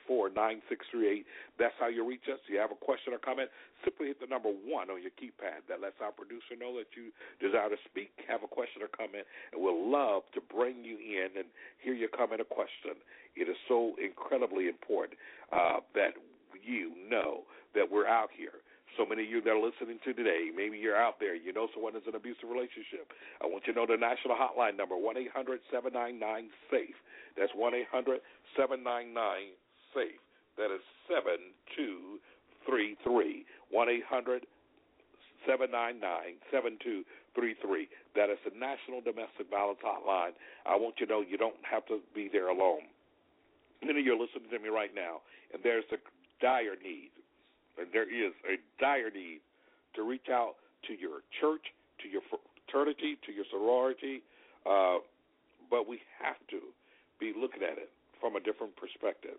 323-784-9638. 0.09 1.25
That's 1.59 1.75
how 1.79 1.89
you 1.89 2.07
reach 2.07 2.25
us. 2.33 2.39
If 2.47 2.55
you 2.55 2.59
have 2.59 2.71
a 2.71 2.79
question 2.79 3.13
or 3.13 3.19
comment, 3.19 3.51
simply 3.83 4.09
hit 4.09 4.21
the 4.21 4.27
number 4.27 4.49
one 4.49 4.89
on 4.91 5.03
your 5.03 5.11
keypad. 5.19 5.69
That 5.69 5.83
lets 5.83 6.01
our 6.01 6.13
producer 6.13 6.57
know 6.59 6.79
that 6.79 6.87
you 6.97 7.11
desire 7.43 7.69
to 7.69 7.77
speak, 7.85 8.11
have 8.29 8.43
a 8.43 8.49
question 8.49 8.81
or 8.81 8.89
comment, 8.89 9.27
and 9.53 9.61
we'll 9.61 9.91
love 9.91 10.23
to 10.35 10.41
bring 10.41 10.85
you 10.85 10.97
in 10.97 11.37
and 11.37 11.47
hear 11.83 11.95
your 11.95 12.11
comment 12.15 12.41
or 12.41 12.49
question. 12.49 12.95
It 13.35 13.51
is 13.51 13.57
so 13.67 13.95
incredibly 13.99 14.69
important 14.69 15.19
uh, 15.53 15.83
that 15.99 16.15
you 16.63 16.95
know 17.11 17.43
that 17.75 17.91
we're 17.91 18.07
out 18.07 18.31
here 18.31 18.64
so 18.97 19.05
many 19.07 19.25
of 19.25 19.31
you 19.31 19.43
that 19.43 19.51
are 19.51 19.61
listening 19.61 19.99
to 20.05 20.15
today, 20.15 20.51
maybe 20.55 20.79
you're 20.79 20.97
out 20.97 21.19
there, 21.19 21.35
you 21.35 21.53
know 21.53 21.67
someone 21.75 21.97
is 21.97 22.03
in 22.07 22.15
an 22.15 22.17
abusive 22.17 22.49
relationship. 22.49 23.13
I 23.43 23.47
want 23.47 23.67
you 23.67 23.75
to 23.75 23.79
know 23.79 23.87
the 23.87 23.97
national 23.97 24.37
hotline 24.37 24.77
number, 24.77 24.97
1 24.97 25.17
800 25.31 25.61
799 25.71 26.51
SAFE. 26.71 26.95
That's 27.37 27.53
1 27.55 27.75
800 27.91 28.21
799 28.57 29.53
SAFE. 29.95 30.21
That 30.57 30.71
is 30.71 30.81
7233. 31.11 33.45
1 33.71 33.89
800 33.89 34.47
799 35.47 36.39
7233. 36.51 37.89
That 38.15 38.31
is 38.31 38.39
the 38.47 38.55
National 38.55 39.03
Domestic 39.03 39.51
Violence 39.51 39.83
Hotline. 39.83 40.39
I 40.65 40.79
want 40.79 41.03
you 41.03 41.07
to 41.07 41.13
know 41.13 41.21
you 41.21 41.37
don't 41.37 41.59
have 41.67 41.85
to 41.91 42.01
be 42.15 42.29
there 42.31 42.49
alone. 42.49 42.87
Many 43.83 44.01
of 44.01 44.07
you 44.07 44.15
are 44.15 44.23
listening 44.23 44.49
to 44.49 44.59
me 44.59 44.71
right 44.71 44.95
now, 44.95 45.21
and 45.53 45.63
there's 45.63 45.85
a 45.93 45.99
dire 46.41 46.77
need 46.81 47.11
and 47.79 47.89
there 47.93 48.09
is 48.09 48.33
a 48.47 48.59
dire 48.81 49.11
need 49.11 49.41
to 49.95 50.03
reach 50.03 50.29
out 50.31 50.55
to 50.87 50.95
your 50.95 51.23
church, 51.41 51.63
to 52.03 52.09
your 52.09 52.23
fraternity, 52.29 53.17
to 53.27 53.33
your 53.33 53.45
sorority, 53.51 54.23
uh, 54.67 54.99
but 55.71 55.89
we 55.89 56.01
have 56.23 56.37
to 56.51 56.61
be 57.21 57.33
looking 57.39 57.63
at 57.63 57.79
it 57.79 57.91
from 58.21 58.37
a 58.37 58.41
different 58.41 58.75
perspective. 58.77 59.39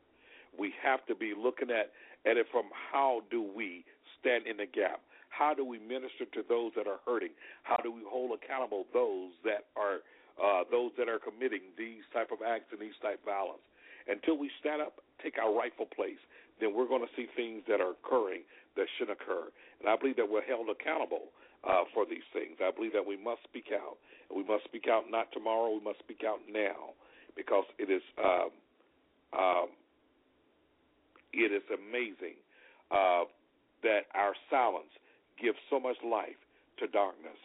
We 0.57 0.73
have 0.81 1.05
to 1.07 1.15
be 1.15 1.33
looking 1.35 1.69
at, 1.69 1.91
at 2.29 2.37
it 2.37 2.47
from 2.51 2.65
how 2.71 3.21
do 3.29 3.43
we 3.43 3.83
stand 4.19 4.47
in 4.47 4.57
the 4.57 4.65
gap? 4.65 5.01
How 5.29 5.53
do 5.53 5.65
we 5.65 5.79
minister 5.79 6.23
to 6.33 6.41
those 6.47 6.71
that 6.75 6.87
are 6.87 7.03
hurting? 7.05 7.35
How 7.63 7.75
do 7.77 7.91
we 7.91 8.01
hold 8.07 8.31
accountable 8.31 8.85
those 8.93 9.31
that 9.43 9.67
are 9.75 9.99
uh, 10.35 10.67
those 10.69 10.91
that 10.97 11.07
are 11.07 11.19
committing 11.19 11.71
these 11.77 12.03
type 12.11 12.27
of 12.31 12.39
acts 12.43 12.67
and 12.71 12.79
these 12.79 12.95
type 13.01 13.19
of 13.19 13.27
violence? 13.27 13.63
Until 14.07 14.37
we 14.37 14.51
stand 14.59 14.81
up, 14.81 15.01
take 15.21 15.37
our 15.37 15.51
rightful 15.51 15.87
place, 15.87 16.19
then 16.59 16.73
we're 16.73 16.87
going 16.87 17.03
to 17.03 17.13
see 17.15 17.27
things 17.35 17.63
that 17.67 17.81
are 17.81 17.91
occurring 17.91 18.41
that 18.75 18.87
shouldn't 18.97 19.17
occur. 19.19 19.51
And 19.79 19.89
I 19.89 19.95
believe 19.95 20.15
that 20.17 20.29
we're 20.29 20.43
held 20.43 20.67
accountable 20.69 21.31
uh, 21.67 21.83
for 21.93 22.05
these 22.05 22.25
things. 22.31 22.57
I 22.61 22.71
believe 22.71 22.93
that 22.93 23.05
we 23.05 23.17
must 23.17 23.43
speak 23.43 23.71
out. 23.73 23.97
And 24.29 24.37
we 24.37 24.43
must 24.43 24.63
speak 24.65 24.87
out 24.89 25.09
not 25.09 25.31
tomorrow, 25.31 25.71
we 25.73 25.83
must 25.83 25.99
speak 25.99 26.23
out 26.25 26.39
now 26.51 26.95
because 27.35 27.65
it 27.77 27.91
is 27.91 28.01
um, 28.17 28.49
um, 29.37 29.67
it 31.33 31.51
is 31.51 31.63
amazing 31.67 32.39
uh, 32.91 33.27
that 33.83 34.07
our 34.15 34.33
silence 34.49 34.91
gives 35.41 35.57
so 35.69 35.79
much 35.79 35.97
life 36.03 36.39
to 36.79 36.87
darkness. 36.87 37.37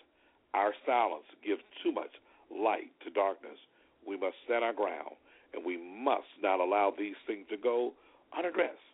Our 0.54 0.72
silence 0.86 1.26
gives 1.44 1.62
too 1.82 1.92
much 1.92 2.10
light 2.50 2.90
to 3.04 3.10
darkness. 3.10 3.58
We 4.06 4.16
must 4.16 4.36
stand 4.44 4.64
our 4.64 4.72
ground, 4.72 5.18
and 5.54 5.64
we 5.64 5.76
must 5.76 6.30
not 6.42 6.60
allow 6.60 6.92
these 6.96 7.18
things 7.26 7.46
to 7.50 7.56
go 7.56 7.92
unaddressed. 8.36 8.89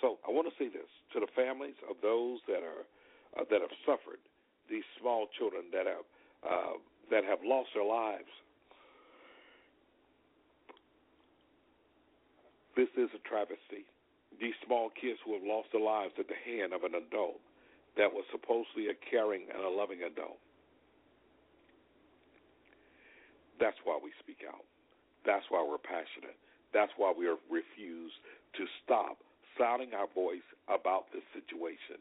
So 0.00 0.18
I 0.26 0.30
want 0.30 0.46
to 0.46 0.54
say 0.58 0.70
this 0.70 0.88
to 1.12 1.20
the 1.20 1.30
families 1.34 1.78
of 1.90 1.96
those 2.02 2.38
that 2.46 2.62
are 2.62 2.86
uh, 3.36 3.44
that 3.50 3.60
have 3.60 3.74
suffered, 3.84 4.22
these 4.70 4.86
small 5.00 5.26
children 5.36 5.68
that 5.72 5.86
have 5.86 6.06
uh, 6.46 6.76
that 7.10 7.24
have 7.24 7.40
lost 7.44 7.70
their 7.74 7.84
lives. 7.84 8.30
This 12.76 12.88
is 12.94 13.10
a 13.10 13.22
travesty. 13.26 13.90
These 14.38 14.54
small 14.64 14.90
kids 14.94 15.18
who 15.26 15.34
have 15.34 15.42
lost 15.42 15.74
their 15.74 15.82
lives 15.82 16.14
at 16.14 16.30
the 16.30 16.38
hand 16.38 16.70
of 16.72 16.86
an 16.86 16.94
adult 16.94 17.42
that 17.98 18.06
was 18.06 18.22
supposedly 18.30 18.86
a 18.86 18.94
caring 19.10 19.50
and 19.50 19.66
a 19.66 19.68
loving 19.68 20.06
adult. 20.06 20.38
That's 23.58 23.76
why 23.82 23.98
we 23.98 24.14
speak 24.22 24.46
out. 24.46 24.62
That's 25.26 25.44
why 25.50 25.66
we're 25.66 25.82
passionate. 25.82 26.38
That's 26.70 26.92
why 26.96 27.10
we 27.10 27.26
refuse 27.50 28.14
to 28.54 28.62
stop 28.84 29.18
sounding 29.58 29.92
our 29.92 30.08
voice 30.14 30.46
about 30.70 31.10
this 31.12 31.26
situation. 31.34 32.00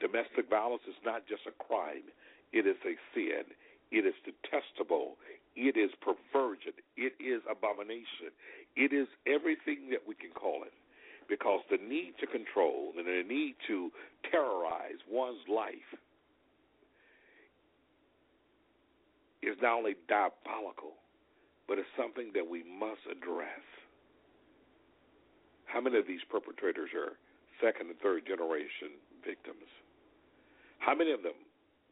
Domestic 0.00 0.50
violence 0.50 0.82
is 0.88 0.98
not 1.04 1.28
just 1.28 1.46
a 1.46 1.54
crime, 1.62 2.08
it 2.52 2.66
is 2.66 2.76
a 2.86 2.96
sin. 3.14 3.44
It 3.90 4.06
is 4.06 4.14
detestable. 4.26 5.18
It 5.54 5.76
is 5.76 5.90
perversion. 6.02 6.72
It 6.96 7.14
is 7.22 7.42
abomination. 7.50 8.34
It 8.74 8.92
is 8.92 9.06
everything 9.26 9.90
that 9.90 10.02
we 10.06 10.14
can 10.14 10.30
call 10.30 10.62
it. 10.64 10.72
Because 11.28 11.60
the 11.70 11.78
need 11.78 12.14
to 12.20 12.26
control 12.26 12.92
and 12.98 13.06
the 13.06 13.22
need 13.26 13.54
to 13.68 13.90
terrorize 14.30 14.98
one's 15.10 15.46
life 15.48 15.94
is 19.42 19.56
not 19.62 19.78
only 19.78 19.94
diabolical, 20.08 20.98
but 21.66 21.78
it's 21.78 21.88
something 21.96 22.30
that 22.34 22.48
we 22.48 22.62
must 22.64 23.00
address. 23.10 23.62
How 25.74 25.82
many 25.82 25.98
of 25.98 26.06
these 26.06 26.22
perpetrators 26.30 26.94
are 26.94 27.18
second 27.58 27.90
and 27.90 27.98
third 27.98 28.22
generation 28.30 28.94
victims? 29.26 29.66
How 30.78 30.94
many 30.94 31.10
of 31.10 31.26
them 31.26 31.34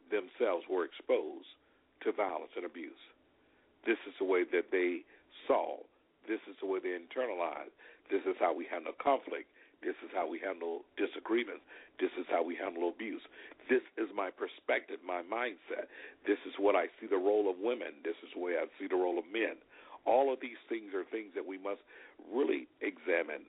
themselves 0.07 0.63
were 0.71 0.87
exposed 0.87 1.51
to 2.07 2.15
violence 2.15 2.55
and 2.55 2.63
abuse? 2.63 3.03
This 3.83 3.99
is 4.07 4.15
the 4.23 4.25
way 4.25 4.47
that 4.55 4.71
they 4.71 5.03
saw. 5.51 5.83
This 6.31 6.39
is 6.47 6.55
the 6.63 6.71
way 6.71 6.79
they 6.79 6.95
internalized. 6.95 7.75
This 8.07 8.23
is 8.23 8.39
how 8.39 8.55
we 8.55 8.71
handle 8.71 8.95
conflict. 9.03 9.51
This 9.83 9.99
is 10.07 10.15
how 10.15 10.31
we 10.31 10.39
handle 10.39 10.87
disagreements. 10.95 11.67
This 11.99 12.15
is 12.15 12.31
how 12.31 12.47
we 12.47 12.55
handle 12.55 12.87
abuse. 12.87 13.27
This 13.67 13.83
is 13.99 14.07
my 14.15 14.31
perspective, 14.31 15.03
my 15.03 15.27
mindset. 15.27 15.91
This 16.23 16.39
is 16.47 16.55
what 16.55 16.79
I 16.79 16.87
see 17.03 17.11
the 17.11 17.19
role 17.19 17.51
of 17.51 17.59
women. 17.59 17.99
This 18.07 18.15
is 18.23 18.31
the 18.31 18.39
way 18.39 18.55
I 18.63 18.71
see 18.79 18.87
the 18.87 18.95
role 18.95 19.19
of 19.19 19.27
men. 19.27 19.59
All 20.07 20.33
of 20.33 20.39
these 20.39 20.63
things 20.71 20.95
are 20.95 21.03
things 21.03 21.35
that 21.35 21.43
we 21.43 21.59
must 21.59 21.83
really 22.31 22.71
examine 22.79 23.43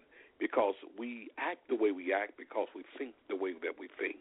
because 0.43 0.75
we 0.99 1.31
act 1.39 1.63
the 1.69 1.75
way 1.75 1.95
we 1.95 2.11
act 2.11 2.33
because 2.37 2.67
we 2.75 2.83
think 2.97 3.15
the 3.29 3.35
way 3.35 3.53
that 3.63 3.79
we 3.79 3.87
think. 3.97 4.17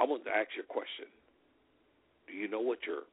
I 0.00 0.04
want 0.04 0.24
to 0.24 0.30
ask 0.30 0.48
you 0.58 0.66
a 0.66 0.66
question. 0.66 1.06
Do 2.26 2.34
you 2.34 2.50
know 2.50 2.58
what 2.58 2.82
your 2.84 3.06